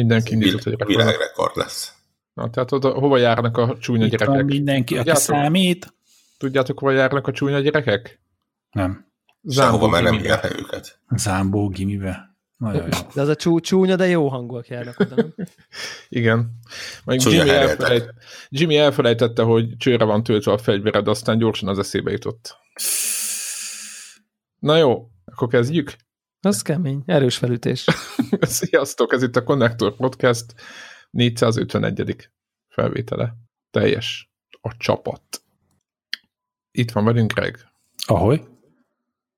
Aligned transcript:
mindenki. 0.00 0.32
Indított 0.32 0.64
rekord. 0.64 0.88
Világrekord 0.88 1.56
lesz. 1.56 1.94
Na, 2.34 2.50
tehát 2.50 2.72
oda, 2.72 2.90
hova 2.90 3.16
járnak 3.16 3.56
a 3.56 3.76
csúnya 3.78 4.04
Itt 4.04 4.10
gyerekek? 4.10 4.34
Van 4.34 4.44
mindenki, 4.44 4.98
aki 4.98 5.10
számít. 5.14 5.94
Tudjátok, 6.38 6.78
hova 6.78 6.92
járnak 6.92 7.26
a 7.26 7.32
csúnya 7.32 7.60
gyerekek? 7.60 8.20
Nem. 8.70 9.08
Zámbó 9.42 9.76
Sehova, 9.76 9.88
mert 9.88 10.04
nem 10.04 10.22
jár 10.24 10.52
őket. 10.58 10.98
Zámbó 11.16 11.68
gimibe. 11.68 12.30
Nagyon 12.56 12.82
jó. 12.82 12.98
De 13.14 13.20
az 13.20 13.28
a 13.28 13.34
csú, 13.34 13.60
csúnya, 13.60 13.96
de 13.96 14.06
jó 14.06 14.28
hangúak 14.28 14.68
járnak 14.68 14.98
oda, 14.98 15.14
nem? 15.14 15.34
Igen. 16.08 16.58
Meg 17.04 17.20
Jimmy, 17.22 17.48
elfelejt, 17.48 18.14
Jimmy 18.48 18.76
elfelejtette, 18.76 19.42
hogy 19.42 19.76
csőre 19.76 20.04
van 20.04 20.22
töltve 20.22 20.52
a 20.52 20.58
fegyvered, 20.58 21.08
aztán 21.08 21.38
gyorsan 21.38 21.68
az 21.68 21.78
eszébe 21.78 22.10
jutott. 22.10 22.56
Na 24.58 24.76
jó, 24.76 25.08
akkor 25.24 25.48
kezdjük. 25.48 25.96
Az 26.42 26.62
kemény, 26.62 27.02
erős 27.06 27.36
felütés. 27.36 27.86
Sziasztok, 28.40 29.12
ez 29.12 29.22
itt 29.22 29.36
a 29.36 29.42
Connector 29.42 29.96
Podcast 29.96 30.54
451. 31.10 32.30
felvétele. 32.68 33.34
Teljes 33.70 34.30
a 34.60 34.76
csapat. 34.76 35.22
Itt 36.70 36.90
van 36.90 37.04
velünk 37.04 37.32
Greg. 37.32 37.58
Ahogy. 38.06 38.42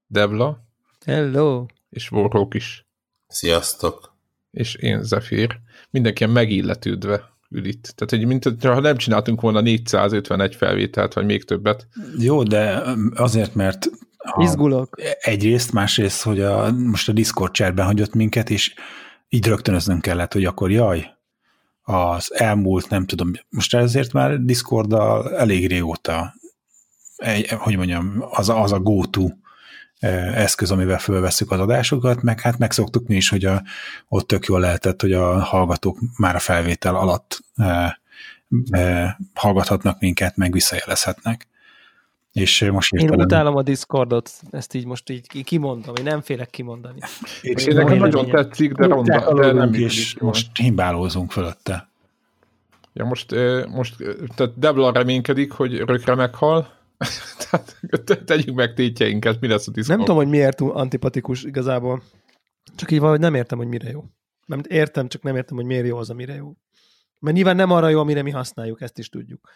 Devla. 0.07 0.65
Hello. 1.05 1.67
És 1.91 2.11
Warhawk 2.11 2.55
is. 2.55 2.87
Sziasztok. 3.27 4.17
És 4.51 4.75
én 4.75 5.03
Zephyr. 5.03 5.61
Mindenki 5.91 6.27
megilletődve 6.27 7.33
ül 7.49 7.65
itt. 7.65 7.83
Tehát, 7.83 8.11
hogy 8.11 8.27
mint 8.27 8.63
ha 8.63 8.81
nem 8.81 8.97
csináltunk 8.97 9.41
volna 9.41 9.61
451 9.61 10.55
felvételt, 10.55 11.13
vagy 11.13 11.25
még 11.25 11.45
többet. 11.45 11.89
Jó, 12.19 12.43
de 12.43 12.83
azért, 13.15 13.55
mert 13.55 13.91
Izgulok. 14.37 15.01
Egyrészt, 15.21 15.73
másrészt, 15.73 16.23
hogy 16.23 16.41
a, 16.41 16.73
most 16.73 17.09
a 17.09 17.13
Discord 17.13 17.53
cserben 17.53 17.87
hagyott 17.87 18.15
minket, 18.15 18.51
és 18.51 18.75
így 19.29 19.47
rögtönöznöm 19.47 20.01
kellett, 20.01 20.33
hogy 20.33 20.45
akkor 20.45 20.71
jaj, 20.71 21.07
az 21.83 22.35
elmúlt, 22.35 22.89
nem 22.89 23.07
tudom, 23.07 23.31
most 23.49 23.75
ezért 23.75 24.13
már 24.13 24.41
Discorddal 24.41 25.37
elég 25.37 25.69
régóta, 25.69 26.35
egy, 27.17 27.49
hogy 27.49 27.77
mondjam, 27.77 28.25
az, 28.31 28.49
az 28.49 28.73
a 28.73 28.81
go-to 28.81 29.29
eszköz, 30.35 30.71
amivel 30.71 30.99
fölveszük 30.99 31.51
az 31.51 31.61
adásokat, 31.61 32.23
meg 32.23 32.41
hát 32.41 32.59
megszoktuk 32.59 33.07
mi 33.07 33.17
is, 33.17 33.29
hogy 33.29 33.45
a, 33.45 33.63
ott 34.09 34.27
tök 34.27 34.47
jól 34.47 34.61
lehetett, 34.61 35.01
hogy 35.01 35.13
a 35.13 35.41
hallgatók 35.41 35.99
már 36.17 36.35
a 36.35 36.39
felvétel 36.39 36.97
alatt 36.97 37.45
e, 37.57 38.01
e, 38.71 39.17
hallgathatnak 39.35 40.01
minket, 40.01 40.37
meg 40.37 40.53
visszajelezhetnek. 40.53 41.49
És 42.33 42.65
most 42.71 42.93
Én 42.93 43.11
utálom 43.11 43.57
a 43.57 43.63
Discordot, 43.63 44.31
ezt 44.51 44.75
így 44.75 44.87
most 44.87 45.11
így 45.11 45.45
kimondom, 45.45 45.95
én 45.95 46.05
nem 46.05 46.21
félek 46.21 46.51
kimondani. 46.51 46.99
És 47.43 47.67
én 47.67 47.75
nekem 47.75 47.97
nagyon 47.97 48.31
tetszik, 48.31 48.73
de, 48.73 48.87
ronda, 48.87 49.35
de 49.35 49.53
nem 49.53 49.75
is 49.75 50.17
most 50.19 50.57
himbálózunk 50.57 51.33
fölötte. 51.33 51.89
Ja, 52.93 53.05
most, 53.05 53.35
most 53.69 53.97
tehát 54.35 54.59
Devla 54.59 54.93
reménykedik, 54.93 55.53
hogy 55.53 55.77
rökre 55.79 56.15
meghal, 56.15 56.73
tehát 57.43 58.25
tegyük 58.25 58.55
meg 58.55 58.75
tétjeinket, 58.75 59.41
mi 59.41 59.47
lesz 59.47 59.69
a 59.69 59.71
Discord. 59.71 59.99
Nem 59.99 60.07
tudom, 60.07 60.23
hogy 60.23 60.31
miért 60.33 60.61
antipatikus 60.61 61.43
igazából. 61.43 62.03
Csak 62.77 62.91
így 62.91 62.99
valahogy 62.99 63.21
nem 63.21 63.35
értem, 63.35 63.59
hogy 63.59 63.69
mire 63.69 63.91
jó. 63.91 64.05
Nem 64.47 64.61
értem, 64.69 65.09
csak 65.09 65.23
nem 65.23 65.37
értem, 65.37 65.57
hogy 65.57 65.67
miért 65.67 65.87
jó 65.87 65.97
az, 65.97 66.11
amire 66.11 66.35
jó. 66.35 66.53
Mert 67.19 67.37
nyilván 67.37 67.57
nem 67.57 67.71
arra 67.71 67.89
jó, 67.89 68.01
amire 68.01 68.23
mi 68.23 68.31
használjuk, 68.31 68.81
ezt 68.81 68.99
is 68.99 69.09
tudjuk. 69.09 69.49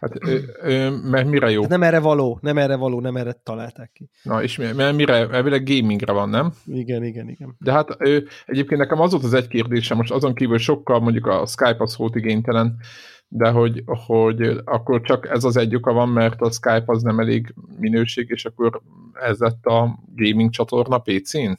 Hát, 0.00 0.24
ö, 0.26 0.38
ö, 0.60 0.90
mert 0.90 1.28
mire 1.28 1.50
jó? 1.50 1.60
Hát 1.60 1.70
nem 1.70 1.82
erre 1.82 1.98
való, 1.98 2.38
nem 2.42 2.58
erre 2.58 2.76
való, 2.76 3.00
nem 3.00 3.16
erre 3.16 3.32
találták 3.32 3.90
ki. 3.92 4.08
Na, 4.22 4.42
és 4.42 4.56
mert 4.56 4.96
mire? 4.96 5.28
Elvileg 5.28 5.64
gamingre 5.64 6.12
van, 6.12 6.28
nem? 6.28 6.52
Igen, 6.66 7.04
igen, 7.04 7.28
igen. 7.28 7.56
De 7.58 7.72
hát 7.72 7.96
ö, 7.98 8.18
egyébként 8.46 8.80
nekem 8.80 9.00
az 9.00 9.10
volt 9.10 9.24
az 9.24 9.34
egy 9.34 9.48
kérdésem, 9.48 9.96
most 9.96 10.10
azon 10.10 10.34
kívül 10.34 10.58
sokkal 10.58 11.00
mondjuk 11.00 11.26
a 11.26 11.46
Skype 11.46 11.76
az 11.78 11.96
volt 11.96 12.16
igénytelen, 12.16 12.76
de 13.28 13.50
hogy, 13.50 13.82
hogy 13.86 14.60
akkor 14.64 15.00
csak 15.00 15.28
ez 15.28 15.44
az 15.44 15.56
egy 15.56 15.74
oka 15.74 15.92
van, 15.92 16.08
mert 16.08 16.40
a 16.40 16.50
Skype 16.50 16.84
az 16.86 17.02
nem 17.02 17.18
elég 17.18 17.54
minőség, 17.78 18.28
és 18.30 18.44
akkor 18.44 18.80
ez 19.12 19.38
lett 19.38 19.64
a 19.64 19.98
gaming 20.16 20.50
csatorna 20.50 20.98
PC-n? 20.98 21.52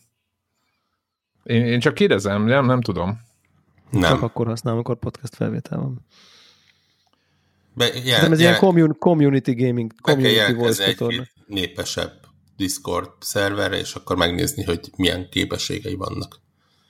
Én, 1.43 1.65
én 1.65 1.79
csak 1.79 1.93
kérdezem, 1.93 2.43
nem, 2.43 2.65
nem 2.65 2.81
tudom. 2.81 3.19
Nem. 3.89 4.11
Csak 4.11 4.21
akkor 4.21 4.47
használom, 4.47 4.79
amikor 4.79 4.99
podcast 4.99 5.35
felvétel 5.35 5.77
van. 5.79 6.05
Be, 7.75 7.85
jel, 8.05 8.21
Nem, 8.21 8.31
ez 8.31 8.39
jel, 8.39 8.57
ilyen 8.71 8.95
community 8.99 9.51
gaming, 9.51 9.91
community 10.01 10.53
voice 10.53 10.85
egy 10.85 11.21
népesebb 11.47 12.11
Discord 12.57 13.09
szerverre, 13.19 13.77
és 13.77 13.93
akkor 13.93 14.15
megnézni, 14.15 14.63
hogy 14.63 14.79
milyen 14.97 15.29
képességei 15.29 15.95
vannak. 15.95 16.43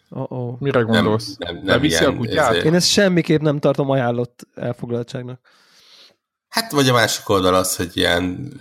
Uh-oh. 0.10 0.60
Mire 0.60 0.80
gondolsz? 0.80 1.38
Nem, 1.38 1.56
nem, 1.56 1.64
nem 1.66 1.84
ilyen, 1.84 2.06
a 2.06 2.16
kutyát? 2.16 2.50
Ezért... 2.50 2.66
Én 2.66 2.74
ezt 2.74 2.88
semmiképp 2.88 3.42
nem 3.42 3.60
tartom 3.60 3.90
ajánlott 3.90 4.48
elfoglaltságnak. 4.56 5.40
Hát 6.56 6.72
vagy 6.72 6.90
a 6.90 6.94
másik 6.94 7.30
oldal 7.30 7.54
az, 7.54 7.76
hogy 7.76 7.98
ilyen 7.98 8.54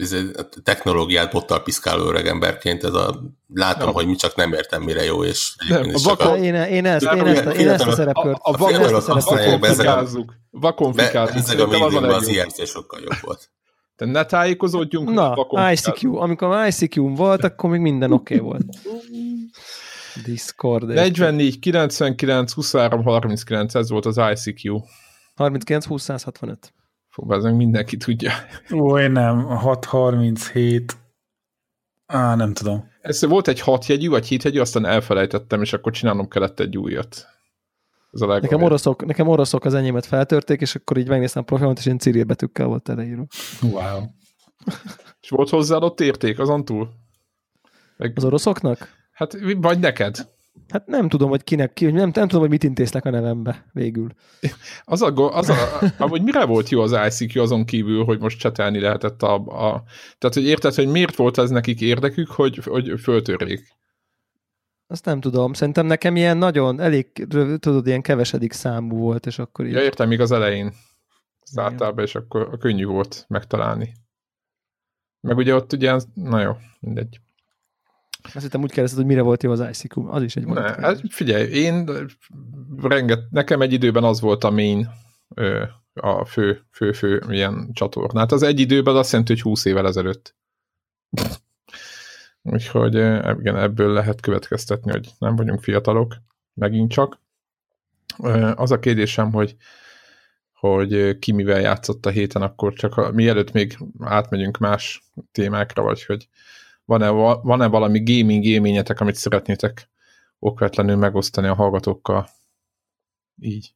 technológiát 0.62 1.32
bottal 1.32 1.62
piszkáló 1.62 2.08
öregemberként, 2.08 2.84
ez 2.84 2.94
a 2.94 3.22
látom, 3.54 3.86
no. 3.86 3.92
hogy 3.92 4.06
mi 4.06 4.14
csak 4.14 4.36
nem 4.36 4.52
értem, 4.52 4.82
mire 4.82 5.04
jó, 5.04 5.24
és 5.24 5.54
nem, 5.68 5.90
a 5.92 6.00
vakon, 6.02 6.26
a... 6.26 6.36
én, 6.36 6.54
én, 6.54 6.86
ezt, 6.86 7.04
én, 7.04 7.26
ezt, 7.26 7.44
én 7.58 7.68
ezt 7.68 7.86
a 7.86 7.92
szerepkört. 7.92 8.38
A, 8.40 8.50
a, 8.50 8.56
a, 8.58 8.74
a, 8.74 8.96
a, 8.96 9.20
vakon 9.20 9.60
fikázzuk. 9.62 10.34
Vakon 10.50 10.92
fikázzuk. 10.92 11.36
Ezek 11.36 11.60
a 11.60 11.66
médiumban 11.66 12.14
az 12.14 12.28
IRC 12.28 12.68
sokkal 12.68 13.00
jobb 13.00 13.20
volt. 13.20 13.50
Te 13.96 14.04
ne 14.04 14.24
tájékozódjunk. 14.24 15.10
Na, 15.10 15.46
ICQ. 15.72 16.16
Amikor 16.16 16.66
ICQ 16.66 17.16
volt, 17.16 17.44
akkor 17.44 17.70
még 17.70 17.80
minden 17.80 18.12
oké 18.12 18.34
okay 18.34 18.46
volt. 18.46 18.64
Discord. 20.24 20.86
44, 20.86 21.58
99, 21.58 22.52
23, 22.52 23.02
39, 23.04 23.74
ez 23.74 23.90
volt 23.90 24.06
az 24.06 24.20
ICQ. 24.32 24.80
39, 25.34 25.84
20, 25.84 26.02
165. 26.02 26.72
Fú, 27.14 27.32
ez 27.32 27.42
mindenki 27.42 27.96
tudja. 27.96 28.32
Ó, 28.72 28.98
én 28.98 29.10
nem, 29.10 29.44
637. 29.44 30.96
Á, 32.06 32.34
nem 32.34 32.52
tudom. 32.52 32.88
Ez 33.00 33.24
volt 33.24 33.48
egy 33.48 33.60
6 33.60 33.86
jegyű, 33.86 34.08
vagy 34.08 34.26
7 34.26 34.42
jegyű, 34.42 34.60
aztán 34.60 34.84
elfelejtettem, 34.84 35.62
és 35.62 35.72
akkor 35.72 35.92
csinálnom 35.92 36.28
kellett 36.28 36.60
egy 36.60 36.76
újat. 36.76 37.26
Ez 38.12 38.20
a 38.20 38.26
nekem, 38.26 38.62
oroszok, 38.62 39.04
nekem 39.04 39.28
oroszok 39.28 39.64
az 39.64 39.74
enyémet 39.74 40.06
feltörték, 40.06 40.60
és 40.60 40.74
akkor 40.74 40.96
így 40.96 41.08
megnéztem 41.08 41.42
a 41.42 41.44
profilomat, 41.44 41.78
és 41.78 41.86
én 41.86 41.98
Cyril 41.98 42.24
betűkkel 42.24 42.66
volt 42.66 42.82
teleírva. 42.82 43.26
Wow. 43.62 44.02
és 45.20 45.28
volt 45.28 45.48
hozzáadott 45.48 46.00
érték 46.00 46.38
azon 46.38 46.64
túl? 46.64 46.88
Meg... 47.96 48.12
Az 48.14 48.24
oroszoknak? 48.24 48.88
Hát, 49.12 49.36
vagy 49.56 49.78
neked? 49.78 50.33
Hát 50.68 50.86
nem 50.86 51.08
tudom, 51.08 51.28
hogy 51.28 51.44
kinek, 51.44 51.72
ki, 51.72 51.84
nem, 51.84 52.10
nem 52.14 52.28
tudom, 52.28 52.40
hogy 52.40 52.50
mit 52.50 52.64
intéztek 52.64 53.04
a 53.04 53.10
nevembe 53.10 53.66
végül. 53.72 54.08
Az 54.84 55.02
a, 55.02 55.36
az 55.36 55.48
a, 55.48 56.08
hogy 56.08 56.22
mire 56.22 56.44
volt 56.44 56.68
jó 56.68 56.80
az 56.80 56.96
ICQ 57.06 57.40
azon 57.40 57.64
kívül, 57.64 58.04
hogy 58.04 58.18
most 58.20 58.38
csetelni 58.38 58.80
lehetett 58.80 59.22
a, 59.22 59.34
a... 59.34 59.82
Tehát, 60.18 60.34
hogy 60.34 60.44
érted, 60.44 60.74
hogy 60.74 60.88
miért 60.88 61.16
volt 61.16 61.38
ez 61.38 61.50
nekik 61.50 61.80
érdekük, 61.80 62.30
hogy, 62.30 62.56
hogy 62.64 63.00
föltörjék? 63.00 63.74
Azt 64.86 65.04
nem 65.04 65.20
tudom. 65.20 65.52
Szerintem 65.52 65.86
nekem 65.86 66.16
ilyen 66.16 66.36
nagyon, 66.36 66.80
elég, 66.80 67.26
tudod, 67.58 67.86
ilyen 67.86 68.02
kevesedik 68.02 68.52
számú 68.52 68.96
volt, 68.96 69.26
és 69.26 69.38
akkor 69.38 69.66
így... 69.66 69.72
Ja, 69.72 69.82
értem, 69.82 70.08
még 70.08 70.20
az 70.20 70.32
elején 70.32 70.72
általában, 71.54 72.04
és 72.04 72.14
akkor 72.14 72.58
könnyű 72.58 72.84
volt 72.84 73.24
megtalálni. 73.28 73.92
Meg 75.20 75.36
ugye 75.36 75.54
ott 75.54 75.72
ugye, 75.72 75.98
na 76.14 76.40
jó, 76.40 76.52
mindegy. 76.80 77.20
Azt 78.32 78.42
hittem 78.42 78.62
úgy 78.62 78.70
kérdezted, 78.70 78.98
hogy 78.98 79.08
mire 79.08 79.22
volt 79.22 79.42
jó 79.42 79.50
az 79.50 79.64
ICQ, 79.70 80.08
az 80.08 80.22
is 80.22 80.36
egy 80.36 80.46
ne, 80.46 80.60
hát 80.60 81.00
figyelj, 81.08 81.50
én 81.50 81.90
renget, 82.82 83.30
nekem 83.30 83.60
egy 83.60 83.72
időben 83.72 84.04
az 84.04 84.20
volt 84.20 84.44
a 84.44 84.50
main, 84.50 84.88
a 85.94 86.24
fő, 86.24 86.60
fő, 86.70 86.92
fő 86.92 87.22
ilyen 87.28 87.70
csatornát. 87.72 88.32
Az 88.32 88.42
egy 88.42 88.60
időben 88.60 88.96
azt 88.96 89.10
jelenti, 89.10 89.32
hogy 89.32 89.42
20 89.42 89.64
évvel 89.64 89.86
ezelőtt. 89.86 90.36
Úgyhogy 92.42 92.94
igen, 93.38 93.56
ebből 93.56 93.92
lehet 93.92 94.20
következtetni, 94.20 94.90
hogy 94.90 95.08
nem 95.18 95.36
vagyunk 95.36 95.62
fiatalok, 95.62 96.14
megint 96.54 96.92
csak. 96.92 97.20
Az 98.54 98.70
a 98.70 98.78
kérdésem, 98.78 99.32
hogy 99.32 99.56
hogy 100.52 101.18
ki 101.18 101.32
mivel 101.32 101.60
játszott 101.60 102.06
a 102.06 102.10
héten, 102.10 102.42
akkor 102.42 102.72
csak 102.72 102.96
a, 102.96 103.10
mielőtt 103.10 103.52
még 103.52 103.78
átmegyünk 104.00 104.58
más 104.58 105.02
témákra, 105.32 105.82
vagy 105.82 106.04
hogy 106.04 106.28
van-e, 106.84 107.08
van-e 107.42 107.66
valami 107.66 108.02
gaming 108.02 108.44
élményetek, 108.44 109.00
amit 109.00 109.14
szeretnétek 109.14 109.90
okvetlenül 110.38 110.96
megosztani 110.96 111.46
a 111.46 111.54
hallgatókkal? 111.54 112.28
Így. 113.40 113.74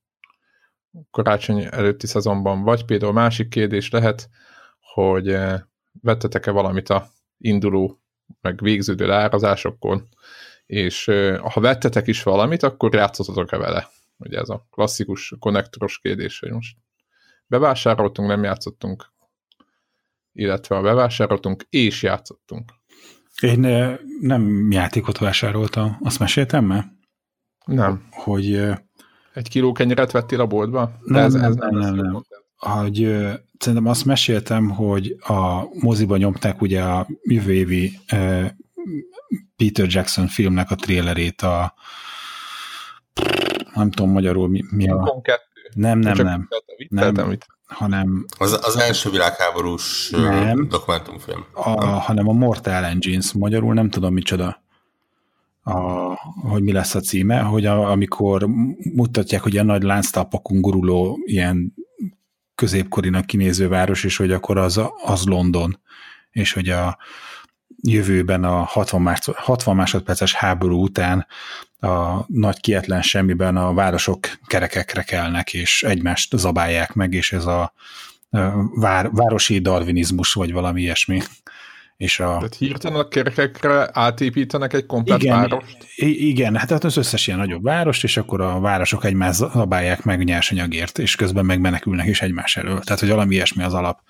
Karácsony 1.11 1.69
előtti 1.71 2.07
szezonban. 2.07 2.63
Vagy 2.63 2.85
például 2.85 3.13
másik 3.13 3.49
kérdés 3.49 3.91
lehet, 3.91 4.29
hogy 4.81 5.29
eh, 5.29 5.61
vettetek-e 6.03 6.51
valamit 6.51 6.89
a 6.89 7.09
induló, 7.39 8.01
meg 8.41 8.61
végződő 8.61 9.07
leárazásokon, 9.07 10.09
és 10.67 11.09
eh, 11.09 11.39
ha 11.39 11.61
vettetek 11.61 12.07
is 12.07 12.23
valamit, 12.23 12.63
akkor 12.63 12.95
játszottatok-e 12.95 13.57
vele? 13.57 13.89
Ugye 14.17 14.39
ez 14.39 14.49
a 14.49 14.67
klasszikus 14.71 15.35
konnektoros 15.39 15.99
kérdés, 15.99 16.39
hogy 16.39 16.51
most 16.51 16.77
bevásároltunk, 17.47 18.29
nem 18.29 18.43
játszottunk, 18.43 19.13
illetve 20.33 20.77
a 20.77 20.83
bevásároltunk 20.83 21.67
és 21.71 22.03
játszottunk. 22.03 22.78
Én 23.43 23.61
nem 24.21 24.71
játékot 24.71 25.19
vásároltam, 25.19 25.97
azt 26.03 26.19
meséltem 26.19 26.65
már? 26.65 26.85
Nem. 27.65 28.07
Hogy 28.11 28.55
Egy 29.35 29.49
kiló 29.49 29.73
kenyeret 29.73 30.11
vettél 30.11 30.41
a 30.41 30.47
boltba? 30.47 30.93
De 31.05 31.15
Nem, 31.15 31.25
ez, 31.25 31.35
nem, 31.35 31.45
ez 31.45 31.55
nem, 31.55 31.71
nem, 31.71 31.95
nem. 31.95 32.13
content. 32.13 32.45
hogy 32.59 32.97
szerintem 33.59 33.87
azt 33.87 34.05
meséltem, 34.05 34.69
hogy 34.69 35.17
a 35.21 35.63
moziba 35.81 36.17
nyomták 36.17 36.61
ugye 36.61 36.83
a 36.83 37.07
jövő 37.23 37.53
évi 37.53 37.99
Peter 39.57 39.87
Jackson 39.89 40.27
filmnek 40.27 40.71
a 40.71 40.75
trélerét 40.75 41.43
a 41.43 41.75
nem 43.75 43.91
tudom 43.91 44.13
magyarul 44.13 44.49
mi, 44.49 44.65
mi 44.71 44.89
a... 44.89 44.97
Kong 44.97 45.23
2. 45.23 45.41
Nem, 45.75 45.99
nem, 45.99 46.17
nem, 46.17 46.49
Nem. 46.89 47.39
Hanem 47.69 48.25
az, 48.39 48.59
az 48.63 48.77
első 48.77 49.11
világháborús 49.11 50.11
Nem. 50.11 50.69
dokumentumfilm. 50.69 51.45
a, 51.53 51.85
hanem 51.85 52.29
a 52.29 52.33
Mortal 52.33 52.85
Engines, 52.85 53.33
magyarul 53.33 53.75
nem 53.75 53.91
tudom 53.91 54.13
micsoda, 54.13 54.63
a, 55.63 55.73
hogy 56.49 56.63
mi 56.63 56.73
lesz 56.73 56.95
a 56.95 57.01
címe, 57.01 57.41
hogy 57.41 57.67
a, 57.67 57.91
amikor 57.91 58.47
mutatják, 58.95 59.43
hogy 59.43 59.57
a 59.57 59.63
nagy 59.63 59.83
lánctalpakon 59.83 60.61
guruló 60.61 61.19
ilyen 61.25 61.75
középkorinak 62.55 63.27
kinéző 63.27 63.69
város, 63.69 64.05
és 64.05 64.17
hogy 64.17 64.33
akkor 64.33 64.59
az, 64.59 64.81
az 65.05 65.25
London, 65.25 65.81
és 66.31 66.53
hogy 66.53 66.69
a 66.69 66.99
jövőben 67.83 68.45
a 68.45 68.63
60, 68.63 69.03
másod, 69.03 69.35
60 69.35 69.77
másodperces 69.77 70.35
háború 70.35 70.83
után 70.83 71.27
a 71.81 72.25
nagy 72.27 72.61
kietlen 72.61 73.03
semmiben 73.03 73.57
a 73.57 73.75
városok 73.75 74.19
kerekekre 74.47 75.03
kelnek, 75.03 75.55
és 75.55 75.83
egymást 75.83 76.39
zabálják 76.39 76.93
meg, 76.93 77.13
és 77.13 77.33
ez 77.33 77.45
a 77.45 77.73
vár, 78.75 79.11
városi 79.11 79.59
darwinizmus, 79.59 80.33
vagy 80.33 80.53
valami 80.53 80.81
ilyesmi. 80.81 81.21
És 81.97 82.21
a, 82.21 82.25
Tehát 82.37 82.55
hirtelen 82.55 82.99
a 82.99 83.09
kerekekre 83.09 83.89
átépítenek 83.93 84.73
egy 84.73 84.87
komplet 84.87 85.23
igen, 85.23 85.37
várost. 85.37 85.77
igen, 85.97 86.57
hát 86.57 86.85
az 86.85 86.97
összes 86.97 87.27
ilyen 87.27 87.39
nagyobb 87.39 87.63
várost, 87.63 88.05
és 88.05 88.17
akkor 88.17 88.41
a 88.41 88.61
városok 88.61 89.05
egymást 89.05 89.39
zabálják 89.39 90.03
meg 90.03 90.25
nyersanyagért, 90.25 90.99
és 90.99 91.17
közben 91.17 91.45
meg 91.45 91.61
menekülnek 91.61 92.07
is 92.07 92.23
egymás 92.23 92.57
elől. 92.57 92.81
Tehát, 92.81 93.01
hogy 93.01 93.09
valami 93.09 93.35
ilyesmi 93.35 93.63
az 93.63 93.75
alap 93.75 94.01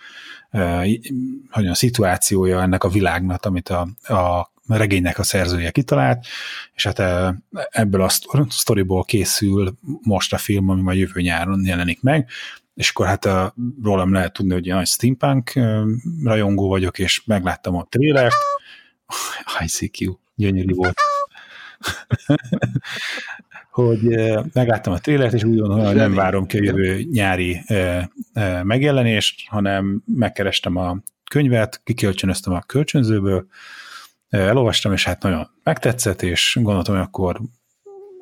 hogy 1.50 1.66
a 1.66 1.74
szituációja 1.74 2.62
ennek 2.62 2.84
a 2.84 2.88
világnak, 2.88 3.44
amit 3.44 3.68
a, 3.68 3.88
a 4.14 4.50
regénynek 4.66 5.18
a 5.18 5.22
szerzője 5.22 5.70
kitalált, 5.70 6.26
és 6.74 6.86
hát 6.86 7.02
ebből 7.70 8.02
a 8.02 8.08
sztor- 8.08 8.52
sztoriból 8.52 9.04
készül 9.04 9.74
most 10.02 10.32
a 10.32 10.38
film, 10.38 10.68
ami 10.68 10.80
majd 10.80 10.98
jövő 10.98 11.20
nyáron 11.20 11.64
jelenik 11.64 12.02
meg, 12.02 12.28
és 12.74 12.90
akkor 12.90 13.06
hát 13.06 13.24
a, 13.24 13.54
rólam 13.82 14.12
lehet 14.12 14.32
tudni, 14.32 14.52
hogy 14.52 14.68
egy 14.68 14.74
nagy 14.74 14.86
steampunk 14.86 15.52
rajongó 16.24 16.68
vagyok, 16.68 16.98
és 16.98 17.22
megláttam 17.24 17.76
a 17.76 17.86
trélert, 17.88 18.34
ICQ, 19.64 20.16
gyönyörű 20.34 20.74
volt. 20.74 20.98
hogy 23.84 24.02
megláttam 24.52 24.92
a 24.92 24.98
trélert, 24.98 25.32
és 25.32 25.44
úgy 25.44 25.58
gondolom, 25.58 25.84
hogy 25.84 25.94
nem 25.94 26.14
várom 26.14 26.46
ki 26.46 26.58
a 26.58 26.62
jövő 26.62 27.02
nyári 27.10 27.60
megjelenést, 28.62 29.48
hanem 29.48 30.02
megkerestem 30.06 30.76
a 30.76 30.96
könyvet, 31.30 31.80
kikölcsönöztem 31.84 32.52
a 32.52 32.60
kölcsönzőből, 32.60 33.46
elolvastam, 34.28 34.92
és 34.92 35.04
hát 35.04 35.22
nagyon 35.22 35.50
megtetszett, 35.62 36.22
és 36.22 36.58
gondoltam, 36.60 36.94
hogy 36.94 37.04
akkor 37.04 37.40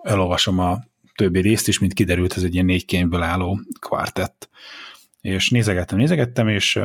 elolvasom 0.03 0.58
a 0.58 0.85
többi 1.14 1.41
részt 1.41 1.69
is, 1.69 1.79
mint 1.79 1.93
kiderült, 1.93 2.37
ez 2.37 2.43
egy 2.43 2.55
ilyen 2.55 2.67
négy 2.67 2.85
könyvből 2.85 3.23
álló 3.23 3.61
kvartett. 3.81 4.49
És 5.20 5.50
nézegettem, 5.50 5.99
nézegettem, 5.99 6.49
és 6.49 6.81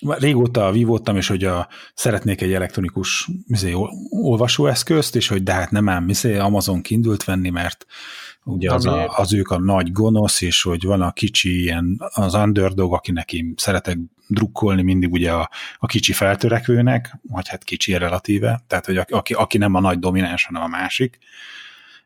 régóta 0.00 0.70
vívódtam, 0.70 1.16
és 1.16 1.28
hogy 1.28 1.44
a, 1.44 1.68
szeretnék 1.94 2.40
egy 2.40 2.52
elektronikus 2.52 3.28
izé, 3.46 3.72
ol- 3.72 3.92
olvasóeszközt, 4.10 5.16
és 5.16 5.28
hogy 5.28 5.42
de 5.42 5.52
hát 5.52 5.70
nem 5.70 5.88
ám 5.88 6.08
izé, 6.08 6.36
Amazon 6.36 6.82
kindült 6.82 7.24
venni, 7.24 7.50
mert 7.50 7.86
ugye 8.44 8.72
az, 8.72 8.86
a, 8.86 9.18
az 9.18 9.34
ők 9.34 9.50
a 9.50 9.58
nagy 9.58 9.92
gonosz, 9.92 10.40
és 10.40 10.62
hogy 10.62 10.84
van 10.84 11.02
a 11.02 11.12
kicsi 11.12 11.60
ilyen, 11.60 12.00
az 12.14 12.34
underdog, 12.34 12.92
akinek 12.92 13.32
én 13.32 13.54
szeretek 13.56 13.98
drukkolni 14.28 14.82
mindig 14.82 15.12
ugye 15.12 15.32
a, 15.32 15.50
a 15.78 15.86
kicsi 15.86 16.12
feltörekvőnek, 16.12 17.18
vagy 17.22 17.48
hát 17.48 17.64
kicsi 17.64 17.96
relatíve, 17.96 18.64
tehát 18.66 18.86
hogy 18.86 18.96
aki, 18.96 19.32
aki 19.32 19.58
nem 19.58 19.74
a 19.74 19.80
nagy 19.80 19.98
domináns, 19.98 20.44
hanem 20.44 20.62
a 20.62 20.66
másik. 20.66 21.18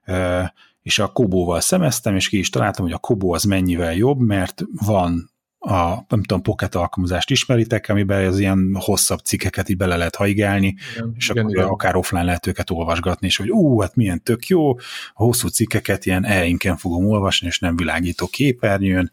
Ö, 0.05 0.43
és 0.83 0.99
a 0.99 1.13
Kobóval 1.13 1.61
szemeztem, 1.61 2.17
és 2.17 2.29
ki 2.29 2.39
is 2.39 2.51
találtam, 2.51 2.85
hogy 2.85 2.95
a 2.95 2.99
Kobó 2.99 3.33
az 3.33 3.45
mennyivel 3.45 3.95
jobb, 3.95 4.19
mert 4.19 4.63
van 4.73 5.30
a, 5.63 6.05
nem 6.09 6.23
tudom, 6.23 6.43
Pocket 6.43 6.75
alkalmazást 6.75 7.31
ismeritek, 7.31 7.89
amiben 7.89 8.27
az 8.27 8.39
ilyen 8.39 8.77
hosszabb 8.79 9.19
cikkeket 9.19 9.69
így 9.69 9.77
bele 9.77 9.97
lehet 9.97 10.17
haigálni, 10.17 10.77
Igen, 10.95 11.13
és 11.17 11.29
igen, 11.29 11.43
akkor 11.43 11.57
igen. 11.57 11.69
akár 11.69 11.97
offline 11.97 12.23
lehet 12.23 12.47
őket 12.47 12.71
olvasgatni, 12.71 13.27
és 13.27 13.37
hogy 13.37 13.51
ú, 13.51 13.81
hát 13.81 13.97
milyen 13.97 14.23
tök 14.23 14.47
jó, 14.47 14.71
a 14.79 14.83
hosszú 15.13 15.49
cikkeket 15.49 16.07
ilyen 16.07 16.25
e 16.25 16.77
fogom 16.77 17.07
olvasni, 17.07 17.47
és 17.47 17.59
nem 17.59 17.77
világító 17.77 18.27
képernyőn, 18.27 19.11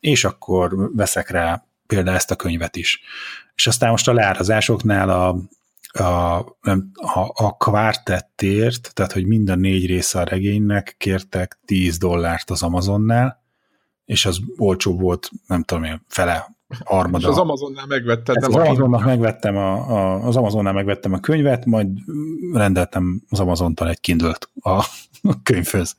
és 0.00 0.24
akkor 0.24 0.90
veszek 0.94 1.30
rá 1.30 1.64
például 1.86 2.16
ezt 2.16 2.30
a 2.30 2.36
könyvet 2.36 2.76
is. 2.76 3.00
És 3.54 3.66
aztán 3.66 3.90
most 3.90 4.08
a 4.08 4.12
leárazásoknál 4.12 5.10
a, 5.10 5.28
a, 6.02 6.44
nem, 6.62 6.90
a, 6.94 7.44
a 7.44 7.56
kvártettért, 7.56 8.90
tehát 8.94 9.12
hogy 9.12 9.26
mind 9.26 9.50
a 9.50 9.54
négy 9.54 9.86
része 9.86 10.20
a 10.20 10.24
regénynek 10.24 10.94
kértek 10.98 11.58
10 11.64 11.98
dollárt 11.98 12.50
az 12.50 12.62
Amazonnál, 12.62 13.43
és 14.04 14.26
az 14.26 14.40
olcsóbb 14.56 15.00
volt, 15.00 15.30
nem 15.46 15.62
tudom 15.62 15.84
én, 15.84 16.02
fele, 16.08 16.56
És 16.68 16.78
armada. 16.84 17.28
az 17.28 17.38
Amazonnál 17.38 17.86
megvetted, 17.86 18.34
Hát 18.34 18.46
az 18.46 18.54
Amazonnak 18.54 19.04
megvettem 19.04 19.56
a, 19.56 19.72
a, 19.90 20.26
az 20.26 20.36
Amazonnál 20.36 20.72
megvettem 20.72 21.12
a 21.12 21.20
könyvet, 21.20 21.64
majd 21.64 21.88
rendeltem 22.52 23.22
az 23.28 23.40
Amazontól 23.40 23.88
egy 23.88 24.00
kindle 24.00 24.34
a, 24.60 24.70
a 25.22 25.42
könyvhöz. 25.42 25.96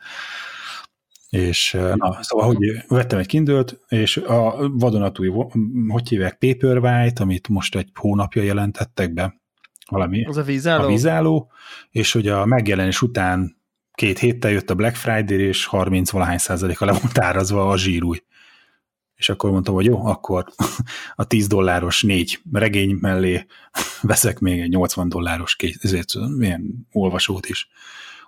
És 1.30 1.72
na, 1.96 2.18
szóval, 2.22 2.46
hogy 2.46 2.84
vettem 2.88 3.20
egy 3.20 3.26
kindle 3.26 3.64
és 3.88 4.18
a 4.18 4.70
vadonatúj, 4.72 5.32
hogy 5.88 6.10
hívják, 6.10 6.38
Paperwhite, 6.38 7.24
amit 7.24 7.48
most 7.48 7.76
egy 7.76 7.90
hónapja 7.94 8.44
jelentettek 8.44 9.14
be, 9.14 9.36
valami, 9.90 10.26
Az 10.26 10.38
a 10.38 10.42
vízálló? 10.42 10.84
a 10.84 10.88
vízálló, 10.88 11.52
és 11.92 12.12
hogy 12.12 12.28
a 12.28 12.46
megjelenés 12.46 13.02
után 13.02 13.58
két 13.96 14.20
héttel 14.20 14.52
jött 14.52 14.70
a 14.70 14.76
Black 14.76 14.96
Friday, 14.96 15.40
és 15.40 15.66
30 15.66 16.10
valahány 16.10 16.38
százaléka 16.38 16.86
le 16.86 16.92
volt 16.92 17.18
árazva 17.18 17.70
a 17.70 17.78
zsírúj. 17.78 18.24
És 19.16 19.30
akkor 19.30 19.52
mondtam, 19.52 19.74
hogy 19.74 19.86
jó, 19.86 20.06
akkor 20.06 20.46
a 21.16 21.24
10 21.24 21.48
dolláros 21.48 22.02
négy 22.02 22.40
regény 22.52 22.98
mellé 23.02 23.46
veszek 24.02 24.40
még 24.40 24.60
egy 24.60 24.70
80 24.70 25.10
dolláros 25.10 25.56
két, 25.56 25.78
ezért 25.82 26.14
ilyen 26.40 26.88
olvasót 26.92 27.46
is. 27.46 27.70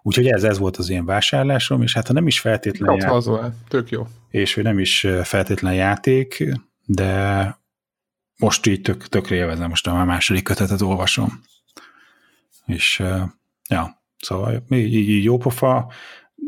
Úgyhogy 0.01 0.27
ez, 0.27 0.43
ez 0.43 0.57
volt 0.57 0.77
az 0.77 0.89
én 0.89 1.05
vásárlásom, 1.05 1.81
és 1.81 1.93
hát 1.93 2.07
ha 2.07 2.13
nem 2.13 2.27
is 2.27 2.39
feltétlen 2.39 2.89
Kapsz 2.89 3.01
jár, 3.03 3.11
haza, 3.11 3.53
tök 3.67 3.89
jó. 3.89 4.07
és 4.29 4.53
hogy 4.53 4.63
nem 4.63 4.79
is 4.79 5.07
feltétlen 5.23 5.73
játék, 5.73 6.53
de 6.85 7.59
most 8.37 8.65
így 8.65 8.81
tök, 8.81 9.07
tökre 9.07 9.35
élvezem, 9.35 9.69
most 9.69 9.87
a 9.87 10.03
második 10.03 10.43
kötetet 10.43 10.81
olvasom. 10.81 11.41
És 12.65 13.03
ja, 13.69 14.01
szóval 14.19 14.63
így, 14.69 14.93
így, 14.93 15.09
így 15.09 15.23
jó 15.23 15.37
pofa, 15.37 15.91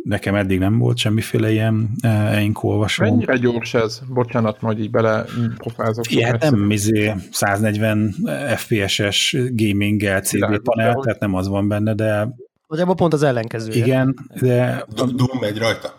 nekem 0.03 0.35
eddig 0.35 0.59
nem 0.59 0.77
volt 0.77 0.97
semmiféle 0.97 1.51
ilyen 1.51 1.89
eink 2.31 2.63
olvasom. 2.63 3.07
Mennyire 3.07 3.35
gyors 3.37 3.73
ez? 3.73 4.01
Bocsánat, 4.13 4.61
majd 4.61 4.79
így 4.79 4.91
bele 4.91 5.25
pofázok. 5.57 6.11
Ja, 6.11 6.25
hát 6.27 6.41
nem 6.51 6.71
izé 6.71 7.13
140 7.31 8.13
FPS-es 8.55 9.37
gaming 9.51 10.01
LCD 10.01 10.31
Világos, 10.31 10.57
panel, 10.63 10.93
de 10.93 10.99
tehát 11.03 11.19
nem 11.19 11.33
az 11.35 11.47
van 11.47 11.67
benne, 11.67 11.93
de 11.93 12.27
Nagyjából 12.67 12.95
pont 12.95 13.13
az 13.13 13.23
ellenkezője. 13.23 13.77
igen, 13.85 14.15
de 14.39 14.85
Du- 14.95 15.15
Doom 15.15 15.39
megy 15.39 15.57
rajta? 15.57 15.97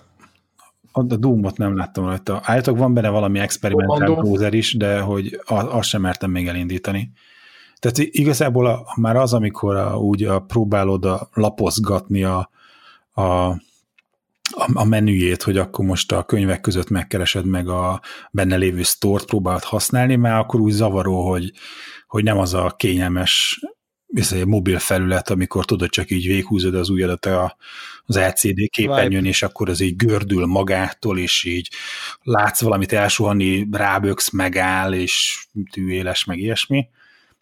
a 0.93 1.01
a 1.01 1.17
Doom-ot 1.17 1.57
nem 1.57 1.77
láttam 1.77 2.05
rajta. 2.05 2.41
Állítok, 2.45 2.79
van 2.79 2.95
benne 2.95 3.09
valami 3.09 3.39
experimentál 3.39 4.15
browser 4.15 4.55
is, 4.55 4.77
de 4.77 5.01
hogy 5.01 5.41
a- 5.45 5.55
azt 5.77 5.89
sem 5.89 6.01
mertem 6.01 6.31
még 6.31 6.47
elindítani. 6.49 7.11
Tehát 7.81 7.99
igazából 7.99 8.67
a, 8.67 8.87
már 8.97 9.17
az, 9.17 9.33
amikor 9.33 9.77
a, 9.77 9.97
úgy 9.97 10.25
a, 10.25 10.39
próbálod 10.39 11.05
a, 11.05 11.29
lapozgatni 11.33 12.25
a, 12.25 12.51
a, 13.13 13.23
a, 14.51 14.71
a 14.75 14.85
menüjét, 14.85 15.43
hogy 15.43 15.57
akkor 15.57 15.85
most 15.85 16.13
a 16.13 16.23
könyvek 16.23 16.61
között 16.61 16.89
megkeresed 16.89 17.47
meg 17.47 17.69
a 17.69 18.01
benne 18.31 18.57
lévő 18.57 18.83
sztort, 18.83 19.25
próbálod 19.27 19.63
használni, 19.63 20.17
már 20.17 20.39
akkor 20.39 20.61
úgy 20.61 20.73
zavaró, 20.73 21.29
hogy, 21.29 21.53
hogy 22.07 22.25
nem 22.25 22.39
az 22.39 22.55
a 22.55 22.75
kényelmes 22.77 23.61
izé, 24.15 24.45
mobil 24.45 24.79
felület, 24.79 25.31
amikor 25.31 25.65
tudod, 25.65 25.89
csak 25.89 26.11
így 26.11 26.27
véghúzod 26.27 26.75
az 26.75 26.89
ujjadat 26.89 27.27
a, 27.27 27.57
az 28.05 28.19
LCD 28.19 28.71
képernyőn, 28.71 29.25
és 29.25 29.43
akkor 29.43 29.69
az 29.69 29.81
így 29.81 29.97
gördül 29.97 30.47
magától, 30.47 31.19
és 31.19 31.45
így 31.45 31.71
látsz 32.23 32.61
valamit 32.63 32.93
elsuhanni, 32.93 33.67
ráböksz, 33.71 34.31
megáll, 34.31 34.93
és 34.93 35.45
tűéles, 35.73 36.25
meg 36.25 36.39
ilyesmi. 36.39 36.89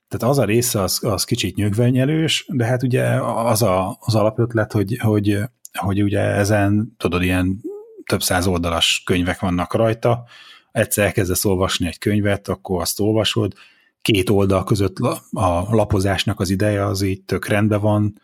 Tehát 0.08 0.34
az 0.34 0.38
a 0.38 0.44
része 0.44 0.82
az, 0.82 1.04
az 1.04 1.24
kicsit 1.24 1.56
nyögvenyelős, 1.56 2.46
de 2.48 2.64
hát 2.64 2.82
ugye 2.82 3.04
az 3.22 3.62
a, 3.62 3.96
az 4.00 4.14
alapötlet, 4.14 4.72
hogy, 4.72 4.98
hogy, 5.00 5.38
hogy 5.72 6.02
ugye 6.02 6.20
ezen, 6.20 6.94
tudod, 6.96 7.22
ilyen 7.22 7.60
több 8.04 8.22
száz 8.22 8.46
oldalas 8.46 9.02
könyvek 9.06 9.40
vannak 9.40 9.74
rajta, 9.74 10.24
egyszer 10.72 11.04
elkezdesz 11.04 11.44
olvasni 11.44 11.86
egy 11.86 11.98
könyvet, 11.98 12.48
akkor 12.48 12.80
azt 12.80 13.00
olvasod, 13.00 13.52
két 14.02 14.30
oldal 14.30 14.64
között 14.64 14.98
a 15.30 15.74
lapozásnak 15.74 16.40
az 16.40 16.50
ideje 16.50 16.84
az 16.84 17.02
így 17.02 17.22
tök 17.22 17.46
rendben 17.46 17.80
van, 17.80 18.20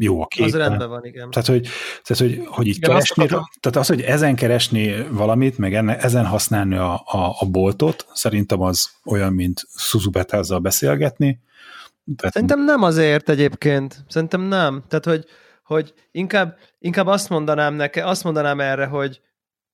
jó 0.00 0.22
a 0.22 0.26
kép. 0.26 0.44
Az 0.44 0.54
rendben 0.54 0.88
van, 0.88 1.04
igen. 1.04 1.30
Tehát, 1.30 1.48
hogy, 1.48 1.68
tehát, 2.02 2.22
hogy, 2.22 2.46
hogy 2.46 2.66
így 2.66 2.76
Igen, 2.76 2.96
azt 2.96 3.14
keresni, 3.14 3.22
akartam- 3.22 3.60
tehát 3.60 3.78
az, 3.78 3.86
hogy 3.86 4.00
ezen 4.00 4.34
keresni 4.34 5.06
valamit, 5.10 5.58
meg 5.58 5.74
enne, 5.74 5.98
ezen 5.98 6.26
használni 6.26 6.76
a, 6.76 6.92
a, 6.94 7.36
a 7.38 7.46
boltot, 7.50 8.06
szerintem 8.12 8.60
az 8.60 8.90
olyan, 9.04 9.32
mint 9.32 9.62
Suzubetázzal 9.76 10.58
beszélgetni. 10.58 11.40
Tehát, 12.16 12.32
Szerintem 12.34 12.64
nem 12.64 12.82
azért 12.82 13.28
egyébként. 13.28 14.04
Szerintem 14.08 14.40
nem. 14.40 14.84
Tehát, 14.88 15.04
hogy, 15.04 15.24
hogy 15.62 15.94
inkább, 16.10 16.58
inkább 16.78 17.06
azt 17.06 17.28
mondanám 17.28 17.74
neke, 17.74 18.06
azt 18.06 18.24
mondanám 18.24 18.60
erre, 18.60 18.86
hogy, 18.86 19.20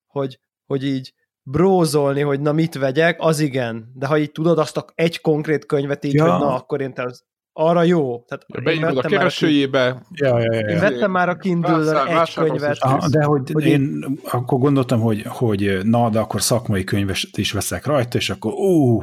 hogy, 0.07 0.39
hogy 0.67 0.85
így 0.85 1.15
brózolni, 1.43 2.21
hogy 2.21 2.41
na 2.41 2.53
mit 2.53 2.75
vegyek, 2.75 3.17
az 3.21 3.41
igen. 3.41 3.93
De 3.95 4.07
ha 4.07 4.19
így 4.19 4.33
tudod 4.33 4.59
azt 4.59 4.77
a 4.77 4.85
egy 4.95 5.21
konkrét 5.21 5.67
könyvet 5.67 6.05
így, 6.05 6.15
ja. 6.15 6.31
hogy 6.31 6.41
na 6.41 6.55
akkor 6.55 6.81
én 6.81 6.95
te 6.95 7.03
az, 7.03 7.25
arra 7.57 7.83
jó. 7.83 8.25
Tehát 8.29 8.47
én 8.57 8.63
Beírod 8.65 8.91
a 8.91 8.95
vettem, 8.95 9.11
már 9.11 9.13
a, 9.13 9.19
keresőjébe, 9.19 10.03
ja, 10.11 10.39
ja, 10.39 10.53
ja, 10.53 10.61
én 10.61 10.75
ja. 10.75 10.81
vettem 10.81 11.11
már 11.11 11.29
a 11.29 11.37
kindle 11.37 11.77
Vásár- 11.79 12.45
egy 12.45 12.51
könyvet. 12.51 12.77
Aha, 12.81 13.09
de 13.09 13.25
hogy, 13.25 13.51
Hogy 13.53 13.65
én 13.65 14.05
akkor 14.31 14.59
gondoltam, 14.59 15.01
hogy, 15.01 15.23
hogy 15.29 15.79
na, 15.83 16.11
de 16.11 16.19
akkor 16.19 16.43
szakmai 16.43 16.85
könyvet 16.85 17.17
is 17.35 17.53
veszek 17.53 17.87
rajta, 17.87 18.19
és 18.19 18.31
akkor 18.31 18.53
ú, 18.53 19.03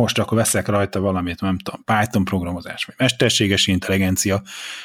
most 0.00 0.18
akkor 0.18 0.36
veszek 0.38 0.68
rajta 0.68 1.00
valamit, 1.00 1.40
nem 1.40 1.58
tudom, 1.58 1.84
Python 1.84 2.24
programozás, 2.24 2.84
vagy 2.84 2.94
mesterséges 2.98 3.66
intelligencia, 3.66 4.42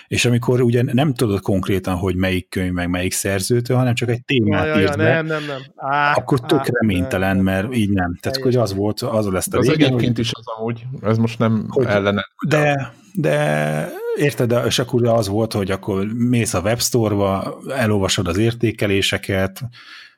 és 0.07 0.25
amikor 0.25 0.61
ugye 0.61 0.83
nem 0.83 1.13
tudod 1.13 1.41
konkrétan, 1.41 1.95
hogy 1.95 2.15
melyik 2.15 2.49
könyv, 2.49 2.71
meg 2.71 2.89
melyik 2.89 3.13
szerzőtől, 3.13 3.77
hanem 3.77 3.93
csak 3.93 4.09
egy 4.09 4.15
Ja, 4.15 4.23
témát 4.25 4.65
ja, 4.65 4.75
ja, 4.75 4.81
írsz 4.81 4.95
be, 4.95 5.13
nem, 5.13 5.25
nem, 5.25 5.43
nem. 5.45 5.61
Á, 5.75 6.15
akkor 6.15 6.39
tök 6.39 6.59
á, 6.59 6.65
reménytelen, 6.79 7.35
nem, 7.35 7.45
mert 7.45 7.75
így 7.75 7.89
nem. 7.89 8.17
Tehát, 8.21 8.37
hogy 8.37 8.55
az 8.55 8.73
volt, 8.73 8.99
az 9.01 9.25
lesz 9.27 9.53
a 9.53 9.57
az 9.57 9.67
régen, 9.67 9.75
hogy- 9.75 9.87
egyébként 9.87 10.17
is 10.17 10.31
az 10.33 10.45
amúgy, 10.57 10.85
ez 11.01 11.17
most 11.17 11.39
nem 11.39 11.65
Hogy- 11.69 11.85
ellene. 11.85 12.25
De, 12.47 12.93
de 13.13 13.89
érted, 14.15 14.47
de- 14.49 14.65
és 14.65 14.79
akkor 14.79 15.07
az 15.07 15.27
volt, 15.27 15.53
hogy 15.53 15.71
akkor 15.71 16.05
mész 16.13 16.53
a 16.53 16.59
webstore-ba, 16.61 17.57
elolvasod 17.69 18.27
az 18.27 18.37
értékeléseket, 18.37 19.61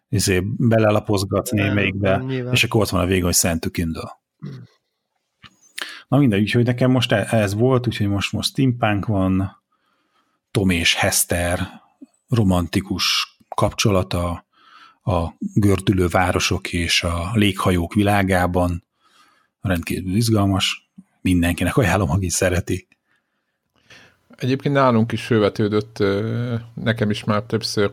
izé, 0.10 0.44
belelapozgatsz 0.58 1.52
Nem, 1.52 1.66
némelyikbe, 1.66 2.24
és 2.52 2.64
akkor 2.64 2.82
ott 2.82 2.90
van 2.90 3.02
a 3.02 3.06
végén, 3.06 3.24
hogy 3.24 3.34
Send 3.34 3.60
to 3.60 3.70
Kindle. 3.70 4.20
Na 6.08 6.18
mindegy, 6.18 6.42
úgyhogy 6.42 6.66
nekem 6.66 6.92
most 6.92 7.12
e- 7.12 7.28
ez 7.32 7.54
volt, 7.54 7.88
úgyhogy 7.88 8.08
most, 8.08 8.32
most 8.32 8.50
steampunk 8.50 9.06
van, 9.06 9.62
Tom 10.52 10.70
és 10.70 10.96
Hester 10.96 11.60
romantikus 12.30 13.38
kapcsolata 13.56 14.46
a 15.04 15.28
gördülő 15.54 16.08
városok 16.08 16.74
és 16.74 17.04
a 17.04 17.30
léghajók 17.34 17.94
világában, 17.94 18.84
rendkívül 19.62 20.16
izgalmas, 20.16 20.90
mindenkinek 21.22 21.78
ajánlom, 21.78 22.10
aki 22.10 22.30
szereti. 22.30 22.88
Egyébként 24.38 24.76
nálunk 24.76 25.12
is 25.12 25.26
fölvetődött, 25.26 26.00
ö, 26.00 26.56
nekem 26.74 27.10
is 27.10 27.24
már 27.24 27.42
többször, 27.42 27.90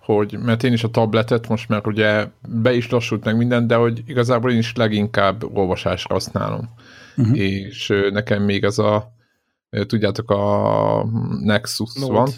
hogy, 0.00 0.38
mert 0.38 0.62
én 0.62 0.72
is 0.72 0.84
a 0.84 0.90
tabletet 0.90 1.48
most 1.48 1.68
már 1.68 1.86
ugye 1.86 2.26
be 2.48 2.72
is 2.72 2.90
lassult 2.90 3.24
meg 3.24 3.36
minden, 3.36 3.66
de 3.66 3.74
hogy 3.74 4.02
igazából 4.06 4.50
én 4.50 4.58
is 4.58 4.72
leginkább 4.74 5.56
olvasásra 5.56 6.14
használom. 6.14 6.74
Mhm. 7.16 7.34
És 7.34 7.92
nekem 8.10 8.42
még 8.42 8.64
ez 8.64 8.78
a, 8.78 9.12
tudjátok, 9.86 10.30
a 10.30 11.06
Nexus 11.42 11.94
Note. 11.94 12.12
van, 12.12 12.30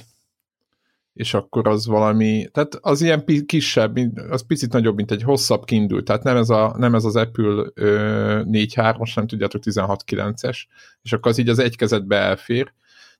és 1.14 1.34
akkor 1.34 1.68
az 1.68 1.86
valami, 1.86 2.48
tehát 2.52 2.78
az 2.80 3.02
ilyen 3.02 3.24
kisebb, 3.46 3.98
az 4.30 4.46
picit 4.46 4.72
nagyobb, 4.72 4.96
mint 4.96 5.10
egy 5.10 5.22
hosszabb 5.22 5.64
Kindle, 5.64 6.02
tehát 6.02 6.22
nem 6.22 6.36
ez, 6.36 6.50
a, 6.50 6.74
nem 6.78 6.94
ez 6.94 7.04
az 7.04 7.16
Apple 7.16 7.64
ö, 7.74 8.42
4.3-as, 8.44 9.14
nem 9.14 9.26
tudjátok, 9.26 9.62
16.9-es, 9.64 10.58
és 11.02 11.12
akkor 11.12 11.30
az 11.30 11.38
így 11.38 11.48
az 11.48 11.58
egy 11.58 11.76
kezedbe 11.76 12.16
elfér, 12.16 12.72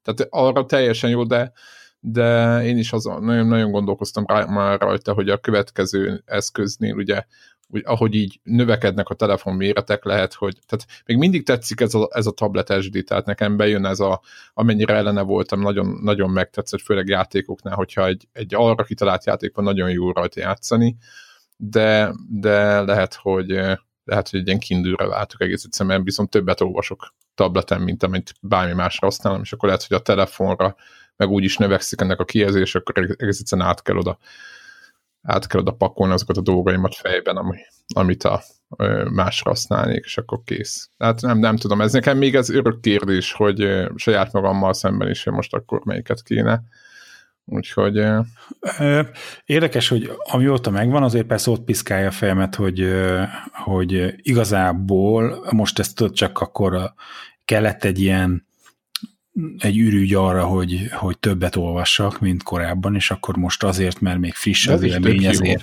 tehát 0.03 0.27
arra 0.31 0.67
teljesen 0.67 1.11
jó, 1.11 1.25
de, 1.25 1.53
de 2.01 2.61
én 2.65 2.79
is 2.79 2.93
azon 2.93 3.25
nagyon, 3.25 3.47
nagyon 3.47 3.71
gondolkoztam 3.71 4.25
rá, 4.27 4.45
már 4.45 4.81
rajta, 4.81 5.13
hogy 5.13 5.29
a 5.29 5.39
következő 5.39 6.23
eszköznél 6.27 6.95
ugye, 6.95 7.25
úgy, 7.69 7.83
ahogy 7.85 8.15
így 8.15 8.41
növekednek 8.43 9.09
a 9.09 9.15
telefon 9.15 9.55
méretek, 9.55 10.05
lehet, 10.05 10.35
hogy 10.35 10.59
tehát 10.67 10.87
még 11.07 11.17
mindig 11.17 11.45
tetszik 11.45 11.81
ez 11.81 11.95
a, 11.95 12.09
ez 12.13 12.27
a 12.27 12.31
tablet 12.31 12.83
SD, 12.83 13.05
tehát 13.05 13.27
nekem 13.27 13.57
bejön 13.57 13.85
ez 13.85 14.01
a, 14.01 14.21
amennyire 14.55 14.95
ellene 14.95 15.23
voltam, 15.23 15.61
nagyon, 15.61 15.99
nagyon 16.03 16.31
megtetszett, 16.31 16.81
főleg 16.81 17.09
játékoknál, 17.09 17.75
hogyha 17.75 18.07
egy, 18.07 18.29
egy 18.33 18.55
arra 18.55 18.85
kitalált 18.85 19.27
játék 19.27 19.55
van, 19.55 19.65
nagyon 19.65 19.91
jó 19.91 20.13
rajta 20.13 20.41
játszani, 20.41 20.97
de, 21.57 22.15
de 22.31 22.81
lehet, 22.81 23.15
hogy 23.15 23.47
lehet, 24.05 24.29
hogy 24.29 24.41
egy 24.41 24.47
ilyen 24.47 24.59
kindűre 24.59 25.07
váltok 25.07 25.41
egész 25.41 25.65
egyszerűen, 25.65 25.95
mert 25.95 26.07
viszont 26.07 26.31
többet 26.31 26.61
olvasok 26.61 27.15
tableten, 27.35 27.81
mint 27.81 28.03
amit 28.03 28.35
bármi 28.41 28.73
másra 28.73 29.07
használom, 29.07 29.41
és 29.43 29.53
akkor 29.53 29.69
lehet, 29.69 29.85
hogy 29.87 29.97
a 29.97 30.03
telefonra 30.03 30.77
meg 31.17 31.29
úgy 31.29 31.45
is 31.45 31.57
növekszik 31.57 32.01
ennek 32.01 32.21
a 32.21 32.25
kijelzés, 32.25 32.75
akkor 32.75 32.99
egész 32.99 33.41
egyszerűen 33.41 33.69
át 33.69 33.83
kell 33.83 33.97
oda 33.97 34.19
át 35.25 35.47
kell 35.47 35.61
oda 35.61 35.73
pakolni 35.73 36.13
azokat 36.13 36.37
a 36.37 36.41
dolgaimat 36.41 36.95
fejben, 36.95 37.37
ami, 37.37 37.57
amit 37.95 38.25
a 38.25 38.43
másra 39.11 39.51
használnék, 39.51 40.05
és 40.05 40.19
akkor 40.19 40.41
kész. 40.45 40.91
Tehát 40.97 41.21
nem, 41.21 41.39
nem 41.39 41.57
tudom, 41.57 41.81
ez 41.81 41.93
nekem 41.93 42.19
még 42.19 42.35
ez 42.35 42.51
örök 42.51 42.81
kérdés, 42.81 43.33
hogy 43.33 43.87
saját 43.97 44.33
magammal 44.33 44.73
szemben 44.73 45.11
is, 45.11 45.25
hogy 45.25 45.33
most 45.33 45.55
akkor 45.55 45.81
melyiket 45.85 46.23
kéne. 46.23 46.63
Úgyhogy 47.45 48.07
Érdekes, 49.45 49.89
hogy 49.89 50.13
amióta 50.19 50.71
megvan, 50.71 51.03
azért 51.03 51.27
persze 51.27 51.51
ott 51.51 51.65
piszkálja 51.65 52.07
a 52.07 52.11
fejemet, 52.11 52.55
hogy, 52.55 52.89
hogy 53.53 54.15
igazából 54.17 55.47
most 55.51 55.79
ezt 55.79 55.97
tudod, 55.97 56.13
csak 56.13 56.39
akkor 56.39 56.93
kellett 57.45 57.85
egy 57.85 58.01
ilyen 58.01 58.47
egy 59.59 59.79
ürügy 59.79 60.15
arra, 60.15 60.45
hogy, 60.47 60.89
hogy 60.93 61.19
többet 61.19 61.57
olvassak, 61.57 62.21
mint 62.21 62.43
korábban, 62.43 62.95
és 62.95 63.11
akkor 63.11 63.37
most 63.37 63.63
azért, 63.63 64.01
mert 64.01 64.19
még 64.19 64.35
friss 64.35 64.67
az 64.67 64.83
élmény, 64.83 65.25
ezért, 65.25 65.63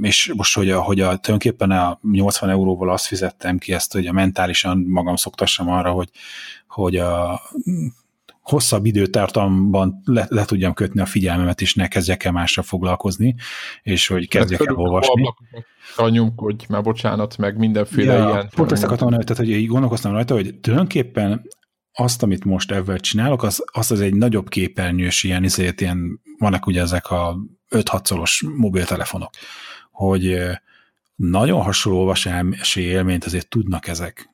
és 0.00 0.32
most, 0.36 0.54
hogy 0.54 0.70
a, 0.70 0.80
hogy 0.80 1.00
a, 1.00 1.04
tulajdonképpen 1.04 1.70
a 1.70 1.98
80 2.12 2.50
euróból 2.50 2.90
azt 2.90 3.06
fizettem 3.06 3.58
ki 3.58 3.72
ezt, 3.72 3.92
hogy 3.92 4.06
a 4.06 4.12
mentálisan 4.12 4.78
magam 4.78 5.16
szoktassam 5.16 5.68
arra, 5.68 5.90
hogy, 5.90 6.10
hogy 6.66 6.96
a 6.96 7.40
hosszabb 8.42 8.84
időtartamban 8.84 10.00
le, 10.04 10.26
le 10.28 10.44
tudjam 10.44 10.72
kötni 10.74 11.00
a 11.00 11.06
figyelmemet, 11.06 11.60
és 11.60 11.74
ne 11.74 11.88
kezdjek 11.88 12.24
el 12.24 12.32
másra 12.32 12.62
foglalkozni, 12.62 13.34
és 13.82 14.06
hogy 14.06 14.28
kezdjek 14.28 14.60
el 14.66 14.74
olvasni. 14.74 15.12
ablakokra 15.12 16.08
nyomkodj, 16.08 16.64
már 16.68 16.82
bocsánat, 16.82 17.36
meg 17.36 17.56
mindenféle 17.56 18.12
Ja, 18.12 18.28
ilyen. 18.28 18.50
pont 18.54 18.72
ezt 18.72 18.82
akartam 18.82 19.08
mondani, 19.08 19.28
tehát, 19.28 19.42
hogy 19.42 19.60
így 19.60 19.66
gondolkoztam 19.66 20.12
rajta, 20.12 20.34
hogy 20.34 20.54
tulajdonképpen 20.60 21.46
azt, 21.92 22.22
amit 22.22 22.44
most 22.44 22.70
ebben 22.70 22.98
csinálok, 22.98 23.42
az, 23.42 23.64
az, 23.72 23.90
az 23.90 24.00
egy 24.00 24.14
nagyobb 24.14 24.48
képernyős 24.48 25.22
ilyen, 25.22 25.44
izét, 25.44 25.80
ilyen, 25.80 26.20
vannak 26.38 26.66
ugye 26.66 26.80
ezek 26.80 27.10
a 27.10 27.38
5-6 27.70 28.04
szoros 28.04 28.44
mobiltelefonok, 28.56 29.30
hogy 29.90 30.38
nagyon 31.14 31.62
hasonló 31.62 31.98
olvasási 31.98 32.80
élményt 32.80 33.24
azért 33.24 33.48
tudnak 33.48 33.86
ezek. 33.86 34.30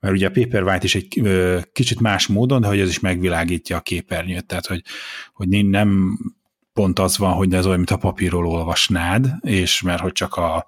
Mert 0.00 0.14
ugye 0.14 0.26
a 0.26 0.30
Paperwhite 0.30 0.84
is 0.84 0.94
egy 0.94 1.22
kicsit 1.72 2.00
más 2.00 2.26
módon, 2.26 2.60
de 2.60 2.66
hogy 2.66 2.80
ez 2.80 2.88
is 2.88 3.00
megvilágítja 3.00 3.76
a 3.76 3.80
képernyőt, 3.80 4.46
tehát 4.46 4.66
hogy, 4.66 4.82
hogy 5.32 5.66
nem 5.66 6.18
pont 6.72 6.98
az 6.98 7.18
van, 7.18 7.32
hogy 7.32 7.54
ez 7.54 7.64
olyan, 7.64 7.76
mint 7.76 7.90
a 7.90 7.96
papírról 7.96 8.46
olvasnád, 8.46 9.34
és 9.40 9.82
mert 9.82 10.00
hogy 10.00 10.12
csak 10.12 10.34
a 10.34 10.66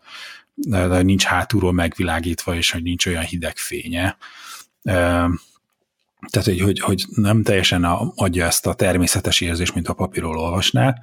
nincs 1.02 1.24
hátulról 1.24 1.72
megvilágítva, 1.72 2.54
és 2.54 2.70
hogy 2.70 2.82
nincs 2.82 3.06
olyan 3.06 3.24
hideg 3.24 3.56
fénye. 3.56 4.16
Tehát, 6.28 6.48
hogy, 6.48 6.60
hogy, 6.60 6.80
hogy 6.80 7.04
nem 7.14 7.42
teljesen 7.42 7.84
adja 8.14 8.46
ezt 8.46 8.66
a 8.66 8.74
természetes 8.74 9.40
érzést, 9.40 9.74
mint 9.74 9.88
a 9.88 9.94
papírról 9.94 10.38
olvasnál, 10.38 11.02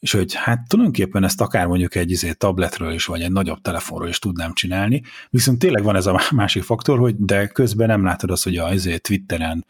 és 0.00 0.12
hogy 0.12 0.34
hát 0.34 0.68
tulajdonképpen 0.68 1.24
ezt 1.24 1.40
akár 1.40 1.66
mondjuk 1.66 1.94
egy 1.94 2.10
izé, 2.10 2.32
tabletről 2.32 2.92
is, 2.92 3.04
vagy 3.04 3.20
egy 3.20 3.32
nagyobb 3.32 3.60
telefonról 3.60 4.08
is 4.08 4.18
tudnám 4.18 4.52
csinálni, 4.52 5.02
viszont 5.30 5.58
tényleg 5.58 5.82
van 5.82 5.96
ez 5.96 6.06
a 6.06 6.20
másik 6.34 6.62
faktor, 6.62 6.98
hogy 6.98 7.16
de 7.16 7.46
közben 7.46 7.86
nem 7.86 8.04
látod 8.04 8.30
azt, 8.30 8.44
hogy 8.44 8.56
a 8.56 8.72
izé, 8.72 8.96
Twitteren 8.96 9.66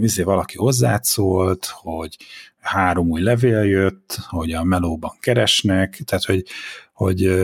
izé, 0.00 0.22
valaki 0.22 0.56
hozzád 0.56 1.04
szólt, 1.04 1.66
hogy 1.66 2.16
három 2.60 3.10
új 3.10 3.22
levél 3.22 3.62
jött, 3.62 4.18
hogy 4.28 4.52
a 4.52 4.64
melóban 4.64 5.16
keresnek, 5.20 6.00
tehát 6.04 6.24
hogy, 6.24 6.44
hogy 6.92 7.40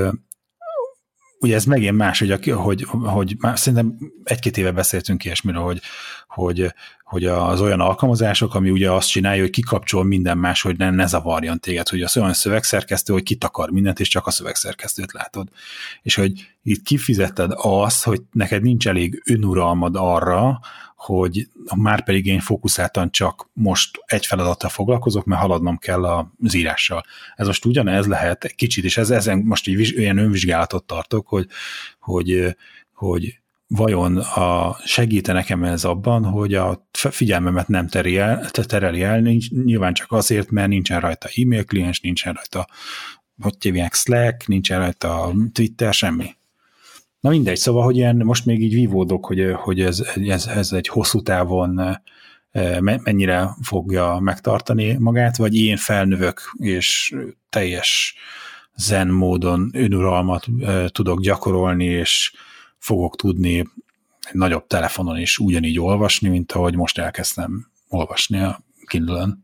ugye 1.45 1.55
ez 1.55 1.65
megint 1.65 1.97
más, 1.97 2.19
hogy, 2.19 2.51
hogy, 2.51 2.87
hogy 2.91 3.37
már 3.39 3.59
szerintem 3.59 3.97
egy-két 4.25 4.57
éve 4.57 4.73
beszéltünk 4.73 5.25
ilyesmiről, 5.25 5.63
hogy, 5.63 5.81
hogy, 6.29 6.75
hogy 7.15 7.25
az 7.25 7.61
olyan 7.61 7.81
alkalmazások, 7.81 8.55
ami 8.55 8.71
ugye 8.71 8.91
azt 8.91 9.09
csinálja, 9.09 9.43
hogy 9.43 9.51
kikapcsol 9.51 10.05
minden 10.05 10.39
más, 10.39 10.63
hogy 10.63 10.77
ne, 10.77 10.91
ne 10.91 11.07
zavarjon 11.07 11.61
téged, 11.61 11.89
hogy 11.89 12.03
az 12.03 12.17
olyan 12.17 12.33
szövegszerkesztő, 12.33 13.13
hogy 13.13 13.23
kitakar 13.23 13.71
mindent, 13.71 14.01
és 14.01 14.09
csak 14.09 14.27
a 14.27 14.31
szövegszerkesztőt 14.31 15.13
látod. 15.13 15.49
És 16.03 16.15
hogy 16.15 16.33
itt 16.63 16.83
kifizetted 16.83 17.51
azt, 17.57 18.05
hogy 18.05 18.23
neked 18.33 18.63
nincs 18.63 18.89
elég 18.89 19.23
önuralmad 19.27 19.97
arra, 19.97 20.61
hogy 20.97 21.49
már 21.77 22.05
pedig 22.05 22.27
én 22.27 22.41
fókuszáltan 22.41 23.11
csak 23.11 23.49
most 23.53 24.03
egy 24.07 24.27
feladattal 24.27 24.71
foglalkozok, 24.71 25.25
mert 25.25 25.41
haladnom 25.41 25.77
kell 25.77 26.05
az 26.05 26.55
írással. 26.55 27.05
Ez 27.37 27.47
most 27.47 27.65
ugyanez 27.65 28.07
lehet 28.07 28.53
kicsit, 28.57 28.85
és 28.85 28.97
ez, 28.97 29.11
ezen 29.11 29.39
most 29.39 29.67
így 29.67 29.99
ilyen 29.99 30.19
önvizsgálatot 30.19 30.85
tartok, 30.85 31.29
hogy, 31.29 31.47
hogy, 31.99 32.57
hogy 32.93 33.39
vajon 33.67 34.17
a, 34.17 34.77
segíte 34.85 35.33
nekem 35.33 35.65
ez 35.65 35.85
abban, 35.85 36.25
hogy 36.25 36.55
a 36.55 36.89
figyelmemet 36.93 37.69
nem 37.69 37.89
tereli 37.89 38.17
el, 38.17 38.51
tereli 38.51 39.03
el 39.03 39.21
nincs, 39.21 39.51
nyilván 39.51 39.95
csak 39.95 40.13
azért, 40.13 40.51
mert 40.51 40.69
nincsen 40.69 41.01
rajta 41.01 41.29
e-mail 41.35 41.65
kliens, 41.65 42.01
nincsen 42.01 42.33
rajta, 42.33 42.69
hogy 43.41 43.55
hívják, 43.61 43.95
Slack, 43.95 44.47
nincsen 44.47 44.79
rajta 44.79 45.33
Twitter, 45.53 45.95
semmi. 45.95 46.35
Na 47.21 47.31
mindegy, 47.31 47.57
szóval, 47.57 47.85
hogy 47.85 47.97
ilyen, 47.97 48.17
most 48.17 48.45
még 48.47 48.63
így 48.63 48.75
vívódok, 48.75 49.27
hogy, 49.27 49.53
hogy 49.55 49.81
ez, 49.81 50.03
ez, 50.29 50.47
ez 50.47 50.73
egy 50.73 50.89
hosszú 50.89 51.23
távon 51.23 52.01
mennyire 52.81 53.49
fogja 53.63 54.19
megtartani 54.21 54.97
magát, 54.99 55.37
vagy 55.37 55.55
én 55.55 55.77
felnövök, 55.77 56.41
és 56.59 57.15
teljes 57.49 58.15
zen 58.77 59.09
módon 59.09 59.71
önuralmat 59.73 60.47
tudok 60.87 61.21
gyakorolni, 61.21 61.85
és 61.85 62.33
fogok 62.85 63.17
tudni 63.17 63.59
egy 64.21 64.35
nagyobb 64.35 64.67
telefonon 64.67 65.19
is 65.19 65.39
ugyanígy 65.39 65.81
olvasni, 65.81 66.29
mint 66.29 66.53
ahogy 66.53 66.75
most 66.75 66.99
elkezdtem 66.99 67.71
olvasni 67.89 68.39
a 68.39 68.61
Kindle-en. 68.87 69.43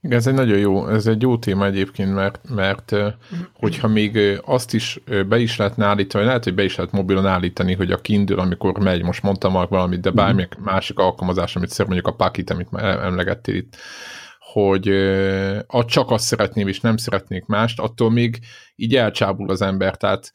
Igen, 0.00 0.18
ez 0.18 0.26
egy 0.26 0.34
nagyon 0.34 0.58
jó, 0.58 0.88
ez 0.88 1.06
egy 1.06 1.22
jó 1.22 1.38
téma 1.38 1.66
egyébként, 1.66 2.14
mert, 2.14 2.48
mert 2.48 2.94
hogyha 3.54 3.88
még 3.88 4.40
azt 4.44 4.74
is 4.74 5.00
be 5.28 5.38
is 5.38 5.56
lehetne 5.56 5.86
állítani, 5.86 6.24
lehet, 6.24 6.44
hogy 6.44 6.54
be 6.54 6.64
is 6.64 6.76
lehet 6.76 6.92
mobilon 6.92 7.26
állítani, 7.26 7.74
hogy 7.74 7.92
a 7.92 8.00
Kindle, 8.00 8.42
amikor 8.42 8.78
megy, 8.78 9.02
most 9.02 9.22
mondtam 9.22 9.52
valamit, 9.52 10.00
de 10.00 10.10
bármilyen 10.10 10.50
másik 10.58 10.98
alkalmazás, 10.98 11.56
amit 11.56 11.70
szer 11.70 11.86
mondjuk 11.86 12.06
a 12.06 12.14
Pakit, 12.14 12.50
amit 12.50 12.70
már 12.70 12.98
emlegettél 12.98 13.54
itt, 13.54 13.76
hogy 14.38 14.88
a 15.66 15.84
csak 15.84 16.10
azt 16.10 16.24
szeretném, 16.24 16.68
és 16.68 16.80
nem 16.80 16.96
szeretnék 16.96 17.46
mást, 17.46 17.80
attól 17.80 18.10
még 18.10 18.38
így 18.76 18.96
elcsábul 18.96 19.50
az 19.50 19.62
ember, 19.62 19.96
tehát 19.96 20.32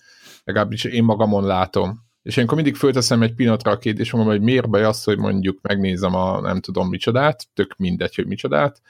legalábbis 0.47 0.83
én 0.83 1.03
magamon 1.03 1.45
látom. 1.45 2.05
És 2.23 2.35
ilyenkor 2.35 2.55
mindig 2.55 2.75
fölteszem 2.75 3.21
egy 3.21 3.33
pillanatra 3.33 3.71
a 3.71 3.77
kérdést, 3.77 4.13
mondom, 4.13 4.31
hogy 4.31 4.41
miért 4.41 4.69
be 4.69 4.87
az, 4.87 5.03
hogy 5.03 5.17
mondjuk 5.17 5.59
megnézem 5.61 6.15
a 6.15 6.41
nem 6.41 6.59
tudom 6.59 6.89
micsodát, 6.89 7.47
tök 7.53 7.75
mindegy, 7.77 8.15
hogy 8.15 8.27
micsodát, 8.27 8.81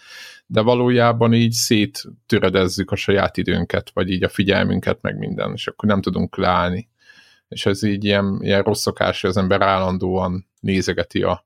de 0.46 0.62
valójában 0.62 1.34
így 1.34 1.52
széttöredezzük 1.52 2.92
a 2.92 2.96
saját 2.96 3.38
időnket, 3.38 3.92
vagy 3.94 4.10
így 4.10 4.24
a 4.24 4.30
figyelmünket, 4.30 5.02
meg 5.02 5.18
minden, 5.18 5.52
és 5.54 5.68
akkor 5.68 5.90
nem 5.90 6.02
tudunk 6.02 6.38
leállni. 6.38 6.90
És 7.48 7.66
ez 7.66 7.84
így 7.84 8.04
ilyen, 8.04 8.40
ilyen 8.42 8.64
rossz 8.64 8.82
szokás, 8.82 9.22
hogy 9.22 9.30
az 9.30 9.38
ember 9.38 9.62
állandóan 9.62 10.48
nézegeti 10.60 11.22
a, 11.22 11.46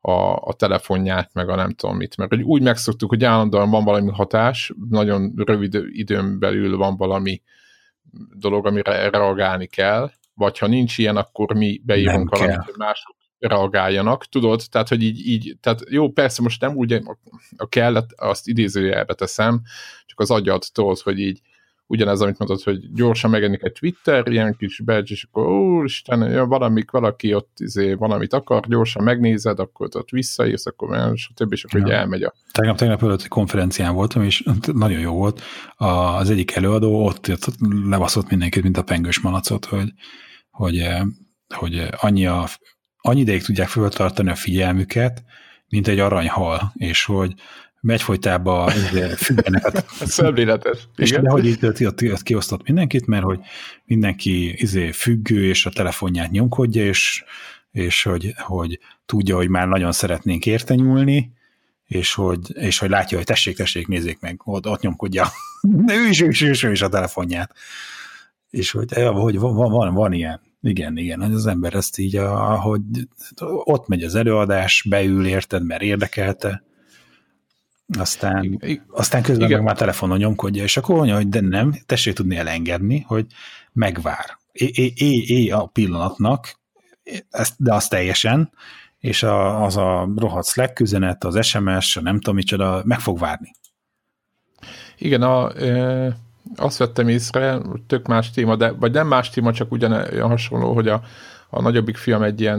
a, 0.00 0.12
a 0.36 0.54
telefonját, 0.56 1.30
meg 1.34 1.48
a 1.48 1.54
nem 1.54 1.70
tudom 1.70 1.96
mit, 1.96 2.16
mert 2.16 2.30
hogy 2.30 2.42
úgy 2.42 2.62
megszoktuk, 2.62 3.08
hogy 3.08 3.24
állandóan 3.24 3.70
van 3.70 3.84
valami 3.84 4.10
hatás, 4.10 4.72
nagyon 4.90 5.32
rövid 5.36 5.78
időn 5.90 6.38
belül 6.38 6.76
van 6.76 6.96
valami 6.96 7.42
dolog, 8.34 8.66
amire 8.66 9.10
reagálni 9.10 9.66
kell, 9.66 10.10
vagy 10.34 10.58
ha 10.58 10.66
nincs 10.66 10.98
ilyen, 10.98 11.16
akkor 11.16 11.54
mi 11.54 11.80
beírunk 11.84 12.16
nem 12.16 12.24
valamit, 12.26 12.54
kell. 12.54 12.64
hogy 12.64 12.74
mások 12.76 13.16
reagáljanak, 13.38 14.26
tudod? 14.26 14.62
Tehát, 14.70 14.88
hogy 14.88 15.02
így, 15.02 15.26
így, 15.26 15.56
tehát 15.60 15.80
jó, 15.88 16.10
persze 16.10 16.42
most 16.42 16.60
nem 16.60 16.76
úgy 16.76 16.92
a 17.56 17.68
kellett, 17.68 18.12
azt 18.16 18.48
idézőjelbe 18.48 19.14
teszem, 19.14 19.62
csak 20.06 20.20
az 20.20 20.30
agyad 20.30 20.62
tudod, 20.72 20.98
hogy 20.98 21.18
így 21.18 21.40
ugyanez, 21.92 22.20
amit 22.20 22.38
mondod, 22.38 22.62
hogy 22.62 22.92
gyorsan 22.92 23.30
megjelenik 23.30 23.62
egy 23.62 23.72
Twitter, 23.72 24.28
ilyen 24.28 24.56
kis 24.58 24.80
badge, 24.84 25.12
és 25.12 25.26
akkor 25.30 25.46
úristen, 25.46 26.30
ja, 26.30 26.46
valamik, 26.46 26.90
valaki 26.90 27.34
ott 27.34 27.56
izé, 27.56 27.92
valamit 27.92 28.32
akar, 28.32 28.66
gyorsan 28.68 29.04
megnézed, 29.04 29.58
akkor 29.58 29.88
ott 29.92 30.10
visszaírsz, 30.10 30.66
akkor 30.66 31.12
stb. 31.14 31.52
és 31.52 31.64
akkor 31.64 31.88
ja. 31.88 31.94
elmegy 31.94 32.22
a... 32.22 32.34
Tegnap, 32.52 32.76
tegnap 32.76 33.02
előtt 33.02 33.28
konferencián 33.28 33.94
voltam, 33.94 34.22
és 34.22 34.44
nagyon 34.72 35.00
jó 35.00 35.12
volt. 35.12 35.42
Az 35.76 36.30
egyik 36.30 36.54
előadó 36.54 37.04
ott, 37.06 37.28
ott 37.28 37.56
levaszott 37.88 38.30
mindenkit, 38.30 38.62
mint 38.62 38.76
a 38.76 38.82
pengős 38.82 39.20
malacot, 39.20 39.64
hogy, 39.64 39.92
hogy, 40.50 40.88
hogy 41.54 41.88
annyi, 41.96 42.26
a, 42.26 42.46
annyi 42.96 43.20
ideig 43.20 43.42
tudják 43.42 43.68
föltartani 43.68 44.30
a 44.30 44.34
figyelmüket, 44.34 45.24
mint 45.68 45.88
egy 45.88 45.98
aranyhal, 45.98 46.72
és 46.74 47.04
hogy 47.04 47.34
egyfolytában 47.90 48.70
függenek. 49.16 49.84
Szemléletes. 50.00 50.88
És 50.96 51.10
de 51.10 51.30
hogy 51.30 51.46
itt, 51.46 51.62
itt, 51.62 51.78
itt, 51.78 52.00
itt 52.00 52.22
kiosztott 52.22 52.66
mindenkit, 52.66 53.06
mert 53.06 53.24
hogy 53.24 53.40
mindenki 53.84 54.60
izé 54.62 54.90
függő, 54.90 55.44
és 55.44 55.66
a 55.66 55.70
telefonját 55.70 56.30
nyomkodja, 56.30 56.84
és, 56.84 57.24
és 57.70 58.02
hogy, 58.02 58.34
hogy 58.36 58.78
tudja, 59.06 59.36
hogy 59.36 59.48
már 59.48 59.68
nagyon 59.68 59.92
szeretnénk 59.92 60.46
érte 60.46 60.74
nyúlni, 60.74 61.32
és 61.86 62.14
hogy, 62.14 62.38
és 62.56 62.78
hogy 62.78 62.90
látja, 62.90 63.16
hogy 63.16 63.26
tessék, 63.26 63.56
tessék, 63.56 63.86
nézzék 63.86 64.20
meg, 64.20 64.40
ott, 64.44 64.68
ott 64.68 64.80
nyomkodja. 64.80 65.26
ő 65.96 66.08
is, 66.08 66.20
ő 66.20 66.28
is, 66.28 66.42
ő 66.42 66.50
is, 66.50 66.62
ő 66.62 66.70
is 66.70 66.82
a 66.82 66.88
telefonját. 66.88 67.54
És 68.50 68.70
hogy, 68.70 68.92
hogy 68.92 69.38
van, 69.38 69.54
van, 69.70 69.94
van 69.94 70.12
ilyen. 70.12 70.40
Igen, 70.62 70.96
igen, 70.96 71.22
hogy 71.22 71.32
az 71.32 71.46
ember 71.46 71.74
ezt 71.74 71.98
így, 71.98 72.16
ahogy 72.16 72.80
ott 73.64 73.88
megy 73.88 74.02
az 74.02 74.14
előadás, 74.14 74.86
beül, 74.88 75.26
érted, 75.26 75.64
mert 75.64 75.82
érdekelte, 75.82 76.62
aztán, 77.98 78.58
I, 78.60 78.80
aztán 78.90 79.22
közben 79.22 79.46
igen. 79.46 79.56
meg 79.56 79.66
már 79.66 79.76
telefonon 79.76 80.18
nyomkodja, 80.18 80.62
és 80.62 80.76
akkor 80.76 80.94
mondja, 80.94 81.14
hogy 81.14 81.28
de 81.28 81.40
nem, 81.40 81.74
tessék 81.86 82.14
tudni 82.14 82.36
elengedni, 82.36 83.04
hogy 83.06 83.26
megvár. 83.72 84.38
É, 84.52 84.70
é, 84.74 84.92
é, 85.26 85.50
a 85.50 85.66
pillanatnak, 85.66 86.60
ezt, 87.30 87.54
de 87.58 87.74
az 87.74 87.88
teljesen, 87.88 88.52
és 88.98 89.22
a, 89.22 89.64
az 89.64 89.76
a 89.76 90.08
rohadt 90.16 90.46
Slack 90.46 90.80
üzenet, 90.80 91.24
az 91.24 91.46
SMS, 91.46 91.96
a 91.96 92.00
nem 92.00 92.16
tudom 92.16 92.34
micsoda, 92.34 92.82
meg 92.84 93.00
fog 93.00 93.18
várni. 93.18 93.50
Igen, 94.98 95.22
a, 95.22 95.62
e, 95.62 96.16
azt 96.56 96.78
vettem 96.78 97.08
észre, 97.08 97.60
tök 97.86 98.06
más 98.06 98.30
téma, 98.30 98.56
de, 98.56 98.70
vagy 98.70 98.92
nem 98.92 99.06
más 99.06 99.30
téma, 99.30 99.52
csak 99.52 99.72
ugyan 99.72 100.20
hasonló, 100.28 100.74
hogy 100.74 100.88
a, 100.88 101.02
a 101.54 101.62
nagyobbik 101.62 101.96
fiam 101.96 102.22
egy 102.22 102.40
ilyen, 102.40 102.58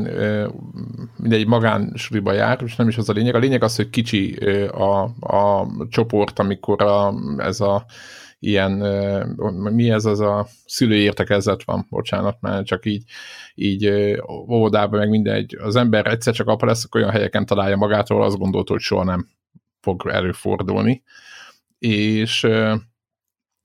mindegy 1.17 1.47
magánsuriba 1.47 2.31
jár, 2.31 2.61
és 2.65 2.75
nem 2.75 2.87
is 2.87 2.97
az 2.97 3.09
a 3.09 3.13
lényeg. 3.13 3.35
A 3.35 3.39
lényeg 3.39 3.63
az, 3.63 3.75
hogy 3.75 3.89
kicsi 3.89 4.35
a, 4.65 5.01
a 5.19 5.67
csoport, 5.89 6.39
amikor 6.39 6.81
a, 6.81 7.13
ez 7.37 7.59
a 7.59 7.85
ilyen, 8.39 8.71
mi 9.73 9.91
ez 9.91 10.05
az 10.05 10.19
a 10.19 10.47
szülői 10.65 10.99
értekezet 10.99 11.63
van, 11.63 11.85
bocsánat, 11.89 12.37
mert 12.41 12.65
csak 12.65 12.85
így, 12.85 13.03
így 13.55 13.93
óvodában 14.49 14.99
meg 14.99 15.09
mindegy, 15.09 15.57
az 15.61 15.75
ember 15.75 16.07
egyszer 16.07 16.33
csak 16.33 16.47
apa 16.47 16.65
lesz, 16.65 16.85
akkor 16.85 17.01
olyan 17.01 17.13
helyeken 17.13 17.45
találja 17.45 17.75
magától, 17.75 18.23
azt 18.23 18.37
gondolta, 18.37 18.71
hogy 18.71 18.81
soha 18.81 19.03
nem 19.03 19.27
fog 19.81 20.07
előfordulni. 20.07 21.03
És 21.79 22.47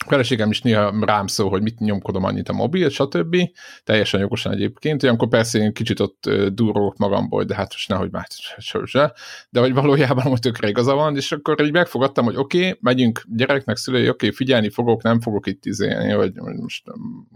feleségem 0.07 0.51
is 0.51 0.61
néha 0.61 1.05
rám 1.05 1.27
szól, 1.27 1.49
hogy 1.49 1.63
mit 1.63 1.79
nyomkodom 1.79 2.25
annyit 2.25 2.49
a 2.49 2.53
mobil, 2.53 2.89
stb. 2.89 3.37
Teljesen 3.85 4.21
jogosan 4.21 4.53
egyébként. 4.53 5.03
Olyankor 5.03 5.29
persze 5.29 5.59
én 5.59 5.73
kicsit 5.73 6.01
ott 6.01 6.31
durrogok 6.53 6.97
magamból, 6.97 7.45
de 7.45 7.55
hát 7.55 7.73
most 7.73 7.89
nehogy 7.89 8.11
már 8.11 8.27
se. 8.85 9.13
De 9.51 9.61
hogy 9.61 9.75
valójában 9.75 10.25
hogy 10.33 10.41
tökre 10.41 10.69
igaza 10.69 10.95
van, 10.95 11.17
és 11.17 11.33
akkor 11.33 11.61
így 11.61 11.73
megfogadtam, 11.73 12.25
hogy 12.25 12.37
oké, 12.37 12.59
okay, 12.59 12.79
megyünk 12.81 13.23
gyereknek, 13.27 13.77
szülői, 13.77 14.09
oké, 14.09 14.27
okay, 14.27 14.31
figyelni 14.31 14.71
fogok, 14.71 15.03
nem 15.03 15.21
fogok 15.21 15.47
itt 15.47 15.65
izélni, 15.65 16.11
hogy 16.11 16.33
most 16.35 16.85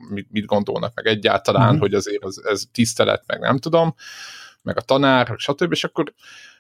mit, 0.08 0.26
mit 0.30 0.44
gondolnak 0.44 0.92
meg 0.94 1.06
egyáltalán, 1.06 1.70
mm-hmm. 1.70 1.80
hogy 1.80 1.94
azért 1.94 2.24
ez, 2.24 2.36
ez 2.44 2.62
tisztelet, 2.72 3.24
meg 3.26 3.40
nem 3.40 3.58
tudom, 3.58 3.94
meg 4.62 4.76
a 4.76 4.80
tanár, 4.80 5.34
stb. 5.36 5.72
És 5.72 5.84
akkor 5.84 6.12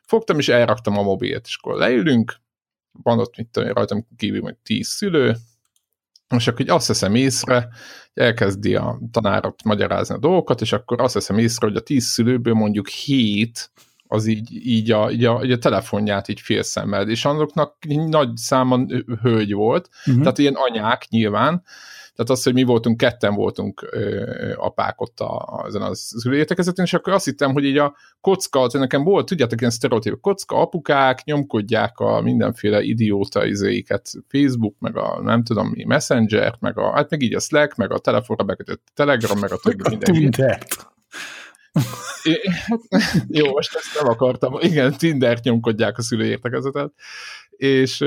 fogtam 0.02 0.38
és 0.38 0.48
elraktam 0.48 0.98
a 0.98 1.02
mobilt, 1.02 1.46
és 1.46 1.58
akkor 1.60 1.78
leülünk, 1.78 2.40
van 3.02 3.18
ott, 3.18 3.36
mit 3.36 3.48
tudom, 3.48 3.72
rajtam 3.72 4.06
kívül 4.16 4.42
meg 4.42 4.58
tíz 4.62 4.88
szülő, 4.88 5.36
és 6.36 6.46
akkor 6.46 6.60
így 6.60 6.70
azt 6.70 6.86
veszem 6.86 7.14
észre, 7.14 7.68
hogy 8.14 8.22
elkezdi 8.22 8.74
a 8.74 8.98
tanárot 9.10 9.62
magyarázni 9.64 10.14
a 10.14 10.18
dolgokat, 10.18 10.60
és 10.60 10.72
akkor 10.72 11.00
azt 11.00 11.14
veszem 11.14 11.38
észre, 11.38 11.66
hogy 11.66 11.76
a 11.76 11.80
tíz 11.80 12.04
szülőből 12.04 12.54
mondjuk 12.54 12.88
hét 12.88 13.70
az 14.12 14.26
így, 14.26 14.66
így, 14.66 14.90
a, 14.90 15.10
így, 15.10 15.24
a, 15.24 15.40
így 15.44 15.52
a 15.52 15.58
telefonját 15.58 16.28
így 16.28 16.40
félszemmel, 16.40 17.08
és 17.08 17.24
azoknak 17.24 17.76
nagy 18.08 18.36
számon 18.36 19.04
hölgy 19.22 19.52
volt, 19.52 19.88
uh-huh. 20.06 20.22
tehát 20.22 20.38
ilyen 20.38 20.54
anyák 20.56 21.06
nyilván, 21.08 21.62
tehát 22.14 22.30
az, 22.30 22.42
hogy 22.42 22.52
mi 22.52 22.62
voltunk, 22.62 22.96
ketten 22.96 23.34
voltunk 23.34 23.88
ö, 23.90 24.52
apák 24.56 25.00
ott 25.00 25.20
a, 25.20 25.64
ezen 25.66 25.82
a 25.82 25.94
szülőértekezetén, 25.94 26.84
és 26.84 26.94
akkor 26.94 27.12
azt 27.12 27.24
hittem, 27.24 27.52
hogy 27.52 27.64
így 27.64 27.78
a 27.78 27.96
kocka, 28.20 28.58
hogy 28.58 28.80
nekem 28.80 29.04
volt, 29.04 29.26
tudjátok, 29.26 29.60
ilyen 29.60 29.72
sztereotíp, 29.72 30.20
kocka 30.20 30.56
apukák 30.56 31.24
nyomkodják 31.24 31.98
a 31.98 32.20
mindenféle 32.20 32.82
idióta 32.82 33.46
izéiket, 33.46 34.10
Facebook, 34.28 34.74
meg 34.78 34.96
a 34.96 35.22
nem 35.22 35.42
tudom 35.42 35.68
mi, 35.68 35.84
Messenger, 35.84 36.54
meg 36.60 36.78
a, 36.78 36.92
hát 36.94 37.10
meg 37.10 37.22
így 37.22 37.34
a 37.34 37.40
Slack, 37.40 37.76
meg 37.76 37.92
a 37.92 37.98
telefonra 37.98 38.44
bekötött 38.44 38.82
Telegram, 38.94 39.38
meg 39.38 39.52
a 39.52 39.56
többi 39.56 39.88
minden. 39.88 40.14
Tindert. 40.14 40.90
Hát, 41.72 42.32
jó, 43.38 43.50
most 43.50 43.74
ezt 43.74 44.00
nem 44.00 44.08
akartam. 44.08 44.56
Igen, 44.60 44.96
Tindert 44.96 45.44
nyomkodják 45.44 45.98
a 45.98 46.02
szülőértekezetet. 46.02 46.92
És 47.50 48.04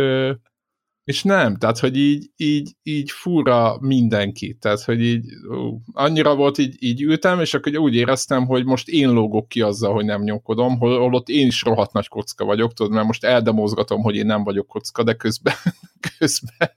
és 1.05 1.23
nem, 1.23 1.55
tehát, 1.55 1.79
hogy 1.79 1.97
így, 1.97 2.29
így, 2.35 2.71
így 2.83 3.11
fura 3.11 3.77
mindenki, 3.79 4.57
tehát, 4.59 4.81
hogy 4.81 5.01
így 5.01 5.25
ó, 5.51 5.77
annyira 5.91 6.35
volt, 6.35 6.57
így, 6.57 6.75
így 6.79 7.01
ültem, 7.01 7.39
és 7.39 7.53
akkor 7.53 7.77
úgy 7.77 7.95
éreztem, 7.95 8.45
hogy 8.45 8.65
most 8.65 8.87
én 8.87 9.09
lógok 9.09 9.47
ki 9.47 9.61
azzal, 9.61 9.93
hogy 9.93 10.05
nem 10.05 10.21
nyomkodom, 10.21 10.77
hol, 10.77 10.99
holott 10.99 11.29
én 11.29 11.47
is 11.47 11.63
rohadt 11.63 11.93
nagy 11.93 12.07
kocka 12.07 12.45
vagyok, 12.45 12.73
tudod, 12.73 12.91
mert 12.91 13.05
most 13.05 13.23
eldemozgatom, 13.23 14.01
hogy 14.01 14.15
én 14.15 14.25
nem 14.25 14.43
vagyok 14.43 14.67
kocka, 14.67 15.03
de 15.03 15.13
közben, 15.13 15.55
közben, 16.17 16.71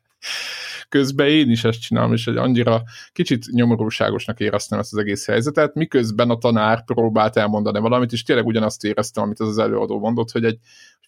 közben 0.88 1.28
én 1.28 1.50
is 1.50 1.64
ezt 1.64 1.80
csinálom, 1.80 2.12
és 2.12 2.26
egy 2.26 2.36
annyira 2.36 2.82
kicsit 3.12 3.46
nyomorúságosnak 3.46 4.40
éreztem 4.40 4.78
ezt 4.78 4.92
az 4.92 4.98
egész 4.98 5.26
helyzetet, 5.26 5.74
miközben 5.74 6.30
a 6.30 6.38
tanár 6.38 6.84
próbált 6.84 7.36
elmondani 7.36 7.80
valamit, 7.80 8.12
és 8.12 8.22
tényleg 8.22 8.46
ugyanazt 8.46 8.84
éreztem, 8.84 9.22
amit 9.22 9.40
az, 9.40 9.48
az 9.48 9.58
előadó 9.58 9.98
mondott, 9.98 10.30
hogy 10.30 10.44
egy 10.44 10.58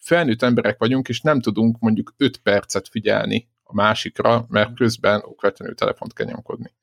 felnőtt 0.01 0.41
emberek 0.41 0.77
vagyunk, 0.79 1.09
és 1.09 1.21
nem 1.21 1.41
tudunk 1.41 1.79
mondjuk 1.79 2.13
5 2.17 2.37
percet 2.37 2.87
figyelni 2.87 3.49
a 3.63 3.73
másikra, 3.73 4.45
mert 4.49 4.75
közben 4.75 5.21
okvetlenül 5.23 5.75
telefont 5.75 6.13
kell 6.13 6.27
nyomkodni. 6.27 6.73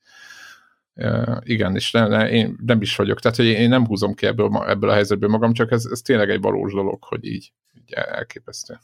Uh, 0.95 1.37
igen, 1.43 1.75
és 1.75 1.91
ne, 1.91 2.07
ne, 2.07 2.29
én 2.29 2.55
nem 2.65 2.81
is 2.81 2.95
vagyok, 2.95 3.19
tehát 3.19 3.37
hogy 3.37 3.45
én 3.45 3.69
nem 3.69 3.85
húzom 3.85 4.13
ki 4.13 4.25
ebből, 4.25 4.63
ebből 4.67 4.89
a 4.89 4.93
helyzetből 4.93 5.29
magam, 5.29 5.53
csak 5.53 5.71
ez, 5.71 5.85
ez 5.85 6.01
tényleg 6.01 6.29
egy 6.29 6.41
valós 6.41 6.73
dolog, 6.73 7.03
hogy 7.03 7.25
így, 7.25 7.53
így 7.77 7.93
elképesztő. 7.93 8.79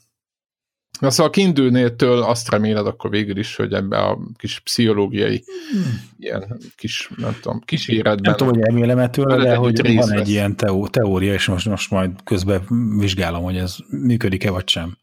Na 1.00 1.10
szóval 1.10 1.26
a 1.26 1.34
kindülnél 1.34 1.94
azt 2.04 2.50
reméled 2.50 2.86
akkor 2.86 3.10
végül 3.10 3.38
is, 3.38 3.56
hogy 3.56 3.72
ebbe 3.72 3.98
a 3.98 4.18
kis 4.36 4.60
pszichológiai 4.60 5.44
hmm. 5.72 6.00
ilyen 6.18 6.58
kis, 6.76 7.10
nem 7.16 7.36
tudom, 7.40 7.60
kíséretben. 7.60 8.18
Nem 8.22 8.36
tudom, 8.36 8.52
hogy 8.52 8.62
remélem 8.62 9.10
tőle, 9.10 9.36
de 9.36 9.54
hogy 9.54 9.94
van 9.96 10.12
egy 10.12 10.28
ilyen 10.28 10.56
teó, 10.56 10.86
teória, 10.86 11.32
és 11.32 11.46
most, 11.46 11.68
most 11.68 11.90
majd 11.90 12.10
közben 12.24 12.62
vizsgálom, 12.98 13.42
hogy 13.42 13.56
ez 13.56 13.76
működik-e 13.88 14.50
vagy 14.50 14.68
sem. 14.68 14.96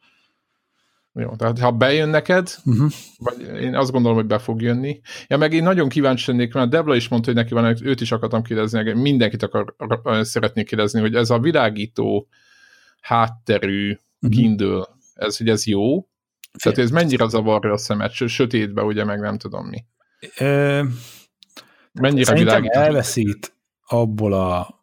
Jó, 1.15 1.35
tehát 1.35 1.59
ha 1.59 1.71
bejön 1.71 2.09
neked, 2.09 2.55
uh-huh. 2.65 2.91
vagy 3.17 3.61
én 3.61 3.75
azt 3.75 3.91
gondolom, 3.91 4.17
hogy 4.17 4.25
be 4.27 4.37
fog 4.37 4.61
jönni. 4.61 5.01
Ja, 5.27 5.37
meg 5.37 5.53
én 5.53 5.63
nagyon 5.63 5.89
kíváncsi 5.89 6.31
lennék, 6.31 6.53
mert 6.53 6.69
Debla 6.69 6.95
is 6.95 7.07
mondta, 7.07 7.31
hogy 7.31 7.41
neki 7.41 7.53
van, 7.53 7.77
őt 7.83 8.01
is 8.01 8.11
akartam 8.11 8.43
kérdezni, 8.43 8.93
mindenkit 8.93 9.43
akar, 9.43 9.75
szeretnék 10.21 10.67
kérdezni, 10.67 10.99
hogy 10.99 11.15
ez 11.15 11.29
a 11.29 11.39
világító 11.39 12.27
hátterű 13.01 13.97
uh-huh. 14.21 14.39
Kindle, 14.39 14.85
ez, 15.23 15.37
hogy 15.37 15.49
ez 15.49 15.65
jó? 15.65 16.07
Tehát 16.63 16.77
ez 16.77 16.91
mennyire 16.91 17.27
zavarja 17.27 17.71
a 17.71 17.77
szemet, 17.77 18.11
sötétbe, 18.11 18.81
ugye, 18.81 19.03
meg 19.03 19.19
nem 19.19 19.37
tudom 19.37 19.67
mi. 19.67 19.85
Ö, 20.37 20.83
mennyire 21.91 22.33
világító? 22.33 22.79
elveszít 22.79 23.55
abból 23.85 24.33
a 24.33 24.81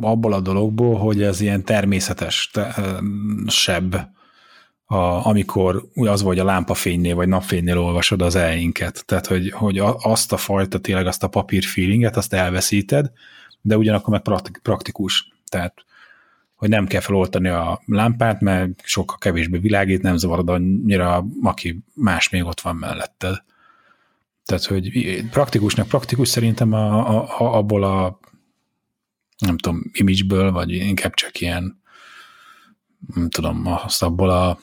abból 0.00 0.32
a 0.32 0.40
dologból, 0.40 0.98
hogy 0.98 1.22
ez 1.22 1.40
ilyen 1.40 1.64
természetes 1.64 2.50
te, 2.52 2.74
sebb 3.46 3.94
a, 4.84 4.96
amikor 5.28 5.88
az 5.94 6.22
vagy 6.22 6.38
a 6.38 6.44
lámpafénynél 6.44 7.14
vagy 7.14 7.28
napfénynél 7.28 7.78
olvasod 7.78 8.22
az 8.22 8.34
eljénket. 8.34 9.04
Tehát, 9.06 9.26
hogy, 9.26 9.50
hogy 9.50 9.78
azt 9.98 10.32
a 10.32 10.36
fajta, 10.36 10.78
tényleg 10.78 11.06
azt 11.06 11.22
a 11.22 11.28
papír 11.28 11.64
feelinget, 11.64 12.16
azt 12.16 12.32
elveszíted, 12.32 13.10
de 13.60 13.76
ugyanakkor 13.76 14.22
meg 14.24 14.42
praktikus. 14.62 15.32
Tehát, 15.48 15.74
hogy 16.64 16.72
nem 16.72 16.86
kell 16.86 17.00
feloltani 17.00 17.48
a 17.48 17.82
lámpát, 17.86 18.40
mert 18.40 18.80
sokkal 18.82 19.18
kevésbé 19.18 19.58
világít, 19.58 20.02
nem 20.02 20.16
zavarod 20.16 20.48
annyira, 20.48 21.26
aki 21.42 21.78
más 21.94 22.28
még 22.28 22.44
ott 22.44 22.60
van 22.60 22.76
melletted. 22.76 23.42
Tehát, 24.44 24.64
hogy 24.64 25.24
praktikusnak 25.30 25.88
praktikus 25.88 26.28
szerintem 26.28 26.72
a, 26.72 27.08
a, 27.08 27.38
a, 27.38 27.56
abból 27.56 27.84
a 27.84 28.18
nem 29.38 29.58
tudom, 29.58 29.82
imageből, 29.92 30.52
vagy 30.52 30.70
inkább 30.70 31.14
csak 31.14 31.40
ilyen 31.40 31.80
nem 33.14 33.28
tudom, 33.28 33.66
azt 33.66 34.02
abból 34.02 34.30
a 34.30 34.58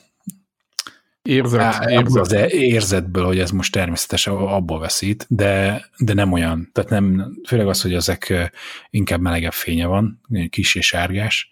Érzet, 1.22 1.60
Á, 1.60 1.90
érzet. 1.90 2.22
Az 2.22 2.32
érzetből, 2.52 3.24
hogy 3.24 3.38
ez 3.38 3.50
most 3.50 3.72
természetes, 3.72 4.26
abból 4.26 4.78
veszít, 4.78 5.26
de, 5.28 5.84
de 5.98 6.14
nem 6.14 6.32
olyan. 6.32 6.70
Tehát 6.72 6.90
nem, 6.90 7.36
főleg 7.46 7.68
az, 7.68 7.82
hogy 7.82 7.94
ezek 7.94 8.50
inkább 8.90 9.20
melegebb 9.20 9.52
fénye 9.52 9.86
van, 9.86 10.20
kis 10.50 10.74
és 10.74 10.86
sárgás. 10.86 11.51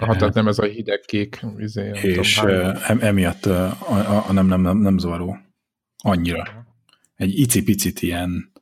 Ha, 0.00 0.16
tehát 0.16 0.34
nem 0.34 0.48
ez 0.48 0.58
a 0.58 0.64
hideg-kék. 0.64 1.40
Izé, 1.58 1.90
és 2.02 2.34
tudom, 2.34 2.76
emiatt 3.00 3.46
a, 3.46 3.64
a, 3.66 4.24
a 4.28 4.32
nem, 4.32 4.46
nem, 4.46 4.60
nem, 4.60 4.78
nem 4.78 4.98
zavaró. 4.98 5.38
Annyira. 5.96 6.66
Egy 7.16 7.38
icipicit 7.38 8.02
ilyen 8.02 8.52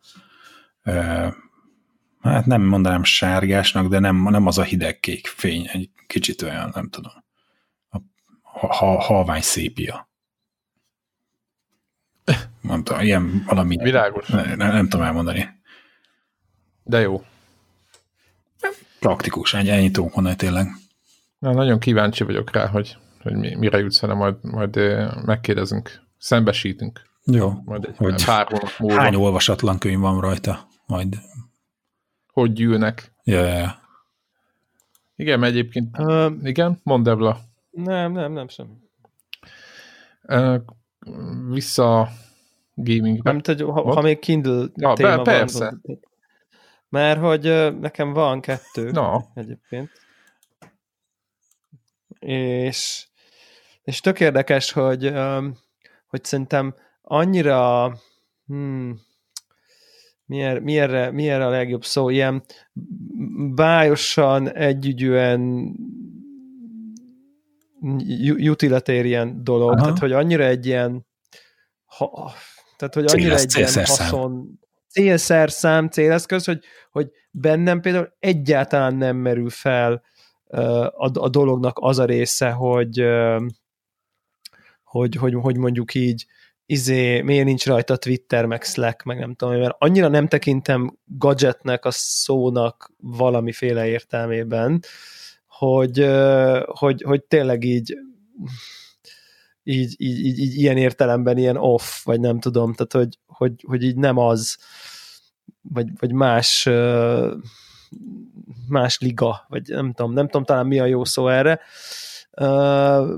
hát 2.21 2.47
nem 2.47 2.63
mondanám 2.63 3.05
sárgásnak, 3.05 3.89
de 3.89 3.99
nem, 3.99 4.23
nem 4.23 4.47
az 4.47 4.59
a 4.59 4.63
hideg-kék 4.63 5.27
fény, 5.27 5.69
egy 5.73 5.91
kicsit 6.07 6.43
olyan, 6.43 6.71
nem 6.75 6.89
tudom. 6.89 7.13
A, 7.89 7.99
ha, 8.67 9.01
halvány 9.01 9.43
szépia 9.43 10.09
nem 12.61 12.83
tudom, 12.83 13.03
ilyen 13.03 13.43
valami. 13.47 13.77
Világos. 13.83 14.27
Nem, 14.27 14.57
nem 14.57 14.89
tudom 14.89 15.07
elmondani. 15.07 15.49
De 16.83 17.01
jó. 17.01 17.25
Praktikus, 19.01 19.55
ennyi, 19.55 19.71
ennyit 19.71 19.93
tudunk 19.93 20.15
mondani 20.15 20.37
tényleg. 20.37 20.67
Na, 21.39 21.53
nagyon 21.53 21.79
kíváncsi 21.79 22.25
vagyok 22.25 22.51
rá, 22.51 22.67
hogy, 22.67 22.97
hogy 23.23 23.35
mi, 23.35 23.55
mire 23.55 23.79
jutsz 23.79 24.01
vele, 24.01 24.15
majd, 24.15 24.37
majd 24.43 24.77
megkérdezünk, 25.25 25.91
szembesítünk. 26.19 27.03
Jó. 27.25 27.53
Majd 27.65 27.85
egy 27.85 27.97
hogy 27.97 28.25
pár 28.25 28.47
hónap 28.47 28.71
múlva. 28.79 29.01
Hány 29.01 29.15
olvasatlan 29.15 29.79
könyv 29.79 30.01
van 30.01 30.21
rajta? 30.21 30.69
Majd. 30.87 31.17
Hogy 32.33 32.53
gyűlnek? 32.53 33.13
Ja, 33.25 33.41
ja, 33.41 33.55
ja. 33.55 33.79
Igen, 35.17 35.43
egyébként, 35.43 35.99
uh, 35.99 36.33
igen, 36.43 36.81
mondd 36.83 37.09
Ebla. 37.09 37.39
Nem, 37.71 38.13
nem, 38.13 38.33
nem 38.33 38.49
sem. 38.49 38.67
Uh, 40.23 40.61
vissza 41.49 42.09
gamingbe. 42.75 43.31
Nem 43.31 43.41
tudom, 43.41 43.71
ha, 43.71 43.95
ha 43.95 44.01
még 44.01 44.19
Kindle 44.19 44.67
ja, 44.75 44.93
téma 44.93 45.17
be, 45.17 45.23
persze. 45.23 45.79
van. 45.83 46.01
Mert 46.89 47.21
hogy 47.21 47.75
nekem 47.81 48.13
van 48.13 48.41
kettő 48.41 48.91
no. 48.91 49.21
egyébként. 49.35 49.91
És, 52.19 53.07
és 53.83 54.01
tök 54.01 54.21
érdekes, 54.21 54.73
hogy, 54.73 55.13
hogy 56.07 56.25
szerintem 56.25 56.75
annyira 57.03 57.93
hmm, 58.47 59.01
milyen, 60.25 60.63
milyenre, 60.63 61.11
milyenre 61.11 61.47
a 61.47 61.51
legjobb 61.51 61.85
szó, 61.85 62.09
ilyen 62.09 62.45
bájosan, 63.55 64.53
együgyűen 64.53 65.73
utilitarian 68.39 69.45
dolog, 69.45 69.71
Aha. 69.71 69.83
tehát 69.83 69.99
hogy 69.99 70.13
annyira 70.13 70.45
egy 70.45 70.67
ilyen 70.67 71.07
ha, 71.85 72.33
tehát 72.77 72.95
hogy 72.95 73.05
annyira 73.05 73.37
Céles, 73.37 73.43
egy 73.43 73.57
ilyen 73.57 73.87
haszon 73.87 74.59
célszer 74.89 75.51
szám, 75.51 75.89
céleszköz, 75.89 76.45
hogy, 76.45 76.65
hogy 76.91 77.11
bennem 77.31 77.81
például 77.81 78.17
egyáltalán 78.19 78.95
nem 78.95 79.17
merül 79.17 79.51
fel 79.51 80.03
a, 80.51 81.11
a 81.13 81.29
dolognak 81.29 81.79
az 81.81 81.99
a 81.99 82.05
része, 82.05 82.51
hogy, 82.51 83.05
hogy, 84.83 85.15
hogy, 85.15 85.35
hogy 85.35 85.57
mondjuk 85.57 85.95
így 85.95 86.27
izé, 86.67 87.21
miért 87.21 87.45
nincs 87.45 87.67
rajta 87.67 87.97
Twitter, 87.97 88.47
meg 88.47 88.63
Slack, 88.63 89.03
meg 89.03 89.19
nem 89.19 89.35
tudom, 89.35 89.59
mert 89.59 89.77
annyira 89.79 90.09
nem 90.09 90.29
tekintem 90.29 90.99
gadgetnek 91.05 91.85
a 91.85 91.91
szónak 91.91 92.93
valamiféle 92.97 93.87
értelmében, 93.87 94.83
hogy, 95.47 96.07
hogy, 96.65 97.03
hogy 97.03 97.25
tényleg 97.25 97.65
így 97.65 97.99
így, 99.63 99.95
így, 99.97 100.19
így, 100.25 100.39
így 100.39 100.55
ilyen 100.55 100.77
értelemben 100.77 101.39
ilyen 101.39 101.57
off, 101.57 102.05
vagy 102.05 102.21
nem 102.21 102.41
tudom, 102.41 102.75
tehát 102.75 102.93
hogy, 102.93 103.19
hogy, 103.27 103.65
hogy 103.67 103.83
így 103.83 103.97
nem 103.97 104.17
az, 104.17 104.59
vagy, 105.61 105.89
vagy 105.99 106.13
más 106.13 106.69
más 108.69 108.99
liga, 108.99 109.45
vagy 109.49 109.69
nem 109.69 109.93
tudom, 109.93 110.13
nem 110.13 110.25
tudom 110.25 110.45
talán 110.45 110.67
mi 110.67 110.79
a 110.79 110.87
jó 110.87 111.05
szó 111.05 111.29
erre, 111.29 111.61
Uh, 112.41 113.09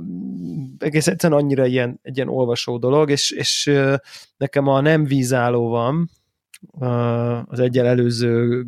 egész 0.78 1.06
egyszerűen 1.06 1.40
annyira 1.40 1.66
ilyen, 1.66 1.98
egy 2.02 2.16
ilyen 2.16 2.28
olvasó 2.28 2.78
dolog, 2.78 3.10
és, 3.10 3.30
és 3.30 3.66
uh, 3.66 3.94
nekem 4.36 4.66
a 4.66 4.80
nem 4.80 5.04
vízálló 5.04 5.68
van, 5.68 6.10
uh, 6.70 7.50
az 7.50 7.60
egyen 7.60 7.86
előző 7.86 8.66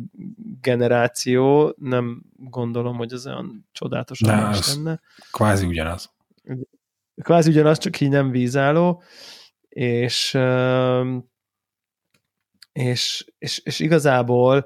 generáció, 0.61 1.75
nem 1.79 2.23
gondolom, 2.35 2.97
hogy 2.97 3.13
az 3.13 3.27
olyan 3.27 3.67
csodálatos 3.71 4.19
lenne. 4.21 4.99
Kvázi 5.31 5.65
ugyanaz 5.65 6.13
kvázi 7.21 7.49
ugyanaz, 7.49 7.77
csak 7.77 7.99
így 7.99 8.09
nem 8.09 8.31
vízálló, 8.31 9.03
és, 9.69 10.37
és, 12.71 13.25
és, 13.37 13.61
és 13.63 13.79
igazából 13.79 14.65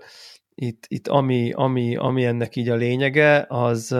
itt, 0.59 0.85
itt 0.87 1.07
ami, 1.07 1.51
ami, 1.51 1.95
ami 1.95 2.25
ennek 2.25 2.55
így 2.55 2.69
a 2.69 2.75
lényege, 2.75 3.45
az 3.49 3.91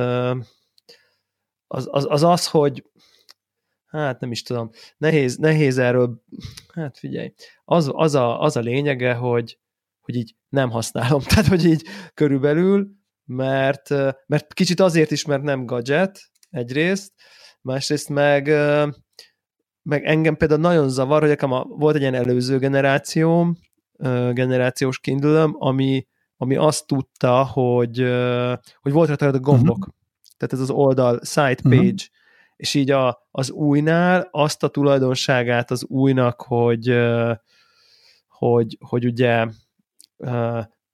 az, 1.67 1.87
az, 1.91 2.05
az, 2.09 2.23
az 2.23 2.47
hogy 2.47 2.83
hát 3.85 4.19
nem 4.19 4.31
is 4.31 4.43
tudom, 4.43 4.69
nehéz, 4.97 5.37
nehéz 5.37 5.77
erről, 5.77 6.23
hát 6.73 6.97
figyelj, 6.97 7.33
az, 7.65 7.89
az, 7.93 8.15
a, 8.15 8.41
az 8.41 8.55
a 8.55 8.59
lényege, 8.59 9.13
hogy, 9.13 9.59
hogy 10.01 10.15
így 10.15 10.35
nem 10.49 10.69
használom, 10.69 11.21
tehát 11.27 11.47
hogy 11.47 11.65
így 11.65 11.83
körülbelül, 12.13 12.87
mert, 13.25 13.89
mert 14.25 14.53
kicsit 14.53 14.79
azért 14.79 15.11
is, 15.11 15.25
mert 15.25 15.43
nem 15.43 15.65
gadget 15.65 16.19
egyrészt, 16.49 17.13
másrészt 17.61 18.09
meg, 18.09 18.47
meg 19.81 20.05
engem 20.05 20.37
például 20.37 20.59
nagyon 20.59 20.89
zavar, 20.89 21.19
hogy 21.19 21.29
nekem 21.29 21.51
a, 21.51 21.63
volt 21.63 21.95
egy 21.95 22.01
ilyen 22.01 22.13
előző 22.13 22.57
generáció, 22.57 23.55
generációs 24.33 24.99
kindle 24.99 25.49
ami, 25.51 26.07
ami 26.37 26.55
azt 26.55 26.87
tudta, 26.87 27.43
hogy, 27.43 27.97
hogy 28.81 28.91
volt 28.91 29.07
rajta 29.07 29.27
a 29.27 29.39
gombok. 29.39 29.77
Uh-huh. 29.77 29.93
Tehát 30.37 30.53
ez 30.53 30.59
az 30.59 30.69
oldal, 30.69 31.19
site 31.23 31.61
mhm. 31.63 31.69
page, 31.69 31.87
uh-huh. 31.87 31.99
és 32.55 32.73
így 32.73 32.91
a, 32.91 33.27
az 33.31 33.51
újnál 33.51 34.27
azt 34.31 34.63
a 34.63 34.67
tulajdonságát 34.67 35.71
az 35.71 35.85
újnak, 35.85 36.41
hogy, 36.41 36.97
hogy, 38.27 38.77
hogy 38.79 39.05
ugye 39.05 39.47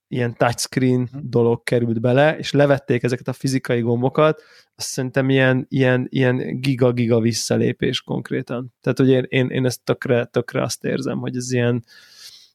ilyen 0.08 0.36
touchscreen 0.38 0.99
mhm. 0.99 1.19
dolog 1.21 1.63
került 1.63 2.01
bele, 2.01 2.38
és 2.38 2.51
levették 2.51 3.03
ezeket 3.03 3.27
a 3.27 3.34
fizikai 3.34 3.82
gombokat, 3.82 4.41
azt 4.75 4.88
szerintem 4.88 5.29
ilyen, 5.29 5.65
ilyen, 5.69 6.08
ilyen 6.10 6.60
giga-giga 6.60 7.19
visszalépés 7.19 8.01
konkrétan. 8.01 8.73
Tehát, 8.82 8.97
hogy 8.97 9.10
én, 9.10 9.25
én, 9.27 9.49
én 9.49 9.65
ezt 9.65 9.84
tökre, 9.84 10.25
tökre 10.25 10.62
azt 10.62 10.84
érzem, 10.84 11.19
hogy 11.19 11.36
ez 11.36 11.51
ilyen, 11.51 11.84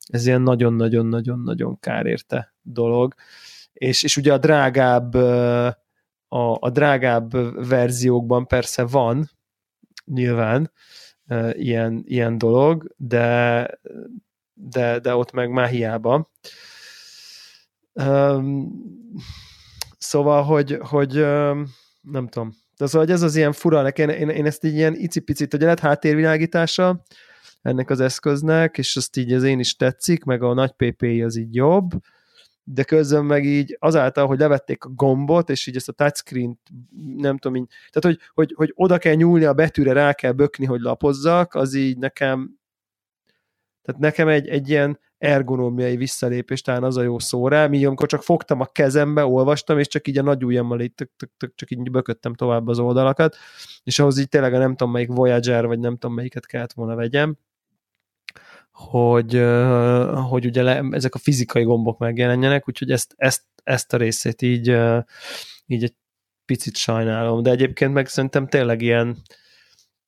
ez 0.08 0.26
ilyen 0.26 0.42
nagyon-nagyon-nagyon-nagyon 0.42 1.80
kár 1.80 2.06
érte 2.06 2.54
dolog. 2.62 3.14
És, 3.72 4.02
és 4.02 4.16
ugye 4.16 4.32
a 4.32 4.38
drágább 4.38 5.14
a, 6.28 6.56
a 6.60 6.70
drágább 6.70 7.30
verziókban 7.68 8.46
persze 8.46 8.82
van, 8.82 9.30
nyilván, 10.04 10.72
ilyen, 11.52 12.02
ilyen 12.06 12.38
dolog, 12.38 12.94
de, 12.96 13.70
de, 14.52 14.98
de 14.98 15.14
ott 15.14 15.32
meg 15.32 15.50
már 15.50 15.68
hiába. 15.68 16.30
Szóval, 19.98 20.42
hogy, 20.42 20.78
hogy 20.80 21.12
nem 22.00 22.28
tudom, 22.28 22.54
de 22.76 22.86
szóval, 22.86 23.06
hogy 23.06 23.10
ez 23.14 23.22
az 23.22 23.36
ilyen 23.36 23.52
fura, 23.52 23.82
nekem, 23.82 24.08
én, 24.08 24.28
én 24.28 24.46
ezt 24.46 24.64
így 24.64 24.74
ilyen 24.74 24.94
icipicit, 24.94 25.50
hogy 25.50 25.60
lehet 25.60 25.80
háttérvilágítása 25.80 27.02
ennek 27.62 27.90
az 27.90 28.00
eszköznek, 28.00 28.78
és 28.78 28.96
azt 28.96 29.16
így 29.16 29.32
az 29.32 29.42
én 29.42 29.58
is 29.58 29.76
tetszik, 29.76 30.24
meg 30.24 30.42
a 30.42 30.54
nagy 30.54 30.72
PP 30.72 31.02
az 31.24 31.36
így 31.36 31.54
jobb, 31.54 31.90
de 32.64 32.84
közben 32.84 33.24
meg 33.24 33.44
így 33.44 33.76
azáltal, 33.78 34.26
hogy 34.26 34.38
levették 34.38 34.84
a 34.84 34.88
gombot, 34.88 35.50
és 35.50 35.66
így 35.66 35.76
ezt 35.76 35.88
a 35.88 35.92
touchscreen 35.92 36.60
nem 37.16 37.38
tudom, 37.38 37.56
így, 37.56 37.68
tehát 37.90 38.18
hogy, 38.18 38.28
hogy, 38.34 38.52
hogy 38.56 38.72
oda 38.74 38.98
kell 38.98 39.14
nyúlni 39.14 39.44
a 39.44 39.54
betűre, 39.54 39.92
rá 39.92 40.12
kell 40.12 40.32
bökni, 40.32 40.64
hogy 40.64 40.80
lapozzak, 40.80 41.54
az 41.54 41.74
így 41.74 41.98
nekem 41.98 42.58
tehát 43.82 44.00
nekem 44.00 44.28
egy, 44.28 44.48
egy 44.48 44.68
ilyen 44.68 44.98
ergonómiai 45.18 45.96
visszalépés, 45.96 46.60
talán 46.60 46.84
az 46.84 46.96
a 46.96 47.02
jó 47.02 47.18
szó 47.18 47.48
rá, 47.48 47.66
míg 47.66 47.86
amikor 47.86 48.08
csak 48.08 48.22
fogtam 48.22 48.60
a 48.60 48.66
kezembe, 48.66 49.24
olvastam, 49.24 49.78
és 49.78 49.86
csak 49.86 50.08
így 50.08 50.18
a 50.18 50.22
nagy 50.22 50.44
ujjammal 50.44 50.80
így 50.80 50.92
tök, 50.92 51.10
tök, 51.16 51.30
tök, 51.36 51.54
csak 51.54 51.70
így 51.70 51.90
bököttem 51.90 52.34
tovább 52.34 52.68
az 52.68 52.78
oldalakat, 52.78 53.36
és 53.82 53.98
ahhoz 53.98 54.18
így 54.18 54.28
tényleg 54.28 54.52
nem 54.52 54.76
tudom 54.76 54.92
melyik 54.92 55.08
Voyager, 55.08 55.66
vagy 55.66 55.78
nem 55.78 55.96
tudom 55.96 56.16
melyiket 56.16 56.46
kellett 56.46 56.72
volna 56.72 56.94
vegyem, 56.94 57.36
hogy, 58.78 59.42
hogy 60.28 60.46
ugye 60.46 60.62
le, 60.62 60.82
ezek 60.90 61.14
a 61.14 61.18
fizikai 61.18 61.62
gombok 61.62 61.98
megjelenjenek, 61.98 62.68
úgyhogy 62.68 62.90
ezt, 62.90 63.14
ezt, 63.16 63.42
ezt 63.64 63.92
a 63.92 63.96
részét 63.96 64.42
így, 64.42 64.76
így 65.66 65.82
egy 65.82 65.94
picit 66.44 66.76
sajnálom, 66.76 67.42
de 67.42 67.50
egyébként 67.50 67.92
meg 67.92 68.06
szerintem 68.08 68.46
tényleg 68.48 68.82
ilyen, 68.82 69.16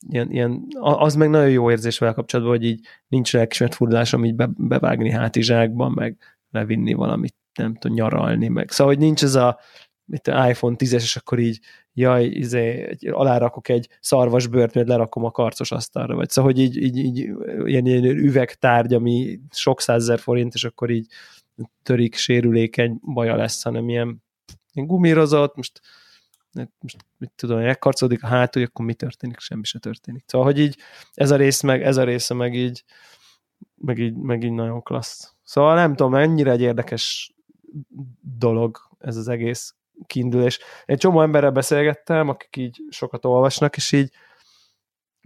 ilyen, 0.08 0.30
ilyen, 0.30 0.66
az 0.80 1.14
meg 1.14 1.30
nagyon 1.30 1.50
jó 1.50 1.70
érzés 1.70 1.98
vele 1.98 2.12
kapcsolatban, 2.12 2.56
hogy 2.56 2.66
így 2.66 2.86
nincs 3.08 3.32
lelkismert 3.32 3.74
furdalásom 3.74 4.24
így 4.24 4.34
be, 4.34 4.48
bevágni 4.56 5.10
hátizsákban, 5.10 5.92
meg 5.92 6.18
levinni 6.50 6.92
valamit, 6.92 7.34
nem 7.58 7.74
tudom, 7.74 7.96
nyaralni, 7.96 8.48
meg. 8.48 8.70
Szóval, 8.70 8.94
hogy 8.94 9.02
nincs 9.02 9.22
ez 9.22 9.34
a 9.34 9.58
mit 10.04 10.26
iPhone 10.26 10.76
10-es, 10.78 11.02
és 11.02 11.16
akkor 11.16 11.38
így 11.38 11.60
jaj, 11.92 12.24
izé, 12.24 12.96
alárakok 13.10 13.68
egy 13.68 13.88
szarvas 14.00 14.46
bőrt, 14.46 14.74
mert 14.74 14.88
lerakom 14.88 15.24
a 15.24 15.30
karcos 15.30 15.72
asztalra, 15.72 16.14
vagy 16.14 16.30
szóval, 16.30 16.52
hogy 16.52 16.60
így, 16.60 16.76
így, 16.76 16.96
így 16.96 17.16
ilyen, 17.64 17.86
ilyen 17.86 18.04
üvegtárgy, 18.04 18.94
ami 18.94 19.40
sok 19.50 19.80
százezer 19.80 20.18
forint, 20.18 20.54
és 20.54 20.64
akkor 20.64 20.90
így 20.90 21.06
törik, 21.82 22.14
sérülékeny 22.14 23.00
baja 23.14 23.36
lesz, 23.36 23.62
hanem 23.62 23.88
ilyen, 23.88 24.22
ilyen 24.72 24.88
gumírozott, 24.88 25.56
most 25.56 25.80
most 26.78 26.96
mit 27.18 27.32
tudom, 27.36 27.60
megkarcolódik 27.60 28.22
a 28.22 28.26
hátul, 28.26 28.62
akkor 28.62 28.84
mi 28.84 28.94
történik? 28.94 29.38
Semmi 29.38 29.64
se 29.64 29.78
történik. 29.78 30.24
Szóval, 30.26 30.46
hogy 30.46 30.58
így 30.58 30.76
ez 31.14 31.30
a 31.30 31.36
rész 31.36 31.60
meg, 31.60 31.82
ez 31.82 31.96
a 31.96 32.04
része 32.04 32.34
meg 32.34 32.54
így, 32.54 32.84
meg 33.74 33.98
így, 33.98 34.14
meg 34.14 34.42
így 34.42 34.52
nagyon 34.52 34.82
klassz. 34.82 35.34
Szóval 35.42 35.74
nem 35.74 35.94
tudom, 35.94 36.12
mennyire 36.12 36.50
egy 36.50 36.60
érdekes 36.60 37.34
dolog 38.38 38.78
ez 38.98 39.16
az 39.16 39.28
egész 39.28 39.74
Kindle, 40.06 40.44
és 40.44 40.58
egy 40.84 40.98
csomó 40.98 41.22
emberrel 41.22 41.50
beszélgettem, 41.50 42.28
akik 42.28 42.56
így 42.56 42.76
sokat 42.90 43.24
olvasnak, 43.24 43.76
és 43.76 43.92
így 43.92 44.10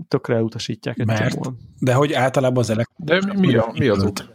tökre 0.09 0.35
elutasítják 0.35 0.99
egy 0.99 1.07
Mert, 1.07 1.33
csomóan. 1.33 1.59
De 1.79 1.95
hogy 1.95 2.13
általában 2.13 2.59
az 2.59 2.71
elektronikus... 2.71 3.33
De 3.33 3.41
mi, 3.41 3.47
mi, 3.47 3.57
a, 3.57 3.73
mi 3.73 3.89
az 3.89 4.05
út? 4.05 4.35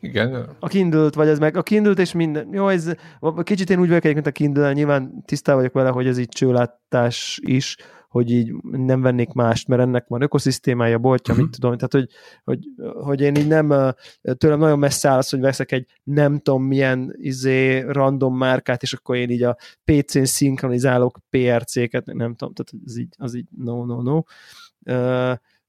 Igen. 0.00 0.48
A 0.58 0.68
kindle 0.68 1.10
vagy 1.14 1.28
ez 1.28 1.38
meg 1.38 1.56
a 1.56 1.62
kindle 1.62 1.92
és 1.92 2.12
minden. 2.12 2.48
Jó, 2.52 2.68
ez 2.68 2.94
kicsit 3.42 3.70
én 3.70 3.78
úgy 3.78 3.88
vagyok 3.88 4.04
egyébként 4.04 4.26
a 4.26 4.30
kindle 4.30 4.72
nyilván 4.72 5.24
tisztában 5.24 5.60
vagyok 5.60 5.74
vele, 5.76 5.90
hogy 5.90 6.06
ez 6.06 6.18
így 6.18 6.28
csőlátás 6.28 7.40
is, 7.42 7.76
hogy 8.14 8.30
így 8.30 8.52
nem 8.62 9.00
vennék 9.00 9.32
mást, 9.32 9.68
mert 9.68 9.82
ennek 9.82 10.06
van 10.08 10.22
ökoszisztémája, 10.22 10.98
boltja, 10.98 11.34
uh-huh. 11.34 11.48
mit 11.48 11.58
tudom, 11.60 11.76
tehát 11.76 11.92
hogy, 11.92 12.08
hogy, 12.44 12.66
hogy 13.04 13.20
én 13.20 13.34
így 13.34 13.46
nem, 13.46 13.94
tőlem 14.38 14.58
nagyon 14.58 14.78
messze 14.78 15.08
áll 15.08 15.18
az, 15.18 15.28
hogy 15.28 15.40
veszek 15.40 15.72
egy 15.72 15.86
nem 16.02 16.38
tudom 16.38 16.62
milyen 16.62 17.14
izé 17.16 17.80
random 17.80 18.36
márkát, 18.36 18.82
és 18.82 18.92
akkor 18.92 19.16
én 19.16 19.30
így 19.30 19.42
a 19.42 19.56
PC-n 19.84 20.24
szinkronizálok 20.24 21.18
PRC-ket, 21.30 22.06
nem 22.06 22.34
tudom, 22.34 22.54
tehát 22.54 22.84
az 22.86 22.98
így, 22.98 23.14
az 23.18 23.34
így 23.34 23.48
no, 23.56 23.84
no, 23.84 24.02
no. 24.02 24.22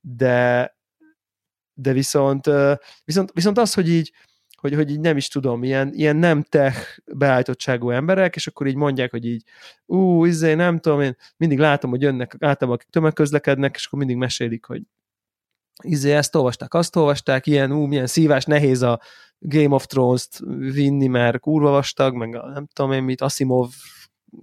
De, 0.01 0.75
de 1.73 1.93
viszont, 1.93 2.49
viszont, 3.05 3.31
viszont 3.33 3.57
az, 3.57 3.73
hogy 3.73 3.89
így, 3.89 4.11
hogy, 4.69 4.77
hogy 4.77 4.91
így 4.91 4.99
nem 4.99 5.17
is 5.17 5.27
tudom, 5.27 5.63
ilyen, 5.63 5.93
ilyen 5.93 6.15
nem 6.15 6.43
tech 6.43 6.99
beállítottságú 7.13 7.89
emberek, 7.89 8.35
és 8.35 8.47
akkor 8.47 8.67
így 8.67 8.75
mondják, 8.75 9.11
hogy 9.11 9.25
így, 9.25 9.43
ú, 9.85 10.25
izé, 10.25 10.53
nem 10.53 10.79
tudom, 10.79 11.01
én 11.01 11.15
mindig 11.37 11.59
látom, 11.59 11.89
hogy 11.89 12.01
jönnek 12.01 12.35
általában, 12.39 12.79
akik 12.79 12.89
tömegközlekednek, 12.89 13.75
és 13.75 13.85
akkor 13.85 13.99
mindig 13.99 14.17
mesélik, 14.17 14.65
hogy 14.65 14.81
izé, 15.83 16.13
ezt 16.13 16.35
olvasták, 16.35 16.73
azt 16.73 16.95
olvasták, 16.95 17.47
ilyen, 17.47 17.71
ú, 17.71 17.85
milyen 17.85 18.07
szívás, 18.07 18.45
nehéz 18.45 18.81
a 18.81 18.99
Game 19.39 19.75
of 19.75 19.85
Thrones-t 19.85 20.39
vinni, 20.57 21.07
mert 21.07 21.39
kurva 21.39 21.69
vastag, 21.69 22.15
meg 22.15 22.35
a, 22.35 22.49
nem 22.49 22.67
tudom 22.73 22.91
én 22.91 23.03
mit, 23.03 23.21
Asimov 23.21 23.69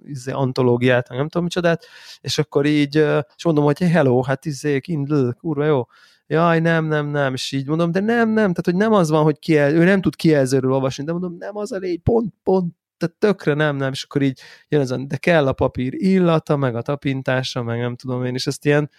izé, 0.05 0.31
antológiát, 0.31 1.09
nem 1.09 1.29
tudom 1.29 1.43
micsodát, 1.43 1.85
és 2.21 2.39
akkor 2.39 2.67
így, 2.67 2.97
és 3.37 3.45
mondom, 3.45 3.65
hogy 3.65 3.79
hey, 3.79 3.89
hello, 3.89 4.23
hát 4.23 4.45
izé, 4.45 4.81
Kindle, 4.81 5.33
kurva 5.33 5.65
jó, 5.65 5.87
jaj, 6.27 6.61
nem, 6.61 6.85
nem, 6.85 7.07
nem, 7.07 7.35
és 7.35 7.53
így 7.53 7.67
mondom, 7.67 7.91
de 7.91 8.01
nem, 8.01 8.29
nem, 8.29 8.35
tehát 8.35 8.65
hogy 8.65 8.75
nem 8.75 8.93
az 8.93 9.11
van, 9.11 9.23
hogy 9.23 9.39
kiel, 9.39 9.75
ő 9.75 9.85
nem 9.85 10.01
tud 10.01 10.17
kijelzőről 10.17 10.73
olvasni, 10.73 11.05
de 11.05 11.13
mondom, 11.13 11.37
nem 11.39 11.57
az 11.57 11.73
a 11.73 11.79
légy, 11.79 12.01
pont, 12.01 12.35
pont, 12.43 12.75
tehát 12.97 13.17
tökre 13.17 13.55
nem, 13.55 13.77
nem, 13.77 13.93
és 13.93 14.03
akkor 14.03 14.23
így 14.23 14.41
jön 14.69 14.81
az, 14.81 14.95
de 15.07 15.17
kell 15.17 15.47
a 15.47 15.53
papír 15.53 15.95
illata, 15.95 16.57
meg 16.57 16.77
a 16.77 16.83
tapintása, 16.83 17.63
meg 17.63 17.79
nem 17.81 17.97
tudom 17.97 18.25
én, 18.25 18.35
és 18.35 18.47
ezt 18.47 18.65
ilyen 18.65 18.91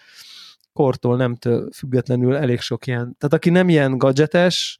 kortól 0.72 1.16
nem 1.16 1.36
függetlenül 1.72 2.36
elég 2.36 2.60
sok 2.60 2.86
ilyen, 2.86 3.16
tehát 3.18 3.34
aki 3.34 3.50
nem 3.50 3.68
ilyen 3.68 3.98
gadgetes, 3.98 4.78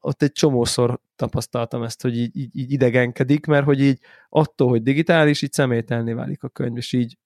ott 0.00 0.22
egy 0.22 0.32
csomószor 0.32 1.00
tapasztaltam 1.16 1.82
ezt, 1.82 2.02
hogy 2.02 2.16
így, 2.16 2.36
így, 2.36 2.56
így 2.56 2.72
idegenkedik, 2.72 3.46
mert 3.46 3.64
hogy 3.64 3.80
így 3.80 4.00
attól, 4.28 4.68
hogy 4.68 4.82
digitális, 4.82 5.42
így 5.42 5.52
szemételné 5.52 6.12
válik 6.12 6.42
a 6.42 6.48
könyv, 6.48 6.76
és 6.76 6.92
így 6.92 7.18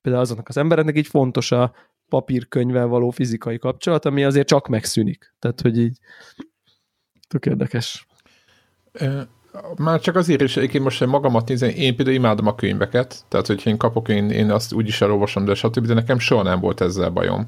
például 0.00 0.24
azoknak 0.24 0.48
az 0.48 0.56
embereknek 0.56 0.96
így 0.96 1.06
fontos 1.06 1.52
a 1.52 1.74
papírkönyvvel 2.10 2.86
való 2.86 3.10
fizikai 3.10 3.58
kapcsolat, 3.58 4.04
ami 4.04 4.24
azért 4.24 4.46
csak 4.46 4.68
megszűnik. 4.68 5.34
Tehát, 5.38 5.60
hogy 5.60 5.78
így 5.78 5.98
tök 7.28 7.46
érdekes. 7.46 8.06
Már 9.76 10.00
csak 10.00 10.16
azért 10.16 10.40
is, 10.40 10.56
egyébként 10.56 10.84
most 10.84 11.06
magamat 11.06 11.48
nézni, 11.48 11.68
én 11.68 11.96
például 11.96 12.16
imádom 12.16 12.46
a 12.46 12.54
könyveket, 12.54 13.24
tehát 13.28 13.46
hogyha 13.46 13.70
én 13.70 13.76
kapok, 13.76 14.08
én, 14.08 14.30
én 14.30 14.50
azt 14.50 14.72
úgyis 14.72 15.00
elolvasom, 15.00 15.44
de 15.44 15.54
stb., 15.54 15.86
de 15.86 15.94
nekem 15.94 16.18
soha 16.18 16.42
nem 16.42 16.60
volt 16.60 16.80
ezzel 16.80 17.10
bajom. 17.10 17.46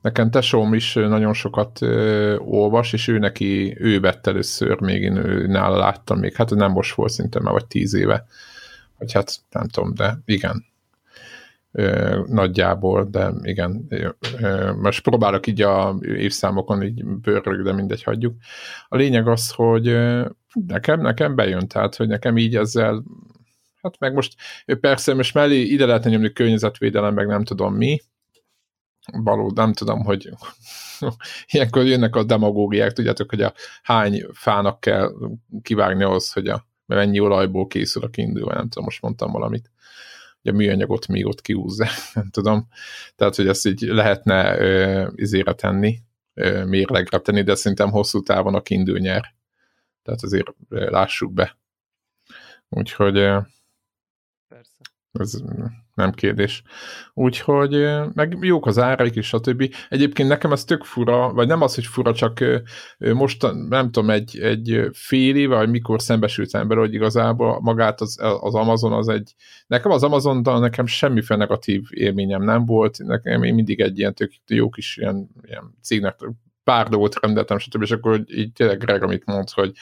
Nekem 0.00 0.30
tesóm 0.30 0.74
is 0.74 0.94
nagyon 0.94 1.32
sokat 1.32 1.82
ö, 1.82 2.36
olvas, 2.36 2.92
és 2.92 3.08
ő 3.08 3.18
neki, 3.18 3.76
ő 3.78 4.00
vett 4.00 4.26
először, 4.26 4.80
még 4.80 5.02
én 5.02 5.16
ő, 5.16 5.46
nála 5.46 5.76
láttam, 5.76 6.18
még 6.18 6.34
hát 6.34 6.50
nem 6.50 6.70
most 6.72 6.94
volt 6.94 7.12
szinte 7.12 7.40
már, 7.40 7.52
vagy 7.52 7.66
tíz 7.66 7.94
éve. 7.94 8.26
Vagy 8.98 9.12
hát 9.12 9.36
nem 9.50 9.68
tudom, 9.68 9.94
de 9.94 10.18
igen 10.24 10.64
nagyjából, 12.26 13.08
de 13.10 13.32
igen, 13.42 13.88
most 14.80 15.02
próbálok 15.02 15.46
így 15.46 15.62
a 15.62 15.98
évszámokon 16.02 16.82
így 16.82 17.04
bőrög, 17.04 17.62
de 17.62 17.72
mindegy, 17.72 18.02
hagyjuk. 18.02 18.34
A 18.88 18.96
lényeg 18.96 19.28
az, 19.28 19.50
hogy 19.50 19.84
nekem, 20.66 21.00
nekem 21.00 21.34
bejön, 21.34 21.68
tehát, 21.68 21.96
hogy 21.96 22.08
nekem 22.08 22.36
így 22.36 22.56
ezzel, 22.56 23.04
hát 23.82 23.98
meg 23.98 24.14
most 24.14 24.34
persze 24.80 25.14
most 25.14 25.34
mellé 25.34 25.60
ide 25.60 25.86
lehetne 25.86 26.10
nyomni 26.10 26.32
környezetvédelem, 26.32 27.14
meg 27.14 27.26
nem 27.26 27.44
tudom 27.44 27.74
mi, 27.74 28.00
való, 29.12 29.50
nem 29.54 29.72
tudom, 29.72 30.04
hogy 30.04 30.28
ilyenkor 31.52 31.86
jönnek 31.86 32.16
a 32.16 32.24
demagógiák, 32.24 32.92
tudjátok, 32.92 33.30
hogy 33.30 33.42
a 33.42 33.52
hány 33.82 34.26
fának 34.32 34.80
kell 34.80 35.12
kivágni 35.62 36.02
ahhoz, 36.02 36.32
hogy 36.32 36.48
a 36.48 36.66
mennyi 36.86 37.20
olajból 37.20 37.66
készül 37.66 38.02
a 38.02 38.08
kindül, 38.08 38.44
nem 38.44 38.68
tudom, 38.68 38.84
most 38.84 39.02
mondtam 39.02 39.32
valamit 39.32 39.70
a 40.48 40.52
műanyagot 40.52 41.06
még 41.06 41.26
ott 41.26 41.40
kiúzza, 41.40 41.86
nem 42.14 42.30
tudom. 42.30 42.68
Tehát, 43.16 43.34
hogy 43.34 43.48
ezt 43.48 43.66
így 43.66 43.80
lehetne 43.80 44.58
ö, 44.58 45.08
izére 45.14 45.52
tenni, 45.52 45.98
ö, 46.34 46.64
mérlegre 46.64 47.18
tenni, 47.18 47.42
de 47.42 47.54
szerintem 47.54 47.90
hosszú 47.90 48.22
távon 48.22 48.54
a 48.54 48.62
kindő 48.62 48.98
nyer. 48.98 49.34
Tehát 50.02 50.22
azért 50.22 50.54
ö, 50.68 50.90
lássuk 50.90 51.32
be. 51.32 51.58
Úgyhogy... 52.68 53.18
Ez 55.12 55.42
nem 55.94 56.12
kérdés. 56.12 56.62
Úgyhogy 57.14 57.86
meg 58.14 58.38
jók 58.40 58.66
az 58.66 58.78
áraik 58.78 59.16
is, 59.16 59.26
stb. 59.26 59.74
Egyébként 59.88 60.28
nekem 60.28 60.52
ez 60.52 60.64
tök 60.64 60.84
fura, 60.84 61.32
vagy 61.32 61.46
nem 61.46 61.62
az, 61.62 61.74
hogy 61.74 61.86
fura, 61.86 62.14
csak 62.14 62.44
most 62.98 63.42
nem 63.68 63.90
tudom, 63.90 64.10
egy, 64.10 64.38
egy 64.38 64.88
fél 64.92 65.36
éve, 65.36 65.56
vagy 65.56 65.70
mikor 65.70 66.02
szembesült 66.02 66.54
ember, 66.54 66.76
hogy 66.76 66.94
igazából 66.94 67.60
magát 67.60 68.00
az, 68.00 68.18
az 68.40 68.54
Amazon 68.54 68.92
az 68.92 69.08
egy, 69.08 69.34
nekem 69.66 69.90
az 69.90 70.02
Amazon, 70.02 70.42
de 70.42 70.58
nekem 70.58 70.86
semmiféle 70.86 71.38
negatív 71.38 71.82
élményem 71.90 72.42
nem 72.42 72.64
volt, 72.64 72.98
nekem 72.98 73.42
én 73.42 73.54
mindig 73.54 73.80
egy 73.80 73.98
ilyen 73.98 74.14
tök 74.14 74.32
jó 74.46 74.68
kis 74.68 74.96
ilyen, 74.96 75.28
ilyen 75.42 75.74
cégnek 75.82 76.16
pár 76.64 76.88
dolgot 76.88 77.20
rendeltem, 77.20 77.58
stb. 77.58 77.82
és 77.82 77.90
akkor 77.90 78.24
így 78.26 78.52
tényleg 78.52 78.78
Greg, 78.78 79.02
amit 79.02 79.24
mond, 79.24 79.50
hogy 79.50 79.72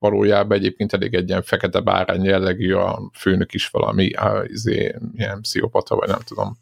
valójában 0.00 0.56
egyébként 0.58 0.92
elég 0.92 1.14
egy 1.14 1.28
ilyen 1.28 1.42
fekete 1.42 1.80
bárány 1.80 2.24
jellegű, 2.24 2.72
a 2.72 3.10
főnök 3.12 3.54
is 3.54 3.68
valami 3.68 4.10
izé, 4.44 4.94
ilyen 5.14 5.40
pszichopata, 5.40 5.96
vagy 5.96 6.08
nem 6.08 6.20
tudom. 6.24 6.58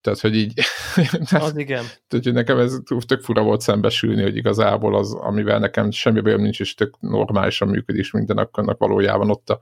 Tehát, 0.00 0.20
hogy 0.20 0.36
így... 0.36 0.52
Az 1.30 1.56
igen. 1.56 1.84
Tehát, 2.08 2.24
hogy 2.24 2.32
nekem 2.32 2.58
ez 2.58 2.78
tök 3.06 3.22
fura 3.22 3.42
volt 3.42 3.60
szembesülni, 3.60 4.22
hogy 4.22 4.36
igazából 4.36 4.96
az, 4.96 5.12
amivel 5.12 5.58
nekem 5.58 5.90
semmi 5.90 6.20
bajom 6.20 6.40
nincs, 6.40 6.60
és 6.60 6.74
tök 6.74 7.00
normálisan 7.00 7.68
működés 7.68 8.10
minden, 8.10 8.36
akkor 8.38 8.76
valójában 8.78 9.30
ott 9.30 9.50
a 9.50 9.60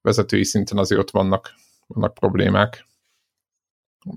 vezetői 0.00 0.44
szinten 0.44 0.78
azért 0.78 1.00
ott 1.00 1.10
vannak, 1.10 1.54
vannak 1.86 2.14
problémák 2.14 2.86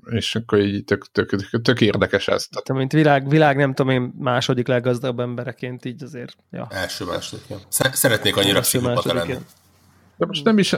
és 0.05 0.35
akkor 0.35 0.59
így 0.59 0.83
tök, 0.83 1.11
tök, 1.11 1.29
tök, 1.29 1.61
tök 1.61 1.81
érdekes 1.81 2.27
ez. 2.27 2.47
Tehát, 2.47 2.79
mint 2.79 2.91
világ, 2.91 3.29
világ, 3.29 3.57
nem 3.57 3.73
tudom 3.73 3.91
én, 3.91 4.13
második 4.17 4.67
leggazdagabb 4.67 5.19
embereként 5.19 5.85
így 5.85 6.03
azért. 6.03 6.35
Ja. 6.51 6.67
Első, 6.69 7.05
második. 7.05 7.45
Ja. 7.49 7.57
Szeretnék 7.91 8.37
annyira 8.37 8.59
pszichopata 8.59 9.13
lenni. 9.13 9.35
De 10.17 10.25
most 10.25 10.43
nem 10.43 10.57
is... 10.57 10.71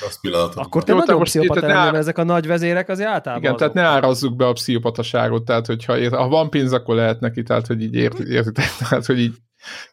Rossz 0.00 0.16
pillanatot. 0.20 0.64
Akkor 0.64 0.84
te 0.84 0.94
nagyobb 0.94 1.22
pszichopata 1.22 1.66
lenni, 1.66 1.84
mert 1.84 1.94
ezek 1.94 2.18
a 2.18 2.24
nagy 2.24 2.46
vezérek 2.46 2.88
azért 2.88 3.08
általában 3.08 3.42
Igen, 3.42 3.54
azok. 3.54 3.72
tehát 3.72 3.88
ne 3.88 3.94
árazzuk 3.94 4.36
be 4.36 4.46
a 4.46 4.52
pszichopataságot, 4.52 5.44
tehát 5.44 5.66
hogyha 5.66 5.98
ér, 5.98 6.12
ha 6.12 6.28
van 6.28 6.50
pénz, 6.50 6.72
akkor 6.72 6.94
lehet 6.94 7.20
neki, 7.20 7.42
tehát 7.42 7.66
hogy 7.66 7.82
így 7.82 7.94
ért, 7.94 8.18
értitek, 8.18 8.76
tehát 8.88 9.06
hogy 9.06 9.18
így 9.18 9.34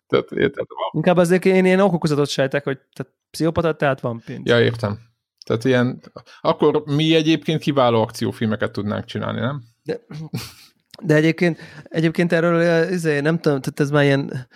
tehát, 0.08 0.32
érted, 0.32 0.66
van. 0.68 0.90
Inkább 0.92 1.18
azért 1.18 1.46
én 1.46 1.66
ilyen 1.66 1.80
okokozatot 1.80 2.28
sejtek, 2.28 2.64
hogy 2.64 2.78
tehát 2.94 3.14
pszichopata, 3.32 3.76
tehát 3.76 4.00
van 4.00 4.22
pénz. 4.26 4.42
Ja, 4.44 4.62
értem. 4.62 5.09
Tehát 5.50 5.66
ilyen, 5.66 6.02
akkor 6.42 6.84
mi 6.86 7.16
egyébként 7.16 7.62
kiváló 7.62 8.02
akciófilmeket 8.02 8.72
tudnánk 8.72 9.06
csinálni, 9.06 9.40
nem? 9.40 9.64
De, 9.84 10.00
de 11.04 11.16
egyébként, 11.16 11.60
egyébként 11.84 12.34
erről 12.34 12.62
ezért 12.62 13.24
nem 13.24 13.40
tudom, 13.40 13.62
tehát 13.62 13.80
ez 13.80 13.90
már 13.90 14.04
ilyen, 14.04 14.48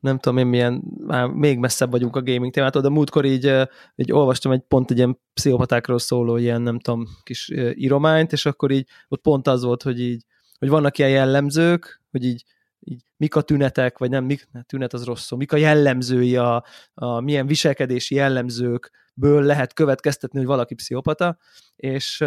nem 0.00 0.18
tudom 0.18 0.38
én 0.38 0.46
milyen, 0.46 0.82
már 1.06 1.26
még 1.26 1.58
messzebb 1.58 1.90
vagyunk 1.90 2.16
a 2.16 2.22
gaming 2.22 2.52
témától, 2.52 2.82
de 2.82 2.88
múltkor 2.88 3.24
így, 3.24 3.52
így 3.94 4.12
olvastam 4.12 4.52
egy 4.52 4.62
pont 4.68 4.90
egy 4.90 4.96
ilyen 4.96 5.18
pszichopatákról 5.34 5.98
szóló 5.98 6.36
ilyen, 6.36 6.62
nem 6.62 6.78
tudom, 6.78 7.06
kis 7.22 7.50
írományt, 7.74 8.32
és 8.32 8.46
akkor 8.46 8.70
így 8.70 8.88
ott 9.08 9.20
pont 9.20 9.46
az 9.46 9.62
volt, 9.62 9.82
hogy 9.82 10.00
így, 10.00 10.24
hogy 10.58 10.68
vannak 10.68 10.98
ilyen 10.98 11.10
jellemzők, 11.10 12.02
hogy 12.10 12.24
így, 12.24 12.44
így 12.80 13.04
mik 13.16 13.34
a 13.34 13.40
tünetek, 13.40 13.98
vagy 13.98 14.10
nem, 14.10 14.24
mik, 14.24 14.48
tünet 14.66 14.92
az 14.92 15.04
rossz 15.04 15.24
szó, 15.24 15.36
mik 15.36 15.52
a 15.52 15.56
jellemzői, 15.56 16.36
a, 16.36 16.64
a 16.94 17.20
milyen 17.20 17.46
viselkedési 17.46 18.14
jellemzők, 18.14 19.04
ből 19.18 19.42
lehet 19.42 19.72
következtetni, 19.72 20.38
hogy 20.38 20.46
valaki 20.46 20.74
pszichopata, 20.74 21.38
és, 21.76 22.24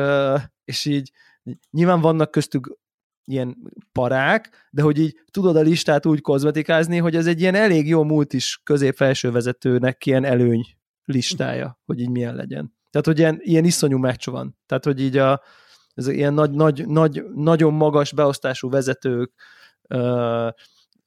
és 0.63 0.85
így 0.85 1.11
nyilván 1.71 2.01
vannak 2.01 2.31
köztük 2.31 2.77
ilyen 3.25 3.57
parák, 3.91 4.67
de 4.71 4.81
hogy 4.81 4.99
így 4.99 5.19
tudod 5.31 5.55
a 5.55 5.61
listát 5.61 6.05
úgy 6.05 6.21
kozmetikázni, 6.21 6.97
hogy 6.97 7.15
ez 7.15 7.27
egy 7.27 7.41
ilyen 7.41 7.55
elég 7.55 7.87
jó 7.87 8.03
múlt 8.03 8.33
is 8.33 8.61
közép-felső 8.63 9.31
vezetőnek 9.31 10.05
ilyen 10.05 10.23
előny 10.23 10.65
listája, 11.03 11.79
hogy 11.85 11.99
így 11.99 12.09
milyen 12.09 12.35
legyen. 12.35 12.77
Tehát, 12.89 13.07
hogy 13.07 13.19
ilyen, 13.19 13.37
ilyen 13.41 13.65
iszonyú 13.65 13.97
meccs 13.97 14.25
van. 14.25 14.57
Tehát, 14.65 14.83
hogy 14.83 15.01
így 15.01 15.17
a, 15.17 15.41
ez 15.93 16.07
ilyen 16.07 16.33
nagy, 16.33 16.51
nagy, 16.51 16.87
nagy, 16.87 17.23
nagyon 17.35 17.73
magas 17.73 18.13
beosztású 18.13 18.69
vezetők 18.69 19.31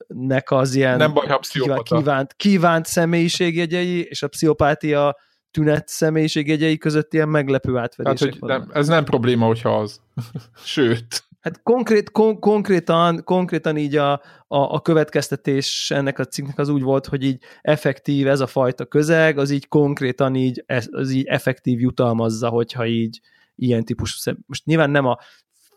nek 0.07 0.51
az 0.51 0.75
ilyen 0.75 0.97
Nem 0.97 1.13
baj, 1.13 1.39
kívánt, 1.41 1.83
kívánt, 1.83 2.33
kívánt 2.33 2.87
személyiségjegyei, 2.87 4.05
és 4.05 4.23
a 4.23 4.29
pszichopátia 4.29 5.17
tünet 5.53 5.89
személyiségjegyei 5.89 6.79
között 6.79 7.15
ilyen 7.15 7.29
meglepő 7.29 7.77
átfedések 7.77 8.33
hát, 8.33 8.39
hogy 8.39 8.49
nem, 8.49 8.71
ez 8.73 8.87
nem 8.89 9.05
probléma, 9.05 9.47
hogyha 9.47 9.79
az. 9.79 10.01
Sőt. 10.65 11.25
Hát 11.41 11.63
konkrét, 11.63 12.11
kon, 12.11 12.39
konkrétan, 12.39 13.25
konkrétan 13.25 13.77
így 13.77 13.97
a, 13.97 14.13
a, 14.13 14.21
a 14.49 14.81
következtetés 14.81 15.91
ennek 15.91 16.19
a 16.19 16.25
cikknek 16.25 16.59
az 16.59 16.69
úgy 16.69 16.83
volt, 16.83 17.07
hogy 17.07 17.25
így 17.25 17.43
effektív 17.61 18.27
ez 18.27 18.41
a 18.41 18.47
fajta 18.47 18.87
közeg, 18.87 19.39
az 19.39 19.51
így 19.51 19.69
konkrétan 19.69 20.35
így, 20.35 20.65
az 20.91 21.11
így 21.11 21.27
effektív 21.27 21.81
jutalmazza, 21.81 22.49
hogyha 22.49 22.87
így 22.87 23.21
ilyen 23.55 23.85
típusú 23.85 24.19
szem. 24.19 24.39
Most 24.47 24.65
nyilván 24.65 24.91
nem 24.91 25.07
a 25.07 25.19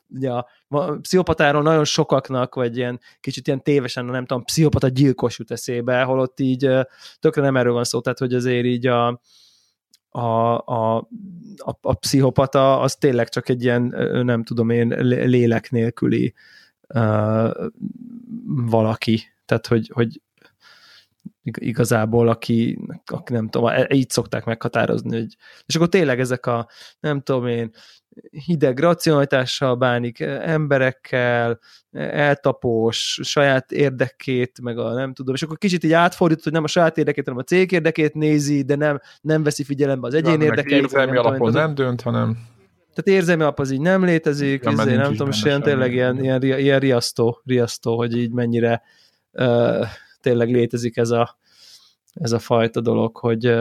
ugye 0.10 0.32
a, 0.32 0.48
a 0.68 0.98
pszichopatáról 0.98 1.62
nagyon 1.62 1.86
sokaknak, 1.86 2.56
vagy 2.56 2.78
ilyen 2.78 3.00
kicsit 3.20 3.48
ilyen 3.48 3.64
tévesen, 3.64 4.06
nem 4.06 4.26
tudom, 4.26 4.44
pszichopata 4.44 4.88
gyilkos 4.88 5.40
jut 5.40 5.52
eszébe, 5.52 6.02
holott 6.02 6.40
így 6.40 6.70
tökre 7.20 7.42
nem 7.42 7.58
erről 7.58 7.74
van 7.74 7.84
szó, 7.84 8.02
tehát 8.02 8.20
hogy 8.20 8.34
azért 8.34 8.66
így 8.66 8.88
a, 8.88 9.22
a, 10.16 10.58
a, 10.66 10.98
a, 11.58 11.78
a 11.82 11.94
pszichopata 11.94 12.80
az 12.80 12.96
tényleg 12.96 13.30
csak 13.30 13.50
egy 13.50 13.64
ilyen, 13.64 13.82
nem 14.26 14.44
tudom 14.44 14.70
én, 14.70 14.88
lélek 15.28 15.72
nélküli 15.72 16.34
uh, 16.88 17.70
valaki. 18.70 19.22
Tehát, 19.46 19.68
hogy, 19.68 19.92
hogy 19.94 20.22
igazából, 21.44 22.28
aki, 22.28 22.80
aki 23.06 23.34
nem 23.34 23.50
tudom, 23.50 23.68
e, 23.68 23.88
így 23.94 24.10
szokták 24.10 24.46
meghatározni, 24.46 25.18
hogy, 25.18 25.36
és 25.66 25.76
akkor 25.76 25.90
tényleg 25.90 26.20
ezek 26.20 26.46
a, 26.46 26.68
nem 27.00 27.22
tudom 27.22 27.48
én, 27.48 27.72
hideg 28.46 28.80
racionalitással 28.80 29.76
bánik 29.76 30.20
emberekkel, 30.20 31.60
eltapós, 31.92 33.20
saját 33.24 33.72
érdekét, 33.72 34.62
meg 34.62 34.78
a 34.78 34.94
nem 34.94 35.14
tudom, 35.14 35.36
és 35.36 35.44
akkor 35.44 35.58
kicsit 35.58 35.84
így 35.84 35.94
átfordít, 35.94 36.44
hogy 36.44 36.52
nem 36.52 36.64
a 36.64 36.68
saját 36.68 36.98
érdekét, 36.98 37.24
hanem 37.24 37.40
a 37.40 37.44
cég 37.44 37.72
érdekét 37.72 38.14
nézi, 38.14 38.62
de 38.62 38.76
nem, 38.76 39.02
nem 39.22 39.44
veszi 39.44 39.64
figyelembe 39.64 40.08
az 40.08 40.14
egyén 40.14 40.42
érdekeit. 40.42 40.82
Érzelmi 40.82 41.18
alapon 41.18 41.52
nem 41.52 41.76
dönt, 41.76 42.02
hanem 42.02 42.38
tehát 42.96 43.20
érzelmi 43.20 43.42
alap 43.42 43.60
az 43.60 43.72
így 43.72 43.80
nem 43.80 44.04
létezik, 44.04 44.64
ja, 44.64 44.72
izé, 44.72 44.96
nem 44.96 45.12
tudom, 45.12 45.30
és 45.30 45.44
ilyen 45.44 45.62
tényleg 45.62 45.94
ilyen, 45.94 46.24
ilyen, 46.24 46.42
ilyen 46.42 46.80
riasztó, 46.80 47.42
riasztó, 47.46 47.98
hogy 47.98 48.18
így 48.18 48.32
mennyire 48.32 48.82
uh, 49.32 49.86
tényleg 50.22 50.52
létezik 50.52 50.98
ez 50.98 51.10
a, 51.10 51.38
ez 52.14 52.32
a 52.32 52.40
fajta 52.40 52.82
dolog, 52.82 53.18
hogy, 53.18 53.54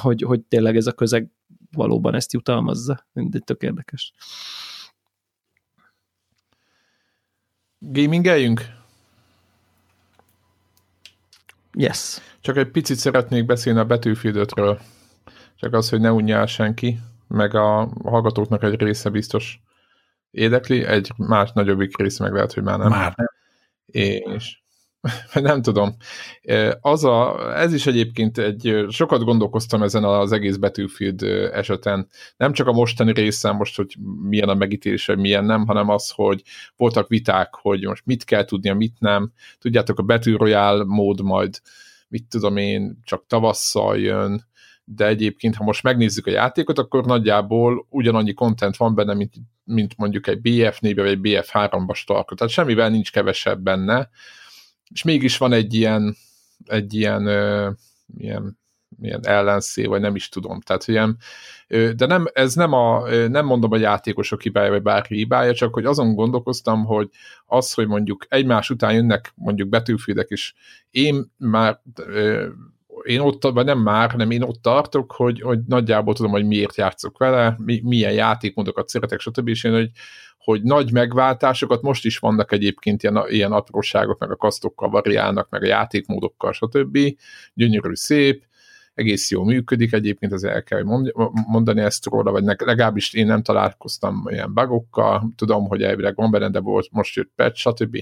hogy, 0.00 0.22
hogy 0.22 0.40
tényleg 0.40 0.76
ez 0.76 0.86
a 0.86 0.92
közeg 0.92 1.28
valóban 1.72 2.14
ezt 2.14 2.32
jutalmazza. 2.32 3.06
Mindegy, 3.12 3.44
tök 3.44 3.62
érdekes. 3.62 4.12
Gamingeljünk? 7.78 8.76
Yes. 11.72 12.18
Csak 12.40 12.56
egy 12.56 12.70
picit 12.70 12.96
szeretnék 12.96 13.46
beszélni 13.46 13.78
a 13.78 13.86
Battlefield 13.86 14.52
Csak 15.54 15.72
az, 15.74 15.88
hogy 15.88 16.00
ne 16.00 16.12
unjál 16.12 16.46
senki, 16.46 16.98
meg 17.28 17.54
a 17.54 17.90
hallgatóknak 18.02 18.62
egy 18.62 18.80
része 18.80 19.10
biztos 19.10 19.60
érdekli, 20.30 20.84
egy 20.84 21.12
más 21.16 21.52
nagyobbik 21.52 21.96
része 21.96 22.22
meg 22.24 22.32
lehet, 22.32 22.52
hogy 22.52 22.62
már 22.62 22.78
nem. 22.78 22.88
Már 22.88 23.14
nem. 23.16 23.28
És 23.86 24.58
nem 25.32 25.62
tudom. 25.62 25.96
Az 26.80 27.04
a, 27.04 27.36
ez 27.58 27.72
is 27.72 27.86
egyébként 27.86 28.38
egy, 28.38 28.84
sokat 28.88 29.24
gondolkoztam 29.24 29.82
ezen 29.82 30.04
az 30.04 30.32
egész 30.32 30.56
Battlefield 30.56 31.22
eseten. 31.52 32.08
Nem 32.36 32.52
csak 32.52 32.66
a 32.66 32.72
mostani 32.72 33.12
részen 33.12 33.54
most, 33.54 33.76
hogy 33.76 33.96
milyen 34.22 34.48
a 34.48 34.54
megítélése, 34.54 35.16
milyen 35.16 35.44
nem, 35.44 35.66
hanem 35.66 35.88
az, 35.88 36.10
hogy 36.14 36.42
voltak 36.76 37.08
viták, 37.08 37.54
hogy 37.54 37.84
most 37.84 38.06
mit 38.06 38.24
kell 38.24 38.44
tudnia, 38.44 38.74
mit 38.74 38.96
nem. 38.98 39.32
Tudjátok, 39.58 39.98
a 39.98 40.02
Battle 40.02 40.36
Royale 40.36 40.84
mód 40.84 41.20
majd, 41.20 41.60
mit 42.08 42.26
tudom 42.28 42.56
én, 42.56 43.00
csak 43.04 43.26
tavasszal 43.26 43.98
jön, 43.98 44.46
de 44.84 45.06
egyébként, 45.06 45.54
ha 45.54 45.64
most 45.64 45.82
megnézzük 45.82 46.26
a 46.26 46.30
játékot, 46.30 46.78
akkor 46.78 47.04
nagyjából 47.04 47.86
ugyanannyi 47.90 48.32
content 48.32 48.76
van 48.76 48.94
benne, 48.94 49.14
mint, 49.14 49.34
mint 49.64 49.96
mondjuk 49.96 50.26
egy 50.26 50.38
BF4-be 50.42 51.02
vagy 51.02 51.10
egy 51.10 51.20
BF3-ba 51.22 51.94
starkot. 51.94 52.38
Tehát 52.38 52.52
semmivel 52.52 52.90
nincs 52.90 53.12
kevesebb 53.12 53.60
benne, 53.60 54.10
és 54.92 55.02
mégis 55.02 55.38
van 55.38 55.52
egy 55.52 55.74
ilyen, 55.74 56.16
egy 56.66 56.94
ilyen, 56.94 57.26
ö, 57.26 57.70
ilyen, 58.16 58.58
ilyen 59.00 59.20
ellenszé, 59.22 59.84
vagy 59.84 60.00
nem 60.00 60.14
is 60.14 60.28
tudom. 60.28 60.60
Tehát 60.60 60.86
ilyen, 60.86 61.18
de 61.68 62.06
nem, 62.06 62.26
ez 62.32 62.54
nem, 62.54 62.72
a, 62.72 63.08
nem 63.08 63.46
mondom 63.46 63.72
a 63.72 63.76
játékosok 63.76 64.42
hibája, 64.42 64.70
vagy 64.70 64.82
bárki 64.82 65.14
hibája, 65.14 65.54
csak 65.54 65.74
hogy 65.74 65.84
azon 65.84 66.14
gondolkoztam, 66.14 66.84
hogy 66.84 67.10
az, 67.46 67.72
hogy 67.72 67.86
mondjuk 67.86 68.26
egymás 68.28 68.70
után 68.70 68.92
jönnek 68.92 69.32
mondjuk 69.34 69.68
betűfidek 69.68 70.30
is, 70.30 70.54
én 70.90 71.32
már 71.36 71.80
én 73.08 73.20
ott, 73.20 73.42
vagy 73.42 73.64
nem 73.64 73.78
már, 73.78 74.14
nem 74.14 74.30
én 74.30 74.42
ott 74.42 74.62
tartok, 74.62 75.12
hogy, 75.12 75.40
hogy 75.40 75.58
nagyjából 75.66 76.14
tudom, 76.14 76.30
hogy 76.30 76.46
miért 76.46 76.76
játszok 76.76 77.18
vele, 77.18 77.56
mi, 77.58 77.80
milyen 77.84 78.12
játékmódokat 78.12 78.88
szeretek, 78.88 79.20
stb. 79.20 79.48
És 79.48 79.64
én, 79.64 79.72
hogy, 79.72 79.90
hogy 80.38 80.62
nagy 80.62 80.92
megváltásokat 80.92 81.82
most 81.82 82.04
is 82.04 82.18
vannak 82.18 82.52
egyébként 82.52 83.02
ilyen, 83.02 83.24
ilyen 83.28 83.52
apróságok, 83.52 84.18
meg 84.18 84.30
a 84.30 84.36
kasztokkal 84.36 84.88
variálnak, 84.90 85.50
meg 85.50 85.62
a 85.62 85.66
játékmódokkal, 85.66 86.52
stb. 86.52 86.98
Gyönyörű, 87.54 87.94
szép. 87.94 88.44
egész 88.94 89.30
jól 89.30 89.44
működik, 89.44 89.92
egyébként 89.92 90.32
az 90.32 90.44
el 90.44 90.62
kell 90.62 90.82
mondani 91.46 91.80
ezt 91.80 92.06
róla, 92.06 92.30
vagy 92.30 92.44
legalábbis 92.44 93.12
én 93.12 93.26
nem 93.26 93.42
találkoztam 93.42 94.24
ilyen 94.28 94.54
bugokkal, 94.54 95.32
tudom, 95.36 95.66
hogy 95.68 95.82
elvileg 95.82 96.14
van 96.16 96.30
benne, 96.30 96.50
de 96.50 96.60
volt 96.60 96.88
most 96.90 97.16
jött 97.16 97.32
patch, 97.36 97.58
stb. 97.58 97.96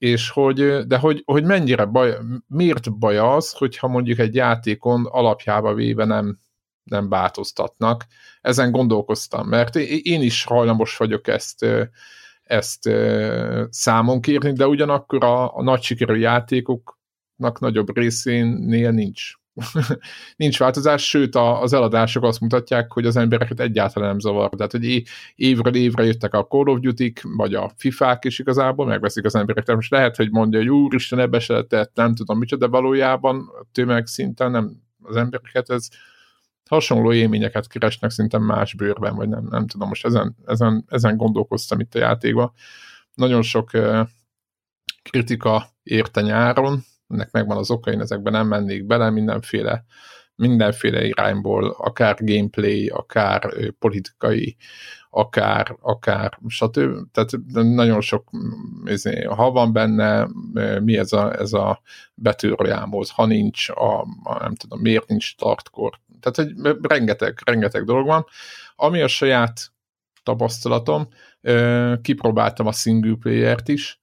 És 0.00 0.30
hogy, 0.30 0.86
de 0.86 0.98
hogy, 0.98 1.22
hogy 1.24 1.44
mennyire 1.44 1.84
baj, 1.84 2.16
miért 2.46 2.98
baj 2.98 3.18
az, 3.18 3.52
hogyha 3.52 3.88
mondjuk 3.88 4.18
egy 4.18 4.34
játékon 4.34 5.06
alapjába 5.06 5.74
véve 5.74 6.04
nem, 6.04 6.38
nem 6.82 7.08
változtatnak. 7.08 8.06
Ezen 8.40 8.70
gondolkoztam, 8.70 9.48
mert 9.48 9.76
én 9.76 10.22
is 10.22 10.44
hajlamos 10.44 10.96
vagyok 10.96 11.28
ezt 11.28 11.66
ezt 12.42 12.90
számon 13.70 14.20
kérni, 14.20 14.52
de 14.52 14.66
ugyanakkor 14.66 15.24
a, 15.24 15.56
a 15.56 15.62
nagy 15.62 15.82
sikerű 15.82 16.18
játékoknak 16.18 17.58
nagyobb 17.58 17.96
részénél 17.96 18.90
nincs. 18.90 19.39
nincs 20.36 20.58
változás, 20.58 21.08
sőt 21.08 21.34
az 21.34 21.72
eladások 21.72 22.24
azt 22.24 22.40
mutatják, 22.40 22.92
hogy 22.92 23.06
az 23.06 23.16
embereket 23.16 23.60
egyáltalán 23.60 24.08
nem 24.08 24.18
zavar. 24.18 24.50
Tehát, 24.50 24.72
hogy 24.72 25.02
évről 25.34 25.74
évre 25.74 26.04
jöttek 26.04 26.34
a 26.34 26.46
Call 26.46 26.66
of 26.66 26.80
duty 26.80 27.12
vagy 27.36 27.54
a 27.54 27.70
FIFA-k 27.76 28.24
is 28.24 28.38
igazából, 28.38 28.86
megveszik 28.86 29.24
az 29.24 29.34
emberek. 29.34 29.64
Tehát 29.64 29.80
most 29.80 29.90
lehet, 29.90 30.16
hogy 30.16 30.30
mondja, 30.30 30.58
hogy 30.58 30.68
úristen, 30.68 31.18
ebbe 31.18 31.38
se 31.38 31.52
lehetett, 31.52 31.94
nem 31.94 32.14
tudom 32.14 32.38
micsoda, 32.38 32.66
de 32.66 32.72
valójában 32.72 33.50
tömegszinten 33.72 34.50
nem 34.50 34.82
az 35.02 35.16
embereket 35.16 35.70
ez 35.70 35.88
hasonló 36.68 37.12
élményeket 37.12 37.68
keresnek 37.68 38.10
szinte 38.10 38.38
más 38.38 38.74
bőrben, 38.74 39.14
vagy 39.16 39.28
nem, 39.28 39.46
nem 39.50 39.66
tudom, 39.66 39.88
most 39.88 40.04
ezen, 40.04 40.36
ezen, 40.46 40.84
ezen 40.88 41.16
gondolkoztam 41.16 41.80
itt 41.80 41.94
a 41.94 41.98
játékban. 41.98 42.52
Nagyon 43.14 43.42
sok 43.42 43.70
uh, 43.72 44.08
kritika 45.02 45.66
érte 45.82 46.20
nyáron, 46.20 46.84
ennek 47.10 47.30
megvan 47.30 47.56
az 47.56 47.70
oka, 47.70 47.90
én 47.90 48.00
ezekben 48.00 48.32
nem 48.32 48.46
mennék 48.46 48.86
bele, 48.86 49.10
mindenféle, 49.10 49.84
mindenféle 50.34 51.04
irányból, 51.04 51.68
akár 51.78 52.16
gameplay, 52.20 52.88
akár 52.88 53.52
politikai, 53.78 54.56
akár, 55.10 55.76
akár 55.80 56.38
stb. 56.46 57.10
Tehát 57.12 57.30
nagyon 57.52 58.00
sok, 58.00 58.30
izé, 58.84 59.22
ha 59.22 59.50
van 59.50 59.72
benne, 59.72 60.28
mi 60.80 60.96
ez 60.98 61.12
a, 61.12 61.38
ez 61.38 61.52
a 61.52 61.80
betűrjámód, 62.14 63.08
ha 63.08 63.26
nincs, 63.26 63.68
a, 63.68 64.00
a, 64.22 64.38
nem 64.38 64.54
tudom, 64.54 64.80
miért 64.80 65.08
nincs 65.08 65.24
startkor, 65.24 66.00
tehát, 66.20 66.36
hogy 66.36 66.76
rengeteg, 66.82 67.38
rengeteg 67.44 67.84
dolog 67.84 68.06
van. 68.06 68.24
Ami 68.76 69.00
a 69.00 69.08
saját 69.08 69.72
tapasztalatom, 70.22 71.08
kipróbáltam 72.02 72.66
a 72.66 72.72
single 72.72 73.16
player-t 73.20 73.68
is, 73.68 73.99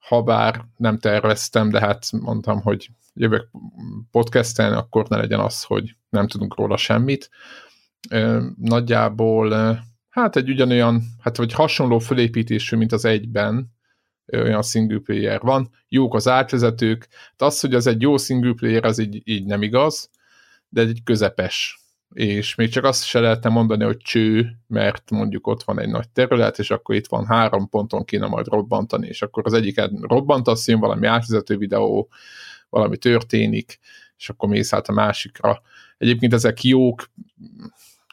ha 0.00 0.22
bár 0.22 0.64
nem 0.76 0.98
terveztem, 0.98 1.70
de 1.70 1.80
hát 1.80 2.12
mondtam, 2.12 2.60
hogy 2.60 2.90
jövök 3.14 3.50
podcasten, 4.10 4.72
akkor 4.72 5.08
ne 5.08 5.16
legyen 5.16 5.40
az, 5.40 5.62
hogy 5.62 5.96
nem 6.08 6.28
tudunk 6.28 6.56
róla 6.56 6.76
semmit. 6.76 7.30
Nagyjából 8.56 9.78
hát 10.08 10.36
egy 10.36 10.50
ugyanolyan, 10.50 11.02
hát 11.20 11.36
vagy 11.36 11.52
hasonló 11.52 11.98
fölépítésű, 11.98 12.76
mint 12.76 12.92
az 12.92 13.04
egyben, 13.04 13.78
olyan 14.32 14.62
single 14.62 14.98
player 14.98 15.40
van, 15.40 15.70
jók 15.88 16.14
az 16.14 16.28
átvezetők, 16.28 17.08
de 17.36 17.44
az, 17.44 17.60
hogy 17.60 17.74
az 17.74 17.86
egy 17.86 18.00
jó 18.00 18.16
single 18.16 18.52
player, 18.52 18.84
az 18.84 18.98
így, 18.98 19.20
így 19.24 19.44
nem 19.44 19.62
igaz, 19.62 20.10
de 20.68 20.80
egy 20.80 21.00
közepes. 21.04 21.79
És 22.14 22.54
még 22.54 22.68
csak 22.68 22.84
azt 22.84 23.04
se 23.04 23.20
lehetne 23.20 23.50
mondani, 23.50 23.84
hogy 23.84 23.96
cső, 23.96 24.56
mert 24.66 25.10
mondjuk 25.10 25.46
ott 25.46 25.62
van 25.62 25.80
egy 25.80 25.88
nagy 25.88 26.08
terület, 26.08 26.58
és 26.58 26.70
akkor 26.70 26.94
itt 26.94 27.06
van 27.06 27.26
három 27.26 27.68
ponton 27.68 28.04
kéne 28.04 28.26
majd 28.26 28.46
robbantani, 28.46 29.06
és 29.06 29.22
akkor 29.22 29.42
az 29.46 29.52
egyiket 29.52 29.90
robbantasz, 30.00 30.68
jön 30.68 30.80
valami 30.80 31.06
átvezető 31.06 31.56
videó, 31.56 32.08
valami 32.68 32.96
történik, 32.96 33.78
és 34.16 34.28
akkor 34.28 34.48
mész 34.48 34.72
át 34.72 34.88
a 34.88 34.92
másikra. 34.92 35.62
Egyébként 35.98 36.32
ezek 36.32 36.62
jók, 36.62 37.10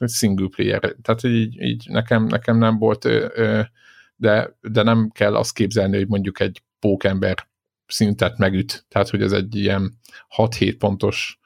single 0.05 0.47
player, 0.55 0.95
tehát 1.01 1.23
így, 1.23 1.61
így 1.61 1.85
nekem, 1.89 2.23
nekem 2.23 2.57
nem 2.57 2.77
volt, 2.77 3.07
de, 4.15 4.57
de 4.61 4.83
nem 4.83 5.09
kell 5.13 5.35
azt 5.35 5.53
képzelni, 5.53 5.97
hogy 5.97 6.07
mondjuk 6.07 6.39
egy 6.39 6.63
pókember 6.79 7.47
szintet 7.87 8.37
megüt, 8.37 8.85
tehát 8.89 9.09
hogy 9.09 9.21
ez 9.21 9.31
egy 9.31 9.55
ilyen 9.55 9.99
6-7 10.37 10.75
pontos 10.79 11.39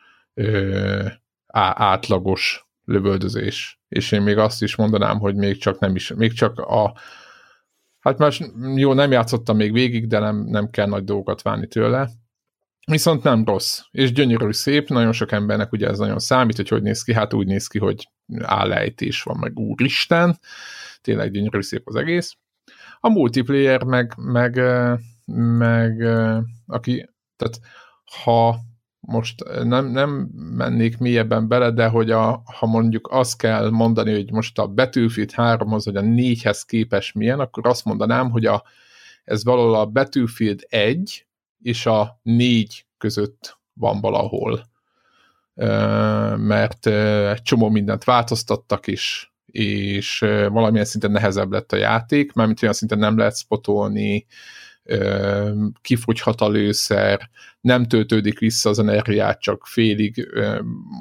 átlagos 1.59 2.65
lövöldözés. 2.85 3.79
És 3.87 4.11
én 4.11 4.21
még 4.21 4.37
azt 4.37 4.61
is 4.61 4.75
mondanám, 4.75 5.19
hogy 5.19 5.35
még 5.35 5.57
csak 5.57 5.79
nem 5.79 5.95
is, 5.95 6.13
még 6.13 6.33
csak 6.33 6.59
a 6.59 6.93
hát 7.99 8.17
más, 8.17 8.41
jó, 8.75 8.93
nem 8.93 9.11
játszottam 9.11 9.57
még 9.57 9.71
végig, 9.73 10.07
de 10.07 10.19
nem, 10.19 10.35
nem 10.37 10.69
kell 10.69 10.87
nagy 10.87 11.03
dolgokat 11.03 11.41
várni 11.41 11.67
tőle. 11.67 12.09
Viszont 12.85 13.23
nem 13.23 13.45
rossz, 13.45 13.79
és 13.91 14.11
gyönyörű 14.11 14.51
szép, 14.51 14.89
nagyon 14.89 15.11
sok 15.11 15.31
embernek 15.31 15.71
ugye 15.71 15.87
ez 15.87 15.97
nagyon 15.97 16.19
számít, 16.19 16.55
hogy 16.55 16.67
hogy 16.67 16.81
néz 16.81 17.03
ki, 17.03 17.13
hát 17.13 17.33
úgy 17.33 17.47
néz 17.47 17.67
ki, 17.67 17.79
hogy 17.79 18.09
állejtés 18.41 19.23
van, 19.23 19.37
meg 19.37 19.59
úristen, 19.59 20.39
tényleg 21.01 21.31
gyönyörű 21.31 21.61
szép 21.61 21.81
az 21.87 21.95
egész. 21.95 22.37
A 22.99 23.09
multiplayer 23.09 23.83
meg, 23.83 24.13
meg, 24.17 24.55
meg 25.57 26.01
aki, 26.67 27.09
tehát 27.35 27.59
ha 28.23 28.59
most 29.11 29.63
nem, 29.63 29.85
nem 29.85 30.09
mennék 30.33 30.97
mélyebben 30.97 31.47
bele, 31.47 31.71
de 31.71 31.87
hogy 31.87 32.11
a, 32.11 32.41
ha 32.45 32.65
mondjuk 32.65 33.07
azt 33.11 33.37
kell 33.37 33.69
mondani, 33.69 34.13
hogy 34.13 34.31
most 34.31 34.59
a 34.59 34.67
Battlefield 34.67 35.31
3-hoz, 35.35 35.85
vagy 35.85 35.95
a 35.95 36.01
4-hez 36.01 36.61
képes 36.65 37.11
milyen, 37.11 37.39
akkor 37.39 37.67
azt 37.67 37.85
mondanám, 37.85 38.29
hogy 38.29 38.45
a, 38.45 38.63
ez 39.23 39.43
valahol 39.43 39.75
a 39.75 39.85
Battlefield 39.85 40.65
1 40.69 41.25
és 41.61 41.85
a 41.85 42.19
4 42.23 42.85
között 42.97 43.59
van 43.73 44.01
valahol. 44.01 44.69
Mert 46.37 46.85
egy 46.85 47.41
csomó 47.41 47.69
mindent 47.69 48.03
változtattak 48.03 48.87
is, 48.87 49.33
és 49.45 50.19
valamilyen 50.49 50.85
szinten 50.85 51.11
nehezebb 51.11 51.51
lett 51.51 51.71
a 51.71 51.75
játék, 51.77 52.33
mármint 52.33 52.61
olyan 52.61 52.73
szinten 52.73 52.99
nem 52.99 53.17
lehet 53.17 53.37
spotolni, 53.37 54.25
kifogyhat 55.81 56.41
a 56.41 56.49
lőszer, 56.49 57.29
nem 57.61 57.85
töltődik 57.85 58.39
vissza 58.39 58.69
az 58.69 58.79
energiát 58.79 59.41
csak 59.41 59.65
félig, 59.65 60.29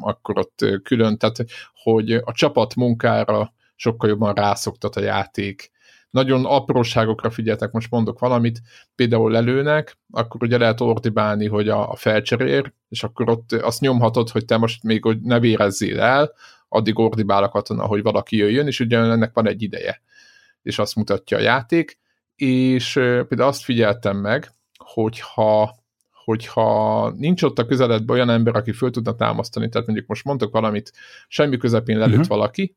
akkor 0.00 0.38
ott 0.38 0.64
külön, 0.82 1.18
tehát 1.18 1.36
hogy 1.82 2.12
a 2.12 2.32
csapat 2.32 2.74
munkára 2.74 3.52
sokkal 3.74 4.08
jobban 4.08 4.34
rászoktat 4.34 4.96
a 4.96 5.00
játék. 5.00 5.70
Nagyon 6.10 6.44
apróságokra 6.44 7.30
figyeltek, 7.30 7.70
most 7.70 7.90
mondok 7.90 8.18
valamit, 8.18 8.60
például 8.94 9.30
lelőnek, 9.30 9.98
akkor 10.10 10.42
ugye 10.42 10.58
lehet 10.58 10.80
ordibálni, 10.80 11.46
hogy 11.46 11.68
a, 11.68 11.90
a 11.90 11.96
felcserér, 11.96 12.72
és 12.88 13.02
akkor 13.02 13.30
ott 13.30 13.52
azt 13.52 13.80
nyomhatod, 13.80 14.30
hogy 14.30 14.44
te 14.44 14.56
most 14.56 14.82
még 14.82 15.02
hogy 15.02 15.20
ne 15.20 15.40
vérezzél 15.40 16.00
el, 16.00 16.32
addig 16.68 16.98
ordibál 16.98 17.42
a 17.42 17.48
katona, 17.48 17.84
hogy 17.84 18.02
valaki 18.02 18.36
jöjjön, 18.36 18.66
és 18.66 18.80
ugye 18.80 18.98
ennek 18.98 19.32
van 19.32 19.48
egy 19.48 19.62
ideje, 19.62 20.02
és 20.62 20.78
azt 20.78 20.96
mutatja 20.96 21.36
a 21.36 21.40
játék, 21.40 21.98
és 22.40 22.92
például 22.92 23.48
azt 23.48 23.62
figyeltem 23.62 24.16
meg, 24.16 24.50
hogyha 24.76 25.78
hogyha 26.24 27.10
nincs 27.16 27.42
ott 27.42 27.58
a 27.58 27.66
közeledben 27.66 28.16
olyan 28.16 28.30
ember, 28.30 28.56
aki 28.56 28.72
föl 28.72 28.90
tudna 28.90 29.14
támasztani, 29.14 29.68
tehát 29.68 29.86
mondjuk 29.86 30.08
most 30.08 30.24
mondok 30.24 30.52
valamit, 30.52 30.92
semmi 31.28 31.56
közepén 31.56 31.98
lelőtt 31.98 32.14
uh-huh. 32.14 32.28
valaki, 32.28 32.76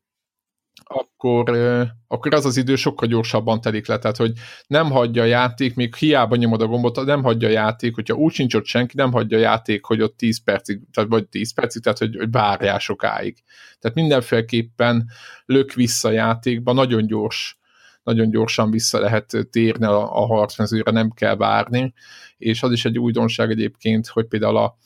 akkor, 0.84 1.58
akkor 2.06 2.34
az 2.34 2.44
az 2.44 2.56
idő 2.56 2.76
sokkal 2.76 3.08
gyorsabban 3.08 3.60
telik 3.60 3.86
le, 3.86 3.98
tehát 3.98 4.16
hogy 4.16 4.32
nem 4.66 4.90
hagyja 4.90 5.22
a 5.22 5.26
játék, 5.26 5.74
még 5.74 5.94
hiába 5.94 6.36
nyomod 6.36 6.62
a 6.62 6.66
gombot, 6.66 7.04
nem 7.04 7.22
hagyja 7.22 7.48
a 7.48 7.50
játék, 7.50 7.94
hogyha 7.94 8.14
úgy 8.14 8.32
sincs 8.32 8.54
ott 8.54 8.64
senki, 8.64 8.96
nem 8.96 9.12
hagyja 9.12 9.38
a 9.38 9.40
játék, 9.40 9.84
hogy 9.84 10.02
ott 10.02 10.16
10 10.16 10.42
percig, 10.42 10.80
tehát 10.92 11.10
vagy 11.10 11.28
10 11.28 11.54
percig, 11.54 11.82
tehát 11.82 11.98
hogy, 11.98 12.16
hogy 12.16 12.30
várjál 12.30 12.78
sokáig. 12.78 13.42
Tehát 13.78 13.96
mindenféleképpen 13.96 15.10
lök 15.44 15.72
vissza 15.72 16.08
a 16.08 16.12
játékba, 16.12 16.72
nagyon 16.72 17.06
gyors 17.06 17.58
nagyon 18.04 18.30
gyorsan 18.30 18.70
vissza 18.70 19.00
lehet 19.00 19.32
térni 19.50 19.84
a, 19.84 20.22
a 20.22 20.26
harcmezőre, 20.26 20.90
nem 20.90 21.10
kell 21.10 21.36
várni, 21.36 21.94
és 22.36 22.62
az 22.62 22.72
is 22.72 22.84
egy 22.84 22.98
újdonság 22.98 23.50
egyébként, 23.50 24.06
hogy 24.06 24.26
például 24.26 24.56
a, 24.56 24.76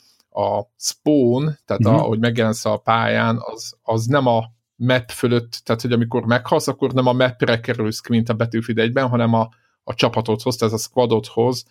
a 0.42 0.70
spawn, 0.76 1.58
tehát 1.64 1.84
uh-huh. 1.84 2.00
ahogy 2.00 2.18
megjelensz 2.18 2.64
a 2.64 2.76
pályán, 2.76 3.36
az, 3.40 3.76
az 3.82 4.04
nem 4.04 4.26
a 4.26 4.44
map 4.76 5.10
fölött, 5.10 5.60
tehát 5.64 5.80
hogy 5.80 5.92
amikor 5.92 6.24
meghalsz, 6.26 6.68
akkor 6.68 6.92
nem 6.92 7.06
a 7.06 7.12
mapre 7.12 7.60
kerülsz 7.60 8.00
ki, 8.00 8.12
mint 8.12 8.28
a 8.28 8.34
Battlefield 8.34 8.90
1-ben, 8.90 9.08
hanem 9.08 9.34
a, 9.34 9.48
a 9.82 9.94
csapatodhoz, 9.94 10.56
tehát 10.56 10.74
a 10.74 10.78
squadodhoz, 10.78 11.64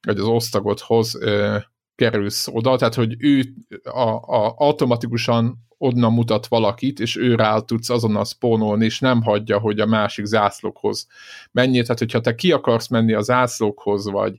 vagy 0.00 0.18
az 0.18 0.26
osztagodhoz 0.26 1.16
ö, 1.20 1.58
kerülsz 1.94 2.48
oda, 2.52 2.76
tehát 2.76 2.94
hogy 2.94 3.16
ő 3.18 3.54
a, 3.82 4.08
a, 4.08 4.54
automatikusan 4.56 5.64
onnan 5.78 6.12
mutat 6.12 6.46
valakit, 6.46 7.00
és 7.00 7.16
ő 7.16 7.34
rá 7.34 7.58
tudsz 7.58 7.90
azonnal 7.90 8.24
spónolni, 8.24 8.84
és 8.84 9.00
nem 9.00 9.22
hagyja, 9.22 9.58
hogy 9.58 9.80
a 9.80 9.86
másik 9.86 10.24
zászlókhoz 10.24 11.06
menjél. 11.52 11.82
Tehát, 11.82 11.98
hogyha 11.98 12.20
te 12.20 12.34
ki 12.34 12.52
akarsz 12.52 12.88
menni 12.88 13.12
a 13.12 13.20
zászlókhoz, 13.20 14.10
vagy 14.10 14.38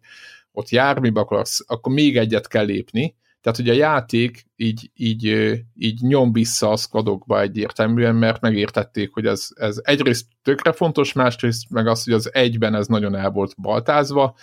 ott 0.52 0.70
járműbe 0.70 1.20
akarsz, 1.20 1.64
akkor 1.68 1.94
még 1.94 2.18
egyet 2.18 2.48
kell 2.48 2.66
lépni, 2.66 3.16
Tehát 3.46 3.60
ugye 3.60 3.72
a 3.72 3.76
játék 3.76 4.46
így, 4.56 4.92
így, 4.96 5.24
így 5.76 6.02
nyom 6.02 6.34
vissza 6.34 6.70
a 6.70 6.76
skladokba 6.76 7.42
egyértelműen, 7.42 8.16
mert 8.16 8.42
megértették, 8.42 9.14
hogy 9.14 9.26
ez, 9.26 9.48
ez 9.56 9.80
egyrészt 9.84 10.26
tökre 10.42 10.72
fontos, 10.72 11.14
másrészt 11.14 11.70
meg 11.70 11.88
az, 11.88 12.04
hogy 12.04 12.14
az 12.14 12.34
egyben 12.34 12.76
ez 12.76 12.88
nagyon 12.88 13.16
el 13.16 13.30
volt 13.30 13.54
baltázva, 13.62 14.36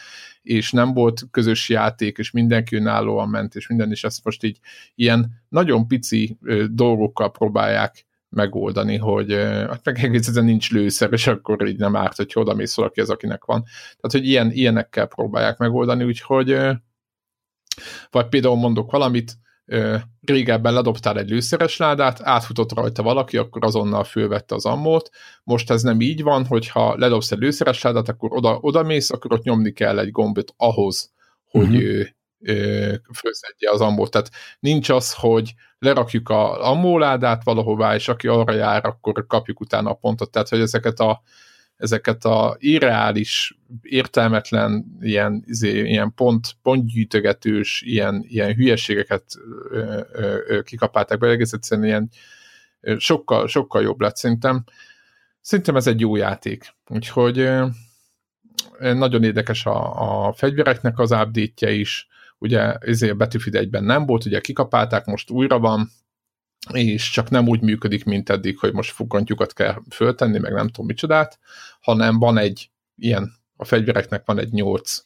és 0.43 0.71
nem 0.71 0.93
volt 0.93 1.23
közös 1.31 1.69
játék, 1.69 2.19
és 2.19 2.31
mindenki 2.31 2.77
önállóan 2.77 3.29
ment, 3.29 3.55
és 3.55 3.67
minden, 3.67 3.91
is 3.91 4.05
ezt 4.05 4.25
most 4.25 4.45
így 4.45 4.59
ilyen 4.95 5.43
nagyon 5.49 5.87
pici 5.87 6.39
dolgokkal 6.71 7.31
próbálják 7.31 8.07
megoldani, 8.29 8.97
hogy 8.97 9.33
hát 9.69 9.85
meg 9.85 10.05
egész 10.05 10.29
ezen 10.29 10.45
nincs 10.45 10.73
lőszer, 10.73 11.13
és 11.13 11.27
akkor 11.27 11.69
így 11.69 11.79
nem 11.79 11.97
árt, 11.97 12.17
hogy 12.17 12.33
oda 12.35 12.55
mész 12.55 12.77
valaki 12.77 13.01
az, 13.01 13.11
akinek 13.11 13.45
van. 13.45 13.63
Tehát, 13.63 14.11
hogy 14.11 14.27
ilyen, 14.27 14.51
ilyenekkel 14.53 15.07
próbálják 15.07 15.59
megoldani, 15.59 16.05
úgyhogy 16.05 16.57
vagy 18.11 18.29
például 18.29 18.57
mondok 18.57 18.91
valamit, 18.91 19.33
régebben 20.21 20.73
ledobtál 20.73 21.19
egy 21.19 21.31
lőszeres 21.31 21.77
ládát, 21.77 22.21
átfutott 22.23 22.73
rajta 22.73 23.03
valaki, 23.03 23.37
akkor 23.37 23.65
azonnal 23.65 24.05
fölvette 24.05 24.55
az 24.55 24.67
ammót. 24.67 25.11
Most 25.45 25.71
ez 25.71 25.83
nem 25.83 26.01
így 26.01 26.23
van, 26.23 26.47
hogyha 26.47 26.97
ledobsz 26.97 27.31
egy 27.31 27.39
lőszeres 27.39 27.83
ládát, 27.83 28.09
akkor 28.09 28.33
oda, 28.33 28.59
oda 28.61 28.83
mész, 28.83 29.11
akkor 29.11 29.33
ott 29.33 29.43
nyomni 29.43 29.73
kell 29.73 29.99
egy 29.99 30.11
gombot 30.11 30.55
ahhoz, 30.57 31.13
hogy 31.45 31.63
uh-huh. 31.63 31.83
ő, 31.83 32.17
ő 32.39 33.01
fölszedje 33.15 33.71
az 33.71 33.81
ammót. 33.81 34.11
Tehát 34.11 34.31
nincs 34.61 34.89
az, 34.89 35.15
hogy 35.15 35.55
lerakjuk 35.79 36.29
a 36.29 36.71
ammóládát 36.71 37.45
valahová, 37.45 37.95
és 37.95 38.09
aki 38.09 38.29
arra 38.29 38.53
jár, 38.53 38.85
akkor 38.85 39.27
kapjuk 39.27 39.61
utána 39.61 39.91
a 39.91 39.95
pontot. 39.95 40.31
Tehát, 40.31 40.49
hogy 40.49 40.61
ezeket 40.61 41.01
a 41.01 41.23
ezeket 41.83 42.25
a 42.25 42.57
irreális, 42.59 43.59
értelmetlen, 43.83 44.97
ilyen, 45.01 45.43
izé, 45.47 45.89
ilyen 45.89 46.13
pont, 46.15 46.57
pontgyűjtögetős, 46.63 47.83
ilyen, 47.87 48.25
ilyen 48.29 48.55
hülyeségeket 48.55 49.25
ö, 49.71 50.01
ö, 50.13 50.37
ö, 50.47 50.63
kikapálták 50.63 51.19
be, 51.19 51.29
egész 51.29 51.53
egyszerűen 51.53 51.87
ilyen 51.87 52.11
sokkal, 52.99 53.49
sokkal 53.49 53.83
jobb 53.83 54.01
lett 54.01 54.17
szerintem. 54.17 54.65
Szerintem 55.41 55.77
ez 55.77 55.87
egy 55.87 56.01
jó 56.01 56.17
játék. 56.17 56.75
Úgyhogy 56.89 57.49
nagyon 58.79 59.25
érdekes 59.25 59.67
a, 59.67 60.27
a 60.27 60.33
fegyvereknek 60.33 60.99
az 60.99 61.11
update 61.11 61.73
is, 61.73 62.09
ugye 62.39 62.73
ezért 62.75 63.17
Battlefield 63.17 63.67
1-ben 63.69 63.85
nem 63.85 64.07
volt, 64.07 64.25
ugye 64.25 64.41
kikapálták, 64.41 65.05
most 65.05 65.31
újra 65.31 65.59
van, 65.59 65.91
és 66.71 67.11
csak 67.11 67.31
nem 67.31 67.49
úgy 67.49 67.61
működik, 67.61 68.05
mint 68.05 68.31
eddig, 68.31 68.59
hogy 68.59 68.73
most 68.73 68.91
fogantyukat 68.91 69.53
kell 69.53 69.83
föltenni, 69.91 70.39
meg 70.39 70.53
nem 70.53 70.67
tudom 70.67 70.87
micsodát, 70.87 71.39
hanem 71.81 72.19
van 72.19 72.39
egy 72.39 72.71
ilyen, 72.97 73.33
a 73.57 73.65
fegyvereknek 73.65 74.23
van 74.25 74.39
egy 74.39 74.53
nyolc 74.53 74.99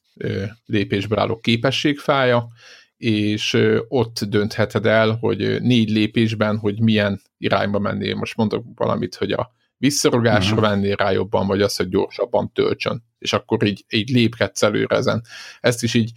lépésből 0.65 1.19
álló 1.19 1.37
képességfája, 1.37 2.49
és 2.97 3.59
ott 3.89 4.21
döntheted 4.21 4.87
el, 4.87 5.17
hogy 5.21 5.63
négy 5.63 5.91
lépésben, 5.91 6.59
hogy 6.59 6.81
milyen 6.81 7.21
irányba 7.39 7.79
mennél. 7.79 8.15
Most 8.15 8.37
mondok 8.37 8.65
valamit, 8.75 9.15
hogy 9.15 9.33
a 9.33 9.55
visszarogásra 9.77 10.55
uh-huh. 10.55 10.69
vennél 10.69 10.95
rá 10.97 11.11
jobban, 11.11 11.47
vagy 11.47 11.63
az, 11.63 11.77
hogy 11.77 11.89
gyorsabban 11.89 12.53
töltsön, 12.53 13.05
és 13.19 13.33
akkor 13.33 13.67
így, 13.67 13.85
így 13.89 14.09
lépkedsz 14.09 14.63
előre 14.63 14.97
ezen. 14.97 15.23
Ezt 15.61 15.83
is 15.83 15.95
így 15.95 16.13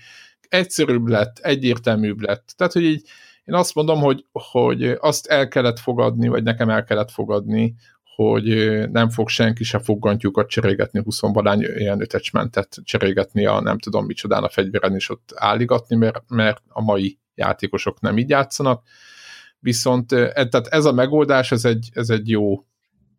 egyszerűbb 0.50 1.08
lett, 1.08 1.40
egyértelműbb 1.40 2.22
lett. 2.22 2.54
Tehát, 2.58 2.74
hogy 2.74 2.84
így 2.84 3.08
én 3.50 3.56
azt 3.56 3.76
mondom, 3.76 4.00
hogy, 4.00 4.26
hogy 4.32 4.84
azt 5.00 5.28
el 5.28 5.47
kellett 5.47 5.80
fogadni, 5.80 6.28
vagy 6.28 6.43
nekem 6.43 6.70
el 6.70 6.84
kellett 6.84 7.12
fogadni, 7.12 7.76
hogy 8.16 8.45
nem 8.91 9.10
fog 9.10 9.30
senki 9.30 9.64
se 9.64 9.80
foggantyúkat 9.80 10.50
cserégetni 10.50 11.02
20 11.04 11.20
balány 11.20 11.62
ilyen 11.62 12.00
attachmentet 12.02 12.78
cserégetni 12.84 13.45
a 13.45 13.62
nem 13.62 13.80
tudom 13.80 14.06
micsodán 14.06 14.43
a 14.43 14.50
fegyveren 14.50 14.95
is 14.95 15.10
ott 15.10 15.34
álligatni, 15.36 15.95
mert, 15.95 16.24
mert 16.28 16.62
a 16.68 16.82
mai 16.82 17.20
játékosok 17.36 18.00
nem 18.00 18.18
így 18.18 18.30
játszanak. 18.30 18.84
Viszont 19.60 20.12
e, 20.12 20.32
tehát 20.32 20.68
ez 20.68 20.86
a 20.86 20.93
megoldás, 20.93 21.52
ez 21.52 21.66
egy, 21.66 21.89
ez 21.93 22.10
egy 22.10 22.30
jó 22.30 22.66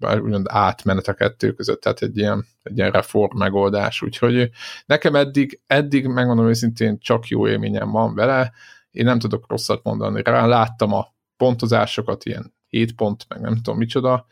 úgymond 0.01 0.47
átmenet 0.49 1.09
a 1.09 1.15
kettő 1.15 1.53
között, 1.53 1.81
tehát 1.81 2.03
egy 2.03 2.17
ilyen, 2.17 2.47
egy 2.63 2.77
ilyen 2.77 2.91
reform 2.91 3.39
megoldás, 3.39 4.03
úgyhogy 4.03 4.51
nekem 4.87 5.15
eddig, 5.15 5.61
eddig 5.67 6.07
megmondom 6.07 6.49
őszintén 6.49 6.99
csak 6.99 7.29
jó 7.29 7.49
élményem 7.49 7.91
van 7.91 8.15
vele, 8.15 8.53
én 8.91 9.05
nem 9.05 9.19
tudok 9.19 9.45
rosszat 9.49 9.83
mondani 9.83 10.23
rá, 10.23 10.47
láttam 10.47 10.93
a 10.93 11.07
pontozásokat, 11.37 12.25
ilyen 12.25 12.55
7 12.69 12.95
pont, 12.95 13.27
meg 13.29 13.41
nem 13.41 13.55
tudom 13.55 13.79
micsoda. 13.79 14.27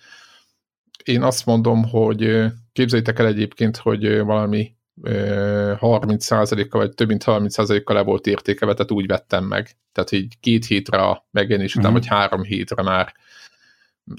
Én 1.05 1.23
azt 1.23 1.47
mondom, 1.47 1.85
hogy 1.85 2.45
képzeljétek 2.73 3.19
el 3.19 3.27
egyébként, 3.27 3.77
hogy 3.77 4.21
valami 4.21 4.77
30%-kal, 5.03 6.81
vagy 6.81 6.95
több 6.95 7.09
mint 7.09 7.25
30%-kal 7.27 7.97
le 7.97 8.03
volt 8.03 8.27
értékelve, 8.27 8.75
tehát 8.75 8.91
úgy 8.91 9.07
vettem 9.07 9.45
meg. 9.45 9.77
Tehát 9.93 10.13
így 10.13 10.41
két 10.41 10.67
hétre 10.67 10.99
a 10.99 11.27
megjelenés 11.31 11.75
után, 11.75 11.91
uh-huh. 11.91 12.01
vagy 12.01 12.17
három 12.17 12.43
hétre 12.43 12.83
már. 12.83 13.15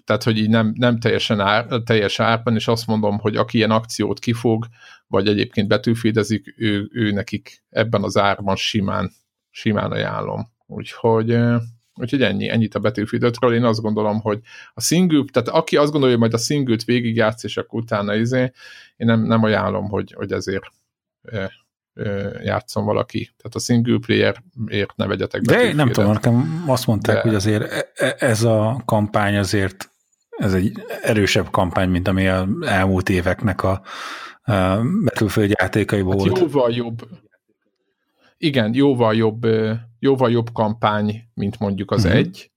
Tehát, 0.06 0.24
hogy 0.24 0.38
így 0.38 0.50
nem, 0.50 0.74
nem 0.76 1.00
teljesen 1.00 1.40
ár, 1.40 1.68
teljes 1.86 2.20
árban, 2.20 2.56
és 2.56 2.68
azt 2.68 2.88
mondom, 2.88 3.18
hogy 3.18 3.36
aki 3.36 3.58
ilyen 3.58 3.72
akciót 3.72 4.20
kifog, 4.20 4.66
vagy 5.08 5.28
egyébként 5.28 5.68
betűfédezik, 5.68 6.54
ő, 6.58 6.90
ő 6.92 7.12
nekik 7.12 7.64
ebben 7.70 8.04
az 8.04 8.18
árban 8.18 8.56
simán 8.56 9.12
simán 9.60 9.92
ajánlom. 9.92 10.52
Úgyhogy, 10.68 11.38
úgyhogy 11.96 12.22
ennyi, 12.22 12.50
ennyit 12.50 12.76
a 12.76 12.80
Battlefield 12.80 13.24
5 13.24 13.54
Én 13.54 13.64
azt 13.64 13.82
gondolom, 13.82 14.20
hogy 14.20 14.40
a 14.74 14.82
single, 14.82 15.24
tehát 15.32 15.50
aki 15.50 15.78
azt 15.78 15.92
gondolja, 15.92 16.16
hogy 16.16 16.30
majd 16.30 16.34
a 16.42 16.44
single-t 16.44 16.84
végigjátsz, 16.84 17.44
és 17.44 17.58
akkor 17.58 17.82
utána 17.82 18.16
izé, 18.16 18.52
én 18.98 19.08
nem, 19.08 19.22
nem 19.22 19.44
ajánlom, 19.44 19.90
hogy, 19.90 20.14
hogy 20.18 20.32
ezért 20.32 20.72
játszom 22.44 22.86
valaki. 22.86 23.34
Tehát 23.38 23.56
a 23.56 23.60
single 23.60 23.98
player-ért 24.06 24.96
ne 24.96 25.08
vegyetek 25.08 25.42
De 25.42 25.74
nem 25.74 25.92
tudom, 25.92 26.12
nekem 26.12 26.64
azt 26.68 26.88
mondták, 26.88 27.16
De... 27.16 27.22
hogy 27.22 27.36
azért 27.36 27.72
e, 27.72 27.92
e, 27.96 28.16
ez 28.20 28.44
a 28.44 28.82
kampány 28.86 29.38
azért 29.38 29.92
ez 30.30 30.54
egy 30.54 30.86
erősebb 31.02 31.50
kampány, 31.50 31.90
mint 31.90 32.08
ami 32.08 32.28
a 32.28 32.48
elmúlt 32.62 33.10
éveknek 33.10 33.64
a, 33.64 33.82
a 34.42 34.82
Battlefield 35.04 35.54
játékaiból 35.60 36.18
hát 36.18 36.28
volt. 36.28 36.40
Jóval 36.40 36.72
jobb, 36.72 37.08
igen, 38.42 38.74
jóval 38.74 39.16
jobb, 39.16 39.48
jóval 40.00 40.32
jobb 40.32 40.52
kampány, 40.54 41.30
mint 41.34 41.60
mondjuk 41.60 41.92
az 41.92 42.04
uh-huh. 42.04 42.20
egy. 42.20 42.52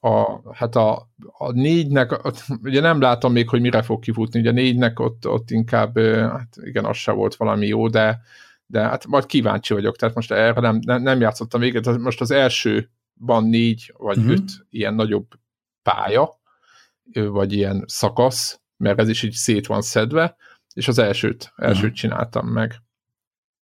A, 0.00 0.40
hát 0.54 0.76
a, 0.76 1.08
a 1.38 1.52
négynek, 1.52 2.20
ugye 2.62 2.80
nem 2.80 3.00
látom 3.00 3.32
még, 3.32 3.48
hogy 3.48 3.60
mire 3.60 3.82
fog 3.82 4.00
kifutni, 4.00 4.40
ugye 4.40 4.50
a 4.50 4.52
négynek 4.52 5.00
ott, 5.00 5.28
ott 5.28 5.50
inkább, 5.50 5.98
hát 5.98 6.56
igen, 6.62 6.84
az 6.84 6.96
se 6.96 7.12
volt 7.12 7.34
valami 7.34 7.66
jó, 7.66 7.88
de, 7.88 8.20
de 8.66 8.80
hát 8.80 9.06
majd 9.06 9.26
kíváncsi 9.26 9.74
vagyok, 9.74 9.96
tehát 9.96 10.14
most 10.14 10.32
erre 10.32 10.60
nem, 10.60 10.78
nem, 10.84 11.02
nem 11.02 11.20
játszottam 11.20 11.60
még, 11.60 11.80
most 11.98 12.20
az 12.20 12.30
első 12.30 12.90
van 13.20 13.44
négy 13.44 13.94
vagy 13.96 14.18
uh-huh. 14.18 14.32
öt 14.32 14.50
ilyen 14.70 14.94
nagyobb 14.94 15.26
pálya, 15.82 16.40
vagy 17.12 17.52
ilyen 17.52 17.84
szakasz, 17.86 18.60
mert 18.76 18.98
ez 18.98 19.08
is 19.08 19.22
így 19.22 19.32
szét 19.32 19.66
van 19.66 19.82
szedve, 19.82 20.36
és 20.74 20.88
az 20.88 20.98
elsőt, 20.98 21.52
elsőt 21.56 21.82
uh-huh. 21.82 21.96
csináltam 21.96 22.46
meg. 22.46 22.82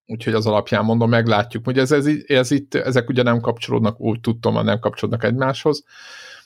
Úgyhogy 0.08 0.34
az 0.34 0.46
alapján 0.46 0.86
mondom, 0.86 1.10
meglátjuk, 1.10 1.66
hogy 1.66 1.78
ez, 1.78 1.92
ez, 1.92 2.08
ez 2.28 2.52
itt, 2.52 2.76
ezek 2.76 3.10
ugye 3.10 3.24
nem 3.24 3.40
kapcsolódnak, 3.40 4.00
úgy 4.00 4.20
tudtam, 4.20 4.64
nem 4.64 4.80
kapcsolódnak 4.80 5.24
egymáshoz, 5.24 5.84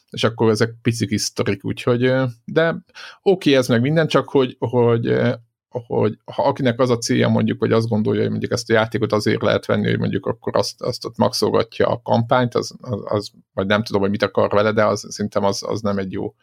és 0.09 0.23
akkor 0.23 0.49
ezek 0.49 0.75
picik 0.81 1.09
historik, 1.09 1.65
úgyhogy, 1.65 2.13
de 2.45 2.69
oké, 2.69 2.83
okay, 3.21 3.55
ez 3.55 3.67
meg 3.67 3.81
minden, 3.81 4.07
csak 4.07 4.29
hogy, 4.29 4.55
hogy, 4.59 5.19
hogy 5.69 6.17
ha 6.25 6.43
akinek 6.43 6.79
az 6.79 6.89
a 6.89 6.97
célja 6.97 7.29
mondjuk, 7.29 7.59
hogy 7.59 7.71
azt 7.71 7.87
gondolja, 7.87 8.21
hogy 8.21 8.29
mondjuk 8.29 8.51
ezt 8.51 8.69
a 8.69 8.73
játékot 8.73 9.11
azért 9.11 9.41
lehet 9.41 9.65
venni, 9.65 9.89
hogy 9.89 9.99
mondjuk 9.99 10.25
akkor 10.25 10.57
azt, 10.57 10.81
azt 10.81 11.05
ott 11.05 11.17
maxolgatja 11.17 11.87
a 11.87 12.01
kampányt, 12.01 12.55
az, 12.55 12.75
az, 12.81 13.01
az, 13.03 13.31
vagy 13.53 13.65
nem 13.65 13.83
tudom, 13.83 14.01
hogy 14.01 14.09
mit 14.09 14.23
akar 14.23 14.49
vele, 14.49 14.71
de 14.71 14.85
az 14.85 15.05
szerintem 15.09 15.43
az, 15.43 15.63
az 15.67 15.81
nem 15.81 15.97
egy 15.97 16.11
jó, 16.11 16.35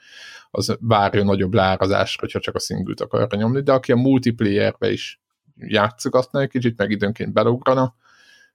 az 0.50 0.76
várja 0.80 1.24
nagyobb 1.24 1.54
lárazásra, 1.54 2.20
hogyha 2.20 2.40
csak 2.40 2.54
a 2.54 2.58
szingült 2.58 3.00
akarja 3.00 3.38
nyomni, 3.38 3.62
de 3.62 3.72
aki 3.72 3.92
a 3.92 3.96
multiplayerbe 3.96 4.92
is 4.92 5.20
játszogatna 5.58 6.40
egy 6.40 6.48
kicsit, 6.48 6.76
meg 6.76 6.90
időnként 6.90 7.32
belugrana, 7.32 7.94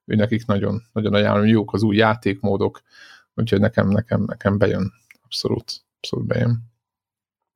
ő 0.06 0.16
nekik 0.16 0.46
nagyon, 0.46 0.82
nagyon 0.94 1.14
ajánlom, 1.14 1.46
jók 1.46 1.74
az 1.74 1.84
új 1.84 1.96
játékmódok, 1.96 2.82
úgyhogy 3.36 3.60
nekem, 3.60 3.88
nekem, 3.88 4.24
nekem 4.24 4.58
bejön, 4.58 4.92
abszolút, 5.24 5.74
abszolút 5.98 6.26
bejön. 6.26 6.72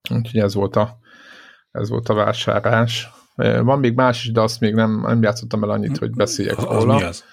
Úgyhogy 0.10 0.40
ez 0.40 0.54
volt 0.54 0.76
a, 0.76 1.00
ez 1.72 1.90
volt 1.90 2.10
a 2.10 2.14
vásárlás. 2.14 3.10
Van 3.36 3.80
még 3.80 3.94
más 3.94 4.26
is, 4.26 4.32
de 4.32 4.42
azt 4.42 4.60
még 4.60 4.74
nem, 4.74 5.02
nem 5.02 5.22
játszottam 5.22 5.64
el 5.64 5.70
annyit, 5.70 5.98
hogy 5.98 6.12
beszéljek 6.12 6.58
az 6.58 6.64
róla. 6.64 6.94
Az 6.94 7.02
mi 7.02 7.08
az? 7.08 7.24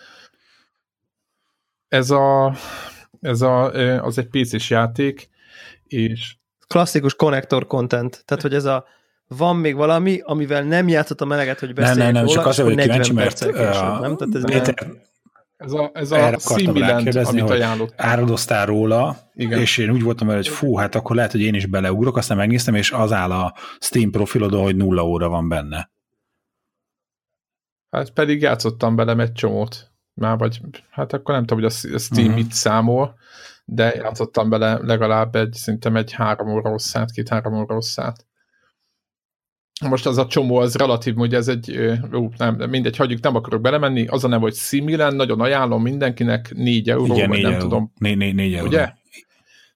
Ez, 1.89 2.11
a, 2.11 2.55
ez 3.21 3.41
a, 3.41 3.71
az 4.05 4.19
egy 4.19 4.29
PC-s 4.29 4.71
játék, 4.71 5.29
és 5.87 6.37
klasszikus 6.67 7.15
connector 7.15 7.67
content, 7.67 8.23
tehát 8.25 8.43
hogy 8.43 8.55
ez 8.55 8.65
a 8.65 8.87
van 9.37 9.57
még 9.57 9.75
valami, 9.75 10.21
amivel 10.25 10.63
nem 10.63 10.89
játszottam 10.89 11.33
eleget, 11.33 11.61
hogy 11.61 11.75
beszéljek 11.75 11.97
nem, 11.97 12.13
nem, 12.13 12.15
nem, 12.15 12.25
róla, 12.25 12.37
csak 12.37 12.47
azért, 12.47 12.69
hogy 12.69 12.77
kíváncsi, 12.77 13.13
mert 13.13 13.39
később, 13.39 14.01
nem? 14.01 14.17
Tehát 14.17 14.35
ez 14.35 14.45
Péter, 14.45 14.75
ez 15.63 15.73
a, 15.73 15.91
ez 15.95 16.11
a 16.11 16.39
Similent, 16.39 17.15
amit 17.15 17.51
ajánlott. 17.51 17.95
Áradoztál 17.97 18.67
róla, 18.67 19.17
Igen. 19.35 19.59
és 19.59 19.79
én 19.79 19.91
úgy 19.91 20.03
voltam 20.03 20.27
vele, 20.27 20.39
hogy 20.39 20.49
fú, 20.49 20.77
hát 20.77 20.95
akkor 20.95 21.17
lehet, 21.17 21.31
hogy 21.31 21.41
én 21.41 21.55
is 21.55 21.67
beleugrok, 21.67 22.17
aztán 22.17 22.37
megnéztem, 22.37 22.75
és 22.75 22.93
az 22.93 23.13
áll 23.13 23.31
a 23.31 23.55
Steam 23.79 24.11
profilodon, 24.11 24.63
hogy 24.63 24.77
nulla 24.77 25.07
óra 25.07 25.29
van 25.29 25.49
benne. 25.49 25.91
Hát 27.91 28.11
pedig 28.11 28.41
játszottam 28.41 28.97
bele 28.97 29.23
egy 29.23 29.33
csomót. 29.33 29.91
már 30.15 30.39
vagy, 30.39 30.61
hát 30.91 31.13
akkor 31.13 31.35
nem 31.35 31.45
tudom, 31.47 31.63
hogy 31.63 31.73
a 31.95 31.99
Steam 31.99 32.27
uh-huh. 32.27 32.43
mit 32.43 32.53
számol, 32.53 33.15
de 33.65 33.95
játszottam 33.95 34.49
bele 34.51 34.79
legalább 34.83 35.35
egy, 35.35 35.53
szerintem 35.53 35.97
egy 35.97 36.13
három 36.13 36.49
óra 36.49 36.71
hosszát, 36.71 37.11
két-három 37.11 37.55
óra 37.55 37.75
hosszát. 37.75 38.27
Most 39.89 40.07
az 40.07 40.19
a 40.19 40.27
csomó, 40.27 40.57
az 40.57 40.75
relatív, 40.75 41.15
hogy 41.15 41.35
ez 41.35 41.49
egy, 41.49 41.79
ó, 42.15 42.29
nem, 42.37 42.57
mindegy, 42.71 42.97
hagyjuk, 42.97 43.21
nem 43.21 43.37
akarok 43.37 43.61
belemenni, 43.61 44.07
az 44.07 44.25
a 44.25 44.29
nem, 44.29 44.41
hogy 44.41 44.55
Similen, 44.55 45.15
nagyon 45.15 45.41
ajánlom 45.41 45.83
mindenkinek, 45.83 46.53
4 46.55 46.91
euró, 46.91 47.15
Igen, 47.15 47.29
vagy 47.29 47.37
4 47.37 47.43
nem 47.43 47.53
euró. 47.53 47.63
tudom. 47.65 47.93
4, 47.99 48.17
4, 48.17 48.35
4 48.35 48.55
euró. 48.55 48.67
Ugye? 48.67 48.93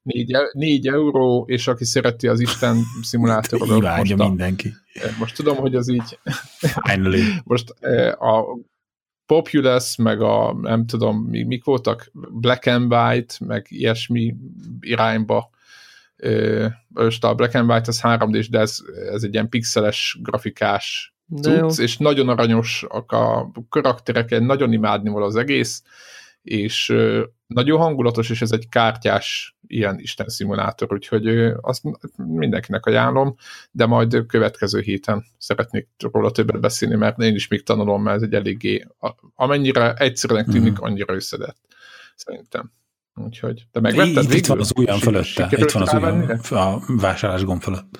4, 0.02 0.36
4 0.52 0.86
euró, 0.86 1.44
és 1.48 1.66
aki 1.68 1.84
szereti 1.84 2.28
az 2.28 2.40
Isten 2.40 2.76
szimulátorokat, 3.02 3.76
Imádja 3.82 4.16
mindenki. 4.16 4.72
most 5.18 5.36
tudom, 5.36 5.57
hogy 5.57 5.74
az 5.74 5.88
így, 5.88 6.18
Finally. 6.84 7.22
most 7.44 7.70
a 8.18 8.44
Populous, 9.26 9.96
meg 9.96 10.20
a 10.20 10.57
nem 10.61 10.86
tudom, 10.86 11.16
mi, 11.18 11.42
mik 11.42 11.64
voltak, 11.64 12.11
Black 12.30 12.66
and 12.66 12.92
White, 12.92 13.34
meg 13.46 13.66
ilyesmi 13.68 14.34
irányba 14.80 15.50
most 16.88 17.24
a 17.24 17.34
Black 17.34 17.54
and 17.54 17.70
White 17.70 17.88
az 17.88 18.00
3D-s, 18.02 18.48
de 18.48 18.58
ez, 18.58 18.78
ez 19.12 19.22
egy 19.22 19.32
ilyen 19.32 19.48
pixeles 19.48 20.18
grafikás 20.22 21.14
cucc, 21.42 21.78
és 21.78 21.96
nagyon 21.96 22.28
aranyosak 22.28 23.12
a 23.12 23.50
karakterek, 23.68 24.40
nagyon 24.40 24.72
imádni 24.72 25.10
val 25.10 25.22
az 25.22 25.36
egész, 25.36 25.82
és 26.42 26.94
nagyon 27.46 27.78
hangulatos, 27.78 28.30
és 28.30 28.42
ez 28.42 28.52
egy 28.52 28.68
kártyás 28.68 29.56
ilyen 29.66 29.98
Isten 29.98 30.28
szimulátor, 30.28 30.92
úgyhogy 30.92 31.28
azt 31.60 31.82
mindenkinek 32.16 32.86
ajánlom, 32.86 33.36
de 33.70 33.86
majd 33.86 34.26
következő 34.26 34.80
héten 34.80 35.24
szeretnék 35.38 35.88
róla 35.98 36.30
többet 36.30 36.60
beszélni, 36.60 36.94
mert 36.94 37.18
én 37.18 37.34
is 37.34 37.48
még 37.48 37.62
tanulom, 37.62 38.02
mert 38.02 38.16
ez 38.16 38.22
egy 38.22 38.34
eléggé, 38.34 38.86
amennyire 39.34 39.94
egyszerűen 39.94 40.44
tűnik, 40.44 40.80
annyira 40.80 41.14
összedett, 41.14 41.58
szerintem. 42.14 42.72
Úgyhogy, 43.16 43.66
te 43.72 43.80
megvetted 43.80 44.24
Itt, 44.24 44.32
itt 44.32 44.46
van 44.46 44.58
az 44.58 44.72
ujjam 44.76 44.98
fölötte. 44.98 45.48
Itt 45.50 45.70
van 45.70 45.82
az 45.82 45.94
ujjam 45.94 46.38
a 46.50 46.80
vásárlás 46.86 47.44
gomb 47.44 47.62
fölött. 47.62 47.98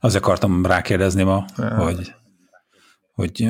Azért 0.00 0.22
akartam 0.22 0.66
rákérdezni 0.66 1.22
ma, 1.22 1.44
Ja. 1.56 1.76
hogy, 1.76 2.14
hogy 3.14 3.48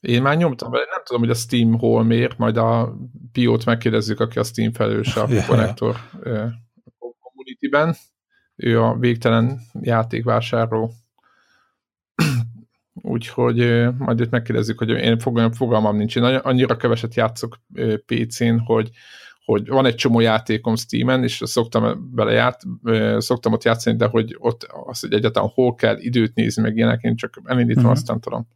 Én 0.00 0.22
már 0.22 0.36
nyomtam 0.36 0.70
vele, 0.70 0.84
nem 0.90 1.02
tudom, 1.04 1.20
hogy 1.22 1.30
a 1.30 1.34
Steam 1.34 1.78
hol 1.78 2.02
mér, 2.04 2.34
majd 2.36 2.56
a 2.56 2.96
Piót 3.32 3.64
megkérdezzük, 3.64 4.20
aki 4.20 4.38
a 4.38 4.44
Steam 4.44 4.72
felelős 4.72 5.16
a 5.16 5.26
Ja. 5.32 5.44
Connector 5.44 5.96
ö, 6.20 6.46
community-ben. 6.98 7.94
Ő 8.56 8.82
a 8.82 8.96
végtelen 8.98 9.60
játékvásárló. 9.80 10.92
Úgyhogy 12.94 13.88
majd 13.98 14.20
őt 14.20 14.30
megkérdezzük, 14.30 14.78
hogy 14.78 14.88
én 14.88 15.18
fogalmam, 15.52 15.96
nincs. 15.96 16.16
Én 16.16 16.22
annyira 16.22 16.76
keveset 16.76 17.14
játszok 17.14 17.58
PC-n, 18.06 18.56
hogy 18.58 18.90
hogy 19.44 19.68
van 19.68 19.86
egy 19.86 19.94
csomó 19.94 20.20
játékom 20.20 20.76
Steam-en, 20.76 21.22
és 21.22 21.40
szoktam 21.44 22.10
bele 22.14 22.32
ját, 22.32 22.62
szoktam 23.18 23.52
ott 23.52 23.64
játszani, 23.64 23.96
de 23.96 24.06
hogy 24.06 24.36
ott 24.38 24.62
az, 24.86 25.00
hogy 25.00 25.12
egyáltalán 25.12 25.50
hol 25.54 25.74
kell 25.74 25.98
időt 25.98 26.34
nézni, 26.34 26.62
meg 26.62 26.76
ilyenek, 26.76 27.02
én 27.02 27.16
csak 27.16 27.40
elindítom, 27.44 27.82
Mhm. 27.82 27.92
aztán 27.92 28.20
tudom. 28.20 28.48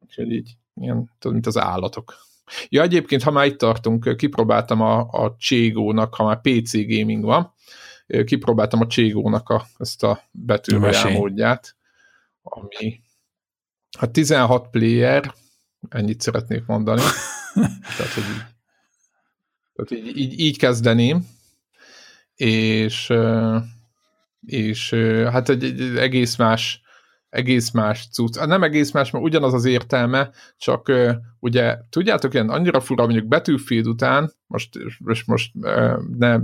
Úgyhogy 0.00 0.32
így, 0.32 0.56
ilyen, 0.74 1.10
tudod, 1.18 1.32
mint 1.32 1.46
az 1.46 1.58
állatok. 1.58 2.14
Ja, 2.68 2.82
egyébként, 2.82 3.22
ha 3.22 3.30
már 3.30 3.46
itt 3.46 3.58
tartunk, 3.58 4.16
kipróbáltam 4.16 4.80
a, 4.80 4.98
a 4.98 5.34
Cségónak, 5.38 6.14
ha 6.14 6.24
már 6.24 6.40
PC 6.40 6.72
gaming 6.72 7.24
van, 7.24 7.52
kipróbáltam 8.24 8.80
a 8.80 8.86
Cségónak 8.86 9.48
a, 9.48 9.66
ezt 9.78 10.02
a 10.02 10.22
Mesélj. 10.78 11.14
módját, 11.14 11.76
ami 12.42 13.00
hát 13.98 14.10
16 14.10 14.68
player, 14.70 15.34
ennyit 15.88 16.20
szeretnék 16.20 16.66
mondani. 16.66 17.00
Tehát, 17.96 18.12
hogy 18.14 18.24
tehát 19.76 20.04
így, 20.04 20.16
így, 20.16 20.40
így 20.40 20.58
kezdeném, 20.58 21.26
és, 22.34 23.12
és 24.46 24.90
hát 25.30 25.48
egy, 25.48 25.64
egy 25.64 25.96
egész 25.96 26.36
más 26.36 26.80
egész 27.36 27.70
más 27.70 28.08
cucc. 28.12 28.36
Ah, 28.36 28.46
Nem 28.46 28.62
egész 28.62 28.90
más, 28.90 29.10
mert 29.10 29.24
ugyanaz 29.24 29.54
az 29.54 29.64
értelme, 29.64 30.30
csak 30.56 30.92
ugye, 31.40 31.76
tudjátok, 31.90 32.34
ilyen 32.34 32.48
annyira 32.48 32.80
fura, 32.80 33.04
mondjuk 33.04 33.28
Battlefield 33.28 33.86
után, 33.86 34.32
most, 34.46 34.78
most, 34.98 35.26
most 35.26 35.50
ne 36.18 36.38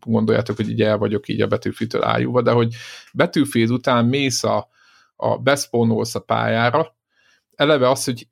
gondoljátok, 0.00 0.56
hogy 0.56 0.70
így 0.70 0.82
el 0.82 0.98
vagyok 0.98 1.28
így 1.28 1.40
a 1.40 1.46
Battlefield-től 1.46 2.04
ájúva, 2.04 2.42
de 2.42 2.50
hogy 2.50 2.74
Battlefield 3.12 3.70
után 3.70 4.04
mész 4.04 4.44
a, 4.44 4.68
a 5.16 5.38
beszpónolsz 5.38 6.14
a 6.14 6.20
pályára, 6.20 6.96
eleve 7.54 7.90
az, 7.90 8.04
hogy 8.04 8.28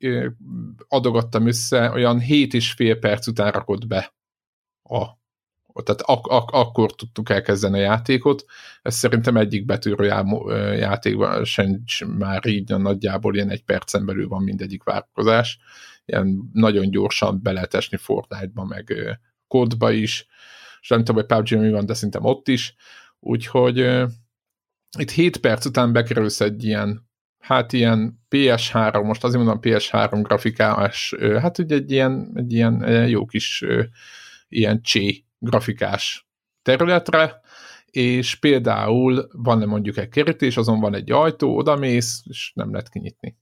adogattam 0.87 1.47
össze, 1.47 1.91
olyan 1.91 2.19
7 2.19 2.53
és 2.53 2.71
fél 2.71 2.99
perc 2.99 3.27
után 3.27 3.51
rakott 3.51 3.87
be 3.87 4.13
a 4.89 5.23
tehát 5.83 6.01
ak- 6.01 6.27
ak- 6.27 6.51
akkor 6.51 6.95
tudtuk 6.95 7.29
elkezdeni 7.29 7.77
a 7.77 7.81
játékot. 7.81 8.45
Ez 8.81 8.95
szerintem 8.95 9.37
egyik 9.37 9.65
betűrojál 9.65 10.25
játékban 10.77 11.43
sincs 11.43 12.05
már 12.05 12.45
így 12.45 12.77
nagyjából 12.77 13.35
ilyen 13.35 13.49
egy 13.49 13.63
percen 13.63 14.05
belül 14.05 14.27
van 14.27 14.43
mindegyik 14.43 14.83
várakozás. 14.83 15.59
Ilyen 16.05 16.49
nagyon 16.53 16.89
gyorsan 16.89 17.41
be 17.41 17.51
lehet 17.51 17.73
esni 17.73 17.97
Fortnite-ba, 17.97 18.63
meg 18.63 18.93
kódba 19.47 19.91
is, 19.91 20.27
és 20.81 20.89
nem 20.89 21.03
tudom, 21.03 21.15
hogy 21.15 21.37
PUBG 21.37 21.59
mi 21.59 21.71
van, 21.71 21.85
de 21.85 21.93
szerintem 21.93 22.23
ott 22.23 22.47
is. 22.47 22.75
Úgyhogy 23.19 23.77
itt 24.97 25.11
7 25.11 25.37
perc 25.37 25.65
után 25.65 25.93
bekerülsz 25.93 26.41
egy 26.41 26.63
ilyen 26.63 27.09
hát 27.39 27.73
ilyen 27.73 28.25
PS3, 28.29 29.03
most 29.03 29.23
azért 29.23 29.43
mondom 29.43 29.59
PS3 29.61 30.19
grafikás, 30.23 31.15
hát 31.39 31.59
ugye 31.59 31.75
egy 31.75 31.91
ilyen, 31.91 32.31
egy 32.35 32.53
ilyen, 32.53 33.07
jó 33.07 33.25
kis 33.25 33.63
ilyen 34.47 34.81
csé 34.81 35.25
grafikás 35.39 36.27
területre, 36.61 37.41
és 37.85 38.35
például 38.35 39.27
van 39.31 39.67
mondjuk 39.67 39.97
egy 39.97 40.09
kerítés, 40.09 40.57
azon 40.57 40.79
van 40.79 40.95
egy 40.95 41.11
ajtó, 41.11 41.57
odamész, 41.57 42.23
és 42.25 42.51
nem 42.55 42.71
lehet 42.71 42.89
kinyitni. 42.89 43.37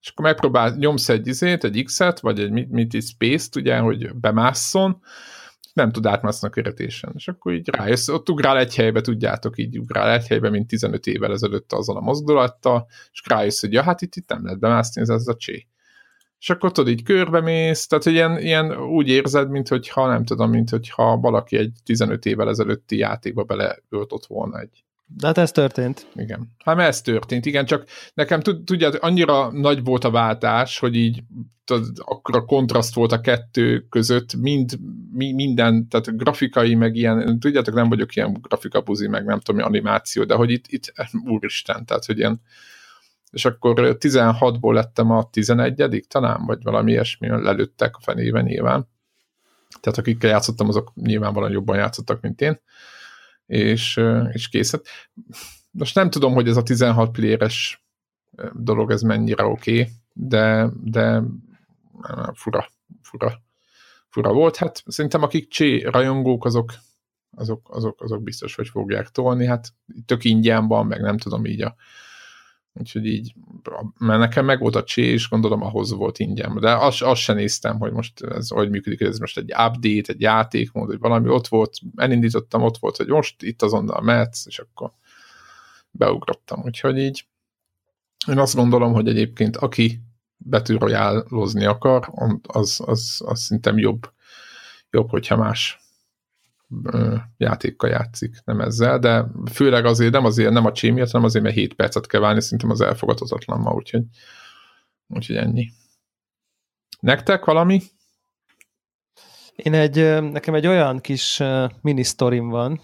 És 0.00 0.08
akkor 0.10 0.24
megpróbál, 0.24 0.76
nyomsz 0.76 1.08
egy 1.08 1.26
izét, 1.26 1.64
egy 1.64 1.82
X-et, 1.84 2.20
vagy 2.20 2.40
egy 2.40 2.50
mit, 2.50 2.70
mit 2.70 2.94
is 2.94 3.04
space-t, 3.04 3.56
ugye, 3.56 3.78
hogy 3.78 4.14
bemásszon, 4.14 5.00
nem 5.72 5.92
tud 5.92 6.06
átmászni 6.06 6.48
a 6.48 6.50
kerítésen. 6.50 7.12
És 7.16 7.28
akkor 7.28 7.52
így 7.52 7.68
rájössz, 7.68 8.08
ott 8.08 8.30
ugrál 8.30 8.58
egy 8.58 8.74
helybe, 8.74 9.00
tudjátok, 9.00 9.58
így 9.58 9.78
ugrál 9.78 10.10
egy 10.10 10.26
helybe, 10.26 10.50
mint 10.50 10.66
15 10.66 11.06
évvel 11.06 11.32
ezelőtt 11.32 11.72
azon 11.72 11.96
a 11.96 12.00
mozdulattal, 12.00 12.86
és 13.12 13.22
rájössz, 13.28 13.60
hogy 13.60 13.72
ja, 13.72 13.82
hát 13.82 14.02
itt, 14.02 14.14
itt 14.14 14.28
nem 14.28 14.44
lehet 14.44 14.60
bemászni, 14.60 15.00
ez 15.00 15.08
az 15.08 15.28
a 15.28 15.36
csé 15.36 15.66
és 16.44 16.50
akkor 16.50 16.72
tudod, 16.72 16.92
így 16.92 17.02
körbemész, 17.02 17.86
tehát 17.86 18.06
ilyen, 18.06 18.38
ilyen 18.38 18.76
úgy 18.76 19.08
érzed, 19.08 19.50
mint 19.50 19.68
hogyha 19.68 20.06
nem 20.06 20.24
tudom, 20.24 20.50
mint 20.50 20.70
hogyha 20.70 21.16
valaki 21.16 21.56
egy 21.56 21.72
15 21.84 22.26
évvel 22.26 22.48
ezelőtti 22.48 22.96
játékba 22.96 23.42
beleöltött 23.42 24.26
volna 24.26 24.58
egy. 24.58 24.84
De 25.06 25.26
hát 25.26 25.38
ez 25.38 25.50
történt. 25.50 26.06
Igen. 26.14 26.54
Hát 26.64 26.78
ez 26.78 27.00
történt, 27.00 27.46
igen, 27.46 27.64
csak 27.64 27.84
nekem 28.14 28.40
tud- 28.40 28.64
tudjátok, 28.64 29.02
annyira 29.02 29.52
nagy 29.52 29.84
volt 29.84 30.04
a 30.04 30.10
váltás, 30.10 30.78
hogy 30.78 30.94
így 30.94 31.22
akkor 31.96 32.36
a 32.36 32.44
kontraszt 32.44 32.94
volt 32.94 33.12
a 33.12 33.20
kettő 33.20 33.86
között, 33.90 34.34
mind, 34.34 34.78
mi, 35.12 35.32
minden, 35.32 35.88
tehát 35.88 36.16
grafikai, 36.16 36.74
meg 36.74 36.96
ilyen, 36.96 37.38
tudjátok, 37.40 37.74
nem 37.74 37.88
vagyok 37.88 38.16
ilyen 38.16 38.38
grafikabuzi, 38.40 39.08
meg 39.08 39.24
nem 39.24 39.40
tudom, 39.40 39.64
animáció, 39.64 40.24
de 40.24 40.34
hogy 40.34 40.50
itt, 40.50 40.64
itt 40.66 40.92
úristen, 41.26 41.84
tehát 41.84 42.04
hogy 42.04 42.18
ilyen 42.18 42.40
és 43.34 43.44
akkor 43.44 43.96
16-ból 44.00 44.72
lettem 44.72 45.10
a 45.10 45.30
11 45.30 46.04
talán, 46.08 46.44
vagy 46.46 46.62
valami 46.62 46.90
ilyesmi, 46.90 47.28
lelőttek 47.28 47.96
a 47.96 48.00
fenében 48.00 48.44
nyilván. 48.44 48.88
Tehát 49.80 49.98
akikkel 49.98 50.30
játszottam, 50.30 50.68
azok 50.68 50.92
nyilvánvalóan 50.94 51.52
jobban 51.52 51.76
játszottak, 51.76 52.20
mint 52.20 52.40
én, 52.40 52.60
és, 53.46 54.00
és 54.32 54.48
készet. 54.48 54.86
Most 55.70 55.94
nem 55.94 56.10
tudom, 56.10 56.32
hogy 56.32 56.48
ez 56.48 56.56
a 56.56 56.62
16 56.62 57.10
playeres 57.10 57.84
dolog, 58.52 58.90
ez 58.90 59.02
mennyire 59.02 59.44
oké, 59.44 59.80
okay, 59.80 59.92
de, 60.12 60.68
de 60.82 61.22
fura, 62.32 62.68
fura, 63.02 63.42
fura 64.08 64.32
volt. 64.32 64.56
Hát 64.56 64.82
szerintem 64.86 65.22
akik 65.22 65.48
csé 65.48 65.82
rajongók, 65.82 66.44
azok, 66.44 66.72
azok, 67.36 67.68
azok, 67.70 68.02
azok 68.02 68.22
biztos, 68.22 68.54
hogy 68.54 68.68
fogják 68.68 69.08
tolni. 69.08 69.46
Hát 69.46 69.68
tök 70.06 70.24
ingyen 70.24 70.66
van, 70.66 70.86
meg 70.86 71.00
nem 71.00 71.18
tudom 71.18 71.46
így 71.46 71.62
a 71.62 71.74
Úgyhogy 72.80 73.06
így, 73.06 73.34
mert 73.98 74.18
nekem 74.18 74.44
meg 74.44 74.60
volt 74.60 74.74
a 74.74 74.84
csé, 74.84 75.02
és 75.02 75.28
gondolom 75.28 75.62
ahhoz 75.62 75.92
volt 75.92 76.18
ingyen. 76.18 76.58
De 76.60 76.72
azt, 76.72 77.02
azt 77.02 77.20
sem 77.20 77.36
néztem, 77.36 77.78
hogy 77.78 77.92
most 77.92 78.22
ez 78.22 78.48
hogy 78.48 78.70
működik, 78.70 79.00
ez 79.00 79.18
most 79.18 79.38
egy 79.38 79.50
update, 79.50 80.12
egy 80.12 80.20
játékmód, 80.20 80.86
vagy 80.86 80.98
valami 80.98 81.28
ott 81.28 81.48
volt, 81.48 81.78
elindítottam, 81.96 82.62
ott 82.62 82.78
volt, 82.78 82.96
hogy 82.96 83.06
most 83.06 83.42
itt 83.42 83.62
azonnal 83.62 84.00
mehetsz, 84.00 84.46
és 84.46 84.58
akkor 84.58 84.92
beugrottam. 85.90 86.62
Úgyhogy 86.64 86.98
így 86.98 87.26
én 88.26 88.38
azt 88.38 88.54
gondolom, 88.54 88.92
hogy 88.92 89.08
egyébként 89.08 89.56
aki 89.56 90.00
betűrojálozni 90.36 91.64
akar, 91.64 92.12
az, 92.42 92.80
az, 92.86 93.22
az 93.24 93.40
szerintem 93.40 93.78
jobb, 93.78 94.12
jobb, 94.90 95.10
hogyha 95.10 95.36
más 95.36 95.83
játékkal 97.36 97.90
játszik, 97.90 98.42
nem 98.44 98.60
ezzel, 98.60 98.98
de 98.98 99.26
főleg 99.52 99.84
azért 99.84 100.12
nem 100.12 100.24
azért, 100.24 100.50
nem 100.50 100.64
a 100.64 100.72
csé 100.72 100.90
miatt, 100.90 101.10
hanem 101.10 101.26
azért, 101.26 101.44
mert 101.44 101.56
7 101.56 101.74
percet 101.74 102.06
kell 102.06 102.20
válni, 102.20 102.40
szerintem 102.40 102.70
az 102.70 102.80
elfogadhatatlan 102.80 103.60
ma, 103.60 103.72
úgyhogy, 103.72 104.02
úgyhogy 105.06 105.36
ennyi. 105.36 105.70
Nektek 107.00 107.44
valami? 107.44 107.82
Én 109.56 109.74
egy, 109.74 110.20
nekem 110.20 110.54
egy 110.54 110.66
olyan 110.66 111.00
kis 111.00 111.42
mini 111.80 112.02
sztorim 112.02 112.48
van, 112.48 112.80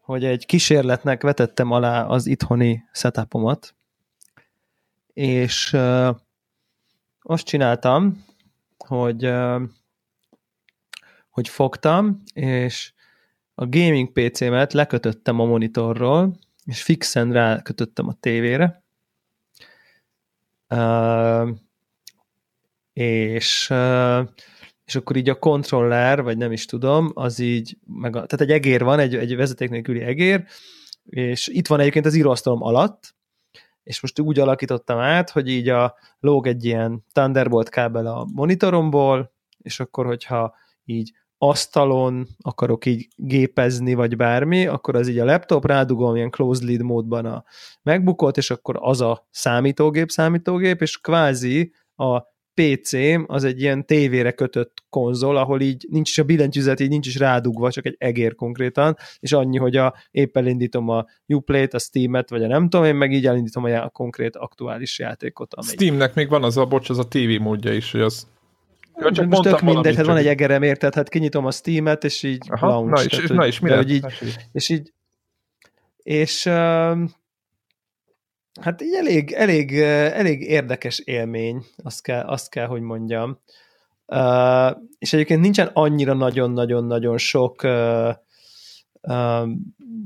hogy 0.00 0.24
egy 0.24 0.46
kísérletnek 0.46 1.22
vetettem 1.22 1.70
alá 1.70 2.04
az 2.04 2.26
itthoni 2.26 2.84
setupomat, 2.92 3.74
és 5.12 5.76
azt 7.20 7.44
csináltam, 7.44 8.24
hogy 8.78 9.32
hogy 11.34 11.48
fogtam, 11.48 12.22
és 12.34 12.93
a 13.54 13.66
gaming 13.66 14.12
PC-met 14.12 14.72
lekötöttem 14.72 15.40
a 15.40 15.44
monitorról, 15.44 16.36
és 16.64 16.82
fixen 16.82 17.32
rákötöttem 17.32 18.08
a 18.08 18.12
tévére, 18.12 18.84
uh, 20.68 21.48
és 22.92 23.70
uh, 23.70 24.28
és 24.84 24.94
akkor 24.94 25.16
így 25.16 25.28
a 25.28 25.38
kontroller, 25.38 26.22
vagy 26.22 26.36
nem 26.36 26.52
is 26.52 26.64
tudom, 26.64 27.10
az 27.14 27.38
így, 27.38 27.78
meg 27.86 28.16
a, 28.16 28.26
tehát 28.26 28.40
egy 28.40 28.50
egér 28.50 28.84
van, 28.84 28.98
egy, 28.98 29.14
egy 29.14 29.36
vezeték 29.36 29.70
nélküli 29.70 30.00
egér, 30.00 30.44
és 31.04 31.46
itt 31.46 31.66
van 31.66 31.80
egyébként 31.80 32.06
az 32.06 32.14
íróasztalom 32.14 32.62
alatt, 32.62 33.14
és 33.82 34.00
most 34.00 34.20
úgy 34.20 34.38
alakítottam 34.38 34.98
át, 34.98 35.30
hogy 35.30 35.48
így 35.48 35.68
a 35.68 35.94
lóg 36.20 36.46
egy 36.46 36.64
ilyen 36.64 37.04
Thunderbolt 37.12 37.68
kábel 37.68 38.06
a 38.06 38.26
monitoromból, 38.32 39.32
és 39.58 39.80
akkor, 39.80 40.06
hogyha 40.06 40.54
így 40.84 41.12
asztalon 41.48 42.26
akarok 42.42 42.86
így 42.86 43.08
gépezni, 43.16 43.94
vagy 43.94 44.16
bármi, 44.16 44.66
akkor 44.66 44.96
az 44.96 45.08
így 45.08 45.18
a 45.18 45.24
laptop 45.24 45.66
rádugom 45.66 46.16
ilyen 46.16 46.30
closed 46.30 46.64
lead 46.64 46.82
módban 46.82 47.26
a 47.26 47.44
megbukott, 47.82 48.36
és 48.36 48.50
akkor 48.50 48.76
az 48.80 49.00
a 49.00 49.26
számítógép, 49.30 50.10
számítógép, 50.10 50.82
és 50.82 51.00
kvázi 51.00 51.72
a 51.96 52.32
pc 52.54 52.92
az 53.26 53.44
egy 53.44 53.60
ilyen 53.60 53.86
tévére 53.86 54.30
kötött 54.30 54.84
konzol, 54.88 55.36
ahol 55.36 55.60
így 55.60 55.86
nincs 55.90 56.10
is 56.10 56.18
a 56.18 56.24
billentyűzet, 56.24 56.80
így 56.80 56.88
nincs 56.88 57.06
is 57.06 57.18
rádugva, 57.18 57.70
csak 57.70 57.86
egy 57.86 57.96
egér 57.98 58.34
konkrétan, 58.34 58.96
és 59.18 59.32
annyi, 59.32 59.58
hogy 59.58 59.76
a, 59.76 59.94
épp 60.10 60.36
elindítom 60.36 60.88
a 60.88 61.06
Uplay-t, 61.26 61.74
a 61.74 61.78
Steam-et, 61.78 62.30
vagy 62.30 62.42
a 62.42 62.46
nem 62.46 62.68
tudom, 62.68 62.86
én 62.86 62.94
meg 62.94 63.12
így 63.12 63.26
elindítom 63.26 63.64
a, 63.64 63.82
a 63.82 63.88
konkrét 63.88 64.36
aktuális 64.36 64.98
játékot. 64.98 65.54
Amely... 65.54 65.72
Steamnek 65.72 66.14
még 66.14 66.28
van 66.28 66.44
az 66.44 66.56
a, 66.56 66.66
bocs, 66.66 66.90
az 66.90 66.98
a 66.98 67.08
TV 67.08 67.40
módja 67.40 67.72
is, 67.72 67.92
hogy 67.92 68.00
az 68.00 68.26
Ja, 68.96 69.12
csak 69.12 69.26
most 69.26 69.42
tök 69.42 69.60
mindegy, 69.60 69.96
hát 69.96 70.06
van 70.06 70.16
egy 70.16 70.26
egerem, 70.26 70.62
érted? 70.62 70.94
Hát 70.94 71.08
kinyitom 71.08 71.46
a 71.46 71.50
Steam-et, 71.50 72.04
és 72.04 72.22
így 72.22 72.46
Aha, 72.48 72.66
launch. 72.66 72.90
Na, 72.94 73.02
és, 73.02 73.06
tehát, 73.06 73.28
na 73.28 73.46
és 73.46 73.60
mi 73.60 73.68
lett? 73.68 73.88
Így, 73.88 74.04
és 74.52 74.68
így, 74.68 74.92
és 76.02 76.46
uh, 76.46 76.98
Hát 78.60 78.82
így 78.82 78.94
elég, 78.94 79.32
elég, 79.32 79.78
elég 79.80 80.40
érdekes 80.40 80.98
élmény, 80.98 81.64
azt 81.82 82.02
kell, 82.02 82.22
azt 82.22 82.50
kell 82.50 82.66
hogy 82.66 82.80
mondjam. 82.80 83.38
Uh, 84.06 84.70
és 84.98 85.12
egyébként 85.12 85.40
nincsen 85.40 85.70
annyira 85.72 86.14
nagyon-nagyon-nagyon 86.14 87.18
sok 87.18 87.62
uh, 87.62 88.14
uh, 89.00 89.48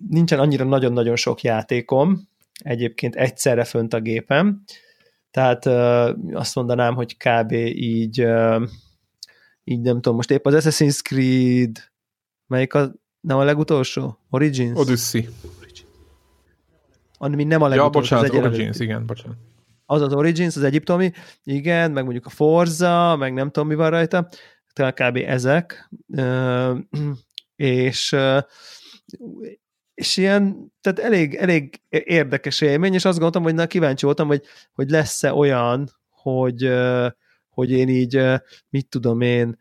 nincsen 0.09 0.39
annyira 0.39 0.65
nagyon-nagyon 0.65 1.17
sok 1.17 1.43
játékom, 1.43 2.29
egyébként 2.63 3.17
egyszerre 3.17 3.65
fönt 3.65 3.95
a 3.95 4.01
gépem, 4.01 4.63
tehát 5.31 5.67
azt 6.33 6.55
mondanám, 6.55 6.95
hogy 6.95 7.17
kb. 7.17 7.53
így 7.53 8.27
így 9.65 9.81
nem 9.81 9.95
tudom, 9.95 10.15
most 10.15 10.31
épp 10.31 10.47
az 10.47 10.65
Assassin's 10.65 11.03
Creed 11.03 11.91
melyik 12.47 12.75
a, 12.75 12.93
nem 13.21 13.39
a 13.39 13.45
legutolsó? 13.45 14.19
Origins? 14.31 14.79
Odyssey 14.79 15.29
ami 17.19 17.45
nem 17.45 17.63
a 17.63 17.69
legutolsó. 17.69 18.15
Ja, 18.15 18.21
bocsánat, 18.21 18.45
az 18.45 18.53
Origins, 18.53 18.79
igen, 18.79 19.07
bocsánat. 19.07 19.37
Az 19.87 20.03
az 20.03 20.13
Origins, 20.13 20.57
az 20.57 20.63
egyiptomi, 20.63 21.13
igen, 21.45 21.91
meg 21.91 22.03
mondjuk 22.05 22.27
a 22.27 22.31
Forza, 22.31 23.17
meg 23.17 23.33
nem 23.33 23.51
tudom, 23.51 23.69
mi 23.69 23.75
van 23.75 23.91
rajta, 23.91 24.29
talán 24.73 24.95
kb. 24.95 25.17
ezek, 25.17 25.91
és 27.57 28.17
és 29.99 30.17
ilyen, 30.17 30.73
tehát 30.81 30.99
elég, 30.99 31.35
elég 31.35 31.81
érdekes 31.89 32.61
élmény, 32.61 32.95
és 32.95 33.05
azt 33.05 33.19
gondoltam, 33.19 33.43
hogy 33.43 33.55
na, 33.55 33.67
kíváncsi 33.67 34.05
voltam, 34.05 34.27
hogy, 34.27 34.43
hogy 34.73 34.91
lesz-e 34.91 35.33
olyan, 35.33 35.91
hogy, 36.11 36.71
hogy 37.49 37.71
én 37.71 37.89
így, 37.89 38.21
mit 38.69 38.89
tudom 38.89 39.21
én, 39.21 39.59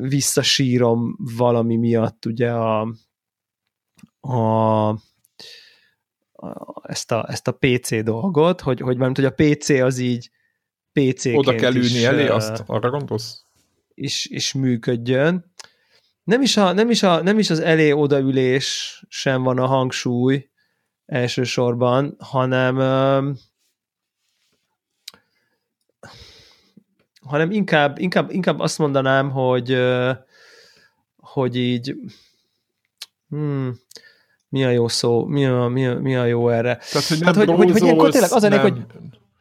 visszasírom 0.00 1.16
valami 1.36 1.76
miatt 1.76 2.26
ugye 2.26 2.50
a, 2.52 2.80
a 4.20 4.94
ezt 6.82 7.12
a, 7.12 7.26
ezt 7.28 7.48
a 7.48 7.52
PC 7.60 8.02
dolgot, 8.02 8.60
hogy, 8.60 8.80
hogy 8.80 8.96
mert 8.96 9.16
hogy 9.16 9.24
a 9.24 9.34
PC 9.34 9.68
az 9.68 9.98
így 9.98 10.30
pc 10.92 11.26
Oda 11.26 11.54
kell 11.54 11.74
ülni 11.74 11.86
is, 11.86 12.02
elé, 12.02 12.26
azt 12.26 12.62
arra 12.66 12.90
gondolsz? 12.90 13.44
is, 13.94 14.26
is 14.26 14.52
működjön. 14.52 15.52
Nem 16.30 16.42
is, 16.42 16.56
a, 16.56 16.72
nem, 16.72 16.90
is 16.90 17.02
a, 17.02 17.22
nem 17.22 17.38
is 17.38 17.50
az 17.50 17.58
elé 17.58 17.90
odaülés 17.90 19.02
sem 19.08 19.42
van 19.42 19.58
a 19.58 19.66
hangsúly 19.66 20.50
elsősorban, 21.06 22.16
hanem 22.18 22.76
hanem 27.20 27.50
inkább, 27.50 27.98
inkább, 27.98 28.30
inkább 28.30 28.60
azt 28.60 28.78
mondanám, 28.78 29.30
hogy 29.30 29.78
hogy 31.16 31.56
így 31.56 31.96
hmm, 33.28 33.74
mi 34.48 34.64
a 34.64 34.70
jó 34.70 34.88
szó, 34.88 35.24
mi 35.24 35.46
a, 35.46 35.68
mi 35.68 35.86
a, 35.86 36.00
mi 36.00 36.16
a 36.16 36.24
jó 36.24 36.48
erre. 36.48 36.76
Tehát, 36.76 37.08
hogy 37.08 37.18
nem 37.18 37.26
hát, 37.26 37.36
hogy, 37.36 37.48
hogy, 37.56 37.70
hogy 37.70 37.82
ilyenkor 37.82 38.10
tényleg 38.10 38.32
az 38.32 38.44
ennek, 38.44 38.60
hogy 38.60 38.86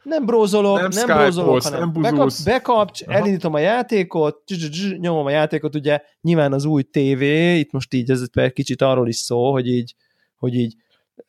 nem 0.09 0.25
brózolok, 0.25 0.79
nem, 0.79 0.89
nem 1.07 1.17
brózolok, 1.17 1.63
hanem 1.63 1.79
nem 1.79 2.01
bekap, 2.01 2.29
bekapcs, 2.43 3.01
Aha. 3.01 3.17
elindítom 3.17 3.53
a 3.53 3.59
játékot, 3.59 4.43
nyomom 4.97 5.25
a 5.25 5.29
játékot, 5.29 5.75
ugye 5.75 6.01
nyilván 6.21 6.53
az 6.53 6.65
új 6.65 6.83
TV, 6.83 7.21
itt 7.57 7.71
most 7.71 7.93
így 7.93 8.09
ez 8.09 8.27
egy 8.31 8.53
kicsit 8.53 8.81
arról 8.81 9.07
is 9.07 9.15
szó, 9.15 9.51
hogy 9.51 9.67
így, 9.67 9.95
hogy 10.35 10.53
így 10.55 10.75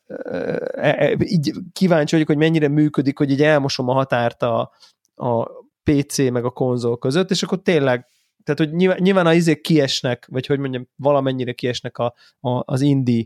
e, 0.07 0.95
e, 0.97 1.15
így 1.19 1.51
kíváncsi 1.73 2.13
vagyok, 2.13 2.27
hogy 2.27 2.37
mennyire 2.37 2.67
működik, 2.67 3.17
hogy 3.17 3.31
így 3.31 3.41
elmosom 3.41 3.89
a 3.89 3.93
határt 3.93 4.43
a, 4.43 4.71
a 5.15 5.47
PC 5.83 6.17
meg 6.17 6.45
a 6.45 6.49
konzol 6.49 6.97
között, 6.97 7.31
és 7.31 7.43
akkor 7.43 7.61
tényleg 7.61 8.05
tehát, 8.43 8.59
hogy 8.59 8.71
nyilván, 8.71 8.97
nyilván 9.01 9.25
a 9.25 9.33
izék 9.33 9.61
kiesnek, 9.61 10.27
vagy 10.31 10.45
hogy 10.45 10.59
mondjam, 10.59 10.87
valamennyire 10.95 11.53
kiesnek 11.53 11.97
a, 11.97 12.13
a, 12.39 12.73
az 12.73 12.81
indie 12.81 13.25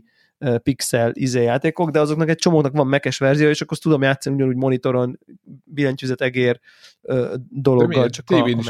pixel 0.62 1.10
izé 1.14 1.42
játékok, 1.42 1.90
de 1.90 2.00
azoknak 2.00 2.28
egy 2.28 2.36
csomónak 2.36 2.72
van 2.72 2.86
mekes 2.86 3.18
verzió, 3.18 3.48
és 3.48 3.60
akkor 3.60 3.72
azt 3.72 3.82
tudom 3.82 4.02
játszani 4.02 4.36
ugyanúgy 4.36 4.56
monitoron, 4.56 5.18
billentyűzet 5.64 6.20
egér 6.20 6.60
dologgal, 7.48 8.08
csak 8.10 8.30
a, 8.30 8.48
is. 8.48 8.68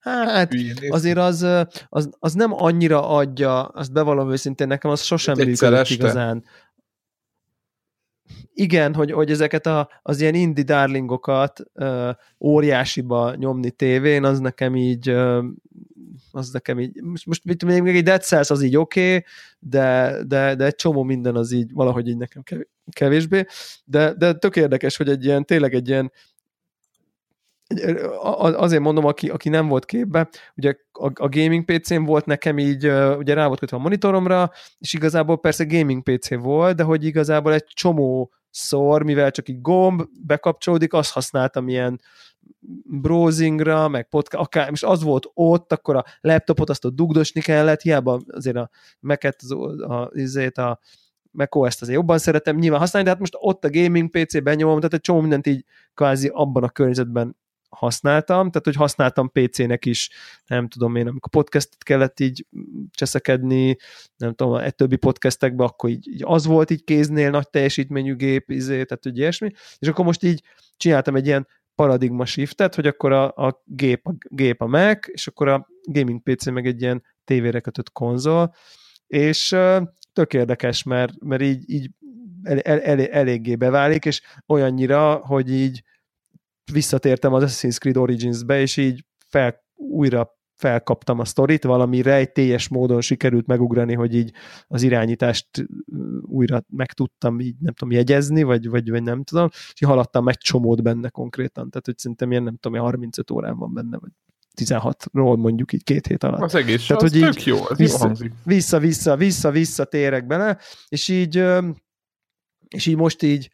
Hát 0.00 0.52
azért 0.88 1.18
az, 1.18 1.46
az, 1.88 2.10
az 2.18 2.34
nem 2.34 2.52
annyira 2.54 3.08
adja, 3.08 3.62
azt 3.64 3.92
bevallom 3.92 4.30
őszintén, 4.30 4.66
nekem 4.66 4.90
az 4.90 5.02
sosem 5.02 5.36
működik 5.36 5.90
igazán. 5.90 6.44
Igen, 8.52 8.94
hogy, 8.94 9.12
hogy 9.12 9.30
ezeket 9.30 9.66
a, 9.66 9.88
az 10.02 10.20
ilyen 10.20 10.34
indie 10.34 10.64
darlingokat 10.64 11.60
ö, 11.72 12.10
óriásiba 12.40 13.34
nyomni 13.34 13.70
tévén, 13.70 14.24
az 14.24 14.40
nekem 14.40 14.76
így 14.76 15.08
ö, 15.08 15.42
az 16.30 16.50
nekem 16.50 16.80
így, 16.80 17.02
most, 17.02 17.26
most 17.26 17.44
mit 17.44 17.64
még 17.64 17.96
egy 17.96 18.02
Dead 18.02 18.22
Cells 18.22 18.50
az 18.50 18.62
így 18.62 18.76
oké, 18.76 19.06
okay, 19.06 19.24
de, 19.58 20.18
de, 20.26 20.54
de 20.54 20.64
egy 20.64 20.74
csomó 20.74 21.02
minden 21.02 21.36
az 21.36 21.52
így 21.52 21.72
valahogy 21.72 22.08
így 22.08 22.16
nekem 22.16 22.42
kevésbé, 22.90 23.44
de, 23.84 24.14
de 24.14 24.32
tök 24.32 24.56
érdekes, 24.56 24.96
hogy 24.96 25.08
egy 25.08 25.24
ilyen, 25.24 25.44
tényleg 25.44 25.74
egy 25.74 25.88
ilyen 25.88 26.12
azért 28.54 28.82
mondom, 28.82 29.04
aki, 29.04 29.28
aki 29.28 29.48
nem 29.48 29.68
volt 29.68 29.84
képbe, 29.84 30.28
ugye 30.56 30.74
a, 30.92 31.06
a 31.06 31.28
gaming 31.28 31.64
PC-n 31.64 32.02
volt 32.02 32.26
nekem 32.26 32.58
így, 32.58 32.86
ugye 33.16 33.34
rá 33.34 33.46
volt 33.46 33.58
kötve 33.58 33.76
a 33.76 33.80
monitoromra, 33.80 34.50
és 34.78 34.92
igazából 34.92 35.38
persze 35.40 35.64
gaming 35.64 36.02
PC 36.02 36.34
volt, 36.34 36.76
de 36.76 36.82
hogy 36.82 37.04
igazából 37.04 37.52
egy 37.52 37.64
csomó 37.64 38.32
szor, 38.50 39.02
mivel 39.02 39.30
csak 39.30 39.48
így 39.48 39.60
gomb 39.60 40.02
bekapcsolódik, 40.26 40.92
azt 40.92 41.12
használtam 41.12 41.68
ilyen 41.68 42.00
browsingra, 42.84 43.88
meg 43.88 44.08
podcast, 44.08 44.42
akár, 44.42 44.70
most 44.70 44.84
az 44.84 45.02
volt 45.02 45.30
ott, 45.34 45.72
akkor 45.72 45.96
a 45.96 46.04
laptopot 46.20 46.70
azt 46.70 46.84
ott 46.84 46.94
dugdosni 46.94 47.40
kellett, 47.40 47.80
hiába 47.80 48.20
azért 48.26 48.56
a 48.56 48.70
Mac-et, 49.00 49.36
az, 49.42 49.50
a, 49.50 50.10
azért 50.14 50.58
a 50.58 50.80
macOS-t 51.30 51.82
azért 51.82 51.98
jobban 51.98 52.18
szeretem 52.18 52.56
nyilván 52.56 52.80
használni, 52.80 53.08
de 53.08 53.14
hát 53.14 53.20
most 53.20 53.36
ott 53.38 53.64
a 53.64 53.70
gaming 53.70 54.10
PC-ben 54.10 54.56
nyomom, 54.56 54.76
tehát 54.76 54.94
egy 54.94 55.00
csomó 55.00 55.20
mindent 55.20 55.46
így 55.46 55.64
kvázi 55.94 56.30
abban 56.32 56.62
a 56.62 56.68
környezetben 56.68 57.36
használtam, 57.70 58.50
tehát 58.50 58.64
hogy 58.64 58.74
használtam 58.74 59.30
PC-nek 59.32 59.86
is, 59.86 60.10
nem 60.46 60.68
tudom 60.68 60.96
én, 60.96 61.06
amikor 61.06 61.30
podcastet 61.30 61.82
kellett 61.82 62.20
így 62.20 62.46
cseszekedni, 62.90 63.76
nem 64.16 64.34
tudom, 64.34 64.54
egy 64.54 64.74
többi 64.74 64.96
podcastekben, 64.96 65.66
akkor 65.66 65.90
így, 65.90 66.08
így 66.08 66.22
az 66.24 66.46
volt 66.46 66.70
így 66.70 66.84
kéznél, 66.84 67.30
nagy 67.30 67.48
teljesítményű 67.50 68.14
gép, 68.16 68.50
izé, 68.50 68.84
tehát 68.84 69.06
ugye 69.06 69.20
ilyesmi, 69.20 69.50
és 69.78 69.88
akkor 69.88 70.04
most 70.04 70.22
így 70.22 70.42
csináltam 70.76 71.16
egy 71.16 71.26
ilyen 71.26 71.46
paradigma 71.80 72.24
shiftet, 72.24 72.74
hogy 72.74 72.86
akkor 72.86 73.12
a, 73.12 73.24
a, 73.24 73.62
gép, 73.64 74.06
a 74.06 74.14
gép 74.28 74.62
a 74.62 74.66
Mac, 74.66 75.08
és 75.08 75.26
akkor 75.26 75.48
a 75.48 75.66
gaming 75.82 76.22
PC 76.22 76.46
meg 76.46 76.66
egy 76.66 76.80
ilyen 76.80 77.02
tévére 77.24 77.60
kötött 77.60 77.92
konzol, 77.92 78.54
és 79.06 79.52
uh, 79.52 79.82
tök 80.12 80.34
érdekes, 80.34 80.82
mert, 80.82 81.12
mert 81.20 81.42
így, 81.42 81.70
így 81.70 81.90
el, 82.42 82.58
el, 82.58 82.80
el, 82.80 83.06
eléggé 83.06 83.54
beválik, 83.54 84.04
és 84.04 84.22
olyannyira, 84.46 85.14
hogy 85.14 85.50
így 85.52 85.82
visszatértem 86.72 87.32
az 87.32 87.42
Assassin's 87.44 87.78
Creed 87.78 87.96
Origins-be, 87.96 88.60
és 88.60 88.76
így 88.76 89.04
fel 89.28 89.64
újra 89.74 90.39
felkaptam 90.60 91.18
a 91.18 91.24
sztorit, 91.24 91.64
valami 91.64 92.02
rejtélyes 92.02 92.68
módon 92.68 93.00
sikerült 93.00 93.46
megugrani, 93.46 93.94
hogy 93.94 94.14
így 94.14 94.32
az 94.68 94.82
irányítást 94.82 95.48
újra 96.22 96.64
meg 96.68 96.92
tudtam 96.92 97.40
így, 97.40 97.56
nem 97.58 97.74
tudom, 97.74 97.94
jegyezni, 97.94 98.42
vagy, 98.42 98.68
vagy, 98.68 98.90
vagy 98.90 99.02
nem 99.02 99.24
tudom, 99.24 99.48
és 99.52 99.84
haladtam 99.84 100.28
egy 100.28 100.38
csomót 100.38 100.82
benne 100.82 101.08
konkrétan, 101.08 101.70
tehát 101.70 101.86
hogy 101.86 101.98
szerintem 101.98 102.30
ilyen 102.30 102.42
nem 102.42 102.56
tudom, 102.56 102.80
35 102.80 103.30
órán 103.30 103.56
van 103.56 103.74
benne, 103.74 103.98
vagy 103.98 104.10
16-ról 104.60 105.36
mondjuk 105.36 105.72
így 105.72 105.84
két 105.84 106.06
hét 106.06 106.24
alatt. 106.24 106.40
Az 106.40 106.54
egész, 106.54 106.86
Tehát, 106.86 107.02
az 107.02 107.10
hogy 107.10 107.20
tök 107.20 107.40
így 107.40 107.46
jó, 107.46 107.58
az 107.68 107.76
vissza, 107.76 107.98
jó 107.98 108.04
hangzik. 108.04 108.32
Vissza, 108.44 108.78
vissza, 108.78 109.16
vissza, 109.16 109.50
vissza 109.50 109.84
térek 109.84 110.26
bele, 110.26 110.58
és 110.88 111.08
így, 111.08 111.44
és 112.68 112.86
így 112.86 112.96
most 112.96 113.22
így, 113.22 113.50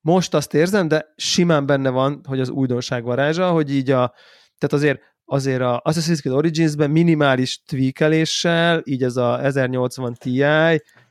most 0.00 0.34
azt 0.34 0.54
érzem, 0.54 0.88
de 0.88 1.12
simán 1.16 1.66
benne 1.66 1.90
van, 1.90 2.20
hogy 2.24 2.40
az 2.40 2.48
újdonság 2.48 3.04
varázsa, 3.04 3.50
hogy 3.50 3.74
így 3.74 3.90
a, 3.90 4.14
tehát 4.58 4.72
azért 4.72 5.09
azért 5.30 5.60
a 5.60 5.82
Assassin's 5.84 6.20
Creed 6.20 6.36
Origins-ben 6.36 6.90
minimális 6.90 7.62
tweakeléssel, 7.62 8.82
így 8.84 9.02
ez 9.02 9.16
a 9.16 9.42
1080 9.42 10.14
Ti, 10.14 10.44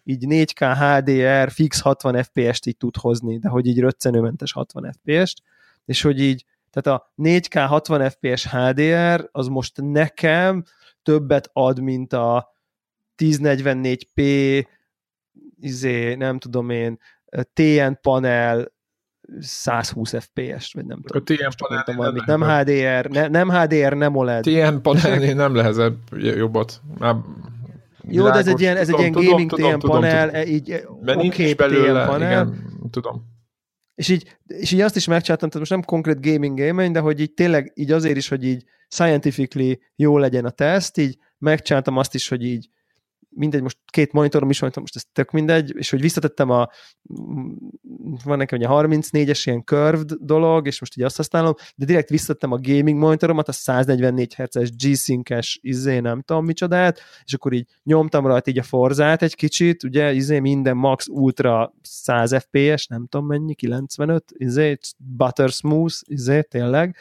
így 0.04 0.26
4K 0.28 0.76
HDR 0.80 1.52
fix 1.52 1.80
60 1.80 2.24
FPS-t 2.24 2.66
így 2.66 2.78
tud 2.78 2.96
hozni, 2.96 3.38
de 3.38 3.50
hogy 3.50 3.68
így 3.68 3.80
röccenőmentes 3.80 4.52
60 4.52 4.92
FPS-t, 4.92 5.42
és 5.86 6.02
hogy 6.02 6.22
így 6.22 6.46
tehát 6.72 7.00
a 7.00 7.14
4K 7.18 7.66
60 7.68 8.10
FPS 8.10 8.48
HDR 8.48 9.30
az 9.32 9.48
most 9.48 9.82
nekem 9.82 10.64
többet 11.04 11.50
ad, 11.54 11.80
mint 11.80 12.14
a 12.14 12.54
1044p 13.18 14.66
izé, 15.60 16.16
nem 16.16 16.40
tudom 16.40 16.70
én, 16.70 17.00
TN 17.54 17.94
panel 18.02 18.72
120 19.40 20.14
FPS-t, 20.20 20.74
vagy 20.74 20.86
nem 20.86 21.02
tudom. 21.02 21.24
A 21.26 21.54
TN 21.56 21.96
nem, 21.98 22.16
nem 22.26 22.42
HDR, 22.42 23.10
ne, 23.10 23.28
nem 23.28 23.50
HDR, 23.50 23.94
nem 23.94 24.16
OLED. 24.16 24.44
TN 24.44 24.82
panel 24.82 25.34
nem 25.34 25.56
lehezebb 25.56 25.98
jobbat. 26.18 26.82
Már 26.98 27.16
jó, 28.08 28.30
de 28.30 28.38
ez 28.38 28.48
egy 28.48 28.62
ilyen, 28.62 28.78
ez 28.78 28.88
tudom, 28.88 29.06
egy 29.06 29.16
ilyen 29.18 29.30
gaming 29.30 29.50
tudom, 29.50 29.72
TN 29.72 29.80
tudom, 29.80 30.02
panel, 30.02 30.30
tudom. 30.30 30.48
így 30.48 30.84
oké 31.06 31.52
okay, 31.52 31.56
TN 31.56 32.06
panel. 32.06 32.32
Igen, 32.32 32.78
tudom. 32.92 33.38
És 33.96 34.10
így, 34.10 34.38
és 34.48 34.72
így 34.72 34.82
azt 34.82 34.96
is 34.96 35.08
megcsináltam, 35.08 35.50
tehát 35.50 35.70
most 35.70 35.72
nem 35.72 35.84
konkrét 35.84 36.22
gaming 36.22 36.60
élmény, 36.60 36.92
de 36.92 37.00
hogy 37.00 37.20
így 37.20 37.34
tényleg 37.34 37.72
így 37.76 37.92
azért 37.92 38.18
is, 38.18 38.28
hogy 38.28 38.46
így 38.46 38.64
scientifically 38.88 39.80
jó 39.96 40.18
legyen 40.18 40.46
a 40.46 40.50
teszt, 40.50 40.98
így 40.98 41.18
megcsináltam 41.38 41.98
azt 41.98 42.16
is, 42.16 42.28
hogy 42.28 42.44
így 42.44 42.70
mindegy, 43.30 43.62
most 43.62 43.78
két 43.86 44.12
monitorom 44.12 44.50
is 44.50 44.60
van, 44.60 44.72
most 44.76 44.96
ez 44.96 45.04
tök 45.14 45.32
mindegy, 45.32 45.74
és 45.76 45.90
hogy 45.90 46.02
visszatettem 46.02 46.50
a, 46.50 46.70
van 48.24 48.38
nekem 48.38 48.60
ugye 48.60 48.68
34-es 48.70 49.42
ilyen 49.44 49.64
curved 49.64 50.12
dolog, 50.12 50.68
és 50.68 50.80
most 50.80 50.98
így 50.98 51.04
azt 51.04 51.18
használom, 51.18 51.54
de 51.76 51.86
direkt 51.86 52.10
visszatettem 52.10 52.52
a 52.52 52.60
gaming 52.62 53.00
monitoromat, 53.00 53.48
a 53.48 53.52
144 53.52 54.36
Hz-es 54.36 54.70
G-Sync-es 54.76 55.60
izé, 55.62 56.00
nem 56.00 56.22
tudom 56.22 56.46
micsodát, 56.46 57.00
és 57.24 57.34
akkor 57.34 57.54
így 57.54 57.68
nyomtam 57.84 58.26
rajta 58.26 58.50
így 58.50 58.60
a 58.60 58.64
forzát 58.64 59.22
egy 59.22 59.36
kicsit, 59.36 59.84
ugye 59.84 60.14
izé 60.14 60.40
minden 60.40 60.78
max 60.78 61.08
ultra 61.08 61.74
100 61.82 62.36
FPS, 62.36 62.88
nem 62.88 63.08
tudom 63.08 63.28
mennyi, 63.28 63.54
95, 63.54 64.24
izé, 64.38 64.78
butter 64.98 65.50
smooth, 65.50 65.96
izé, 66.06 66.42
tényleg, 66.42 66.96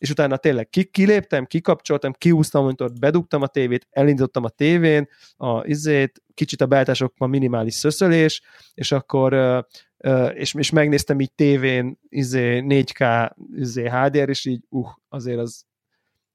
és 0.00 0.10
utána 0.10 0.36
tényleg 0.36 0.68
kiléptem, 0.90 1.44
kikapcsoltam, 1.44 2.12
kiúztam 2.12 2.60
a 2.60 2.64
monitort, 2.64 2.98
bedugtam 2.98 3.42
a 3.42 3.46
tévét, 3.46 3.86
elindítottam 3.90 4.44
a 4.44 4.48
tévén, 4.48 5.08
a 5.36 5.66
izét, 5.66 6.22
kicsit 6.34 6.60
a 6.60 6.66
beállításokban 6.66 7.30
minimális 7.30 7.74
szöszölés, 7.74 8.42
és 8.74 8.92
akkor 8.92 9.32
és, 10.34 10.54
és 10.54 10.70
megnéztem 10.70 11.20
így 11.20 11.32
tévén 11.32 11.98
izé, 12.08 12.62
4K 12.66 13.30
izé, 13.54 13.88
HDR, 13.88 14.28
és 14.28 14.44
így 14.44 14.64
uh, 14.68 14.88
azért 15.08 15.38
az, 15.38 15.64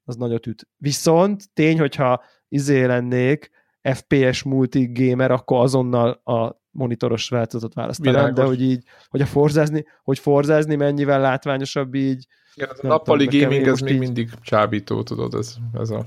az 0.04 0.16
nagyot 0.16 0.46
üt. 0.46 0.68
Viszont 0.76 1.52
tény, 1.52 1.78
hogyha 1.78 2.22
izé 2.48 2.84
lennék, 2.84 3.50
FPS 3.94 4.42
multi 4.42 4.90
gamer, 4.92 5.30
akkor 5.30 5.60
azonnal 5.60 6.10
a 6.10 6.60
monitoros 6.70 7.28
változatot 7.28 7.74
választanám, 7.74 8.34
de 8.34 8.42
hogy 8.42 8.62
így, 8.62 8.84
hogy 9.08 9.20
a 9.20 9.26
forzázni, 9.26 9.84
hogy 10.02 10.18
forzázni 10.18 10.74
mennyivel 10.74 11.20
látványosabb 11.20 11.94
így, 11.94 12.26
igen, 12.56 12.68
az 12.70 12.84
a 12.84 12.86
nappali 12.86 13.38
gaming, 13.38 13.66
ez 13.66 13.80
még 13.80 13.98
mindig 13.98 14.30
csábító, 14.42 15.02
tudod, 15.02 15.34
ez, 15.34 15.54
ez 15.72 15.90
a... 15.90 16.06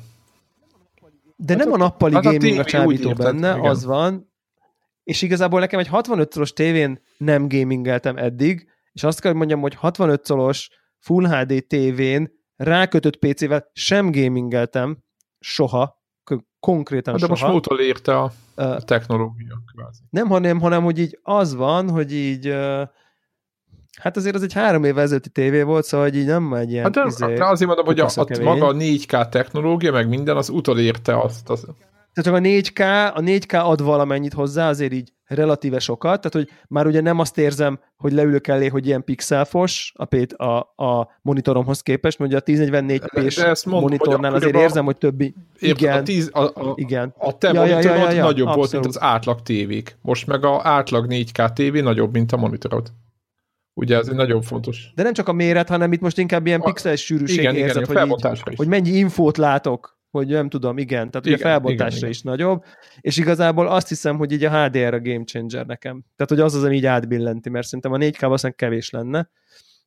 De 1.36 1.54
hát 1.54 1.64
nem 1.64 1.72
a, 1.72 1.76
a 1.76 1.78
nappali 1.78 2.14
hát 2.14 2.24
gaming 2.24 2.58
a, 2.58 2.60
a 2.60 2.64
csábító 2.64 3.14
benne, 3.14 3.58
igen. 3.58 3.70
az 3.70 3.84
van, 3.84 4.32
és 5.04 5.22
igazából 5.22 5.60
nekem 5.60 5.80
egy 5.80 5.88
65 5.88 6.32
szolos 6.32 6.54
tévén 6.54 7.02
nem 7.18 7.48
gamingeltem 7.48 8.18
eddig, 8.18 8.70
és 8.92 9.04
azt 9.04 9.20
kell, 9.20 9.30
hogy 9.30 9.40
mondjam, 9.40 9.62
hogy 9.62 9.76
65 9.76 10.26
szolos 10.26 10.70
Full 11.00 11.28
HD 11.28 11.66
tévén 11.68 12.32
rákötött 12.56 13.18
PC-vel 13.18 13.70
sem 13.74 14.12
gamingeltem 14.12 14.98
soha, 15.40 15.98
konkrétan 16.60 17.14
hát 17.20 17.30
de 17.30 17.36
soha. 17.36 17.52
most 17.52 17.68
módon 17.68 17.86
érte 17.86 18.18
a, 18.18 18.32
a 18.56 18.82
technológia. 18.82 19.62
Kvázi. 19.74 20.02
Nem, 20.10 20.28
hanem, 20.28 20.60
hanem, 20.60 20.84
hogy 20.84 21.00
így 21.00 21.20
az 21.24 21.56
van, 21.56 21.90
hogy 21.90 22.14
így 22.14 22.48
uh, 22.48 22.82
Hát 24.00 24.18
azért 24.18 24.36
az 24.36 24.44
egy 24.44 24.54
három 24.54 24.84
éve 24.84 25.02
ezelőtti 25.02 25.30
tévé 25.30 25.62
volt, 25.62 25.86
szóval 25.86 26.10
hogy 26.10 26.18
így 26.18 26.26
nem 26.26 26.54
egy 26.54 26.72
ilyen... 26.72 26.84
Hát 26.84 26.94
de, 26.94 27.04
izé, 27.08 27.34
de 27.34 27.46
azért 27.46 27.68
mondom, 27.68 27.86
hogy 27.86 28.00
a, 28.00 28.10
a, 28.16 28.44
maga 28.44 28.68
a 28.68 28.74
4K 28.74 29.30
technológia, 29.30 29.92
meg 29.92 30.08
minden, 30.08 30.38
az 30.38 30.50
utolérte 30.50 31.20
azt. 31.20 31.50
Az... 31.50 31.66
Tehát 32.14 32.24
csak 32.24 32.34
a 32.34 32.40
4K, 32.40 33.14
a 33.14 33.20
4K 33.20 33.64
ad 33.64 33.84
valamennyit 33.84 34.34
hozzá, 34.34 34.70
azért 34.70 34.94
így 34.94 35.14
relatíve 35.26 35.80
sokat, 35.80 36.22
tehát 36.22 36.34
hogy 36.34 36.58
már 36.68 36.88
ugye 36.88 37.02
nem 37.02 37.20
azt 37.20 37.38
érzem, 37.38 37.80
hogy 37.98 38.12
leülök 38.12 38.48
elé, 38.48 38.68
hogy 38.68 38.86
ilyen 38.86 39.04
pixelfos 39.04 39.94
a, 39.96 40.44
a, 40.44 40.58
a 40.76 41.10
monitoromhoz 41.22 41.82
képest, 41.82 42.20
mert 42.20 42.32
ugye 42.32 42.40
a 42.40 42.66
1044p-s 42.66 43.66
monitornál 43.66 44.34
azért 44.34 44.56
a, 44.56 44.60
érzem, 44.60 44.86
hogy 44.86 44.98
többi... 44.98 45.34
Igen, 45.60 45.98
a, 45.98 46.04
tíz, 46.04 46.30
a, 46.34 46.44
a, 46.44 46.74
igen. 46.76 47.14
a 47.18 47.38
te 47.38 47.48
ja, 47.54 47.60
monitorod 47.60 47.84
ja, 47.84 47.96
ja, 47.96 48.12
ja, 48.12 48.24
nagyobb 48.24 48.48
abszolút. 48.48 48.72
volt, 48.72 48.72
mint 48.72 48.86
az 48.86 49.02
átlag 49.02 49.42
tévék. 49.42 49.98
Most 50.02 50.28
meg 50.28 50.46
a 50.46 50.60
átlag 50.64 51.06
4K 51.10 51.54
tévé 51.54 51.80
nagyobb, 51.80 52.14
mint 52.14 52.32
a 52.32 52.38
monitorod. 52.38 52.92
Ugye 53.80 53.98
ez 53.98 54.08
egy 54.08 54.16
nagyon 54.16 54.42
fontos. 54.42 54.92
De 54.96 55.04
nem 55.04 55.14
csak 55.14 55.28
a 55.28 55.34
méret, 55.34 55.70
hanem 55.70 55.92
itt 55.92 56.00
most 56.00 56.18
inkább 56.18 56.46
ilyen 56.46 56.62
pixeles 56.62 57.06
sűrűség 57.06 57.40
igen, 57.40 57.56
érzet, 57.56 57.90
igen, 57.90 58.10
hogy, 58.10 58.26
így, 58.26 58.56
hogy 58.56 58.68
mennyi 58.68 58.90
infót 58.90 59.38
látok, 59.38 59.98
hogy 60.12 60.28
nem 60.28 60.50
tudom, 60.50 60.78
igen, 60.78 61.12
tehát 61.12 61.26
igen, 61.26 61.38
ugye 61.38 61.48
a 61.48 61.50
felbontásra 61.50 61.98
igen, 61.98 62.10
is 62.10 62.20
igen. 62.20 62.32
nagyobb, 62.32 62.64
és 63.02 63.18
igazából 63.18 63.68
azt 63.68 63.88
hiszem, 63.88 64.18
hogy 64.18 64.32
így 64.32 64.44
a 64.44 64.64
HDR 64.64 64.94
a 64.94 65.02
game 65.02 65.24
changer 65.24 65.66
nekem. 65.66 66.04
Tehát, 66.16 66.32
hogy 66.32 66.40
az 66.40 66.56
az, 66.56 66.64
ami 66.64 66.76
így 66.76 66.86
átbillenti, 66.86 67.50
mert 67.50 67.66
szerintem 67.66 67.92
a 67.92 67.98
4K 67.98 68.18
valószínűleg 68.20 68.58
kevés 68.58 68.90
lenne, 68.90 69.30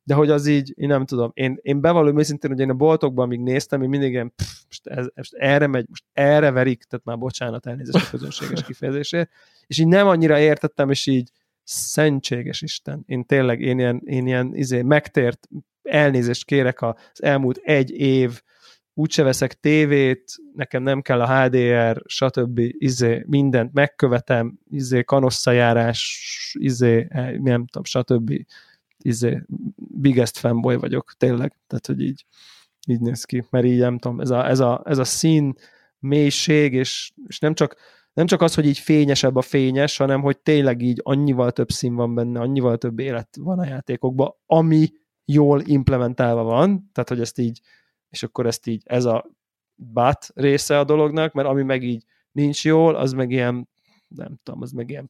de 0.03 0.13
hogy 0.13 0.29
az 0.29 0.47
így, 0.47 0.73
én 0.75 0.87
nem 0.87 1.05
tudom, 1.05 1.31
én, 1.33 1.57
én 1.61 1.81
bevallom 1.81 2.19
őszintén, 2.19 2.49
hogy 2.51 2.59
én 2.59 2.69
a 2.69 2.73
boltokban 2.73 3.27
még 3.27 3.39
néztem, 3.39 3.81
én 3.81 3.89
mindig 3.89 4.11
ilyen, 4.11 4.33
pff, 4.35 4.63
most, 4.65 4.87
ez, 4.87 5.07
most 5.15 5.33
erre 5.33 5.67
megy, 5.67 5.85
most 5.89 6.03
erre 6.13 6.51
verik, 6.51 6.83
tehát 6.83 7.05
már 7.05 7.17
bocsánat, 7.17 7.65
elnézést 7.65 8.05
a 8.05 8.09
közönséges 8.09 8.63
kifejezésért, 8.63 9.29
és 9.67 9.79
így 9.79 9.87
nem 9.87 10.07
annyira 10.07 10.39
értettem, 10.39 10.89
és 10.89 11.05
így, 11.05 11.31
szentséges 11.63 12.61
Isten. 12.61 13.03
Én 13.05 13.25
tényleg, 13.25 13.61
én 13.61 13.79
ilyen, 13.79 14.01
én 14.05 14.27
ilyen 14.27 14.55
izé, 14.55 14.81
megtért 14.81 15.47
elnézést 15.83 16.45
kérek 16.45 16.81
az 16.81 17.23
elmúlt 17.23 17.57
egy 17.57 17.91
év, 17.91 18.41
úgyse 18.93 19.23
veszek 19.23 19.59
tévét, 19.59 20.35
nekem 20.53 20.83
nem 20.83 21.01
kell 21.01 21.21
a 21.21 21.43
HDR, 21.43 22.03
stb. 22.05 22.59
Izé, 22.59 23.23
mindent 23.27 23.73
megkövetem, 23.73 24.59
izé, 24.69 25.03
kanosszajárás, 25.03 26.55
izé, 26.59 27.07
nem 27.37 27.65
tudom, 27.65 27.83
stb. 27.83 28.45
Izé, 28.97 29.41
biggest 29.75 30.37
fanboy 30.37 30.75
vagyok, 30.75 31.13
tényleg. 31.17 31.57
Tehát, 31.67 31.85
hogy 31.85 32.01
így, 32.01 32.25
így 32.87 32.99
néz 32.99 33.23
ki, 33.23 33.43
mert 33.49 33.65
így 33.65 33.79
nem 33.79 33.97
tudom, 33.97 34.19
ez 34.19 34.29
a, 34.29 34.49
ez 34.49 34.59
a, 34.59 34.81
ez 34.85 34.97
a 34.97 35.03
szín, 35.03 35.53
mélység, 35.99 36.73
és, 36.73 37.11
és 37.27 37.39
nem 37.39 37.53
csak 37.53 37.75
nem 38.13 38.25
csak 38.25 38.41
az, 38.41 38.55
hogy 38.55 38.65
így 38.65 38.77
fényesebb 38.77 39.35
a 39.35 39.41
fényes, 39.41 39.97
hanem 39.97 40.21
hogy 40.21 40.37
tényleg 40.37 40.81
így 40.81 40.99
annyival 41.03 41.51
több 41.51 41.69
szín 41.69 41.95
van 41.95 42.15
benne, 42.15 42.39
annyival 42.39 42.77
több 42.77 42.99
élet 42.99 43.35
van 43.39 43.59
a 43.59 43.65
játékokban, 43.65 44.35
ami 44.45 44.87
jól 45.25 45.61
implementálva 45.61 46.43
van, 46.43 46.89
tehát 46.91 47.09
hogy 47.09 47.19
ezt 47.19 47.39
így, 47.39 47.61
és 48.09 48.23
akkor 48.23 48.45
ezt 48.45 48.67
így, 48.67 48.81
ez 48.85 49.05
a 49.05 49.25
bat 49.75 50.27
része 50.33 50.79
a 50.79 50.83
dolognak, 50.83 51.33
mert 51.33 51.47
ami 51.47 51.63
meg 51.63 51.83
így 51.83 52.05
nincs 52.31 52.65
jól, 52.65 52.95
az 52.95 53.11
meg 53.11 53.31
ilyen, 53.31 53.69
nem 54.07 54.39
tudom, 54.43 54.61
az 54.61 54.71
meg 54.71 54.89
ilyen 54.89 55.09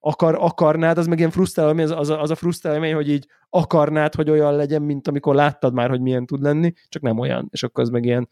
akar, 0.00 0.36
akarnád, 0.40 0.98
az 0.98 1.06
meg 1.06 1.18
ilyen 1.18 1.30
frusztráló, 1.30 1.82
az, 1.82 1.90
az, 1.90 2.08
a, 2.10 2.20
az 2.20 2.30
a 2.30 2.34
frusztráló, 2.34 2.94
hogy 2.94 3.08
így 3.08 3.26
akarnád, 3.50 4.14
hogy 4.14 4.30
olyan 4.30 4.56
legyen, 4.56 4.82
mint 4.82 5.08
amikor 5.08 5.34
láttad 5.34 5.72
már, 5.72 5.88
hogy 5.88 6.00
milyen 6.00 6.26
tud 6.26 6.42
lenni, 6.42 6.72
csak 6.88 7.02
nem 7.02 7.18
olyan, 7.18 7.48
és 7.50 7.62
akkor 7.62 7.84
az 7.84 7.90
meg 7.90 8.04
ilyen 8.04 8.28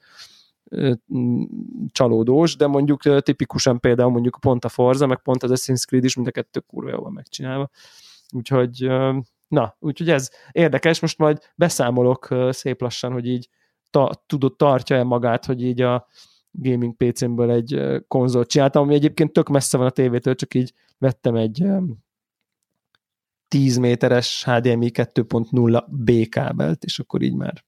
csalódós, 1.93 2.57
de 2.57 2.67
mondjuk 2.67 3.23
tipikusan 3.23 3.81
például 3.81 4.11
mondjuk 4.11 4.39
pont 4.41 4.65
a 4.65 4.69
Forza, 4.69 5.07
meg 5.07 5.23
pont 5.23 5.43
az 5.43 5.51
Assassin's 5.55 5.85
Creed 5.87 6.05
is 6.05 6.15
mind 6.15 6.29
a 6.29 6.31
kettő 6.31 6.61
kurva 6.61 6.91
jól 6.91 7.01
van 7.01 7.13
megcsinálva. 7.13 7.71
Úgyhogy, 8.35 8.91
na, 9.49 9.77
úgyhogy 9.79 10.11
ez 10.11 10.31
érdekes, 10.53 11.01
most 11.01 11.19
majd 11.19 11.39
beszámolok 11.55 12.29
szép 12.51 12.81
lassan, 12.81 13.13
hogy 13.13 13.27
így 13.27 13.49
ta, 13.91 14.11
tudod, 14.27 14.57
tartja-e 14.57 15.03
magát, 15.03 15.45
hogy 15.45 15.63
így 15.63 15.81
a 15.81 16.07
gaming 16.51 16.97
PC-mből 16.97 17.51
egy 17.51 18.03
konzolt 18.09 18.49
csináltam, 18.49 18.83
ami 18.83 18.95
egyébként 18.95 19.33
tök 19.33 19.49
messze 19.49 19.77
van 19.77 19.87
a 19.87 19.91
tévétől, 19.91 20.35
csak 20.35 20.55
így 20.55 20.73
vettem 20.99 21.35
egy 21.35 21.67
10 23.49 23.77
méteres 23.77 24.45
HDMI 24.45 24.91
2.0 24.95 25.85
B 25.89 26.29
kábelt, 26.29 26.85
és 26.85 26.99
akkor 26.99 27.23
így 27.23 27.35
már 27.35 27.65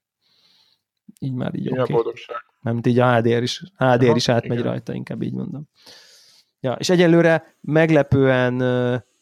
így 1.19 1.33
már 1.33 1.55
így 1.55 1.71
oké. 1.71 1.93
Okay. 1.93 2.13
Nem 2.65 2.79
így 2.83 2.99
a 2.99 3.15
HDR 3.15 3.41
is, 3.41 3.59
HDR 3.59 4.05
Aha, 4.05 4.15
is 4.15 4.29
átmegy 4.29 4.59
igen. 4.59 4.71
rajta, 4.71 4.93
inkább 4.93 5.21
így 5.21 5.33
mondom. 5.33 5.67
Ja, 6.59 6.73
és 6.73 6.89
egyelőre 6.89 7.57
meglepően 7.61 8.63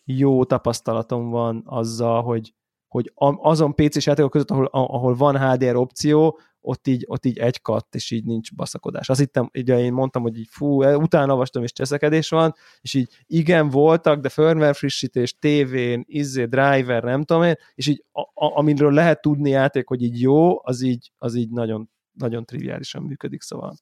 jó 0.06 0.44
tapasztalatom 0.44 1.30
van 1.30 1.64
azzal, 1.66 2.22
hogy, 2.22 2.54
hogy 2.88 3.12
azon 3.42 3.76
PC-s 3.76 4.06
játékok 4.06 4.32
között, 4.32 4.52
ahol, 4.52 4.66
ahol 4.72 5.16
van 5.16 5.40
HDR 5.40 5.76
opció, 5.76 6.40
ott 6.62 6.88
így, 6.88 7.04
ott 7.08 7.26
így 7.26 7.38
egy 7.38 7.62
katt, 7.62 7.96
és 7.96 8.12
így 8.12 8.26
nincs 8.26 8.56
baszakodás. 8.56 9.10
Azt 9.10 9.20
hittem, 9.20 9.50
ugye 9.54 9.80
én 9.80 9.94
mondtam, 9.94 10.22
hogy 10.22 10.38
így 10.38 10.48
fú, 10.50 10.82
e, 10.82 10.98
utána 10.98 11.32
olvastam, 11.32 11.64
és 11.64 11.74
cseszekedés 11.74 12.30
van, 12.30 12.54
és 12.82 12.94
így 12.94 13.24
igen, 13.26 13.70
voltak, 13.70 14.20
de 14.20 14.30
firmware 14.30 14.74
frissítés, 14.74 15.38
tévén, 15.40 16.04
izzé, 16.08 16.46
driver, 16.46 17.04
nem 17.04 17.24
tudom 17.24 17.44
én, 17.44 17.56
és 17.76 17.88
így 17.88 18.04
a, 18.12 18.22
a, 18.22 18.58
amiről 18.58 18.92
lehet 18.92 19.22
tudni 19.22 19.50
játék, 19.50 19.88
hogy 19.88 20.02
így 20.02 20.22
jó, 20.22 20.66
az 20.66 20.82
így, 20.82 21.12
az 21.18 21.36
így 21.36 21.50
nagyon, 21.50 21.90
nagyon 22.14 22.46
triviálisan 22.46 23.04
működik, 23.04 23.42
szóval. 23.42 23.76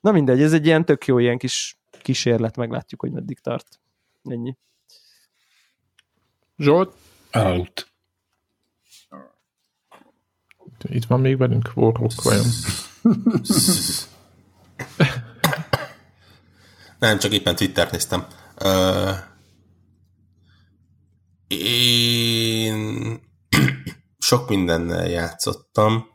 Na 0.00 0.12
mindegy, 0.12 0.42
ez 0.42 0.52
egy 0.52 0.66
ilyen 0.66 0.84
tök 0.84 1.06
jó 1.06 1.18
ilyen 1.18 1.38
kis 1.38 1.78
kísérlet, 2.02 2.56
meglátjuk, 2.56 3.00
hogy 3.00 3.12
meddig 3.12 3.38
tart. 3.38 3.80
Ennyi. 4.22 4.56
Zsolt, 6.56 6.94
Elaludt. 7.30 7.92
itt 10.82 11.04
van 11.04 11.20
még 11.20 11.36
velünk 11.36 11.70
Warhawk 11.74 12.22
vajon? 12.22 12.46
Nem, 16.98 17.18
csak 17.18 17.32
éppen 17.32 17.56
Twittert 17.56 17.90
néztem. 17.90 18.26
Ö, 18.56 19.10
én 21.46 23.20
sok 24.18 24.48
mindennel 24.48 25.08
játszottam. 25.08 26.09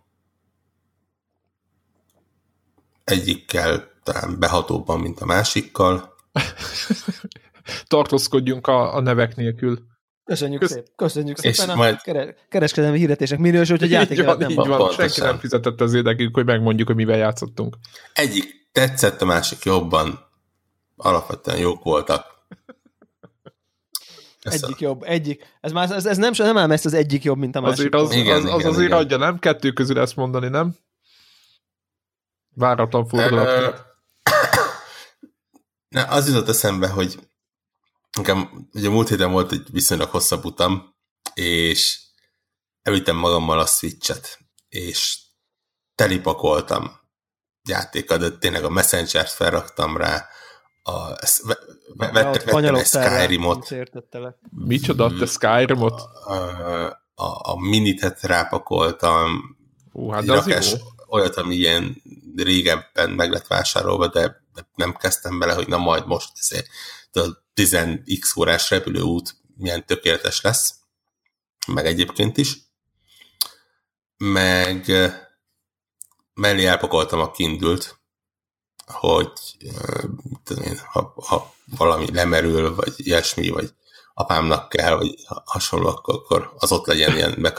Egyikkel 3.05 3.91
talán 4.03 4.39
behatóbban, 4.39 4.99
mint 4.99 5.19
a 5.19 5.25
másikkal. 5.25 6.15
Tartózkodjunk 7.87 8.67
a, 8.67 8.95
a 8.95 8.99
nevek 9.01 9.35
nélkül. 9.35 9.79
Köszönjük 10.23 10.59
Kösz- 10.59 10.71
szépen, 10.71 10.91
köszönjük 10.95 11.37
És 11.39 11.55
szépen 11.55 11.73
a 11.73 11.77
majd- 11.77 12.01
kere- 12.01 12.45
kereskedelmi 12.49 12.97
hirdetések 12.97 13.39
minőség, 13.39 13.77
hogy 13.77 13.85
Így 13.87 13.91
játékokat 13.93 14.25
van, 14.29 14.37
nem 14.37 14.49
így 14.49 14.55
van. 14.55 14.67
van. 14.67 14.77
Pontosan. 14.77 15.07
Senki 15.07 15.21
nem 15.29 15.39
fizetett 15.39 15.81
az 15.81 15.93
érdekünk, 15.93 16.35
hogy 16.35 16.45
megmondjuk, 16.45 16.87
hogy 16.87 16.95
mivel 16.95 17.17
játszottunk. 17.17 17.75
Egyik 18.13 18.69
tetszett, 18.71 19.21
a 19.21 19.25
másik 19.25 19.63
jobban. 19.63 20.19
Alapvetően 20.95 21.57
jók 21.57 21.83
voltak. 21.83 22.25
Ezt 24.41 24.63
a- 24.63 24.65
Egyik 24.67 24.79
jobb, 24.79 25.03
egyik. 25.03 25.57
Ez, 25.61 25.71
már, 25.71 25.91
ez, 25.91 26.05
ez 26.05 26.17
nem, 26.17 26.31
nem 26.37 26.57
ám 26.57 26.71
ezt 26.71 26.85
az 26.85 26.93
egyik 26.93 27.23
jobb, 27.23 27.37
mint 27.37 27.55
a 27.55 27.61
másik. 27.61 27.93
Azért 27.93 27.93
az, 27.93 28.15
Igen, 28.15 28.35
az, 28.37 28.43
az 28.43 28.59
igen, 28.59 28.71
azért 28.71 28.87
igen. 28.87 28.97
adja, 28.97 29.17
nem? 29.17 29.39
Kettő 29.39 29.71
közül 29.71 29.99
ezt 29.99 30.15
mondani, 30.15 30.47
nem? 30.47 30.75
Váratlan 32.55 33.07
fordulat. 33.07 33.83
Na, 35.95 36.03
az 36.03 36.27
jutott 36.27 36.49
eszembe, 36.49 36.87
hogy 36.87 37.19
nekem, 38.17 38.67
ugye 38.73 38.89
múlt 38.89 39.09
héten 39.09 39.31
volt 39.31 39.51
egy 39.51 39.67
viszonylag 39.71 40.09
hosszabb 40.09 40.45
utam, 40.45 40.95
és 41.33 41.99
elvittem 42.81 43.15
magammal 43.15 43.59
a 43.59 43.65
Switch-et, 43.65 44.39
és 44.69 45.19
telipakoltam 45.95 46.99
játékkal, 47.67 48.17
de 48.17 48.29
tényleg 48.29 48.63
a 48.63 48.69
Messenger-t 48.69 49.29
felraktam 49.29 49.97
rá, 49.97 50.27
a, 50.83 51.21
ezt, 51.21 51.41
ve, 51.41 51.57
ve, 51.93 52.11
vettek, 52.11 52.43
vettem 52.43 52.75
egy 52.75 52.85
Skyrimot. 52.85 53.67
Micsoda, 54.49 55.17
te 55.17 55.25
Skyrimot? 55.25 56.01
a, 56.01 56.33
a, 57.15 57.51
a 57.51 57.59
minitet 57.59 58.21
rápakoltam, 58.21 59.57
Hú, 59.91 60.09
hát 60.09 60.25
de 60.25 60.33
az 60.33 60.45
rakás 60.45 60.71
jó. 60.71 60.77
olyat, 61.07 61.35
ami 61.35 61.55
ilyen 61.55 62.01
régebben 62.43 63.09
meg 63.09 63.31
lett 63.31 63.47
vásárolva, 63.47 64.07
de, 64.07 64.43
nem 64.75 64.95
kezdtem 64.95 65.39
bele, 65.39 65.53
hogy 65.53 65.67
na 65.67 65.77
majd 65.77 66.07
most 66.07 66.29
ezért 66.39 66.67
a 67.11 67.43
10x 67.55 68.37
órás 68.37 68.69
repülőút 68.69 69.35
milyen 69.57 69.85
tökéletes 69.85 70.41
lesz, 70.41 70.75
meg 71.67 71.85
egyébként 71.85 72.37
is. 72.37 72.57
Meg 74.17 74.91
mellé 76.33 76.65
elpakoltam 76.65 77.19
a 77.19 77.31
kindült, 77.31 77.99
hogy 78.85 79.31
én, 80.63 80.79
ha, 80.91 81.13
ha 81.27 81.53
valami 81.77 82.11
lemerül, 82.13 82.75
vagy 82.75 82.93
ilyesmi, 82.95 83.49
vagy 83.49 83.69
apámnak 84.13 84.69
kell, 84.69 84.95
vagy 84.95 85.15
ha- 85.27 85.43
hasonló, 85.45 85.87
akkor, 85.87 86.53
az 86.57 86.71
ott 86.71 86.85
legyen 86.85 87.15
ilyen. 87.15 87.41
De 87.41 87.51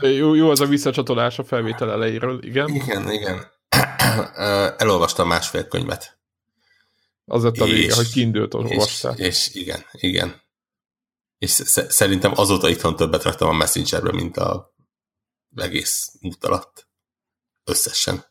Jó, 0.00 0.34
jó 0.34 0.50
az 0.50 0.60
a 0.60 0.66
visszacsatolás 0.66 1.38
a 1.38 1.44
felvétel 1.44 1.90
elejéről, 1.90 2.44
igen. 2.44 2.68
Igen, 2.68 3.10
igen. 3.10 3.52
Elolvastam 4.76 5.28
másfél 5.28 5.68
könyvet. 5.68 6.18
Az 7.24 7.42
lett 7.42 7.56
a 7.58 7.64
vége, 7.64 7.86
És- 7.86 7.94
hogy 7.94 8.10
És, 8.64 8.70
olvastál. 8.70 9.18
és 9.18 9.54
igen, 9.54 9.84
igen. 9.92 10.42
És 11.38 11.50
sz- 11.50 11.90
szerintem 11.90 12.32
azóta 12.36 12.68
itthon 12.68 12.96
többet 12.96 13.22
raktam 13.22 13.48
a 13.48 13.52
Messengerbe, 13.52 14.12
mint 14.12 14.36
a 14.36 14.74
egész 15.56 16.12
út 16.20 16.44
alatt. 16.44 16.88
Összesen. 17.64 18.24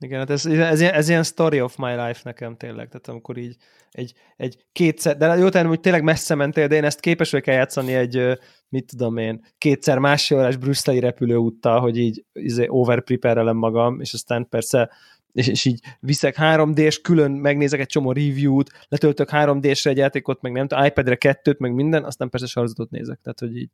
Igen, 0.00 0.18
hát 0.18 0.30
ez, 0.30 0.46
ez, 0.46 0.80
ilyen- 0.80 0.94
ez 0.94 1.08
ilyen 1.08 1.22
story 1.22 1.60
of 1.60 1.76
my 1.76 1.90
life 1.90 2.20
nekem 2.24 2.56
tényleg, 2.56 2.88
tehát 2.88 3.08
amikor 3.08 3.36
így 3.36 3.56
egy, 3.90 4.12
egy 4.36 4.64
kétszer, 4.72 5.16
de 5.16 5.36
jó 5.36 5.48
tenni, 5.48 5.68
hogy 5.68 5.80
tényleg 5.80 6.02
messze 6.02 6.34
mentél, 6.34 6.66
de 6.66 6.74
én 6.74 6.84
ezt 6.84 7.00
képes 7.00 7.30
vagyok 7.30 7.46
eljátszani 7.46 7.94
egy, 7.94 8.38
mit 8.68 8.86
tudom 8.86 9.16
én, 9.16 9.44
kétszer 9.58 9.98
másfél 9.98 10.38
órás 10.38 10.56
brüsszeli 10.56 11.00
repülőúttal, 11.00 11.80
hogy 11.80 11.98
így 11.98 12.24
izé, 12.32 12.66
overpreparelem 12.68 13.56
magam, 13.56 14.00
és 14.00 14.12
aztán 14.12 14.48
persze 14.48 14.90
és, 15.32 15.46
és 15.46 15.64
így 15.64 15.80
viszek 16.00 16.36
3D-s, 16.38 17.00
külön 17.00 17.30
megnézek 17.30 17.80
egy 17.80 17.86
csomó 17.86 18.12
review-t, 18.12 18.70
letöltök 18.88 19.28
3D-sre 19.32 19.90
egy 19.90 19.96
játékot, 19.96 20.40
meg 20.40 20.52
nem 20.52 20.66
tudom, 20.68 20.84
iPad-re 20.84 21.16
kettőt, 21.16 21.58
meg 21.58 21.74
minden, 21.74 22.04
aztán 22.04 22.30
persze 22.30 22.46
sorozatot 22.46 22.90
nézek, 22.90 23.20
tehát 23.22 23.38
hogy 23.38 23.56
így 23.56 23.70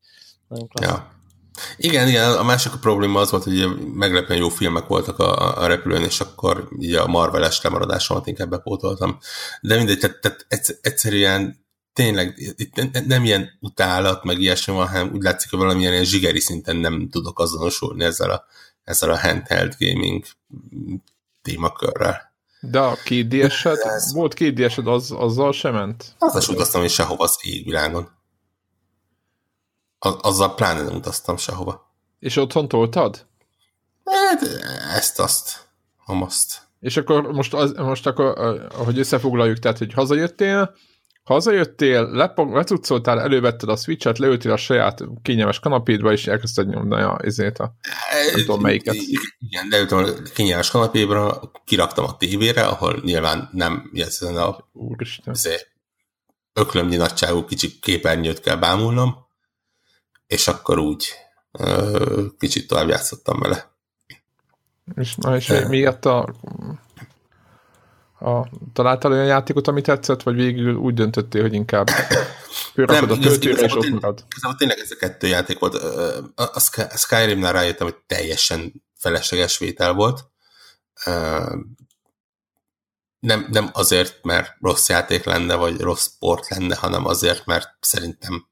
nagyon 0.49 0.69
klassz. 0.69 0.91
Ja. 0.91 1.16
Igen, 1.77 2.09
igen, 2.09 2.33
a 2.33 2.43
másik 2.43 2.73
a 2.73 2.79
probléma 2.79 3.21
az 3.21 3.31
volt, 3.31 3.45
hogy 3.45 3.67
meglepően 3.95 4.39
jó 4.39 4.49
filmek 4.49 4.87
voltak 4.87 5.19
a, 5.19 5.63
a 5.63 5.67
repülőn, 5.67 6.03
és 6.03 6.21
akkor 6.21 6.69
így 6.79 6.95
a 6.95 7.07
Marvel-es 7.07 7.63
lemaradásomat 7.63 8.27
inkább 8.27 8.51
bepótoltam. 8.51 9.19
De 9.61 9.77
mindegy, 9.77 9.99
tehát, 9.99 10.21
tehát 10.21 10.47
egyszer- 10.49 10.79
egyszerűen 10.81 11.65
tényleg 11.93 12.35
itt 12.57 12.75
ne- 12.75 13.01
nem 13.07 13.25
ilyen 13.25 13.59
utálat, 13.61 14.25
meg 14.25 14.41
ilyesmi 14.41 14.75
van, 14.75 14.89
hanem 14.89 15.11
úgy 15.15 15.23
látszik, 15.23 15.51
hogy 15.51 15.59
valamilyen 15.59 15.93
ilyen 15.93 16.05
zsigeri 16.05 16.41
szinten 16.41 16.77
nem 16.77 17.09
tudok 17.11 17.39
azonosulni 17.39 18.05
ezzel 18.05 18.31
a, 18.31 18.45
ezzel 18.85 19.11
a 19.11 19.19
handheld 19.21 19.75
gaming 19.79 20.25
témakörrel. 21.43 22.35
De 22.61 22.79
a 22.79 22.95
két 23.05 23.29
DS-ed, 23.29 23.79
volt 24.13 24.35
két 24.35 24.55
DS-ed, 24.55 24.87
az, 24.87 25.11
azzal 25.11 25.53
sem 25.53 25.73
ment? 25.73 26.15
Azzal 26.19 26.41
sem 26.41 26.55
utaztam 26.55 26.83
én 26.83 26.89
sehova 26.89 27.25
az 27.25 27.37
égvilágon. 27.43 28.09
A- 29.99 30.29
azzal 30.29 30.55
pláne 30.55 30.83
nem 30.83 30.95
utaztam 30.95 31.37
sehova. 31.37 31.95
És 32.19 32.37
otthon 32.37 32.69
toltad? 32.69 33.27
Hát 34.05 34.43
ezt-azt, 34.95 35.69
amazt. 36.05 36.61
És 36.81 36.97
akkor 36.97 37.23
most, 37.33 37.55
az, 37.55 37.73
most 37.73 38.07
akkor, 38.07 38.35
hogy 38.85 38.99
összefoglaljuk, 38.99 39.59
tehát, 39.59 39.79
hogy 39.79 39.93
hazajöttél, 39.93 40.75
hazajöttél, 41.25 42.11
lepog, 42.11 42.55
lecucoltál, 42.55 43.21
elővetted 43.21 43.69
a 43.69 43.77
switchet, 43.77 44.19
leültél 44.19 44.53
a 44.53 44.57
saját 44.57 45.03
kényelmes 45.23 45.59
kanapédba, 45.59 46.13
és 46.13 46.27
elkezdted 46.27 46.69
nyomni 46.69 47.03
a, 47.03 47.21
izét 47.23 47.59
a 47.59 47.75
Nem 48.35 48.45
tudom, 48.45 48.61
melyiket. 48.61 48.95
Igen, 49.39 49.69
leültem 49.71 49.99
a 49.99 50.23
kényelmes 50.35 50.71
kanapébra, 50.71 51.41
kiraktam 51.65 52.05
a 52.05 52.17
tévére, 52.17 52.67
ahol 52.67 53.01
nyilván 53.05 53.49
nem 53.53 53.91
ezen 53.95 54.37
a 54.37 54.69
úristen. 54.73 55.35
azért 55.35 55.69
öklömnyi 56.53 56.97
nagyságú 56.97 57.45
kicsi 57.45 57.79
képernyőt 57.79 58.41
kell 58.41 58.57
bámulnom, 58.57 59.26
és 60.27 60.49
akkor 60.49 60.79
úgy 60.79 61.07
ö, 61.53 62.25
kicsit 62.39 62.67
tovább 62.69 62.89
játszottam 62.89 63.39
vele. 63.41 63.75
És, 64.95 65.15
na, 65.15 65.37
és 65.37 65.53
miért 65.69 66.05
a, 66.05 66.35
a, 68.19 68.49
találtál 68.73 69.13
olyan 69.13 69.27
játékot, 69.27 69.69
ami 69.69 69.81
tetszett, 69.81 70.23
vagy 70.23 70.35
végül 70.35 70.75
úgy 70.75 70.95
döntöttél, 70.95 71.43
hogy 71.43 71.55
inkább 71.55 71.89
fölrakod 72.75 73.11
a 73.11 73.19
töltőre, 73.19 73.63
és 73.63 73.73
ott 73.73 73.81
tényleg- 73.81 74.01
marad? 74.01 74.25
Igazából 74.29 74.57
tényleg 74.59 74.79
ez 74.79 74.91
a 74.91 74.97
kettő 74.97 75.27
játék 75.27 75.59
volt. 75.59 75.75
A 75.75 76.51
a 76.53 76.61
Sky- 76.61 76.93
a 76.93 76.97
Skyrimnál 76.97 77.53
rájöttem, 77.53 77.87
hogy 77.87 77.97
teljesen 78.07 78.85
felesleges 78.95 79.59
vétel 79.59 79.93
volt. 79.93 80.25
Nem, 83.19 83.47
nem 83.51 83.71
azért, 83.73 84.25
mert 84.25 84.57
rossz 84.61 84.89
játék 84.89 85.25
lenne, 85.25 85.55
vagy 85.55 85.81
rossz 85.81 86.07
sport 86.07 86.49
lenne, 86.49 86.77
hanem 86.77 87.07
azért, 87.07 87.47
mert 87.47 87.69
szerintem 87.81 88.47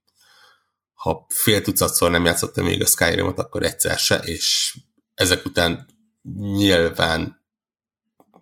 ha 1.05 1.27
fél 1.29 1.63
tucatszor 1.63 2.11
nem 2.11 2.25
játszottam 2.25 2.65
még 2.65 2.83
a 2.83 2.87
Skyrimot, 2.87 3.39
akkor 3.39 3.63
egyszer 3.63 3.99
se, 3.99 4.17
és 4.17 4.77
ezek 5.15 5.45
után 5.45 5.87
nyilván 6.33 7.45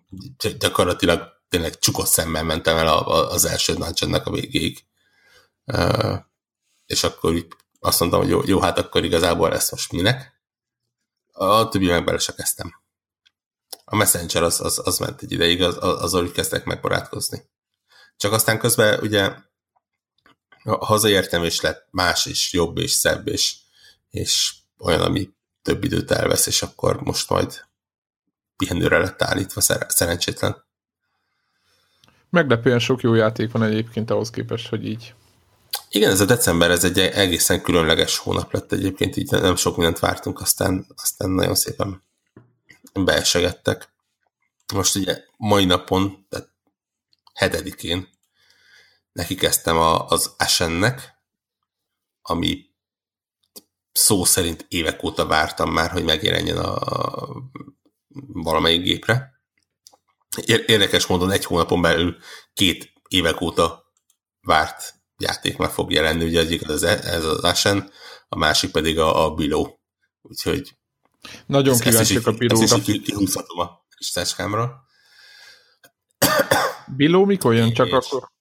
gy- 0.09 0.57
gyakorlatilag 0.57 1.41
tényleg 1.49 1.79
csukott 1.79 2.07
szemmel 2.07 2.43
mentem 2.43 2.77
el 2.77 2.87
a, 2.87 3.31
az 3.31 3.45
első 3.45 3.73
dungeonnak 3.73 4.25
a 4.25 4.31
végéig. 4.31 4.85
És 6.85 7.03
akkor 7.03 7.47
azt 7.79 7.99
mondtam, 7.99 8.21
hogy 8.21 8.29
jó, 8.29 8.41
jó, 8.45 8.59
hát 8.59 8.77
akkor 8.77 9.03
igazából 9.03 9.49
lesz 9.49 9.71
most 9.71 9.91
minek. 9.91 10.41
A 11.31 11.69
többi 11.69 11.87
meg 11.87 12.03
bele 12.03 12.17
se 12.17 12.33
kezdtem. 12.33 12.81
A 13.85 13.95
Messenger 13.95 14.43
az, 14.43 14.61
az, 14.61 14.81
az 14.83 14.97
ment 14.97 15.21
egy 15.21 15.31
ideig, 15.31 15.61
az, 15.61 15.77
az 15.79 16.13
úgy 16.13 16.31
kezdtek 16.31 16.65
megbarátkozni. 16.65 17.49
Csak 18.17 18.31
aztán 18.31 18.59
közben 18.59 18.99
ugye 18.99 19.35
hazaértem, 20.63 21.43
és 21.43 21.61
lett 21.61 21.87
más 21.91 22.25
is, 22.25 22.53
jobb 22.53 22.77
és 22.77 22.91
szebb, 22.91 23.27
és, 23.27 23.55
és 24.09 24.53
olyan, 24.77 25.01
ami 25.01 25.29
több 25.61 25.83
időt 25.83 26.11
elvesz, 26.11 26.45
és 26.45 26.61
akkor 26.61 27.01
most 27.01 27.29
majd 27.29 27.65
pihenőre 28.57 28.97
lett 28.97 29.21
állítva, 29.21 29.61
szer- 29.61 29.91
szerencsétlen. 29.91 30.63
Meglepően 32.29 32.79
sok 32.79 33.01
jó 33.01 33.13
játék 33.13 33.51
van 33.51 33.63
egyébként 33.63 34.11
ahhoz 34.11 34.29
képest, 34.29 34.67
hogy 34.67 34.85
így. 34.85 35.13
Igen, 35.89 36.11
ez 36.11 36.19
a 36.19 36.25
december, 36.25 36.71
ez 36.71 36.83
egy 36.83 36.99
egészen 36.99 37.61
különleges 37.61 38.17
hónap 38.17 38.53
lett 38.53 38.71
egyébként, 38.71 39.15
így 39.15 39.31
nem 39.31 39.55
sok 39.55 39.75
mindent 39.75 39.99
vártunk, 39.99 40.41
aztán, 40.41 40.85
aztán 40.95 41.29
nagyon 41.29 41.55
szépen 41.55 42.03
beesegettek. 42.93 43.93
Most 44.73 44.95
ugye 44.95 45.23
mai 45.37 45.65
napon, 45.65 46.25
tehát 46.29 46.49
hetedikén 47.33 48.07
neki 49.13 49.35
kezdtem 49.35 49.77
a, 49.77 50.07
az 50.07 50.33
Ashennek, 50.37 51.13
ami 52.21 52.65
szó 53.91 54.23
szerint 54.23 54.65
évek 54.69 55.03
óta 55.03 55.25
vártam 55.25 55.71
már, 55.71 55.91
hogy 55.91 56.03
megjelenjen 56.03 56.57
a, 56.57 56.75
a 56.75 57.29
valamelyik 58.27 58.81
gépre. 58.81 59.41
Érdekes 60.45 61.05
módon 61.05 61.31
egy 61.31 61.45
hónapon 61.45 61.81
belül 61.81 62.17
két 62.53 62.93
évek 63.07 63.41
óta 63.41 63.91
várt 64.41 64.93
játék 65.17 65.57
meg 65.57 65.69
fog 65.69 65.91
jelenni, 65.91 66.25
ugye 66.25 66.39
egyik 66.39 66.69
az, 66.69 66.83
ez 66.83 67.25
az 67.25 67.43
Ashen, 67.43 67.91
a 68.27 68.37
másik 68.37 68.71
pedig 68.71 68.99
a, 68.99 69.25
a 69.25 69.33
Below. 69.33 69.67
Úgyhogy 70.21 70.77
nagyon 71.45 71.79
kíváncsiak 71.79 72.27
a 72.27 72.31
Bilóra. 72.31 72.63
Ezt 72.63 72.87
is 72.87 73.01
kihúzhatom 73.01 73.59
a 73.59 73.85
kis 73.97 74.11
tácskámra. 74.11 74.85
Biló 76.95 77.25
mikor 77.25 77.53
jön? 77.53 77.73
Csak 77.73 77.93
akkor? 77.93 78.31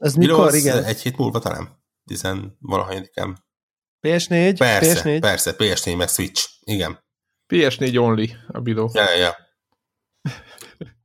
Ez 0.00 0.14
mikor, 0.14 0.54
igen? 0.54 0.84
Egy 0.84 1.00
hét 1.00 1.16
múlva 1.16 1.38
talán. 1.38 1.78
Tizen 2.04 2.56
valahanyadikán. 2.60 3.44
PS4? 4.06 4.54
Persze, 4.58 5.02
PS4? 5.04 5.18
persze, 5.20 5.54
PS4 5.58 5.96
meg 5.96 6.08
Switch. 6.08 6.48
Igen. 6.60 6.98
PS4 7.48 8.00
only 8.00 8.36
a 8.48 8.60
Biló. 8.60 8.90
Ja, 8.94 9.14
ja. 9.14 9.36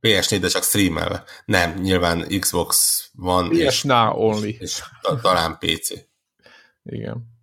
PS4, 0.00 0.38
de 0.40 0.48
csak 0.48 0.62
streamelve. 0.62 1.24
Nem, 1.44 1.74
nyilván 1.74 2.26
Xbox 2.40 3.04
van. 3.12 3.48
PS 3.48 3.58
és, 3.58 3.82
Now 3.82 4.14
only. 4.14 4.56
És 4.60 4.82
talán 5.22 5.58
PC. 5.58 5.90
Igen. 6.82 7.34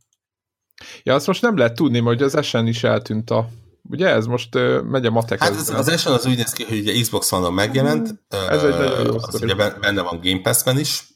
Ja, 1.04 1.14
azt 1.14 1.28
most 1.28 1.42
nem 1.42 1.58
lehet 1.58 1.76
tudni, 1.76 2.00
hogy 2.00 2.22
az 2.22 2.46
SN 2.46 2.66
is 2.66 2.84
eltűnt 2.84 3.30
a... 3.30 3.50
Ugye 3.90 4.08
ez 4.08 4.26
most 4.26 4.56
uh, 4.56 4.82
megy 4.82 5.06
a 5.06 5.12
matek. 5.12 5.40
Hát 5.40 5.52
ez, 5.52 5.70
az 5.70 6.00
SN 6.00 6.10
az 6.10 6.26
úgy 6.26 6.36
néz 6.36 6.52
ki, 6.52 6.64
hogy 6.64 6.80
ugye 6.80 7.02
Xbox 7.02 7.30
van 7.30 7.54
megjelent. 7.54 8.12
Mm, 8.12 8.50
ez 8.50 8.64
uh, 8.64 8.70
egy 8.70 8.78
nagyon 8.78 9.06
jó 9.06 9.16
az 9.16 9.42
ugye 9.42 9.56
benne 9.56 10.02
van 10.02 10.20
Game 10.22 10.42
Pass-ben 10.42 10.80
is. 10.80 11.13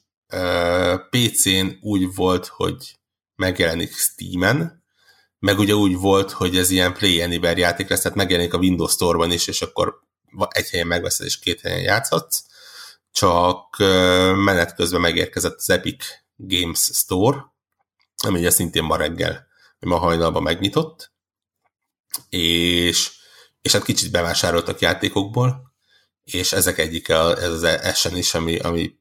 PC-n 1.10 1.68
úgy 1.82 2.16
volt, 2.16 2.48
hogy 2.48 3.00
megjelenik 3.36 3.96
Steam-en, 3.96 4.84
meg 5.40 5.60
ugye 5.60 5.76
úgy 5.76 5.96
volt, 5.96 6.32
hogy 6.32 6.58
ez 6.58 6.70
ilyen 6.70 6.94
Play 6.94 7.22
Anywhere 7.22 7.60
játék 7.60 7.90
lesz, 7.90 8.02
tehát 8.02 8.18
megjelenik 8.18 8.54
a 8.54 8.58
Windows 8.58 8.92
Store-ban 8.92 9.32
is, 9.32 9.48
és 9.48 9.62
akkor 9.62 10.00
egy 10.50 10.70
helyen 10.70 10.88
megveszed, 10.88 11.26
és 11.26 11.40
két 11.40 11.62
helyen 11.62 11.82
játszhatsz, 11.82 12.44
csak 13.12 13.76
menet 14.36 14.76
közben 14.76 15.02
megérkezett 15.02 15.56
az 15.58 15.70
Epic 15.70 16.06
Games 16.36 16.80
Store, 16.94 17.54
ami 18.24 18.40
ugye 18.40 18.50
szintén 18.50 18.84
ma 18.84 18.96
reggel, 18.96 19.48
ma 19.80 19.98
hajnalban 19.98 20.44
megnyitott, 20.44 21.12
és, 22.30 23.12
és 23.62 23.72
hát 23.72 23.84
kicsit 23.84 24.12
bevásároltak 24.12 24.80
játékokból, 24.80 25.74
és 26.24 26.52
ezek 26.52 26.78
egyike 26.78 27.16
ez 27.16 27.52
az 27.52 27.64
Essen 27.64 28.18
is, 28.18 28.34
ami, 28.34 28.60
ami 28.60 28.96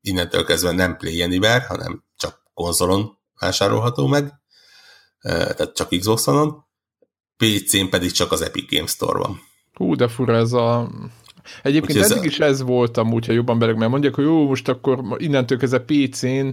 innentől 0.00 0.44
kezdve 0.44 0.72
nem 0.72 0.96
Play 0.96 1.22
Anywhere, 1.22 1.64
hanem 1.68 2.04
csak 2.16 2.42
konzolon 2.54 3.18
vásárolható 3.38 4.06
meg, 4.06 4.32
tehát 5.20 5.74
csak 5.74 5.88
Xbox-on, 5.88 6.64
PC-n 7.36 7.88
pedig 7.90 8.10
csak 8.10 8.32
az 8.32 8.42
Epic 8.42 8.70
Games 8.70 8.90
Store 8.90 9.18
van. 9.18 9.40
Hú, 9.72 9.94
de 9.94 10.08
fura 10.08 10.36
ez 10.36 10.52
a... 10.52 10.90
Egyébként 11.62 11.98
Úgy 11.98 12.04
eddig 12.04 12.16
ez 12.16 12.24
is 12.24 12.38
ez 12.38 12.62
volt 12.62 12.96
amúgy, 12.96 13.26
ha 13.26 13.32
jobban 13.32 13.58
beleg, 13.58 13.76
mert 13.76 13.90
mondják, 13.90 14.14
hogy 14.14 14.24
jó, 14.24 14.46
most 14.46 14.68
akkor 14.68 15.04
innentől 15.16 15.58
kezdve 15.58 15.80
PC-n 15.80 16.48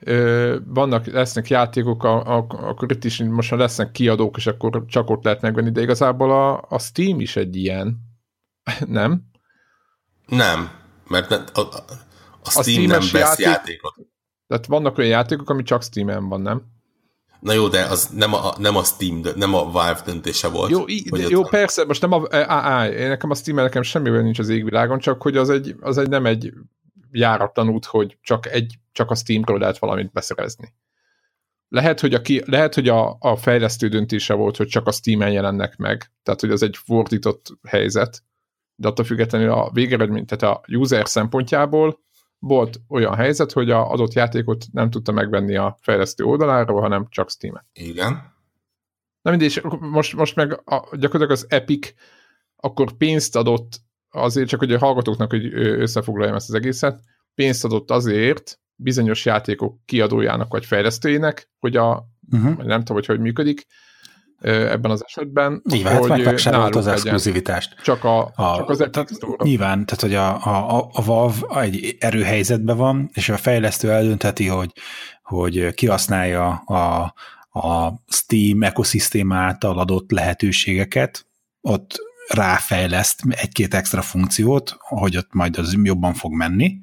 ö, 0.00 0.56
vannak, 0.66 1.06
lesznek 1.06 1.48
játékok, 1.48 2.04
a, 2.04 2.36
a, 2.36 2.46
akkor 2.48 2.92
itt 2.92 3.04
is 3.04 3.22
most 3.22 3.50
lesznek 3.50 3.90
kiadók, 3.90 4.36
és 4.36 4.46
akkor 4.46 4.84
csak 4.88 5.10
ott 5.10 5.24
lehet 5.24 5.40
megvenni, 5.40 5.70
de 5.70 5.80
igazából 5.80 6.30
a, 6.30 6.66
a 6.68 6.78
Steam 6.78 7.20
is 7.20 7.36
egy 7.36 7.56
ilyen, 7.56 7.98
nem? 8.86 9.22
Nem, 10.26 10.70
mert 11.08 11.30
a, 11.30 11.60
a, 11.60 11.84
a 12.44 12.62
Steam 12.62 12.84
a 12.84 12.86
nem 12.86 13.00
vesz 13.00 13.12
játék, 13.12 13.46
játékot. 13.46 13.94
Tehát 14.46 14.66
vannak 14.66 14.98
olyan 14.98 15.10
játékok, 15.10 15.50
ami 15.50 15.62
csak 15.62 15.82
Steam-en 15.82 16.28
van, 16.28 16.40
nem? 16.40 16.62
Na 17.40 17.52
jó, 17.52 17.68
de 17.68 17.84
az 17.84 18.06
nem 18.06 18.34
a, 18.34 18.54
nem 18.58 18.76
a 18.76 18.82
Steam, 18.82 19.22
nem 19.34 19.54
a 19.54 19.70
Valve 19.70 20.00
döntése 20.04 20.48
volt. 20.48 20.70
Jó, 20.70 20.80
hogy 20.80 21.30
jó 21.30 21.42
persze, 21.42 21.84
most 21.84 22.00
nem 22.00 22.12
a, 22.12 22.26
á, 22.30 22.44
á, 22.46 22.88
nekem 22.88 23.30
a 23.30 23.34
steam 23.34 23.56
nekem 23.56 23.82
semmivel 23.82 24.22
nincs 24.22 24.38
az 24.38 24.48
égvilágon, 24.48 24.98
csak 24.98 25.22
hogy 25.22 25.36
az 25.36 25.50
egy, 25.50 25.74
az 25.80 25.98
egy 25.98 26.08
nem 26.08 26.26
egy 26.26 26.52
járatlan 27.10 27.68
út, 27.68 27.84
hogy 27.84 28.18
csak, 28.20 28.46
egy, 28.46 28.78
csak 28.92 29.10
a 29.10 29.14
Steamről 29.14 29.58
lehet 29.58 29.78
valamit 29.78 30.12
beszerezni. 30.12 30.74
Lehet, 31.68 32.00
hogy, 32.00 32.14
a, 32.14 32.20
ki, 32.20 32.42
lehet, 32.46 32.74
hogy 32.74 32.88
a, 32.88 33.16
a 33.20 33.36
fejlesztő 33.36 33.88
döntése 33.88 34.34
volt, 34.34 34.56
hogy 34.56 34.68
csak 34.68 34.86
a 34.86 34.92
Steam-en 34.92 35.32
jelennek 35.32 35.76
meg, 35.76 36.12
tehát 36.22 36.40
hogy 36.40 36.50
az 36.50 36.62
egy 36.62 36.76
fordított 36.76 37.46
helyzet, 37.68 38.22
de 38.74 38.88
attól 38.88 39.04
függetlenül 39.04 39.50
a 39.50 39.70
végeredmény, 39.72 40.26
tehát 40.26 40.56
a 40.56 40.62
user 40.76 41.08
szempontjából 41.08 42.00
volt 42.40 42.80
olyan 42.88 43.14
helyzet, 43.14 43.52
hogy 43.52 43.70
a 43.70 43.90
adott 43.90 44.12
játékot 44.12 44.64
nem 44.72 44.90
tudta 44.90 45.12
megvenni 45.12 45.56
a 45.56 45.76
fejlesztő 45.80 46.24
oldaláról, 46.24 46.80
hanem 46.80 47.06
csak 47.08 47.30
Steam-en. 47.30 47.66
Igen. 47.72 48.38
Na 49.22 49.30
mindegy, 49.30 49.62
most, 49.80 50.16
most 50.16 50.36
meg 50.36 50.52
a, 50.52 50.96
gyakorlatilag 50.96 51.30
az 51.30 51.46
Epic 51.48 51.92
akkor 52.56 52.92
pénzt 52.92 53.36
adott 53.36 53.80
azért, 54.10 54.48
csak 54.48 54.58
hogy 54.58 54.72
a 54.72 54.78
hallgatóknak 54.78 55.30
hogy 55.30 55.54
összefoglaljam 55.54 56.36
ezt 56.36 56.48
az 56.48 56.54
egészet, 56.54 57.00
pénzt 57.34 57.64
adott 57.64 57.90
azért 57.90 58.60
bizonyos 58.74 59.24
játékok 59.24 59.78
kiadójának 59.84 60.52
vagy 60.52 60.64
fejlesztőjének, 60.64 61.50
hogy 61.58 61.76
a, 61.76 62.04
uh-huh. 62.30 62.64
nem 62.64 62.78
tudom, 62.78 62.96
hogy 62.96 63.06
hogy 63.06 63.20
működik, 63.20 63.66
ebben 64.40 64.90
az 64.90 65.04
esetben, 65.06 65.62
nyilván, 65.70 65.92
hát 65.92 66.06
hogy 66.06 66.24
hát 66.24 66.44
náluk 66.44 66.76
az 66.76 66.86
exkluzivitást. 66.86 67.74
Csak, 67.82 68.04
a, 68.04 68.32
a, 68.34 68.56
csak 68.56 68.68
az 68.68 68.88
tehát, 68.90 69.10
Nyilván, 69.42 69.86
tehát 69.86 70.00
hogy 70.00 70.14
a, 70.14 70.46
a, 70.46 70.90
a 70.92 71.02
Valve 71.02 71.60
egy 71.60 71.96
erőhelyzetben 71.98 72.76
van, 72.76 73.10
és 73.12 73.28
a 73.28 73.36
fejlesztő 73.36 73.90
eldöntheti, 73.90 74.46
hogy, 74.46 74.72
hogy 75.22 75.74
kihasználja 75.74 76.48
a, 76.48 77.14
a 77.60 77.92
Steam 78.08 78.62
ekoszisztém 78.62 79.32
által 79.32 79.78
adott 79.78 80.10
lehetőségeket, 80.10 81.26
ott 81.60 81.98
ráfejleszt 82.28 83.20
egy-két 83.28 83.74
extra 83.74 84.02
funkciót, 84.02 84.76
hogy 84.78 85.16
ott 85.16 85.32
majd 85.32 85.58
az 85.58 85.76
jobban 85.82 86.14
fog 86.14 86.32
menni, 86.32 86.80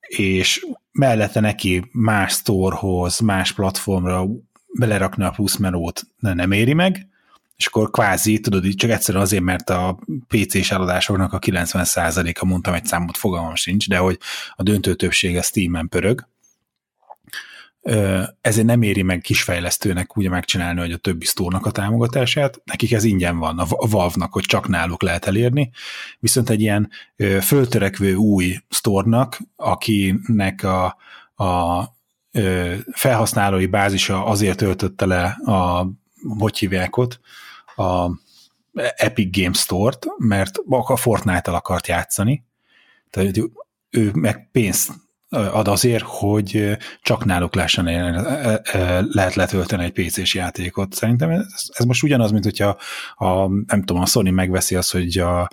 és 0.00 0.66
mellette 0.92 1.40
neki 1.40 1.88
más 1.92 2.32
storehoz, 2.32 3.18
más 3.18 3.52
platformra 3.52 4.26
belerakni 4.72 5.24
a 5.24 5.30
plusz 5.30 5.56
melót 5.56 6.02
nem 6.18 6.52
éri 6.52 6.72
meg, 6.72 7.08
és 7.56 7.66
akkor 7.66 7.90
kvázi, 7.90 8.40
tudod, 8.40 8.64
így 8.64 8.76
csak 8.76 8.90
egyszerűen 8.90 9.24
azért, 9.24 9.42
mert 9.42 9.70
a 9.70 9.98
PC-s 10.28 10.70
eladásoknak 10.70 11.32
a 11.32 11.38
90%-a 11.38 12.44
mondtam 12.44 12.74
egy 12.74 12.84
számot, 12.84 13.16
fogalmam 13.16 13.54
sincs, 13.54 13.88
de 13.88 13.96
hogy 13.96 14.18
a 14.54 14.62
döntő 14.62 14.94
többsége 14.94 15.42
Steam-en 15.42 15.88
pörög, 15.88 16.28
ezért 18.40 18.66
nem 18.66 18.82
éri 18.82 19.02
meg 19.02 19.20
kisfejlesztőnek 19.20 20.18
úgy 20.18 20.28
megcsinálni, 20.28 20.80
hogy 20.80 20.92
a 20.92 20.96
többi 20.96 21.24
sztórnak 21.24 21.66
a 21.66 21.70
támogatását, 21.70 22.60
nekik 22.64 22.92
ez 22.92 23.04
ingyen 23.04 23.38
van, 23.38 23.58
a 23.58 23.86
Valve-nak, 23.86 24.32
hogy 24.32 24.44
csak 24.44 24.68
náluk 24.68 25.02
lehet 25.02 25.26
elérni, 25.26 25.70
viszont 26.18 26.50
egy 26.50 26.60
ilyen 26.60 26.90
föltörekvő 27.40 28.14
új 28.14 28.56
sztornak, 28.68 29.38
akinek 29.56 30.62
a, 30.62 30.84
a 31.44 31.82
felhasználói 32.92 33.66
bázisa 33.66 34.24
azért 34.24 34.56
töltötte 34.56 35.06
le 35.06 35.24
a, 35.44 35.86
hogy 36.38 36.58
hívják 36.58 36.96
ott, 36.96 37.20
a 37.76 38.10
Epic 38.96 39.36
Games 39.36 39.58
Store-t, 39.58 40.06
mert 40.16 40.58
a 40.66 40.96
Fortnite-tal 40.96 41.54
akart 41.54 41.86
játszani, 41.86 42.44
tehát 43.10 43.38
ő 43.90 44.10
meg 44.14 44.48
pénzt 44.52 44.92
ad 45.28 45.68
azért, 45.68 46.04
hogy 46.06 46.76
csak 47.02 47.24
náluk 47.24 47.54
lehessen 47.54 47.84
lehet 49.12 49.34
letölteni 49.34 49.84
egy 49.84 49.92
PC-s 49.92 50.34
játékot. 50.34 50.94
Szerintem 50.94 51.30
ez, 51.30 51.46
ez 51.72 51.84
most 51.84 52.02
ugyanaz, 52.02 52.30
mint 52.30 52.44
hogyha 52.44 52.76
a, 53.14 53.48
nem 53.48 53.82
tudom, 53.84 54.02
a 54.02 54.06
Sony 54.06 54.32
megveszi 54.32 54.74
azt, 54.76 54.92
hogy 54.92 55.18
a, 55.18 55.48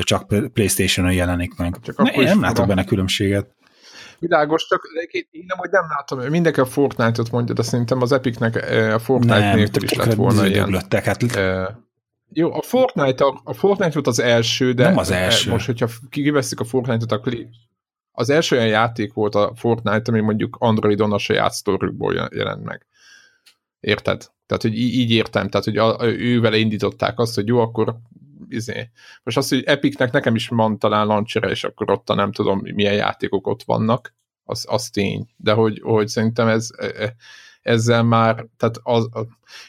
csak 0.00 0.26
Playstation-on 0.52 1.12
jelenik 1.12 1.54
meg. 1.54 1.76
Csak 1.82 2.02
ne, 2.02 2.10
én 2.10 2.24
nem 2.24 2.40
látok 2.40 2.66
benne 2.66 2.84
különbséget. 2.84 3.54
Világos, 4.22 4.66
csak 4.66 4.82
én 5.10 5.44
nem, 5.46 5.58
hogy 5.58 5.70
nem 5.70 5.84
látom, 5.88 6.30
mindenki 6.30 6.60
a 6.60 6.64
Fortnite-ot 6.64 7.30
mondja, 7.30 7.54
de 7.54 7.62
szerintem 7.62 8.02
az 8.02 8.12
Epicnek 8.12 8.56
a 8.94 8.98
Fortnite 8.98 9.38
nem, 9.38 9.56
nélkül 9.56 9.82
is 9.82 9.92
lett 9.92 10.14
volna 10.14 10.46
ilyen. 10.46 10.84
Hát, 10.90 11.22
uh, 11.22 11.68
Jó, 12.28 12.52
a 12.52 12.62
Fortnite, 12.62 13.24
a, 13.24 13.40
a 13.44 13.52
Fortnite 13.52 13.92
volt 13.92 14.06
az 14.06 14.18
első, 14.18 14.72
de 14.72 14.88
Nem 14.88 14.98
az 14.98 15.10
első. 15.10 15.50
most, 15.50 15.66
hogyha 15.66 15.88
kiveszik 16.10 16.60
a 16.60 16.64
Fortnite-ot, 16.64 17.12
akkor 17.12 17.36
az 18.12 18.30
első 18.30 18.56
olyan 18.56 18.68
játék 18.68 19.12
volt 19.12 19.34
a 19.34 19.52
Fortnite, 19.56 20.12
ami 20.12 20.20
mondjuk 20.20 20.56
Androidon 20.58 21.12
a 21.12 21.18
saját 21.18 21.52
sztorikból 21.52 22.28
jelent 22.34 22.64
meg. 22.64 22.86
Érted? 23.80 24.30
Tehát, 24.46 24.62
hogy 24.62 24.78
így, 24.78 25.10
értem, 25.10 25.48
tehát, 25.48 25.66
hogy 25.66 25.76
a, 25.76 25.96
ő 26.02 26.40
vele 26.40 26.56
indították 26.56 27.18
azt, 27.18 27.34
hogy 27.34 27.46
jó, 27.46 27.58
akkor 27.58 27.96
izé. 28.52 28.90
Most 29.22 29.36
azt, 29.36 29.48
hogy 29.48 29.62
Epicnek 29.62 30.12
nekem 30.12 30.34
is 30.34 30.48
van 30.48 30.78
talán 30.78 31.06
launcher 31.06 31.50
és 31.50 31.64
akkor 31.64 31.90
ott 31.90 32.08
nem 32.08 32.32
tudom, 32.32 32.60
milyen 32.62 32.94
játékok 32.94 33.46
ott 33.46 33.62
vannak, 33.62 34.14
az, 34.44 34.64
az 34.68 34.90
tény. 34.90 35.26
De 35.36 35.52
hogy, 35.52 35.80
hogy 35.82 36.08
szerintem 36.08 36.48
ez, 36.48 36.68
e, 36.76 36.86
e, 36.86 37.14
ezzel 37.62 38.02
már, 38.02 38.46
tehát 38.56 38.78
az, 38.82 39.08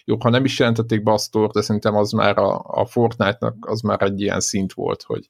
jó, 0.06 0.18
ha 0.20 0.30
nem 0.30 0.46
is 0.46 0.60
jelentették 0.60 1.04
be 1.04 1.12
a 1.12 1.18
store 1.18 1.50
de 1.54 1.62
szerintem 1.62 1.96
az 1.96 2.12
már 2.12 2.38
a, 2.38 2.60
a 2.60 2.86
Fortnite-nak 2.86 3.56
az 3.60 3.82
már 3.82 4.02
egy 4.02 4.22
ilyen 4.22 4.40
szint 4.40 4.74
volt, 4.74 5.02
hogy 5.02 5.30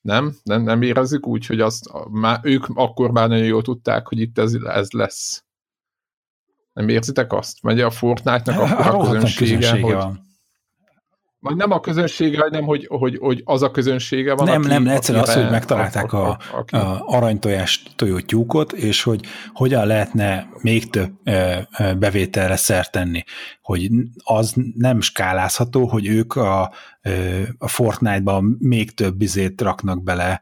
nem, 0.00 0.36
nem, 0.42 0.62
nem 0.62 0.82
érezzük 0.82 1.26
úgy, 1.26 1.46
hogy 1.46 1.60
azt, 1.60 1.90
már, 2.10 2.40
ők 2.42 2.64
akkor 2.74 3.10
már 3.10 3.28
nagyon 3.28 3.46
jól 3.46 3.62
tudták, 3.62 4.08
hogy 4.08 4.20
itt 4.20 4.38
ez, 4.38 4.54
ez 4.54 4.90
lesz. 4.90 5.44
Nem 6.72 6.88
érzitek 6.88 7.32
azt? 7.32 7.62
Megy 7.62 7.80
a 7.80 7.90
Fortnite-nak 7.90 8.60
akkor 8.60 8.86
a 8.86 8.98
közönsége, 8.98 9.56
közönsége 9.56 9.82
hogy, 9.82 9.94
van. 9.94 10.27
Vagy 11.40 11.56
nem 11.56 11.70
a 11.70 11.80
közönsége, 11.80 12.38
hanem 12.40 12.64
hogy, 12.64 12.86
hogy, 12.88 13.18
hogy 13.20 13.42
az 13.44 13.62
a 13.62 13.70
közönsége 13.70 14.34
van. 14.34 14.46
Nem, 14.46 14.60
aki, 14.60 14.68
nem, 14.68 14.88
egyszerűen 14.88 15.24
az, 15.24 15.34
hogy 15.34 15.50
megtalálták 15.50 16.12
a, 16.12 16.28
a, 16.28 16.38
a, 16.70 16.76
a 16.76 17.04
aranytojás 17.06 17.82
tojótyúkot, 17.96 18.72
és 18.72 19.02
hogy 19.02 19.26
hogyan 19.52 19.86
lehetne 19.86 20.48
még 20.60 20.90
több 20.90 21.12
bevételre 21.98 22.56
szert 22.56 22.92
tenni. 22.92 23.24
Hogy 23.62 23.88
az 24.24 24.54
nem 24.74 25.00
skálázható, 25.00 25.86
hogy 25.86 26.06
ők 26.06 26.36
a, 26.36 26.72
a 27.58 27.68
Fortnite-ban 27.68 28.56
még 28.58 28.94
több 28.94 29.16
bizét 29.16 29.60
raknak 29.60 30.02
bele 30.02 30.40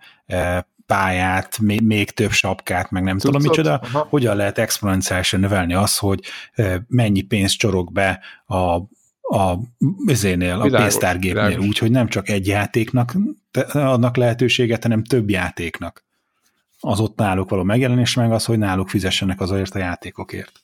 pályát, 0.87 1.59
még, 1.59 1.81
még 1.81 2.11
több 2.11 2.31
sapkát, 2.31 2.91
meg 2.91 3.03
nem 3.03 3.19
Tudod, 3.19 3.37
tudom 3.37 3.51
micsoda, 3.51 3.81
aha. 3.83 4.07
hogyan 4.11 4.37
lehet 4.37 4.59
exponenciálisan 4.59 5.41
növelni 5.41 5.75
az, 5.75 5.99
hogy 5.99 6.21
mennyi 6.87 7.23
pénzt 7.23 7.59
csorog 7.59 7.93
be 7.93 8.21
a 8.47 8.79
a 9.29 9.55
ezénél, 10.07 10.61
a 10.61 10.79
pénztárgépnél, 10.79 11.59
úgyhogy 11.59 11.91
nem 11.91 12.09
csak 12.09 12.29
egy 12.29 12.47
játéknak 12.47 13.15
adnak 13.73 14.17
lehetőséget, 14.17 14.83
hanem 14.83 15.05
több 15.05 15.31
játéknak. 15.31 16.05
Az 16.81 17.01
ott 17.01 17.17
náluk 17.17 17.51
való 17.51 17.63
megjelenés, 17.63 18.15
meg 18.15 18.33
az, 18.33 18.45
hogy 18.45 18.59
náluk 18.59 18.89
fizessenek 18.89 19.41
azért 19.41 19.75
a 19.75 19.79
játékokért. 19.79 20.61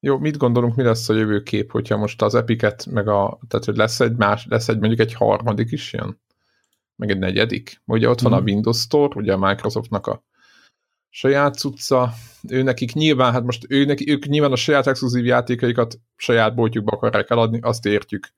Jó, 0.00 0.18
mit 0.18 0.36
gondolunk, 0.36 0.76
mi 0.76 0.82
lesz 0.82 1.08
a 1.08 1.14
jövőkép, 1.14 1.70
hogyha 1.70 1.96
most 1.96 2.22
az 2.22 2.34
Epiket, 2.34 2.86
meg 2.86 3.08
a, 3.08 3.38
tehát 3.48 3.64
hogy 3.64 3.76
lesz 3.76 4.00
egy 4.00 4.16
más, 4.16 4.46
lesz 4.48 4.68
egy 4.68 4.78
mondjuk 4.78 5.00
egy 5.00 5.14
harmadik 5.14 5.72
is 5.72 5.92
jön? 5.92 6.20
Meg 6.96 7.10
egy 7.10 7.18
negyedik? 7.18 7.82
Ugye 7.84 8.08
ott 8.08 8.20
van 8.20 8.32
mm. 8.32 8.36
a 8.36 8.40
Windows 8.40 8.78
Store, 8.78 9.20
ugye 9.20 9.32
a 9.32 9.38
Microsoftnak 9.38 10.06
a 10.06 10.22
saját 11.16 11.58
cucca, 11.58 12.12
ő 12.48 12.62
nekik 12.62 12.92
nyilván, 12.92 13.32
hát 13.32 13.44
most 13.44 13.64
ő 13.68 13.84
neki, 13.84 14.10
ők 14.10 14.26
nyilván 14.26 14.52
a 14.52 14.56
saját 14.56 14.86
exkluzív 14.86 15.24
játékaikat 15.24 15.98
saját 16.16 16.54
boltjukba 16.54 16.92
akarják 16.92 17.30
eladni, 17.30 17.60
azt 17.62 17.86
értjük, 17.86 18.28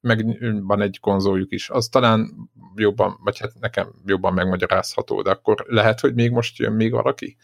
meg 0.00 0.38
van 0.62 0.80
egy 0.80 1.00
konzoljuk 1.00 1.52
is, 1.52 1.70
az 1.70 1.88
talán 1.88 2.50
jobban, 2.74 3.18
vagy 3.24 3.38
hát 3.38 3.52
nekem 3.60 3.92
jobban 4.06 4.32
megmagyarázható, 4.32 5.22
de 5.22 5.30
akkor 5.30 5.64
lehet, 5.68 6.00
hogy 6.00 6.14
még 6.14 6.30
most 6.30 6.58
jön 6.58 6.72
még 6.72 6.92
valaki? 6.92 7.36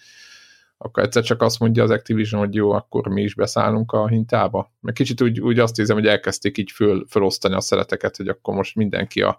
Akkor 0.79 1.03
egyszer 1.03 1.23
csak 1.23 1.43
azt 1.43 1.59
mondja 1.59 1.83
az 1.83 1.91
Activision, 1.91 2.41
hogy 2.41 2.55
jó, 2.55 2.71
akkor 2.71 3.09
mi 3.09 3.23
is 3.23 3.35
beszállunk 3.35 3.93
a 3.93 4.09
hintába. 4.09 4.73
Meg 4.81 4.95
kicsit 4.95 5.21
úgy, 5.21 5.41
úgy 5.41 5.59
azt 5.59 5.79
érzem, 5.79 5.97
hogy 5.97 6.07
elkezdték 6.07 6.59
így 6.59 6.71
föl, 6.71 7.07
fölosztani 7.09 7.55
a 7.55 7.61
szereteket, 7.61 8.17
hogy 8.17 8.29
akkor 8.29 8.55
most 8.55 8.75
mindenki 8.75 9.23
a, 9.23 9.39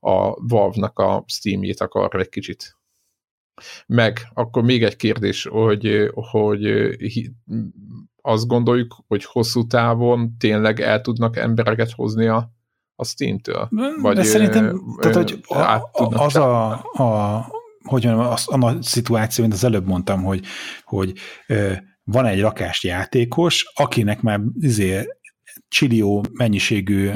a 0.00 0.46
Valve-nak 0.48 0.98
a 0.98 1.24
Steam-jét 1.26 1.80
akar 1.80 2.20
egy 2.20 2.28
kicsit 2.28 2.79
meg 3.86 4.18
akkor 4.34 4.62
még 4.62 4.82
egy 4.84 4.96
kérdés, 4.96 5.44
hogy, 5.44 6.10
hogy 6.14 6.90
azt 8.22 8.46
gondoljuk, 8.46 9.04
hogy 9.06 9.24
hosszú 9.24 9.66
távon 9.66 10.36
tényleg 10.38 10.80
el 10.80 11.00
tudnak 11.00 11.36
embereket 11.36 11.90
hozni 11.90 12.26
a, 12.26 12.50
a 12.94 13.04
Steam-től? 13.04 13.68
Vagy 14.02 14.16
De 14.16 14.22
szerintem, 14.22 14.80
tehát, 15.00 15.16
hogy 15.16 15.40
az 16.12 16.36
a, 16.36 16.72
a 16.92 17.40
hogy 17.82 18.04
mondjam, 18.04 18.32
az, 18.32 18.44
a 18.46 18.56
nagy 18.56 18.82
szituáció, 18.82 19.44
mint 19.44 19.56
az 19.56 19.64
előbb 19.64 19.86
mondtam, 19.86 20.22
hogy, 20.22 20.44
hogy 20.84 21.12
van 22.04 22.26
egy 22.26 22.40
rakás 22.40 22.84
játékos, 22.84 23.72
akinek 23.74 24.22
már 24.22 24.40
izé 24.58 25.06
csillió 25.68 26.24
mennyiségű 26.32 27.10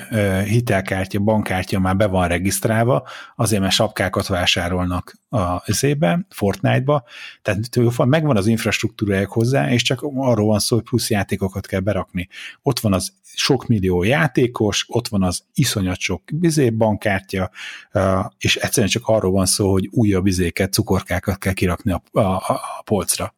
hitelkártya, 0.44 1.18
bankkártya 1.18 1.78
már 1.78 1.96
be 1.96 2.06
van 2.06 2.28
regisztrálva, 2.28 3.06
azért 3.36 3.60
mert 3.62 3.74
sapkákat 3.74 4.26
vásárolnak 4.26 5.14
a 5.28 5.72
szébe, 5.72 6.26
Fortnite-ba, 6.30 7.04
tehát 7.42 7.58
van, 7.96 8.08
megvan 8.08 8.36
az 8.36 8.46
infrastruktúrájuk 8.46 9.32
hozzá, 9.32 9.70
és 9.70 9.82
csak 9.82 10.02
arról 10.02 10.46
van 10.46 10.58
szó, 10.58 10.76
hogy 10.76 10.84
plusz 10.84 11.10
játékokat 11.10 11.66
kell 11.66 11.80
berakni. 11.80 12.28
Ott 12.62 12.80
van 12.80 12.92
az 12.92 13.12
sok 13.22 13.66
millió 13.66 14.02
játékos, 14.02 14.84
ott 14.88 15.08
van 15.08 15.22
az 15.22 15.44
iszonyat 15.54 15.98
sok 15.98 16.22
bizé 16.34 16.70
bankkártya, 16.70 17.50
és 18.38 18.56
egyszerűen 18.56 18.90
csak 18.90 19.06
arról 19.06 19.32
van 19.32 19.46
szó, 19.46 19.70
hogy 19.70 19.88
újabb 19.92 20.22
bizéket, 20.22 20.72
cukorkákat 20.72 21.38
kell 21.38 21.52
kirakni 21.52 21.92
a, 21.92 22.02
a, 22.12 22.20
a 22.20 22.82
polcra. 22.84 23.34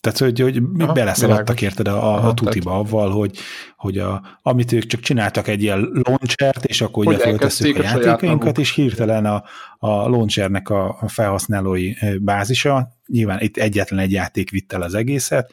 Tehát, 0.00 0.18
hogy, 0.18 0.40
hogy 0.40 0.62
Aha, 0.78 0.92
beleszaladtak 0.92 1.60
érted 1.60 1.88
a, 1.88 2.14
a, 2.14 2.28
a 2.28 2.34
tutiba 2.34 2.70
tehát... 2.70 2.84
avval, 2.84 3.10
hogy, 3.10 3.38
hogy 3.76 3.98
a, 3.98 4.38
amit 4.42 4.72
ők 4.72 4.86
csak 4.86 5.00
csináltak 5.00 5.48
egy 5.48 5.62
ilyen 5.62 5.78
launchert, 5.78 6.64
és 6.64 6.80
akkor 6.80 7.06
ugye 7.06 7.18
föltesszük 7.18 7.76
a, 7.76 7.80
a 7.80 7.82
játékainkat, 7.82 8.58
és 8.58 8.74
hirtelen 8.74 9.26
a, 9.26 9.44
a 9.78 10.08
launchernek 10.08 10.68
a, 10.68 10.96
a 11.00 11.08
felhasználói 11.08 11.92
bázisa, 12.20 12.88
nyilván 13.06 13.40
itt 13.40 13.56
egyetlen 13.56 14.00
egy 14.00 14.12
játék 14.12 14.50
vitt 14.50 14.72
el 14.72 14.82
az 14.82 14.94
egészet, 14.94 15.52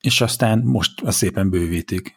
és 0.00 0.20
aztán 0.20 0.58
most 0.58 1.10
szépen 1.10 1.50
bővítik. 1.50 2.16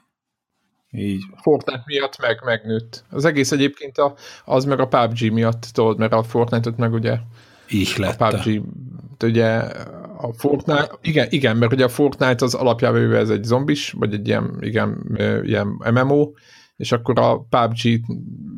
Így. 0.91 1.23
Fortnite 1.41 1.83
miatt 1.85 2.19
meg 2.21 2.41
megnőtt. 2.43 3.03
Az 3.09 3.25
egész 3.25 3.51
egyébként 3.51 3.97
a, 3.97 4.15
az 4.45 4.65
meg 4.65 4.79
a 4.79 4.87
PUBG 4.87 5.31
miatt, 5.31 5.67
tudod, 5.73 5.97
mert 5.97 6.13
a 6.13 6.23
Fortnite-ot 6.23 6.77
meg 6.77 6.93
ugye 6.93 7.17
lett. 7.97 8.21
A 8.21 8.27
PUBG, 8.27 8.63
ugye 9.23 9.47
a 10.17 10.33
Fortnite, 10.33 10.97
igen, 11.01 11.27
igen, 11.29 11.57
mert 11.57 11.73
ugye 11.73 11.83
a 11.83 11.89
Fortnite 11.89 12.45
az 12.45 12.53
alapjában 12.53 13.15
ez 13.15 13.29
egy 13.29 13.43
zombis, 13.43 13.91
vagy 13.91 14.13
egy 14.13 14.27
ilyen, 14.27 14.57
igen, 14.59 15.17
ilyen 15.43 15.67
MMO, 15.67 16.31
és 16.75 16.91
akkor 16.91 17.19
a 17.19 17.39
PUBG 17.49 18.01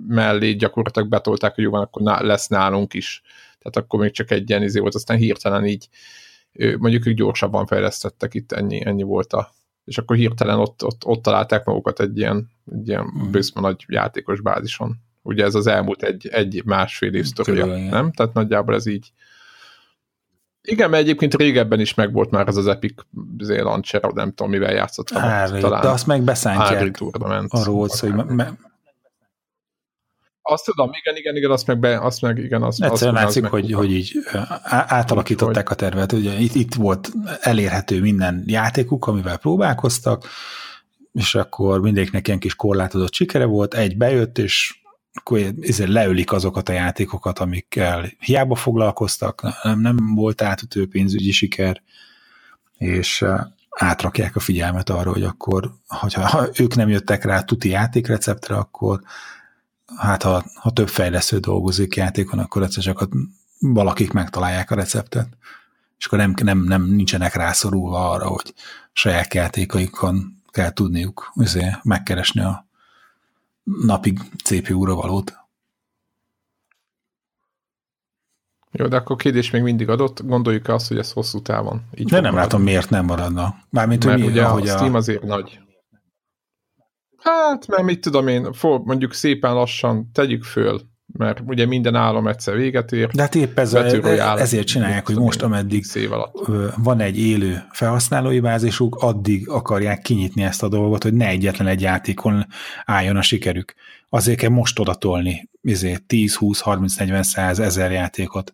mellé 0.07 0.52
gyakorlatilag 0.52 1.10
betolták, 1.10 1.56
hogy 1.56 1.64
jó 1.64 1.72
van, 1.72 1.81
akkor 1.81 2.02
lesz 2.22 2.48
nálunk 2.48 2.94
is. 2.94 3.22
Tehát 3.60 3.76
akkor 3.88 3.99
még 3.99 4.11
csak 4.11 4.31
egy 4.31 4.49
ilyen 4.49 4.64
izé 4.64 4.80
volt, 4.80 4.95
aztán 4.95 5.18
hirtelen 5.18 5.65
így 5.65 5.90
mondjuk 6.77 7.06
ők 7.06 7.15
gyorsabban 7.15 7.65
fejlesztettek 7.65 8.34
itt, 8.34 8.52
ennyi, 8.52 8.85
ennyi 8.85 9.03
volt 9.03 9.34
a 9.34 9.53
és 9.85 9.98
akkor 9.98 10.15
hirtelen 10.15 10.60
ott, 10.60 10.84
ott, 10.84 11.06
ott 11.06 11.22
találták 11.22 11.65
magukat 11.65 11.99
egy 11.99 12.18
ilyen, 12.18 12.49
egy 12.72 12.88
ilyen 12.88 13.03
mm. 13.03 13.31
bőszma 13.31 13.61
nagy 13.61 13.85
játékos 13.88 14.41
bázison. 14.41 14.95
Ugye 15.24 15.44
ez 15.44 15.56
az 15.56 15.68
elmúlt 15.68 16.04
egy, 16.04 16.28
egy 16.28 16.62
másfél 16.66 17.14
év 17.14 17.26
sztoria, 17.26 17.66
nem? 17.66 18.12
Tehát 18.12 18.34
nagyjából 18.34 18.76
ez 18.76 18.86
így. 18.86 19.12
Igen, 20.62 20.90
mert 20.90 21.04
egyébként 21.04 21.36
régebben 21.36 21.80
is 21.80 21.94
megvolt 21.94 22.32
már 22.32 22.48
ez 22.48 22.58
az 22.58 22.68
Epic 22.68 22.94
launcher, 23.38 24.02
nem 24.02 24.30
tudom, 24.30 24.52
mivel 24.52 24.74
játszottam. 24.74 25.22
Talán 25.22 25.82
de 25.82 25.90
azt 25.90 26.08
meg 26.08 26.22
beszántják. 26.22 26.98
Arról 27.48 27.76
volt 27.76 27.91
szó, 27.91 28.10
hogy 28.10 28.26
me- 28.26 28.58
azt 30.45 30.66
tudom, 30.66 30.90
igen, 31.02 31.16
igen, 31.16 31.36
igen, 31.36 31.52
azt 31.52 31.68
meg, 31.68 31.80
be, 31.80 32.00
azt 32.00 32.22
meg 32.22 32.38
igen, 32.38 32.64
azt, 32.64 32.84
Egyszerűen 32.84 33.16
azt 33.16 33.24
látszik, 33.24 33.45
hogy, 33.45 33.72
hogy 33.72 33.91
így 33.91 34.18
átalakították 34.88 35.70
a 35.70 35.76
tervet. 35.76 36.12
Ugye 36.12 36.34
itt, 36.40 36.56
itt 36.56 36.74
volt 36.74 37.12
elérhető 37.41 38.02
minden 38.02 38.44
játékuk, 38.45 39.08
amivel 39.08 39.38
próbálkoztak, 39.38 40.26
és 41.12 41.36
akkor 41.36 41.82
mindegyiknek 41.82 42.28
ilyen 42.28 42.40
kis 42.40 42.56
korlátozott 42.56 43.14
sikere 43.14 43.45
volt, 43.45 43.74
egy 43.74 43.98
bejött, 43.98 44.38
és 44.38 44.82
akkor 45.14 45.53
leülik 45.77 46.31
azokat 46.31 46.69
a 46.69 46.73
játékokat, 46.73 47.40
amikkel 47.40 48.10
hiába 48.19 48.56
foglalkoztak, 48.56 49.64
nem, 49.64 49.80
nem 49.80 50.15
volt 50.15 50.41
átütő 50.41 50.88
pénzügyi 50.88 51.31
siker, 51.31 51.81
és 52.77 53.26
átrakják 53.69 54.35
a 54.35 54.40
figyelmet 54.40 54.90
arra, 54.90 55.11
hogy 55.11 55.23
akkor, 55.23 55.73
hogyha 55.88 56.27
ha 56.27 56.48
ők 56.60 56.76
nem 56.76 56.90
jöttek 56.90 57.23
rá 57.23 57.41
tuti 57.41 57.69
játékreceptre, 57.69 58.56
akkor 58.56 59.02
hát 59.98 60.23
ha, 60.23 60.45
ha 60.56 60.72
több 60.72 60.90
fejlesztő 60.90 61.38
dolgozik 61.38 61.95
játékon, 61.95 62.40
akkor 62.40 62.64
egyszer 62.64 62.84
csak 62.84 63.07
valakik 63.60 64.11
megtalálják 64.11 64.72
a 64.72 64.76
receptet, 64.76 65.27
és 65.98 66.06
akkor 66.06 66.18
nem, 66.18 66.34
nem, 66.44 66.64
nem 66.64 66.84
nincsenek 66.84 67.35
rászorulva 67.35 68.10
arra, 68.10 68.27
hogy 68.27 68.53
saját 68.91 69.34
játékaikon 69.34 70.41
kell 70.52 70.72
tudniuk 70.72 71.31
azért 71.35 71.84
megkeresni 71.84 72.41
a 72.41 72.65
napig 73.64 74.19
CPU-ra 74.44 74.95
valót. 74.95 75.41
Jó, 78.72 78.88
de 78.88 78.95
akkor 78.95 79.15
kérdés 79.15 79.52
még 79.52 79.61
mindig 79.61 79.90
adott, 79.90 80.22
gondoljuk 80.22 80.68
azt, 80.68 80.88
hogy 80.88 80.98
ez 80.98 81.11
hosszú 81.11 81.41
távon. 81.41 81.81
Így 81.95 82.10
de 82.10 82.19
nem 82.19 82.22
maradni. 82.22 82.40
látom, 82.40 82.61
miért 82.61 82.90
nem 82.90 83.06
maradna. 83.06 83.56
Mármint, 83.69 84.06
Mert 84.06 84.19
hogy 84.22 84.30
ugye 84.30 84.45
a, 84.45 84.56
a 84.56 84.65
Steam 84.65 84.94
azért 84.94 85.23
nagy. 85.23 85.60
Hát, 87.18 87.68
mert 87.68 87.84
mit 87.84 88.02
tudom 88.02 88.27
én, 88.27 88.53
for, 88.53 88.80
mondjuk 88.80 89.14
szépen 89.14 89.53
lassan 89.53 90.11
tegyük 90.11 90.44
föl, 90.44 90.81
mert 91.18 91.41
ugye 91.45 91.65
minden 91.65 91.95
állam 91.95 92.27
egyszer 92.27 92.56
véget 92.56 92.91
ér. 92.91 93.07
De 93.07 93.22
hát 93.22 93.35
épp 93.35 93.60
ez, 93.60 93.73
a, 93.73 93.85
ezért 94.40 94.68
csinálják, 94.68 95.06
hogy 95.06 95.15
most 95.15 95.41
ameddig 95.41 95.85
van 96.77 96.99
egy 96.99 97.19
élő 97.19 97.64
felhasználói 97.72 98.40
bázisuk, 98.40 98.95
addig 98.95 99.49
akarják 99.49 100.02
kinyitni 100.02 100.44
ezt 100.44 100.64
a 100.64 100.68
dolgot, 100.68 101.03
hogy 101.03 101.14
ne 101.14 101.27
egyetlen 101.27 101.68
egy 101.68 101.81
játékon 101.81 102.45
álljon 102.85 103.18
a 103.18 103.22
sikerük. 103.22 103.73
Azért 104.10 104.40
kell 104.40 104.49
most 104.49 104.80
odatolni 104.80 105.49
10, 106.07 106.35
20, 106.35 106.60
30, 106.60 106.95
40, 106.95 107.23
100, 107.23 107.60
ezer 107.60 107.91
játékot. 107.91 108.53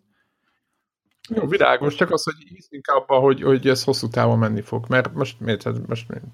Jó, 1.34 1.46
világos, 1.46 1.94
csak 1.94 2.10
az, 2.10 2.24
hogy 2.24 2.34
hiszünk 2.54 2.86
abban, 2.86 3.20
hogy, 3.20 3.42
hogy 3.42 3.68
ez 3.68 3.84
hosszú 3.84 4.08
távon 4.08 4.38
menni 4.38 4.60
fog, 4.60 4.84
mert 4.88 5.14
most 5.14 5.40
miért, 5.40 5.86
most 5.86 6.08
miért? 6.08 6.24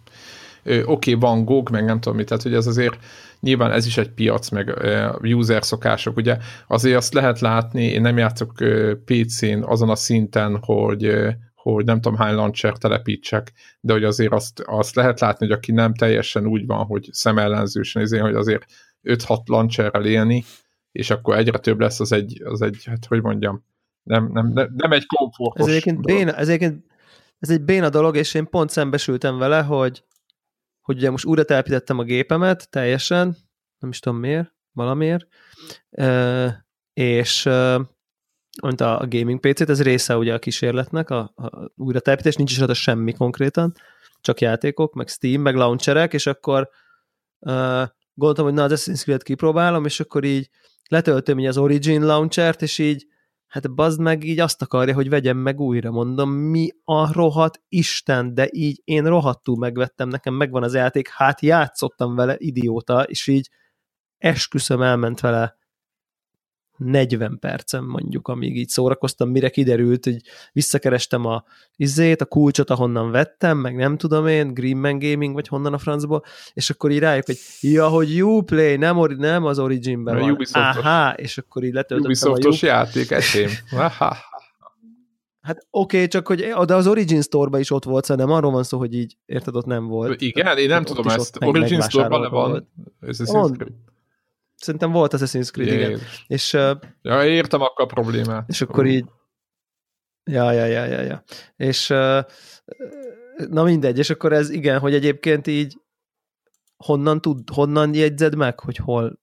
Oké, 0.66 0.82
okay, 0.84 1.14
van 1.14 1.44
GOG, 1.44 1.70
meg 1.70 1.84
nem 1.84 2.00
tudom 2.00 2.16
mit, 2.16 2.26
tehát 2.26 2.42
hogy 2.42 2.54
ez 2.54 2.66
azért 2.66 2.98
nyilván 3.40 3.72
ez 3.72 3.86
is 3.86 3.96
egy 3.96 4.10
piac, 4.10 4.48
meg 4.48 4.74
user 5.22 5.64
szokások, 5.64 6.16
ugye? 6.16 6.38
Azért 6.66 6.96
azt 6.96 7.14
lehet 7.14 7.40
látni, 7.40 7.84
én 7.84 8.00
nem 8.00 8.16
játszok 8.16 8.52
PC-n 9.04 9.62
azon 9.62 9.90
a 9.90 9.96
szinten, 9.96 10.58
hogy 10.62 11.34
hogy 11.54 11.84
nem 11.84 12.00
tudom 12.00 12.18
hány 12.18 12.34
launcher 12.34 12.76
telepítsek, 12.76 13.52
de 13.80 13.92
hogy 13.92 14.04
azért 14.04 14.32
azt, 14.32 14.60
azt 14.60 14.94
lehet 14.94 15.20
látni, 15.20 15.46
hogy 15.46 15.56
aki 15.56 15.72
nem 15.72 15.94
teljesen 15.94 16.46
úgy 16.46 16.66
van, 16.66 16.84
hogy 16.84 17.08
szemellenzősen, 17.12 18.02
azért, 18.02 18.22
hogy 18.22 18.34
azért 18.34 18.64
5-6 19.02 19.44
launcherrel 19.44 20.04
élni, 20.04 20.44
és 20.92 21.10
akkor 21.10 21.36
egyre 21.36 21.58
több 21.58 21.80
lesz, 21.80 22.00
az 22.00 22.12
egy, 22.12 22.42
az 22.44 22.62
egy 22.62 22.84
hát 22.84 23.04
hogy 23.04 23.22
mondjam, 23.22 23.64
nem, 24.02 24.30
nem, 24.32 24.50
nem, 24.52 24.72
nem 24.76 24.92
egy 24.92 25.06
komfortos 25.06 25.62
ez 25.62 25.68
egyébként, 25.68 26.00
béna, 26.00 26.32
ez 26.32 26.48
egyébként 26.48 26.84
ez 27.38 27.50
egy 27.50 27.62
béna 27.62 27.88
dolog, 27.88 28.16
és 28.16 28.34
én 28.34 28.48
pont 28.50 28.70
szembesültem 28.70 29.38
vele, 29.38 29.62
hogy 29.62 30.04
hogy 30.86 30.96
ugye 30.96 31.10
most 31.10 31.24
újra 31.24 31.44
telepítettem 31.44 31.98
a 31.98 32.02
gépemet 32.02 32.70
teljesen, 32.70 33.36
nem 33.78 33.90
is 33.90 33.98
tudom 33.98 34.18
miért, 34.18 34.54
valamiért, 34.72 35.26
és 36.92 37.48
mint 38.62 38.80
a 38.80 39.06
gaming 39.08 39.40
PC-t, 39.40 39.68
ez 39.68 39.82
része 39.82 40.16
ugye 40.16 40.34
a 40.34 40.38
kísérletnek, 40.38 41.10
a, 41.10 41.18
a 41.34 41.70
újra 41.76 42.00
telepítés, 42.00 42.36
nincs 42.36 42.50
is 42.50 42.58
rajta 42.58 42.74
semmi 42.74 43.12
konkrétan, 43.12 43.72
csak 44.20 44.40
játékok, 44.40 44.94
meg 44.94 45.08
Steam, 45.08 45.42
meg 45.42 45.54
launcherek, 45.54 46.12
és 46.12 46.26
akkor 46.26 46.68
gondoltam, 48.14 48.44
hogy 48.44 48.54
na, 48.54 48.62
az 48.62 48.72
Assassin's 48.72 49.02
Creed 49.02 49.22
kipróbálom, 49.22 49.84
és 49.84 50.00
akkor 50.00 50.24
így 50.24 50.48
letöltöm 50.88 51.38
így 51.38 51.46
az 51.46 51.58
Origin 51.58 52.04
launchert, 52.04 52.62
és 52.62 52.78
így 52.78 53.06
hát 53.46 53.74
bazd 53.74 54.00
meg 54.00 54.24
így 54.24 54.40
azt 54.40 54.62
akarja, 54.62 54.94
hogy 54.94 55.08
vegyem 55.08 55.36
meg 55.36 55.60
újra, 55.60 55.90
mondom, 55.90 56.30
mi 56.30 56.68
a 56.84 57.12
rohadt 57.12 57.62
Isten, 57.68 58.34
de 58.34 58.48
így 58.50 58.80
én 58.84 59.04
rohadtul 59.04 59.56
megvettem, 59.56 60.08
nekem 60.08 60.34
megvan 60.34 60.62
az 60.62 60.74
játék, 60.74 61.08
hát 61.08 61.40
játszottam 61.40 62.14
vele, 62.14 62.34
idióta, 62.38 63.02
és 63.02 63.26
így 63.26 63.50
esküszöm 64.18 64.82
elment 64.82 65.20
vele 65.20 65.56
40 66.76 67.38
percem 67.40 67.84
mondjuk, 67.84 68.28
amíg 68.28 68.56
így 68.56 68.68
szórakoztam, 68.68 69.30
mire 69.30 69.48
kiderült, 69.48 70.04
hogy 70.04 70.16
visszakerestem 70.52 71.24
a 71.24 71.44
izét, 71.76 72.20
a 72.20 72.24
kulcsot, 72.24 72.70
ahonnan 72.70 73.10
vettem, 73.10 73.58
meg 73.58 73.76
nem 73.76 73.96
tudom 73.96 74.26
én, 74.26 74.54
Greenman 74.54 74.98
Gaming, 74.98 75.34
vagy 75.34 75.48
honnan 75.48 75.72
a 75.72 75.78
francból, 75.78 76.24
és 76.52 76.70
akkor 76.70 76.90
így 76.90 76.98
rájuk, 76.98 77.26
hogy 77.26 77.38
ja, 77.60 77.88
hogy 77.88 78.24
Uplay, 78.24 78.76
nem, 78.76 78.98
ori- 78.98 79.14
nem 79.14 79.44
az 79.44 79.58
Originben 79.58 80.14
van. 80.18 80.28
Aha, 80.52 81.12
és 81.12 81.38
akkor 81.38 81.64
így 81.64 81.72
letöltöttem 81.72 82.04
Ubisoftos 82.04 82.62
a 82.62 82.66
játék, 82.66 83.10
etém. 83.10 83.48
Hát 85.40 85.66
oké, 85.70 85.96
okay, 85.96 86.08
csak 86.08 86.26
hogy 86.26 86.40
de 86.66 86.74
az 86.74 86.86
Origin 86.86 87.22
Store-ban 87.22 87.60
is 87.60 87.70
ott 87.70 87.84
volt, 87.84 88.04
szerintem 88.04 88.32
arról 88.32 88.50
van 88.50 88.62
szó, 88.62 88.78
hogy 88.78 88.94
így, 88.94 89.16
érted, 89.26 89.56
ott 89.56 89.64
nem 89.64 89.86
volt. 89.86 90.20
Igen, 90.20 90.58
én 90.58 90.68
nem 90.68 90.84
tudom 90.84 91.08
ezt. 91.08 91.36
Origin 91.40 91.80
Store-ban 91.80 92.30
van. 92.30 92.68
Ez 93.00 93.20
Szerintem 94.56 94.92
volt 94.92 95.12
Assassin's 95.16 95.50
Creed, 95.52 95.68
Jézus. 95.68 95.86
igen. 95.86 96.00
És, 96.26 96.52
ja, 97.02 97.24
értem 97.24 97.60
akkor 97.60 97.84
a 97.84 97.86
problémát. 97.86 98.48
És 98.48 98.60
akkor 98.60 98.86
így 98.86 99.04
Ja, 100.30 100.52
ja, 100.52 100.64
ja, 100.64 100.84
ja, 100.84 101.00
ja. 101.00 101.22
És 101.56 101.88
na 103.48 103.62
mindegy, 103.62 103.98
és 103.98 104.10
akkor 104.10 104.32
ez 104.32 104.50
igen, 104.50 104.78
hogy 104.78 104.94
egyébként 104.94 105.46
így 105.46 105.78
honnan, 106.76 107.20
tud, 107.20 107.50
honnan 107.50 107.94
jegyzed 107.94 108.34
meg, 108.34 108.60
hogy 108.60 108.76
hol, 108.76 109.20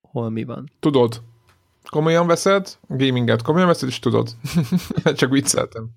hol 0.00 0.30
mi 0.30 0.44
van? 0.44 0.70
Tudod. 0.80 1.22
Komolyan 1.90 2.26
veszed, 2.26 2.78
gaminget 2.88 3.42
komolyan 3.42 3.66
veszed, 3.66 3.88
és 3.88 3.98
tudod. 3.98 4.30
Csak 5.14 5.30
vicceltem. 5.30 5.90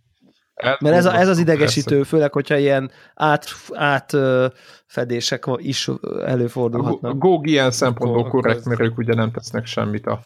El, 0.58 0.78
Mert 0.80 0.96
ez, 0.96 1.06
a, 1.06 1.16
ez 1.16 1.28
az 1.28 1.38
idegesítő, 1.38 1.96
persze. 1.96 2.10
főleg, 2.10 2.34
hogyha 2.34 2.58
ilyen 2.58 2.92
át, 3.16 3.48
átfedések 3.72 5.46
is 5.58 5.90
előfordulhatnak. 6.26 7.12
A 7.12 7.16
GOG 7.16 7.48
ilyen 7.48 7.72
szempontból 7.72 8.30
korrekt, 8.30 8.66
mert 8.66 8.80
ők 8.80 8.98
ugye 8.98 9.14
nem 9.14 9.32
tesznek 9.32 9.66
semmit 9.66 10.06
a 10.06 10.22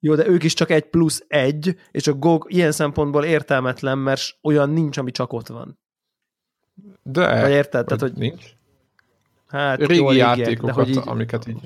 jó, 0.00 0.14
de 0.14 0.26
ők 0.28 0.42
is 0.42 0.54
csak 0.54 0.70
egy 0.70 0.84
plusz 0.84 1.24
egy, 1.28 1.76
és 1.90 2.06
a 2.06 2.12
GOG 2.12 2.46
ilyen 2.48 2.72
szempontból 2.72 3.24
értelmetlen, 3.24 3.98
mert 3.98 4.22
olyan 4.42 4.70
nincs, 4.70 4.96
ami 4.96 5.10
csak 5.10 5.32
ott 5.32 5.46
van. 5.46 5.78
De. 7.02 7.40
Vagy 7.40 7.50
érted? 7.50 7.84
Tehát, 7.86 8.00
hogy 8.00 8.12
nincs? 8.12 8.44
Hát, 9.46 9.78
régi 9.78 9.94
jó, 9.94 10.12
játékokat, 10.12 10.74
de 10.74 10.82
hogy 10.82 10.88
így, 10.88 11.00
amiket 11.04 11.48
így... 11.48 11.60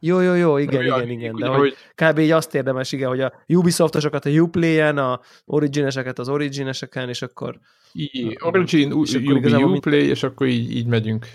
Jó, 0.00 0.20
jó, 0.20 0.34
jó, 0.34 0.56
igen, 0.56 0.82
igen, 0.82 1.02
igen, 1.02 1.10
igen. 1.10 1.36
De 1.36 1.46
hogy 1.46 1.74
kb. 1.94 2.18
így 2.18 2.30
azt 2.30 2.54
érdemes, 2.54 2.92
igen, 2.92 3.08
hogy 3.08 3.20
a 3.20 3.32
Ubisoftosokat 3.46 4.24
a 4.24 4.30
Uplay-en, 4.30 4.98
a 4.98 5.20
Origineseket 5.44 6.18
az 6.18 6.28
Origineseken, 6.28 7.08
és 7.08 7.22
akkor... 7.22 7.58
I, 7.92 8.36
Origin, 8.40 9.00
és 9.02 9.14
Ubi, 9.14 9.34
igazából 9.34 9.70
Uplay, 9.70 10.06
és 10.06 10.22
akkor 10.22 10.46
így, 10.46 10.76
így 10.76 10.86
megyünk. 10.86 11.26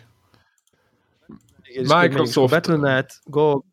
Igen, 1.63 2.01
Microsoft. 2.01 2.53
Battle.net, 2.53 3.19
GOG, 3.23 3.65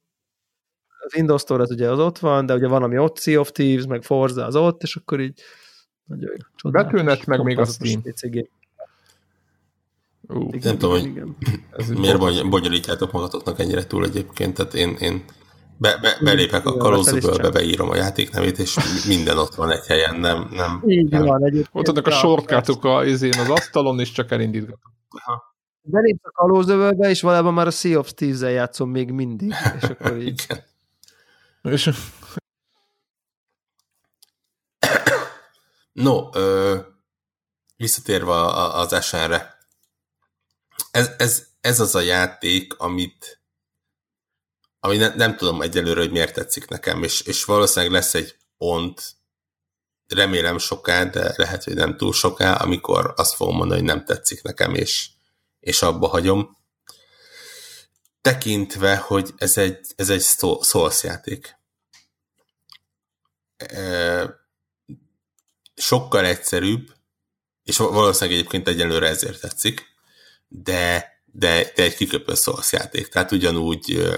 az 1.01 1.15
Windows 1.15 1.41
Store 1.41 1.63
az 1.63 1.71
ugye 1.71 1.91
az 1.91 1.99
ott 1.99 2.19
van, 2.19 2.47
de 2.47 2.55
ugye 2.55 2.69
van, 2.69 2.83
ami 2.83 2.99
ott 2.99 3.19
Sea 3.19 3.41
of 3.41 3.53
Thieves, 3.53 3.87
meg 3.87 4.03
Forza 4.03 4.47
az 4.47 4.57
ott, 4.57 4.83
és 4.83 4.97
akkor 4.97 5.21
így 5.21 5.41
nagyon 6.05 6.31
jó. 6.63 6.71
Battle.net, 6.71 7.27
meg 7.27 7.43
még 7.43 7.59
a 7.59 7.65
Steam. 7.65 8.03
Uh, 10.33 10.55
igen, 10.55 10.61
nem 10.63 10.79
tudom, 10.79 11.01
hogy 11.01 11.23
Ez 11.77 11.89
miért 11.89 12.49
bonyolítjátok 12.49 13.13
magatoknak 13.13 13.59
ennyire 13.59 13.87
túl 13.87 14.05
egyébként, 14.05 14.55
tehát 14.55 14.75
én, 14.75 14.97
én 15.01 15.25
be, 15.77 15.99
be, 16.01 16.19
belépek 16.21 16.67
a 16.67 16.77
kalózóbölbe, 16.77 17.51
beírom 17.51 17.91
a 17.91 17.97
játéknevét, 17.97 18.59
és 18.59 18.79
minden 19.07 19.39
ott 19.39 19.55
van 19.55 19.71
egy 19.71 19.87
helyen, 19.87 20.17
nem... 20.17 20.49
nem 20.51 20.83
Így 20.87 21.11
nem. 21.11 21.25
van, 21.25 21.45
egyébként. 21.45 21.69
Ott 21.73 21.87
vannak 21.87 22.07
a 22.07 22.11
shortcutok 22.11 22.85
a, 22.85 23.05
izén 23.05 23.39
az 23.39 23.49
asztalon, 23.49 24.01
és 24.01 24.13
csak 24.13 24.31
elindítgatok. 24.31 24.93
Belépsz 25.83 26.25
a 26.25 26.31
kalózöbölbe, 26.31 27.09
és 27.09 27.21
valójában 27.21 27.55
már 27.55 27.67
a 27.67 27.71
Sea 27.71 27.99
of 27.99 28.13
Thieves-el 28.13 28.51
játszom 28.51 28.91
még 28.91 29.11
mindig, 29.11 29.55
és 29.81 29.89
akkor 29.89 30.17
így... 30.17 30.47
Igen. 30.49 30.65
És... 31.63 31.91
No, 35.93 36.29
ö, 36.33 36.77
visszatérve 37.77 38.35
az 38.55 39.05
SN-re, 39.05 39.59
ez, 40.91 41.11
ez, 41.19 41.47
ez 41.61 41.81
az 41.81 41.95
a 41.95 42.01
játék, 42.01 42.75
amit 42.79 43.41
ami 44.81 44.97
ne, 44.97 45.15
nem 45.15 45.37
tudom 45.37 45.63
egyelőre, 45.63 46.01
hogy 46.01 46.11
miért 46.11 46.35
tetszik 46.35 46.69
nekem, 46.69 47.03
és, 47.03 47.21
és 47.21 47.45
valószínűleg 47.45 47.95
lesz 47.95 48.15
egy 48.15 48.37
pont, 48.59 49.15
remélem 50.07 50.59
soká, 50.59 51.05
de 51.05 51.35
lehet, 51.37 51.65
hogy 51.65 51.75
nem 51.75 51.97
túl 51.97 52.13
soká, 52.13 52.55
amikor 52.55 53.13
azt 53.17 53.35
fogom 53.35 53.57
mondani, 53.57 53.81
hogy 53.81 53.89
nem 53.89 54.05
tetszik 54.05 54.43
nekem, 54.43 54.75
és, 54.75 55.11
és 55.61 55.83
abba 55.83 56.09
hagyom. 56.09 56.59
Tekintve, 58.21 58.97
hogy 58.97 59.31
ez 59.37 59.59
egy, 59.59 59.87
ez 59.97 60.09
egy 60.09 60.23
Souls 60.63 61.03
játék. 61.03 61.59
E, 63.57 64.49
sokkal 65.75 66.25
egyszerűbb, 66.25 66.95
és 67.63 67.77
valószínűleg 67.77 68.39
egyébként 68.39 68.69
egyelőre 68.69 69.09
ezért 69.09 69.41
tetszik, 69.41 69.90
de, 70.53 71.13
de, 71.25 71.73
de 71.75 71.83
egy 71.83 71.95
kiköpő 71.95 72.35
Souls 72.35 72.73
játék. 72.73 73.09
Tehát 73.09 73.33
ugyanúgy 73.33 74.11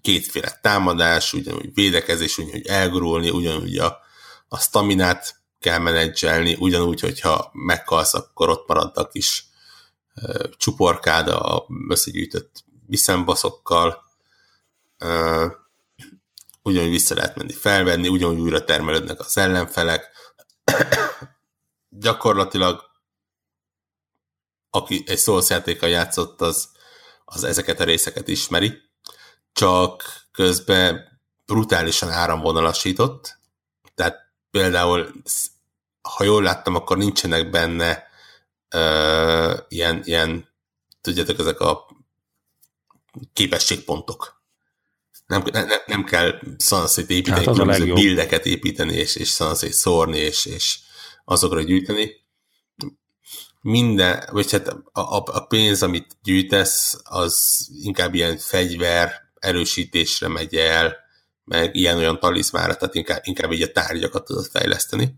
kétféle 0.00 0.58
támadás, 0.62 1.32
ugyanúgy 1.32 1.74
védekezés, 1.74 2.38
ugyanúgy 2.38 2.66
elgurulni, 2.66 3.30
ugyanúgy 3.30 3.78
a, 3.78 3.98
a 4.48 4.58
staminát 4.58 5.36
kell 5.60 5.78
menedzselni, 5.78 6.56
ugyanúgy, 6.58 7.00
hogyha 7.00 7.50
meghalsz, 7.52 8.14
akkor 8.14 8.48
ott 8.48 8.68
marad 8.68 8.90
a 8.94 9.08
kis 9.08 9.46
uh, 10.14 10.50
csuporkád 10.56 11.28
a 11.28 11.66
összegyűjtött 11.88 12.64
viszembaszokkal, 12.86 14.04
uh, 15.00 15.52
ugyanúgy 16.62 16.90
vissza 16.90 17.14
lehet 17.14 17.36
menni 17.36 17.52
felvenni, 17.52 18.08
ugyanúgy 18.08 18.40
újra 18.40 18.64
termelődnek 18.64 19.20
az 19.20 19.38
ellenfelek. 19.38 20.10
Gyakorlatilag 21.88 22.87
aki 24.70 25.04
egy 25.06 25.18
Souls 25.18 25.48
játékkal 25.48 25.88
játszott, 25.88 26.40
az, 26.40 26.68
az 27.24 27.44
ezeket 27.44 27.80
a 27.80 27.84
részeket 27.84 28.28
ismeri, 28.28 28.82
csak 29.52 30.04
közben 30.32 31.20
brutálisan 31.46 32.10
áramvonalasított, 32.10 33.38
tehát 33.94 34.16
például, 34.50 35.12
ha 36.02 36.24
jól 36.24 36.42
láttam, 36.42 36.74
akkor 36.74 36.96
nincsenek 36.96 37.50
benne 37.50 38.06
uh, 38.74 39.58
ilyen, 39.68 40.02
ilyen 40.04 40.48
tudjátok, 41.00 41.38
ezek 41.38 41.60
a 41.60 41.86
képességpontok. 43.32 44.42
Nem, 45.26 45.42
nem, 45.52 45.68
nem 45.86 46.04
kell 46.04 46.40
szanaszét 46.56 47.10
építeni, 47.10 47.44
hát 47.44 47.54
különböző 47.54 47.92
bildeket 47.92 48.46
építeni, 48.46 48.94
és, 48.94 49.16
és 49.16 49.28
szanaszét 49.28 49.72
szórni, 49.72 50.18
és, 50.18 50.46
és 50.46 50.78
azokra 51.24 51.62
gyűjteni. 51.62 52.26
Minden, 53.68 54.28
vagy 54.30 54.50
hát 54.50 54.68
a, 54.68 54.82
a, 54.92 55.46
pénz, 55.46 55.82
amit 55.82 56.16
gyűjtesz, 56.22 57.00
az 57.04 57.66
inkább 57.82 58.14
ilyen 58.14 58.38
fegyver 58.38 59.30
erősítésre 59.38 60.28
megy 60.28 60.54
el, 60.54 60.96
meg 61.44 61.74
ilyen-olyan 61.74 62.18
talizmára, 62.18 62.76
tehát 62.76 62.94
inkább, 62.94 63.20
inkább 63.24 63.52
így 63.52 63.62
a 63.62 63.72
tárgyakat 63.72 64.24
tudod 64.24 64.46
fejleszteni. 64.46 65.14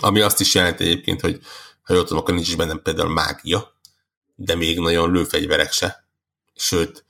Ami 0.00 0.20
azt 0.20 0.40
is 0.40 0.54
jelenti 0.54 0.84
egyébként, 0.84 1.20
hogy 1.20 1.40
ha 1.82 1.94
jól 1.94 2.02
tudom, 2.02 2.18
akkor 2.18 2.34
nincs 2.34 2.48
is 2.48 2.54
bennem 2.54 2.82
például 2.82 3.12
mágia, 3.12 3.76
de 4.34 4.54
még 4.54 4.78
nagyon 4.78 5.12
lőfegyverek 5.12 5.72
se. 5.72 6.08
Sőt, 6.54 7.04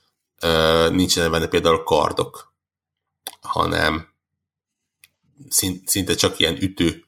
nincsenek 0.90 1.30
benne 1.30 1.46
például 1.46 1.82
kardok, 1.82 2.54
hanem 3.40 4.08
szinte 5.84 6.14
csak 6.14 6.38
ilyen 6.38 6.62
ütő 6.62 7.04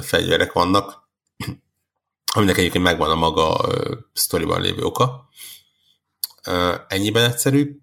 fegyverek 0.00 0.52
vannak, 0.52 1.01
aminek 2.34 2.56
egyébként 2.58 2.84
megvan 2.84 3.10
a 3.10 3.14
maga 3.14 3.68
sztoriban 4.12 4.60
lévő 4.60 4.82
oka. 4.82 5.28
Ennyiben 6.88 7.30
egyszerű. 7.30 7.80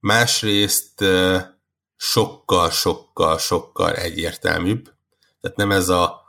Másrészt 0.00 1.04
sokkal, 1.96 2.70
sokkal, 2.70 3.38
sokkal 3.38 3.94
egyértelműbb. 3.94 4.94
Tehát 5.40 5.56
nem 5.56 5.70
ez 5.70 5.88
a, 5.88 6.22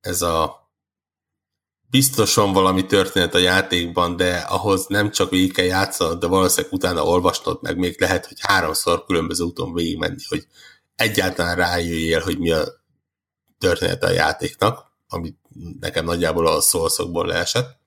ez 0.00 0.22
a 0.22 0.60
biztosan 1.90 2.52
valami 2.52 2.86
történet 2.86 3.34
a 3.34 3.38
játékban, 3.38 4.16
de 4.16 4.36
ahhoz 4.36 4.86
nem 4.86 5.10
csak 5.10 5.30
végig 5.30 5.52
kell 5.52 5.64
játszanod, 5.64 6.18
de 6.18 6.26
valószínűleg 6.26 6.72
utána 6.72 7.04
olvasnod, 7.04 7.58
meg 7.62 7.76
még 7.76 8.00
lehet, 8.00 8.26
hogy 8.26 8.36
háromszor 8.40 9.04
különböző 9.04 9.44
úton 9.44 9.74
végigmenni, 9.74 10.22
hogy 10.28 10.46
egyáltalán 10.96 11.56
rájöjjél, 11.56 12.20
hogy 12.20 12.38
mi 12.38 12.50
a 12.50 12.64
történet 13.58 14.02
a 14.02 14.10
játéknak, 14.10 14.89
amit 15.12 15.38
nekem 15.80 16.04
nagyjából 16.04 16.46
a 16.46 16.60
szólszokból 16.60 17.26
leesett. 17.26 17.78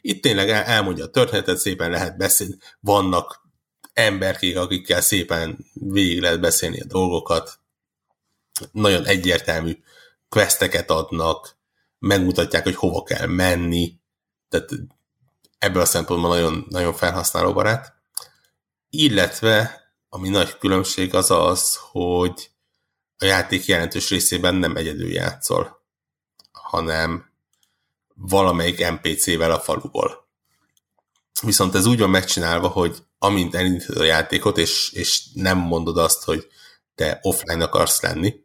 Itt 0.00 0.22
tényleg 0.22 0.48
elmondja 0.48 1.04
a 1.04 1.10
történetet, 1.10 1.58
szépen 1.58 1.90
lehet 1.90 2.16
beszélni, 2.16 2.56
vannak 2.80 3.48
emberkék, 3.92 4.56
akikkel 4.56 5.00
szépen 5.00 5.58
végig 5.72 6.20
lehet 6.20 6.40
beszélni 6.40 6.80
a 6.80 6.86
dolgokat, 6.86 7.58
nagyon 8.72 9.04
egyértelmű 9.04 9.78
questeket 10.28 10.90
adnak, 10.90 11.56
megmutatják, 11.98 12.62
hogy 12.62 12.74
hova 12.74 13.02
kell 13.02 13.26
menni, 13.26 13.98
tehát 14.48 14.70
ebből 15.58 15.82
a 15.82 15.84
szempontból 15.84 16.30
nagyon, 16.30 16.66
nagyon 16.68 16.92
felhasználóbarát. 16.92 17.94
Illetve, 18.90 19.80
ami 20.08 20.28
nagy 20.28 20.58
különbség 20.58 21.14
az 21.14 21.30
az, 21.30 21.78
hogy 21.90 22.50
a 23.18 23.24
játék 23.24 23.64
jelentős 23.64 24.10
részében 24.10 24.54
nem 24.54 24.76
egyedül 24.76 25.12
játszol, 25.12 25.85
hanem 26.70 27.30
valamelyik 28.14 28.88
NPC-vel 28.88 29.50
a 29.50 29.60
faluból. 29.60 30.28
Viszont 31.42 31.74
ez 31.74 31.86
úgy 31.86 31.98
van 31.98 32.10
megcsinálva, 32.10 32.68
hogy 32.68 32.96
amint 33.18 33.54
elindítod 33.54 33.96
a 33.96 34.04
játékot, 34.04 34.58
és, 34.58 34.90
és 34.92 35.22
nem 35.32 35.58
mondod 35.58 35.98
azt, 35.98 36.24
hogy 36.24 36.46
te 36.94 37.18
offline 37.22 37.64
akarsz 37.64 38.00
lenni, 38.02 38.44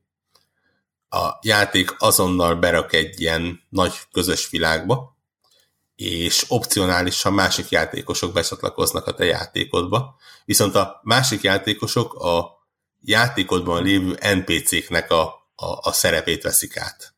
a 1.14 1.38
játék 1.42 1.96
azonnal 1.98 2.56
berak 2.56 2.94
egy 2.94 3.22
ilyen 3.22 3.62
nagy 3.70 3.94
közös 4.12 4.50
világba, 4.50 5.18
és 5.96 6.46
opcionálisan 6.48 7.34
másik 7.34 7.70
játékosok 7.70 8.34
becsatlakoznak 8.34 9.08
a 9.08 9.14
te 9.14 9.26
játékodba, 9.26 10.16
viszont 10.46 10.76
a 10.76 11.00
másik 11.04 11.42
játékosok 11.42 12.14
a 12.14 12.60
játékodban 13.00 13.84
lévő 13.84 14.18
NPC-knek 14.36 15.12
a, 15.12 15.22
a, 15.56 15.66
a 15.82 15.92
szerepét 15.92 16.44
veszik 16.44 16.78
át. 16.78 17.14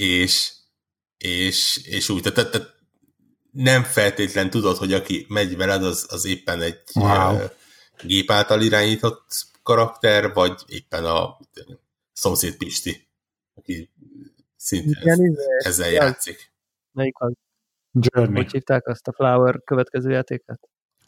És, 0.00 0.52
és, 1.16 1.80
és 1.84 2.08
úgy, 2.08 2.22
tehát, 2.22 2.50
tehát 2.50 2.74
nem 3.50 3.82
feltétlen 3.82 4.50
tudod, 4.50 4.76
hogy 4.76 4.92
aki 4.92 5.26
megy 5.28 5.56
veled, 5.56 5.84
az, 5.84 6.06
az 6.08 6.24
éppen 6.24 6.60
egy 6.62 6.80
wow. 6.94 7.38
gép 8.02 8.30
által 8.30 8.62
irányított 8.62 9.46
karakter, 9.62 10.32
vagy 10.32 10.62
éppen 10.66 11.04
a 11.04 11.38
szomszéd 12.12 12.56
Pisti, 12.56 13.08
aki 13.54 13.90
szintén 14.56 14.96
Igen, 15.00 15.20
ez, 15.20 15.64
ezzel 15.64 15.90
játszik. 15.90 16.52
Melyik 16.92 17.14
az? 17.18 17.32
Journey. 17.92 18.42
Hogy 18.42 18.52
hívták 18.52 18.86
azt 18.86 19.08
a 19.08 19.12
Flower 19.12 19.62
következő 19.64 20.10
játékát? 20.10 20.60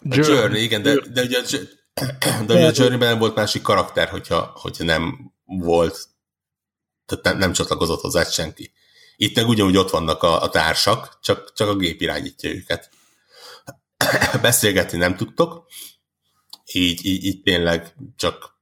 Journey, 0.02 0.34
Journey 0.34 0.62
igen, 0.62 0.82
de, 0.82 1.00
de 1.12 1.22
ugye, 1.22 1.40
de 2.46 2.54
ugye 2.54 2.66
a 2.66 2.72
Journey-ben 2.74 3.08
nem 3.08 3.18
volt 3.18 3.34
másik 3.34 3.62
karakter, 3.62 4.08
hogyha, 4.08 4.52
hogyha 4.54 4.84
nem 4.84 5.32
volt, 5.44 6.08
tehát 7.06 7.24
nem, 7.24 7.38
nem 7.38 7.52
csatlakozott 7.52 8.00
hozzá 8.00 8.24
senki. 8.24 8.72
Itt 9.22 9.36
meg 9.36 9.48
ugyanúgy 9.48 9.76
ott 9.76 9.90
vannak 9.90 10.22
a, 10.22 10.42
a 10.42 10.48
társak, 10.48 11.18
csak, 11.20 11.52
csak 11.52 11.68
a 11.68 11.76
gép 11.76 12.00
irányítja 12.00 12.50
őket. 12.50 12.90
Beszélgetni 14.42 14.98
nem 14.98 15.16
tudtok, 15.16 15.66
így, 16.72 17.06
így, 17.06 17.24
így 17.24 17.42
tényleg 17.42 17.94
csak 18.16 18.58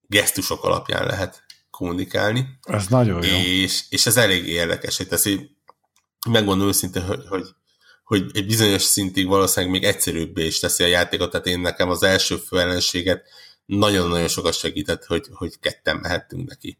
gesztusok 0.00 0.64
alapján 0.64 1.06
lehet 1.06 1.44
kommunikálni. 1.70 2.58
Ez 2.62 2.86
nagyon 2.86 3.24
jó. 3.24 3.36
És, 3.36 3.84
és 3.88 4.06
ez 4.06 4.16
elég 4.16 4.46
érdekes, 4.46 4.96
hogy 4.96 5.08
teszi, 5.08 5.56
megmondom 6.28 6.68
őszintén, 6.68 7.02
hogy, 7.02 7.26
hogy, 7.28 7.46
hogy 8.04 8.30
egy 8.32 8.46
bizonyos 8.46 8.82
szintig 8.82 9.26
valószínűleg 9.26 9.74
még 9.74 9.84
egyszerűbbé 9.84 10.46
is 10.46 10.58
teszi 10.58 10.82
a 10.82 10.86
játékot, 10.86 11.30
tehát 11.30 11.46
én 11.46 11.60
nekem 11.60 11.90
az 11.90 12.02
első 12.02 12.36
főellenséget 12.36 13.28
nagyon-nagyon 13.66 14.28
sokat 14.28 14.54
segített, 14.54 15.04
hogy, 15.04 15.26
hogy 15.32 15.58
ketten 15.58 15.96
mehettünk 15.96 16.48
neki. 16.48 16.78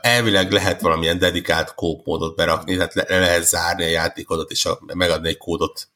Elvileg 0.00 0.52
lehet 0.52 0.80
valamilyen 0.80 1.18
dedikált 1.18 1.74
kópmódot 1.74 2.36
berakni, 2.36 2.76
tehát 2.76 2.94
le, 2.94 3.04
le 3.08 3.18
lehet 3.18 3.46
zárni 3.46 3.84
a 3.84 3.88
játékodat, 3.88 4.50
és 4.50 4.64
a, 4.64 4.78
megadni 4.94 5.28
egy 5.28 5.36
kódot 5.36 5.88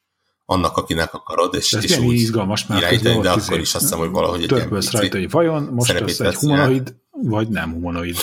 annak, 0.45 0.77
akinek 0.77 1.13
akarod, 1.13 1.55
és, 1.55 1.73
ez 1.73 1.83
és 1.83 1.97
úgy 1.97 2.13
izgalmas, 2.13 2.65
mert 2.65 2.81
irányítani, 2.81 3.19
de 3.19 3.29
akkor 3.29 3.41
izé 3.41 3.59
is 3.59 3.73
azt 3.73 3.83
hiszem, 3.83 3.99
hogy 3.99 4.09
valahogy 4.09 4.43
egy 4.43 4.51
NPC 4.51 4.91
rajta, 4.91 5.17
hogy 5.17 5.29
vajon 5.29 5.63
most 5.63 5.91
ez 5.91 6.19
egy 6.19 6.35
humanoid, 6.35 6.95
vagy 7.11 7.47
nem 7.47 7.73
humanoid. 7.73 8.17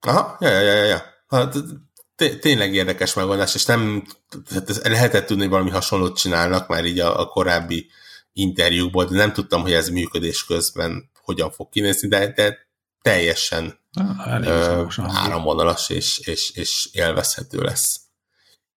Aha, 0.00 0.36
ja, 0.40 0.48
ja, 0.48 0.60
ja, 0.60 0.84
ja. 0.84 1.02
Hát, 1.28 1.56
tényleg 2.40 2.74
érdekes 2.74 3.14
megoldás, 3.14 3.54
és 3.54 3.64
nem 3.64 4.06
hát 4.50 4.76
lehetett 4.82 5.26
tudni, 5.26 5.42
hogy 5.42 5.52
valami 5.52 5.70
hasonlót 5.70 6.16
csinálnak 6.16 6.68
már 6.68 6.84
így 6.84 6.98
a, 6.98 7.20
a 7.20 7.26
korábbi 7.26 7.90
interjúkból, 8.32 9.04
de 9.04 9.16
nem 9.16 9.32
tudtam, 9.32 9.62
hogy 9.62 9.72
ez 9.72 9.88
működés 9.88 10.44
közben 10.44 11.10
hogyan 11.22 11.50
fog 11.50 11.68
kinézni, 11.68 12.08
de, 12.08 12.32
de 12.32 12.58
teljesen 13.02 13.78
ah, 13.92 14.36
áramvonalas 14.96 15.90
és, 15.90 16.18
és, 16.18 16.50
és 16.50 16.88
élvezhető 16.92 17.60
lesz. 17.60 18.00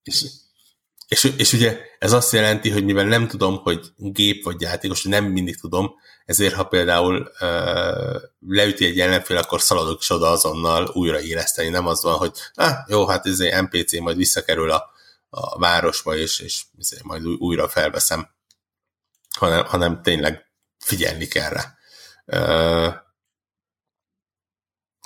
És, 0.02 0.24
és, 1.09 1.32
és 1.36 1.52
ugye 1.52 1.78
ez 1.98 2.12
azt 2.12 2.32
jelenti, 2.32 2.70
hogy 2.70 2.85
mivel 2.85 3.05
nem 3.05 3.28
tudom, 3.28 3.56
hogy 3.56 3.93
gép 3.97 4.44
vagy 4.44 4.60
játékos, 4.60 5.02
nem 5.02 5.24
mindig 5.24 5.60
tudom, 5.60 5.94
ezért 6.24 6.55
ha 6.55 6.64
például 6.64 7.31
uh, 7.40 8.22
leüti 8.40 8.85
egy 8.85 9.01
ellenfél, 9.01 9.36
akkor 9.36 9.60
szaladok 9.60 10.01
is 10.01 10.10
oda 10.10 10.31
azonnal 10.31 10.90
újra 10.93 11.20
éleszteni. 11.20 11.68
Nem 11.68 11.86
az 11.86 12.02
van, 12.02 12.16
hogy 12.16 12.32
ah, 12.55 12.74
jó, 12.89 13.06
hát 13.06 13.26
ez 13.26 13.40
egy 13.40 13.62
NPC 13.62 13.98
majd 13.98 14.16
visszakerül 14.16 14.70
a, 14.70 14.90
a 15.28 15.59
városba, 15.59 16.16
és, 16.16 16.39
és 16.39 16.64
majd 17.02 17.26
újra 17.26 17.68
felveszem. 17.68 18.28
Hanem, 19.39 19.65
hanem 19.65 20.02
tényleg 20.02 20.52
figyelni 20.78 21.27
kell 21.27 21.51
rá. 21.51 21.74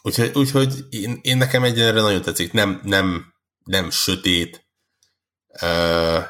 Úgyhogy, 0.03 0.31
úgyhogy 0.35 0.85
én, 0.91 1.19
én 1.23 1.37
nekem 1.37 1.65
egyenre 1.65 2.01
nagyon 2.01 2.23
tetszik, 2.23 2.53
nem, 2.53 2.81
nem, 2.85 3.35
nem 3.65 3.91
sötét, 3.91 4.67
uh, 5.63 6.25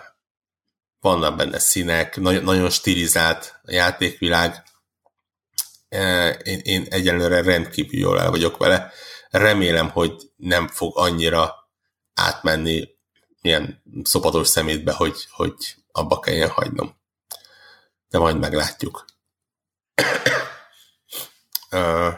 vannak 1.00 1.36
benne 1.36 1.58
színek, 1.58 2.16
nagyon, 2.16 2.44
nagyon 2.44 2.70
stilizált 2.70 3.60
a 3.62 3.72
játékvilág, 3.72 4.62
uh, 5.90 6.34
én, 6.42 6.60
én 6.62 6.86
egyenlőre 6.90 7.42
rendkívül 7.42 7.98
jól 7.98 8.20
el 8.20 8.30
vagyok 8.30 8.56
vele. 8.56 8.92
Remélem, 9.30 9.90
hogy 9.90 10.30
nem 10.36 10.68
fog 10.68 10.98
annyira 10.98 11.54
átmenni 12.14 12.88
ilyen 13.40 13.82
szopatos 14.02 14.48
szemétbe, 14.48 14.92
hogy, 14.92 15.26
hogy 15.30 15.54
abba 15.92 16.18
kelljen 16.18 16.50
hagynom. 16.50 16.97
De 18.08 18.18
majd 18.18 18.38
meglátjuk. 18.38 19.04
uh, 21.70 22.14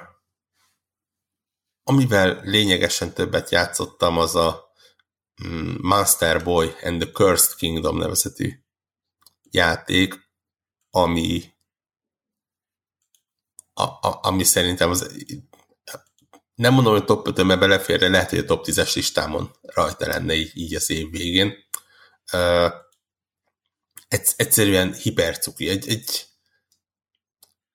Amivel 1.83 2.41
lényegesen 2.43 3.13
többet 3.13 3.51
játszottam, 3.51 4.19
az 4.19 4.35
a 4.35 4.73
mm, 5.47 5.75
Master 5.81 6.45
Boy 6.45 6.75
and 6.83 7.03
the 7.03 7.11
Cursed 7.13 7.55
Kingdom 7.55 7.99
nevezetű 7.99 8.53
játék, 9.51 10.31
ami 10.91 11.53
a, 13.73 13.83
a, 13.83 14.19
ami 14.23 14.45
szerintem 14.45 14.91
az 14.91 15.27
nem 16.55 16.73
mondom, 16.73 16.93
hogy 16.93 17.05
top 17.05 17.27
5 17.27 17.43
mert 17.43 17.61
beleférne, 17.61 18.09
lehet, 18.09 18.31
hogy 18.31 18.39
a 18.39 18.45
top 18.45 18.67
10-es 18.67 18.95
listámon 18.95 19.51
rajta 19.63 20.07
lenne 20.07 20.35
így, 20.35 20.51
így 20.55 20.75
az 20.75 20.91
év 20.91 21.11
végén. 21.11 21.55
Egyszerűen 24.37 24.95
hipercuki. 24.95 25.69
Egy, 25.69 25.89
egy, 25.89 26.27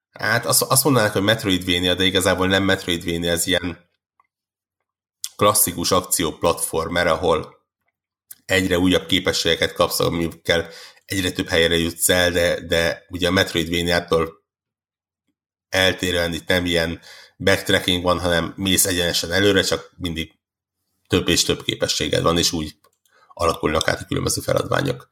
hát 0.09 0.45
azt, 0.45 0.61
azt 0.61 0.83
mondanak, 0.83 1.11
hogy 1.11 1.21
Metroidvania, 1.21 1.93
de 1.95 2.03
igazából 2.03 2.47
nem 2.47 2.63
Metroidvania, 2.63 3.31
ez 3.31 3.47
ilyen 3.47 3.89
klasszikus 5.35 5.91
akció 5.91 6.31
platformer, 6.31 7.07
ahol 7.07 7.55
egyre 8.45 8.79
újabb 8.79 9.05
képességeket 9.05 9.73
kapsz, 9.73 9.99
amikkel 9.99 10.69
egyre 11.05 11.31
több 11.31 11.47
helyre 11.47 11.75
jutsz 11.75 12.09
el, 12.09 12.31
de, 12.31 12.65
de 12.65 13.05
ugye 13.09 13.27
a 13.27 13.31
Metroidvania-tól 13.31 14.43
eltérően 15.69 16.33
itt 16.33 16.47
nem 16.47 16.65
ilyen 16.65 17.01
backtracking 17.37 18.03
van, 18.03 18.19
hanem 18.19 18.53
mész 18.57 18.85
egyenesen 18.85 19.31
előre, 19.31 19.61
csak 19.61 19.91
mindig 19.97 20.39
több 21.07 21.27
és 21.27 21.43
több 21.43 21.63
képességed 21.63 22.21
van, 22.21 22.37
és 22.37 22.51
úgy 22.51 22.75
alakulnak 23.33 23.87
át 23.87 24.01
a 24.01 24.05
különböző 24.05 24.41
feladványok. 24.41 25.09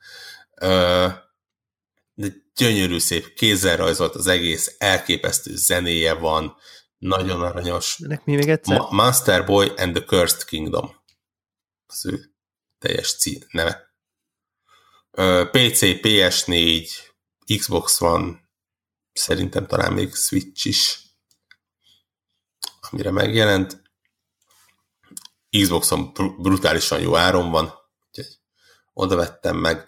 De 2.13 2.33
gyönyörű 2.55 2.99
szép, 2.99 3.33
kézzel 3.33 3.77
rajzolt 3.77 4.15
az 4.15 4.27
egész, 4.27 4.75
elképesztő 4.77 5.55
zenéje 5.55 6.13
van, 6.13 6.55
nagyon 6.97 7.41
aranyos. 7.41 7.99
Ennek 7.99 8.25
mi 8.25 8.35
még 8.35 8.49
egyszer? 8.49 8.77
Ma- 8.77 8.89
Master 8.91 9.45
Boy 9.45 9.67
and 9.77 9.95
the 9.95 10.03
Cursed 10.05 10.43
Kingdom. 10.43 10.95
Az 11.85 12.05
ő 12.05 12.35
teljes 12.79 13.15
cím, 13.15 13.39
neve. 13.51 13.91
PC, 15.51 15.79
PS4, 15.81 16.89
Xbox 17.57 17.99
van, 17.99 18.49
szerintem 19.13 19.67
talán 19.67 19.93
még 19.93 20.13
Switch 20.13 20.65
is, 20.67 21.01
amire 22.79 23.11
megjelent. 23.11 23.81
Xboxon 25.61 26.13
brutálisan 26.37 26.99
jó 26.99 27.15
áron 27.15 27.51
van, 27.51 27.73
úgyhogy 28.07 28.39
oda 28.93 29.15
vettem 29.15 29.57
meg. 29.57 29.87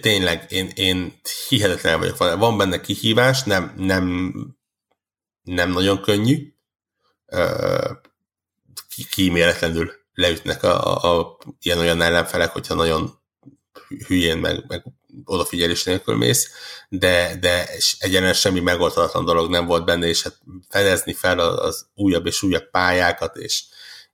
Tényleg, 0.00 0.46
én, 0.48 0.70
én 0.74 1.20
hihetetlen 1.48 1.98
vagyok. 1.98 2.16
Van 2.16 2.58
benne 2.58 2.80
kihívás, 2.80 3.42
nem, 3.42 3.74
nem, 3.76 4.32
nem 5.42 5.70
nagyon 5.70 6.00
könnyű. 6.00 6.54
Kíméletlenül 9.10 9.92
leütnek 10.12 10.62
a, 10.62 11.02
a, 11.02 11.18
a 11.18 11.38
ilyen-olyan 11.60 12.00
ellenfelek, 12.00 12.50
hogyha 12.50 12.74
nagyon 12.74 13.18
hülyén, 14.06 14.38
meg, 14.38 14.64
meg 14.68 14.84
odafigyelés 15.24 15.84
nélkül 15.84 16.16
mész, 16.16 16.50
de, 16.88 17.36
de 17.40 17.68
egyenlően 17.98 18.34
semmi 18.34 18.60
megoldhatatlan 18.60 19.24
dolog 19.24 19.50
nem 19.50 19.66
volt 19.66 19.84
benne, 19.84 20.06
és 20.06 20.22
hát 20.22 20.38
fedezni 20.68 21.12
fel 21.12 21.38
az 21.38 21.86
újabb 21.94 22.26
és 22.26 22.42
újabb 22.42 22.70
pályákat, 22.70 23.36
és, 23.36 23.64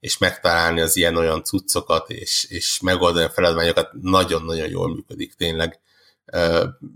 és 0.04 0.18
megtalálni 0.18 0.80
az 0.80 0.96
ilyen-olyan 0.96 1.44
cuccokat, 1.44 2.10
és, 2.10 2.44
és 2.48 2.80
megoldani 2.80 3.24
a 3.24 3.30
feladványokat 3.30 3.92
nagyon-nagyon 3.92 4.68
jól 4.68 4.94
működik, 4.94 5.34
tényleg. 5.34 5.80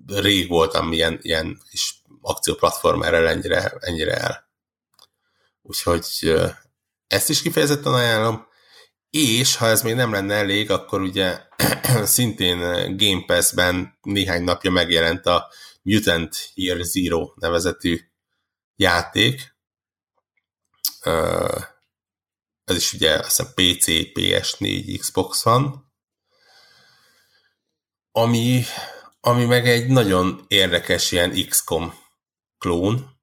Rég 0.06 0.48
voltam 0.48 0.92
ilyen, 0.92 1.18
ilyen 1.22 1.60
kis 1.70 2.02
akcióplatformerrel 2.22 3.28
ennyire, 3.28 3.76
ennyire 3.80 4.16
el. 4.16 4.48
Úgyhogy 5.62 6.34
ezt 7.06 7.28
is 7.28 7.42
kifejezetten 7.42 7.94
ajánlom, 7.94 8.46
és 9.10 9.56
ha 9.56 9.66
ez 9.66 9.82
még 9.82 9.94
nem 9.94 10.12
lenne 10.12 10.34
elég, 10.34 10.70
akkor 10.70 11.00
ugye 11.00 11.40
szintén 12.04 12.58
Game 12.96 13.24
Pass-ben 13.26 13.98
néhány 14.02 14.42
napja 14.42 14.70
megjelent 14.70 15.26
a 15.26 15.48
Mutant 15.82 16.50
Year 16.54 16.82
Zero 16.82 17.32
nevezetű 17.34 18.00
játék. 18.76 19.56
Ez 22.68 22.76
is 22.76 22.92
ugye 22.92 23.14
azt 23.14 23.26
hiszem 23.26 23.52
PC, 23.54 23.84
PS4, 23.88 24.96
Xbox 24.98 25.42
van. 25.42 25.92
Ami, 28.12 28.64
ami 29.20 29.44
meg 29.44 29.68
egy 29.68 29.86
nagyon 29.86 30.44
érdekes 30.48 31.12
ilyen 31.12 31.46
XCOM 31.48 31.94
klón. 32.58 33.20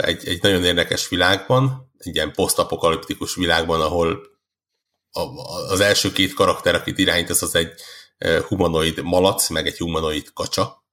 Egy, 0.00 0.28
egy 0.28 0.42
nagyon 0.42 0.64
érdekes 0.64 1.08
világban, 1.08 1.92
egy 1.98 2.14
ilyen 2.14 2.32
posztapokaliptikus 2.32 3.34
világban, 3.34 3.80
ahol 3.80 4.20
a, 5.10 5.20
az 5.72 5.80
első 5.80 6.12
két 6.12 6.34
karakter, 6.34 6.74
akit 6.74 6.98
irányítasz, 6.98 7.42
az 7.42 7.54
egy 7.54 7.80
humanoid 8.48 9.02
malac, 9.02 9.48
meg 9.48 9.66
egy 9.66 9.78
humanoid 9.78 10.32
kacsa, 10.32 10.84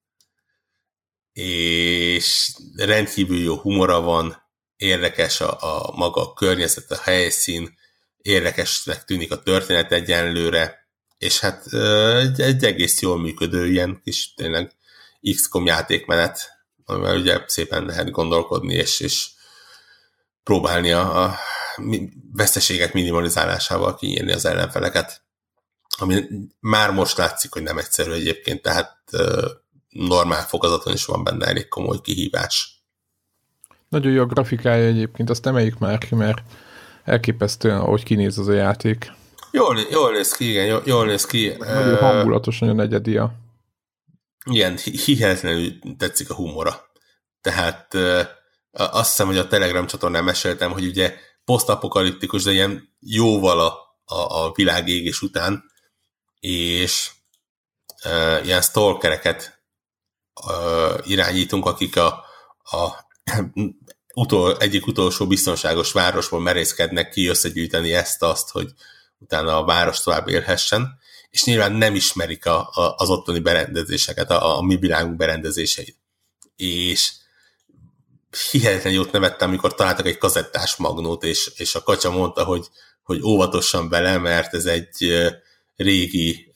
és 1.33 2.53
rendkívül 2.75 3.39
jó 3.39 3.55
humora 3.55 4.01
van, 4.01 4.42
érdekes 4.83 5.41
a, 5.41 5.57
a 5.59 5.91
maga 5.95 6.21
a 6.21 6.33
környezet, 6.33 6.91
a 6.91 7.01
helyszín, 7.01 7.77
érdekesnek 8.17 9.05
tűnik 9.05 9.31
a 9.31 9.41
történet 9.41 9.91
egyenlőre, 9.91 10.87
és 11.17 11.39
hát 11.39 11.73
egy, 12.13 12.41
egy 12.41 12.63
egész 12.63 13.01
jól 13.01 13.19
működő 13.19 13.67
ilyen 13.67 14.01
kis 14.03 14.33
tényleg 14.33 14.71
XCOM 15.35 15.65
játékmenet, 15.65 16.49
amivel 16.85 17.17
ugye 17.17 17.39
szépen 17.45 17.85
lehet 17.85 18.11
gondolkodni, 18.11 18.73
és, 18.73 18.99
és 18.99 19.29
próbálni 20.43 20.91
a, 20.91 21.23
a 21.23 21.35
veszteségek 22.33 22.93
minimalizálásával 22.93 23.95
kinyírni 23.95 24.31
az 24.31 24.45
ellenfeleket, 24.45 25.21
ami 25.97 26.23
már 26.59 26.91
most 26.91 27.17
látszik, 27.17 27.53
hogy 27.53 27.63
nem 27.63 27.77
egyszerű 27.77 28.11
egyébként, 28.11 28.61
tehát 28.61 28.97
normál 29.89 30.41
fokozaton 30.47 30.93
is 30.93 31.05
van 31.05 31.23
benne 31.23 31.45
elég 31.45 31.67
komoly 31.67 32.01
kihívás. 32.01 32.82
Nagyon 33.93 34.11
jó 34.11 34.21
a 34.21 34.25
grafikája 34.25 34.85
egyébként, 34.85 35.29
azt 35.29 35.45
emeljük 35.45 35.79
már 35.79 35.97
ki, 35.97 36.15
mert 36.15 36.41
elképesztően, 37.03 37.79
ahogy 37.79 38.03
kinéz 38.03 38.37
az 38.37 38.47
a 38.47 38.53
játék. 38.53 39.11
Jól, 39.51 39.77
jól 39.89 40.11
néz 40.11 40.31
ki, 40.31 40.49
igen, 40.49 40.65
jól, 40.65 40.81
jól 40.85 41.05
néz 41.05 41.25
ki. 41.25 41.55
Nagyon 41.59 41.97
hangulatos, 41.97 42.59
nagyon 42.59 42.79
egyedi 42.79 43.17
a... 43.17 43.33
Igen, 44.45 44.77
hihetetlenül 44.77 45.79
tetszik 45.97 46.29
a 46.29 46.33
humora. 46.33 46.91
Tehát 47.41 47.93
azt 48.71 49.09
hiszem, 49.09 49.27
hogy 49.27 49.37
a 49.37 49.47
Telegram 49.47 49.87
csatornán 49.87 50.23
meséltem, 50.23 50.71
hogy 50.71 50.85
ugye 50.85 51.15
posztapokaliptikus, 51.45 52.43
de 52.43 52.51
ilyen 52.51 52.95
jóval 52.99 53.59
a, 53.59 53.73
a, 54.05 54.45
a 54.45 54.51
világ 54.55 54.87
égés 54.87 55.21
után, 55.21 55.63
és 56.39 57.11
e, 58.01 58.41
ilyen 58.43 58.61
stalkereket 58.61 59.63
e, 60.33 60.53
irányítunk, 61.03 61.65
akik 61.65 61.97
a, 61.97 62.25
a 62.63 63.11
utol, 64.13 64.57
egyik 64.57 64.87
utolsó 64.87 65.27
biztonságos 65.27 65.91
városból 65.91 66.39
merészkednek 66.39 67.09
ki 67.09 67.27
összegyűjteni 67.27 67.93
ezt-azt, 67.93 68.49
hogy 68.49 68.69
utána 69.17 69.57
a 69.57 69.65
város 69.65 69.99
tovább 69.99 70.27
élhessen, 70.27 70.99
és 71.29 71.43
nyilván 71.43 71.71
nem 71.71 71.95
ismerik 71.95 72.45
a, 72.45 72.69
a, 72.73 72.95
az 72.97 73.09
ottani 73.09 73.39
berendezéseket, 73.39 74.31
a, 74.31 74.57
a 74.57 74.61
mi 74.61 74.75
világunk 74.75 75.15
berendezéseit. 75.15 75.97
És 76.55 77.11
hihetetlen 78.51 78.93
jót 78.93 79.11
nevettem, 79.11 79.49
amikor 79.49 79.75
találtak 79.75 80.05
egy 80.05 80.17
kazettás 80.17 80.75
magnót, 80.75 81.23
és, 81.23 81.51
és 81.55 81.75
a 81.75 81.83
kacsa 81.83 82.11
mondta, 82.11 82.43
hogy, 82.43 82.67
hogy 83.03 83.21
óvatosan 83.21 83.89
vele, 83.89 84.17
mert 84.17 84.53
ez 84.53 84.65
egy 84.65 85.27
régi 85.75 86.53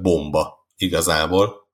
bomba 0.00 0.66
igazából, 0.76 1.68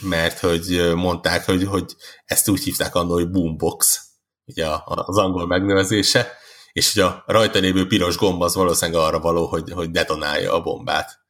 mert 0.00 0.38
hogy 0.38 0.92
mondták, 0.94 1.44
hogy, 1.44 1.64
hogy 1.64 1.96
ezt 2.24 2.48
úgy 2.48 2.62
hívták 2.62 2.94
annól, 2.94 3.14
hogy 3.14 3.30
boombox, 3.30 4.07
ugye 4.48 4.66
az 4.84 5.18
angol 5.18 5.46
megnevezése, 5.46 6.32
és 6.72 6.94
hogy 6.94 7.02
a 7.02 7.24
rajta 7.26 7.58
lévő 7.58 7.86
piros 7.86 8.16
gomb 8.16 8.42
az 8.42 8.54
valószínűleg 8.54 9.00
arra 9.00 9.20
való, 9.20 9.46
hogy, 9.46 9.70
hogy 9.70 9.90
detonálja 9.90 10.52
a 10.52 10.62
bombát 10.62 11.26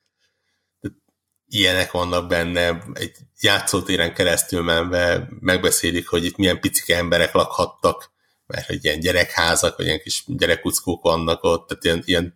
ilyenek 1.49 1.91
vannak 1.91 2.29
benne, 2.29 2.83
egy 2.93 3.17
játszótéren 3.41 4.15
keresztül 4.15 4.63
menve 4.63 5.29
megbeszélik, 5.41 6.09
hogy 6.09 6.25
itt 6.25 6.37
milyen 6.37 6.61
picike 6.61 6.97
emberek 6.97 7.33
lakhattak, 7.33 8.11
mert 8.47 8.67
hogy 8.67 8.85
ilyen 8.85 9.01
gyerekházak, 9.01 9.77
vagy 9.77 9.87
ilyen 9.87 10.01
kis 10.01 10.25
gyerekuckók 10.27 11.03
vannak 11.03 11.43
ott, 11.43 11.69
tehát 11.69 11.85
ilyen, 11.85 12.03
ilyen 12.05 12.35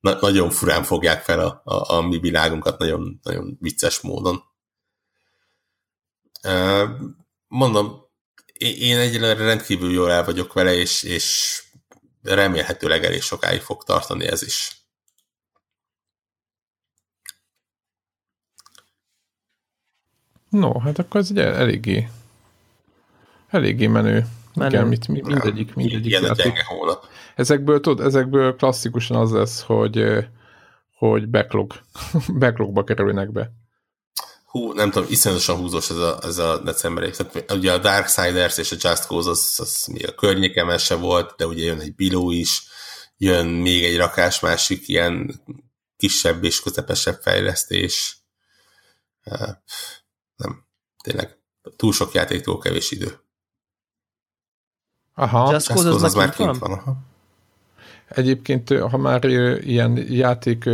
na- 0.00 0.20
nagyon 0.20 0.50
furán 0.50 0.82
fogják 0.82 1.22
fel 1.22 1.40
a, 1.40 1.62
a, 1.64 1.94
a 1.94 2.00
mi 2.00 2.18
világunkat 2.18 2.78
nagyon, 2.78 3.20
nagyon 3.22 3.56
vicces 3.60 4.00
módon. 4.00 4.42
Mondom, 7.48 8.03
én 8.58 8.98
egyelőre 8.98 9.44
rendkívül 9.44 9.92
jól 9.92 10.10
el 10.10 10.24
vagyok 10.24 10.52
vele, 10.52 10.74
és, 10.74 11.02
és 11.02 11.62
remélhetőleg 12.22 13.04
elég 13.04 13.22
sokáig 13.22 13.60
fog 13.60 13.84
tartani 13.84 14.26
ez 14.26 14.42
is. 14.42 14.84
No, 20.48 20.78
hát 20.78 20.98
akkor 20.98 21.20
ez 21.20 21.30
egy 21.30 21.38
eléggé, 21.38 22.08
eléggé 23.48 23.86
menő. 23.86 24.26
menő. 24.54 24.74
Igen, 24.74 24.86
mit, 24.86 25.08
mit, 25.08 25.26
mindegyik, 25.26 25.74
mindegyik. 25.74 26.06
Ilyen 26.06 26.24
a 26.24 26.34
gyenge 26.34 26.64
hónap. 26.64 27.06
Ezekből, 27.34 27.80
tudod, 27.80 28.06
ezekből 28.06 28.56
klasszikusan 28.56 29.16
az 29.16 29.32
lesz, 29.32 29.62
hogy, 29.62 30.26
hogy 30.96 31.28
backlog, 31.28 31.72
backlogba 32.38 32.84
kerülnek 32.84 33.32
be. 33.32 33.52
Hú, 34.54 34.72
nem 34.72 34.90
tudom, 34.90 35.08
iszonyatosan 35.10 35.56
húzós 35.56 35.90
ez 35.90 35.96
a, 35.96 36.18
ez 36.22 36.38
a 36.38 36.58
decemberi. 36.58 37.10
Tehát 37.10 37.50
ugye 37.52 37.72
a 37.72 37.78
Darksiders 37.78 38.58
és 38.58 38.72
a 38.72 38.76
Just 38.78 39.06
Cause 39.06 39.30
az, 39.30 39.54
az 39.56 39.86
még 39.86 40.08
a 40.08 40.14
környéken 40.14 40.78
se 40.78 40.94
volt, 40.94 41.34
de 41.36 41.46
ugye 41.46 41.64
jön 41.64 41.80
egy 41.80 41.94
Biló 41.94 42.30
is, 42.30 42.62
jön 43.16 43.46
még 43.46 43.84
egy 43.84 43.96
rakás 43.96 44.40
másik 44.40 44.88
ilyen 44.88 45.42
kisebb 45.96 46.44
és 46.44 46.60
közepesebb 46.60 47.20
fejlesztés. 47.22 48.18
Nem, 50.36 50.66
tényleg 51.02 51.38
túl 51.76 51.92
sok 51.92 52.12
játék, 52.12 52.42
túl 52.42 52.58
kevés 52.58 52.90
idő. 52.90 53.20
Aha. 55.14 55.52
Just 55.52 55.66
Cause 55.66 55.88
az, 55.88 56.02
az 56.02 56.14
már 56.14 56.34
kint 56.34 56.58
van? 56.58 56.70
van. 56.70 56.78
Aha. 56.78 56.96
Egyébként, 58.08 58.78
ha 58.78 58.96
már 58.96 59.24
ilyen 59.64 60.12
játék 60.12 60.70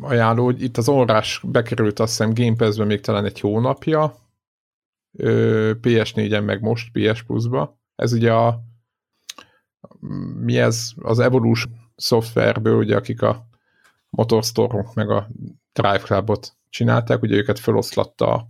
ajánló, 0.00 0.44
hogy 0.44 0.62
itt 0.62 0.76
az 0.76 0.88
orrás 0.88 1.40
bekerült 1.44 1.98
azt 1.98 2.10
hiszem 2.10 2.34
Game 2.34 2.56
Pass-be 2.56 2.84
még 2.84 3.00
talán 3.00 3.24
egy 3.24 3.40
hónapja, 3.40 4.14
ö, 5.18 5.72
PS4-en 5.82 6.44
meg 6.44 6.60
most 6.60 6.90
PS 6.92 7.22
Plus-ba. 7.22 7.78
Ez 7.94 8.12
ugye 8.12 8.32
a 8.32 8.60
mi 10.40 10.58
ez? 10.58 10.90
Az 10.96 11.18
Evolution 11.18 11.72
szoftverből, 11.96 12.76
ugye 12.76 12.96
akik 12.96 13.22
a 13.22 13.46
Motorstorm 14.10 14.78
meg 14.94 15.10
a 15.10 15.28
Drive 15.72 15.98
Clubot 15.98 16.56
csinálták, 16.68 17.22
ugye 17.22 17.36
őket 17.36 17.58
feloszlatta 17.58 18.32
a 18.32 18.46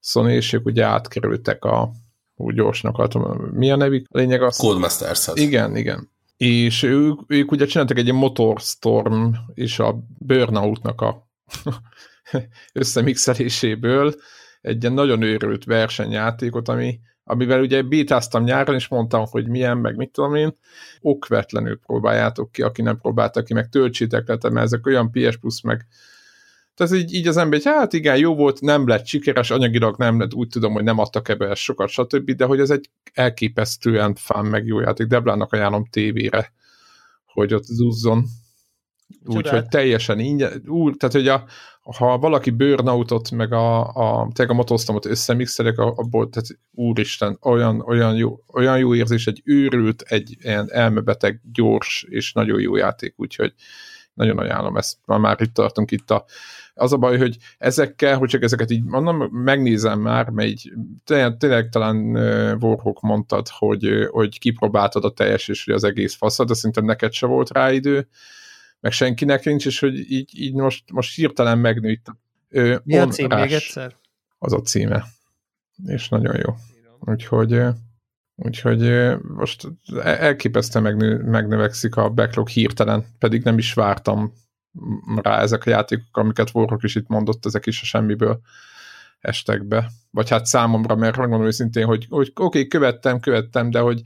Sony, 0.00 0.30
és 0.30 0.52
ők 0.52 0.66
ugye 0.66 0.84
átkerültek 0.84 1.64
a 1.64 1.90
úgy 2.36 2.54
gyorsnak 2.54 2.98
adtam, 2.98 3.50
mi 3.52 3.70
a 3.70 3.76
nevük? 3.76 4.06
A 4.10 4.18
lényeg 4.18 4.42
az... 4.42 4.56
Codemasters-hez. 4.56 5.36
Igen, 5.36 5.76
igen. 5.76 6.10
És 6.44 6.82
ők, 6.82 7.20
ők 7.26 7.50
ugye 7.50 7.66
csináltak 7.66 7.98
egy 7.98 8.12
Motorstorm 8.12 9.32
és 9.54 9.78
a 9.78 10.04
Burnoutnak 10.18 11.00
a 11.00 11.28
összemixeléséből 12.72 14.14
egy 14.60 14.82
ilyen 14.82 14.94
nagyon 14.94 15.22
őrült 15.22 15.64
versenyjátékot, 15.64 16.68
ami, 16.68 17.00
amivel 17.24 17.60
ugye 17.60 17.82
bétáztam 17.82 18.44
nyáron, 18.44 18.74
és 18.74 18.88
mondtam, 18.88 19.24
hogy 19.30 19.48
milyen, 19.48 19.78
meg 19.78 19.96
mit 19.96 20.10
tudom 20.10 20.34
én, 20.34 20.56
okvetlenül 21.00 21.80
próbáljátok 21.86 22.52
ki, 22.52 22.62
aki 22.62 22.82
nem 22.82 22.98
próbálta 22.98 23.42
ki, 23.42 23.54
meg 23.54 23.68
töltsétek 23.68 24.28
le, 24.28 24.36
mert 24.50 24.66
ezek 24.66 24.86
olyan 24.86 25.10
PS 25.10 25.36
Plus, 25.36 25.60
meg 25.60 25.86
tehát 26.74 26.92
így, 26.92 27.14
így 27.14 27.28
az 27.28 27.36
ember, 27.36 27.62
hogy 27.62 27.72
hát 27.72 27.92
igen, 27.92 28.16
jó 28.16 28.34
volt, 28.34 28.60
nem 28.60 28.86
lett 28.86 29.06
sikeres, 29.06 29.50
anyagilag 29.50 29.96
nem 29.98 30.20
lett, 30.20 30.34
úgy 30.34 30.48
tudom, 30.48 30.72
hogy 30.72 30.84
nem 30.84 30.98
adtak 30.98 31.28
ebbe 31.28 31.54
sokat, 31.54 31.88
stb., 31.88 32.30
de 32.30 32.44
hogy 32.44 32.60
ez 32.60 32.70
egy 32.70 32.90
elképesztően 33.12 34.14
fán 34.14 34.44
meg 34.44 34.66
jó 34.66 34.80
játék. 34.80 35.06
Deblának 35.06 35.52
ajánlom 35.52 35.86
tévére, 35.90 36.52
hogy 37.24 37.54
ott 37.54 37.64
zúzzon. 37.64 38.24
Úgyhogy 39.24 39.68
teljesen 39.68 40.18
ingyen, 40.18 40.62
úgy, 40.66 40.96
tehát 40.96 41.14
hogy 41.14 41.28
a, 41.28 41.44
ha 41.96 42.18
valaki 42.18 42.50
burnoutot, 42.50 43.30
meg 43.30 43.52
a, 43.52 43.94
a, 43.94 44.28
a 44.34 44.52
motosztomot 44.52 45.06
összemixelek, 45.06 45.78
abból, 45.78 46.30
tehát 46.30 46.48
úristen, 46.70 47.38
olyan, 47.42 47.80
olyan, 47.80 48.14
jó, 48.16 48.40
olyan 48.52 48.78
jó 48.78 48.94
érzés, 48.94 49.26
egy 49.26 49.42
őrült, 49.44 50.02
egy 50.02 50.36
ilyen 50.40 50.70
elmebeteg, 50.70 51.40
gyors 51.52 52.06
és 52.08 52.32
nagyon 52.32 52.60
jó 52.60 52.76
játék, 52.76 53.14
úgyhogy 53.16 53.54
nagyon 54.14 54.38
ajánlom 54.38 54.76
ezt, 54.76 54.98
már, 55.04 55.18
már 55.18 55.40
itt 55.40 55.54
tartunk 55.54 55.90
itt 55.90 56.10
a 56.10 56.24
az 56.74 56.92
a 56.92 56.96
baj, 56.96 57.18
hogy 57.18 57.36
ezekkel, 57.58 58.16
hogy 58.16 58.28
csak 58.28 58.42
ezeket 58.42 58.70
így 58.70 58.84
mondom, 58.84 59.28
megnézem 59.32 60.00
már, 60.00 60.28
mert 60.28 60.48
így 60.48 60.72
tényleg, 61.04 61.36
tényleg 61.36 61.68
talán 61.68 62.16
Warhawk 62.62 63.00
mondtad, 63.00 63.48
hogy, 63.48 64.08
hogy 64.10 64.38
kipróbáltad 64.38 65.04
a 65.04 65.12
teljes, 65.12 65.48
és 65.48 65.68
az 65.68 65.84
egész 65.84 66.14
faszad, 66.14 66.48
de 66.48 66.54
szerintem 66.54 66.84
neked 66.84 67.12
se 67.12 67.26
volt 67.26 67.50
rá 67.50 67.72
idő, 67.72 68.08
meg 68.80 68.92
senkinek 68.92 69.44
nincs, 69.44 69.66
és 69.66 69.80
hogy 69.80 70.10
így, 70.10 70.30
így 70.40 70.54
most, 70.54 70.92
most 70.92 71.14
hirtelen 71.14 71.58
megnőtt. 71.58 72.06
Mi 72.82 72.98
a 72.98 73.06
cím 73.06 73.28
még 73.28 73.52
egyszer? 73.52 73.96
Az 74.38 74.52
a 74.52 74.60
címe. 74.60 75.04
És 75.86 76.08
nagyon 76.08 76.36
jó. 76.36 76.54
Úgyhogy, 77.00 77.60
úgyhogy 78.34 79.14
most 79.22 79.68
elképesztően 80.02 80.84
megnő, 80.84 81.22
megnövekszik 81.22 81.96
a 81.96 82.10
backlog 82.10 82.48
hirtelen, 82.48 83.06
pedig 83.18 83.42
nem 83.42 83.58
is 83.58 83.74
vártam 83.74 84.32
rá 85.22 85.40
ezek 85.40 85.66
a 85.66 85.70
játékok, 85.70 86.16
amiket 86.16 86.50
Warhawk 86.52 86.82
is 86.82 86.94
itt 86.94 87.08
mondott, 87.08 87.46
ezek 87.46 87.66
is 87.66 87.82
a 87.82 87.84
semmiből 87.84 88.40
estek 89.20 89.64
be. 89.64 89.90
Vagy 90.10 90.30
hát 90.30 90.46
számomra, 90.46 90.94
mert 90.94 91.16
megmondom 91.16 91.46
őszintén, 91.46 91.86
hogy, 91.86 92.06
hogy 92.08 92.30
oké, 92.34 92.42
okay, 92.44 92.66
követtem, 92.66 93.20
követtem, 93.20 93.70
de 93.70 93.78
hogy, 93.78 94.02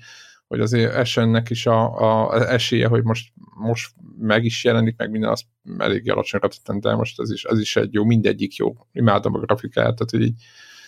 hogy 0.46 0.60
azért 0.60 0.94
Esennek 0.94 1.50
is 1.50 1.66
a, 1.66 1.98
a 2.26 2.34
esélye, 2.52 2.86
hogy 2.86 3.02
most, 3.02 3.32
most 3.54 3.94
meg 4.18 4.44
is 4.44 4.64
jelenik, 4.64 4.96
meg 4.96 5.10
minden, 5.10 5.30
az 5.30 5.44
elég 5.78 6.10
alacsonyra 6.10 6.48
tettem, 6.48 6.80
de 6.80 6.94
most 6.94 7.20
ez 7.20 7.30
is, 7.30 7.44
ez 7.44 7.58
is 7.58 7.76
egy 7.76 7.92
jó, 7.92 8.04
mindegyik 8.04 8.56
jó. 8.56 8.76
Imádom 8.92 9.34
a 9.34 9.38
grafikáját, 9.38 9.94
tehát 9.94 10.10
hogy 10.10 10.22
így 10.22 10.42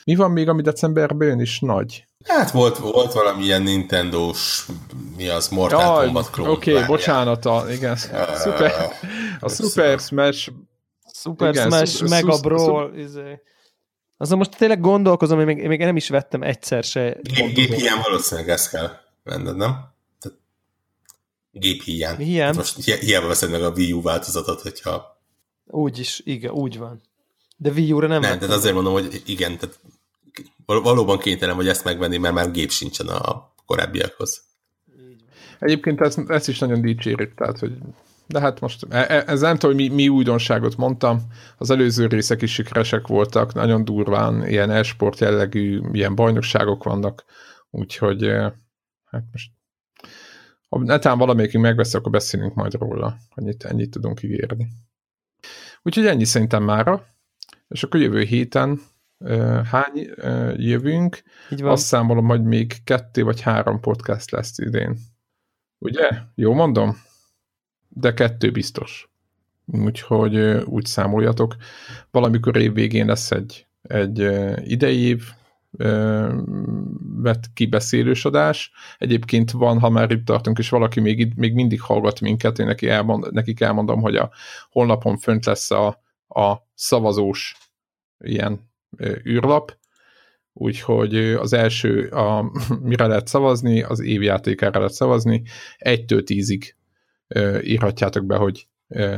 mi 0.04 0.14
van 0.14 0.30
még, 0.30 0.48
ami 0.48 0.62
decemberben 0.62 1.28
jön 1.28 1.40
is 1.40 1.60
nagy? 1.60 2.04
Hát 2.24 2.50
volt, 2.50 2.78
volt 2.78 3.12
valami 3.12 3.44
ilyen 3.44 3.62
Nintendo-s, 3.62 4.66
mi 5.16 5.28
az, 5.28 5.48
Mortal 5.48 5.80
Jaj, 5.80 6.04
Kombat 6.04 6.30
klón. 6.30 6.48
Oké, 6.48 6.72
okay, 6.72 6.86
bocsánat, 6.86 7.70
igen, 7.70 7.96
Super, 7.96 8.72
a 9.40 9.48
Super 9.48 9.98
Smash 9.98 10.50
Super 11.14 11.48
Igen, 11.48 11.70
Smash, 11.70 11.92
szu- 11.92 12.08
Mega 12.08 12.32
szu- 12.32 12.42
Brawl, 12.42 12.98
izé. 12.98 13.40
Azon 14.16 14.38
most 14.38 14.56
tényleg 14.56 14.80
gondolkozom, 14.80 15.36
hogy 15.36 15.46
még, 15.46 15.58
én 15.58 15.68
még 15.68 15.78
nem 15.78 15.96
is 15.96 16.08
vettem 16.08 16.42
egyszer 16.42 16.84
se. 16.84 17.16
Gép, 17.22 17.54
gép 17.54 17.72
hiány 17.72 18.00
valószínűleg 18.02 18.50
ezt 18.50 18.70
kell 18.70 18.90
venned, 19.24 19.56
nem? 19.56 19.92
Tehát 20.20 20.38
gép 21.50 21.82
hiány. 21.82 22.40
Hát 22.40 22.56
Most 22.56 22.84
hi- 22.84 22.98
hiába 22.98 23.26
veszed 23.26 23.50
meg 23.50 23.62
a 23.62 23.70
Wii 23.70 23.92
U 23.92 24.02
változatot, 24.02 24.60
hogyha... 24.60 25.22
Úgy 25.66 25.98
is, 25.98 26.20
igen, 26.24 26.50
úgy 26.50 26.78
van. 26.78 27.02
De 27.56 27.70
Wii 27.70 27.92
U-ra 27.92 28.06
nem 28.06 28.20
Nem, 28.20 28.38
tehát 28.38 28.54
azért 28.54 28.74
mondom, 28.74 28.92
hogy 28.92 29.22
igen, 29.26 29.58
tehát 29.58 29.78
valóban 30.66 31.18
kénytelen 31.18 31.56
vagy 31.56 31.68
ezt 31.68 31.84
megvenni, 31.84 32.16
mert 32.16 32.34
már 32.34 32.50
gép 32.50 32.70
sincsen 32.70 33.06
a 33.06 33.52
korábbiakhoz. 33.66 34.42
Egyébként 35.58 36.00
ezt, 36.00 36.18
ezt 36.28 36.48
is 36.48 36.58
nagyon 36.58 36.80
dicsérik, 36.80 37.34
tehát, 37.34 37.58
hogy 37.58 37.72
de 38.26 38.40
hát 38.40 38.60
most 38.60 38.86
e- 38.88 39.06
e- 39.08 39.24
ez 39.26 39.40
nem 39.40 39.56
tudom, 39.56 39.76
hogy 39.76 39.88
mi, 39.88 39.94
mi 39.94 40.08
újdonságot 40.08 40.76
mondtam, 40.76 41.20
az 41.58 41.70
előző 41.70 42.06
részek 42.06 42.42
is 42.42 42.52
sikeresek 42.52 43.06
voltak, 43.06 43.54
nagyon 43.54 43.84
durván 43.84 44.48
ilyen 44.48 44.70
e-sport 44.70 45.20
jellegű 45.20 45.80
ilyen 45.92 46.14
bajnokságok 46.14 46.84
vannak, 46.84 47.24
úgyhogy 47.70 48.22
eh, 48.22 48.52
hát 49.04 49.24
most 49.32 49.50
ha 50.68 50.78
netán 50.78 51.18
valamelyikünk 51.18 51.64
megvesz, 51.64 51.94
akkor 51.94 52.12
beszélünk 52.12 52.54
majd 52.54 52.74
róla, 52.74 53.16
ennyit, 53.34 53.64
ennyit 53.64 53.90
tudunk 53.90 54.22
ígérni. 54.22 54.68
Úgyhogy 55.82 56.06
ennyi 56.06 56.24
szerintem 56.24 56.62
mára, 56.62 57.06
és 57.68 57.82
akkor 57.82 58.00
jövő 58.00 58.22
héten 58.22 58.80
hány 59.64 60.08
jövünk, 60.56 61.22
Így 61.50 61.62
van. 61.62 61.70
azt 61.70 61.84
számolom, 61.84 62.26
hogy 62.26 62.42
még 62.42 62.84
kettő 62.84 63.22
vagy 63.22 63.40
három 63.40 63.80
podcast 63.80 64.30
lesz 64.30 64.58
idén. 64.58 64.98
Ugye? 65.78 66.08
Jó 66.34 66.54
mondom? 66.54 66.96
De 67.88 68.14
kettő 68.14 68.50
biztos. 68.50 69.10
Úgyhogy 69.66 70.38
úgy 70.64 70.84
számoljatok. 70.84 71.56
Valamikor 72.10 72.56
év 72.56 72.72
végén 72.72 73.06
lesz 73.06 73.30
egy, 73.30 73.66
egy 73.82 74.18
idei 74.70 74.98
év 74.98 75.22
vett 77.16 77.44
kibeszélős 77.54 78.24
adás. 78.24 78.72
Egyébként 78.98 79.50
van, 79.50 79.78
ha 79.78 79.90
már 79.90 80.10
itt 80.10 80.24
tartunk, 80.24 80.58
és 80.58 80.68
valaki 80.68 81.00
még, 81.00 81.32
még 81.36 81.54
mindig 81.54 81.80
hallgat 81.80 82.20
minket, 82.20 82.58
én 82.58 82.66
neki 82.66 82.88
elmond, 82.88 83.32
nekik 83.32 83.60
elmondom, 83.60 84.00
hogy 84.00 84.16
a 84.16 84.30
honlapon 84.70 85.18
fönt 85.18 85.44
lesz 85.44 85.70
a, 85.70 85.86
a 86.28 86.56
szavazós 86.74 87.56
ilyen 88.18 88.69
űrlap, 89.26 89.78
úgyhogy 90.52 91.16
az 91.16 91.52
első, 91.52 92.08
a, 92.08 92.52
mire 92.82 93.06
lehet 93.06 93.26
szavazni, 93.26 93.82
az 93.82 94.00
évjátékára 94.00 94.78
lehet 94.78 94.94
szavazni, 94.94 95.42
1-től 95.78 96.22
10-ig 96.26 96.62
ö, 97.28 97.60
írhatjátok 97.60 98.24
be, 98.24 98.36
hogy 98.36 98.68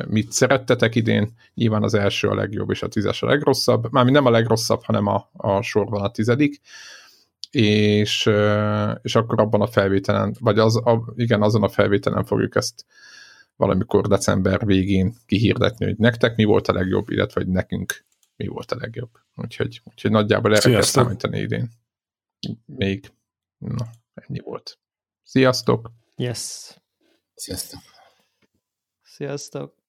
mit 0.09 0.32
szerettetek 0.32 0.94
idén, 0.94 1.35
nyilván 1.55 1.82
az 1.82 1.94
első 1.94 2.28
a 2.28 2.35
legjobb, 2.35 2.70
és 2.70 2.82
a 2.82 2.89
tízes 2.89 3.23
a 3.23 3.27
legrosszabb, 3.27 3.93
mármint 3.93 4.16
nem 4.16 4.27
a 4.27 4.31
legrosszabb, 4.31 4.82
hanem 4.82 5.07
a, 5.07 5.31
a 5.32 5.62
sorban 5.62 6.03
a 6.03 6.11
tizedik, 6.11 6.61
és, 7.51 8.31
és 9.03 9.15
akkor 9.15 9.40
abban 9.40 9.61
a 9.61 9.66
felvételen, 9.66 10.35
vagy 10.40 10.59
az, 10.59 10.77
a, 10.77 11.12
igen, 11.15 11.43
azon 11.43 11.62
a 11.62 11.69
felvételen 11.69 12.24
fogjuk 12.24 12.57
ezt 12.57 12.85
valamikor 13.57 14.09
december 14.09 14.66
végén 14.66 15.15
kihirdetni, 15.27 15.85
hogy 15.85 15.97
nektek 15.97 16.36
mi 16.36 16.44
volt 16.44 16.69
a 16.69 16.73
legjobb, 16.73 17.11
illetve 17.11 17.40
hogy 17.40 17.51
nekünk 17.51 18.05
mi 18.43 18.48
volt 18.48 18.70
a 18.70 18.77
legjobb. 18.77 19.10
Úgyhogy, 19.35 19.81
úgyhogy 19.85 20.10
nagyjából 20.10 20.56
erre 20.56 20.70
kell 20.70 20.82
számítani 20.82 21.39
idén. 21.39 21.70
Még, 22.64 23.12
na, 23.59 23.90
ennyi 24.14 24.40
volt. 24.40 24.78
Sziasztok! 25.23 25.90
Yes. 26.16 26.77
Sziasztok! 27.35 27.81
Sziasztok. 29.02 29.81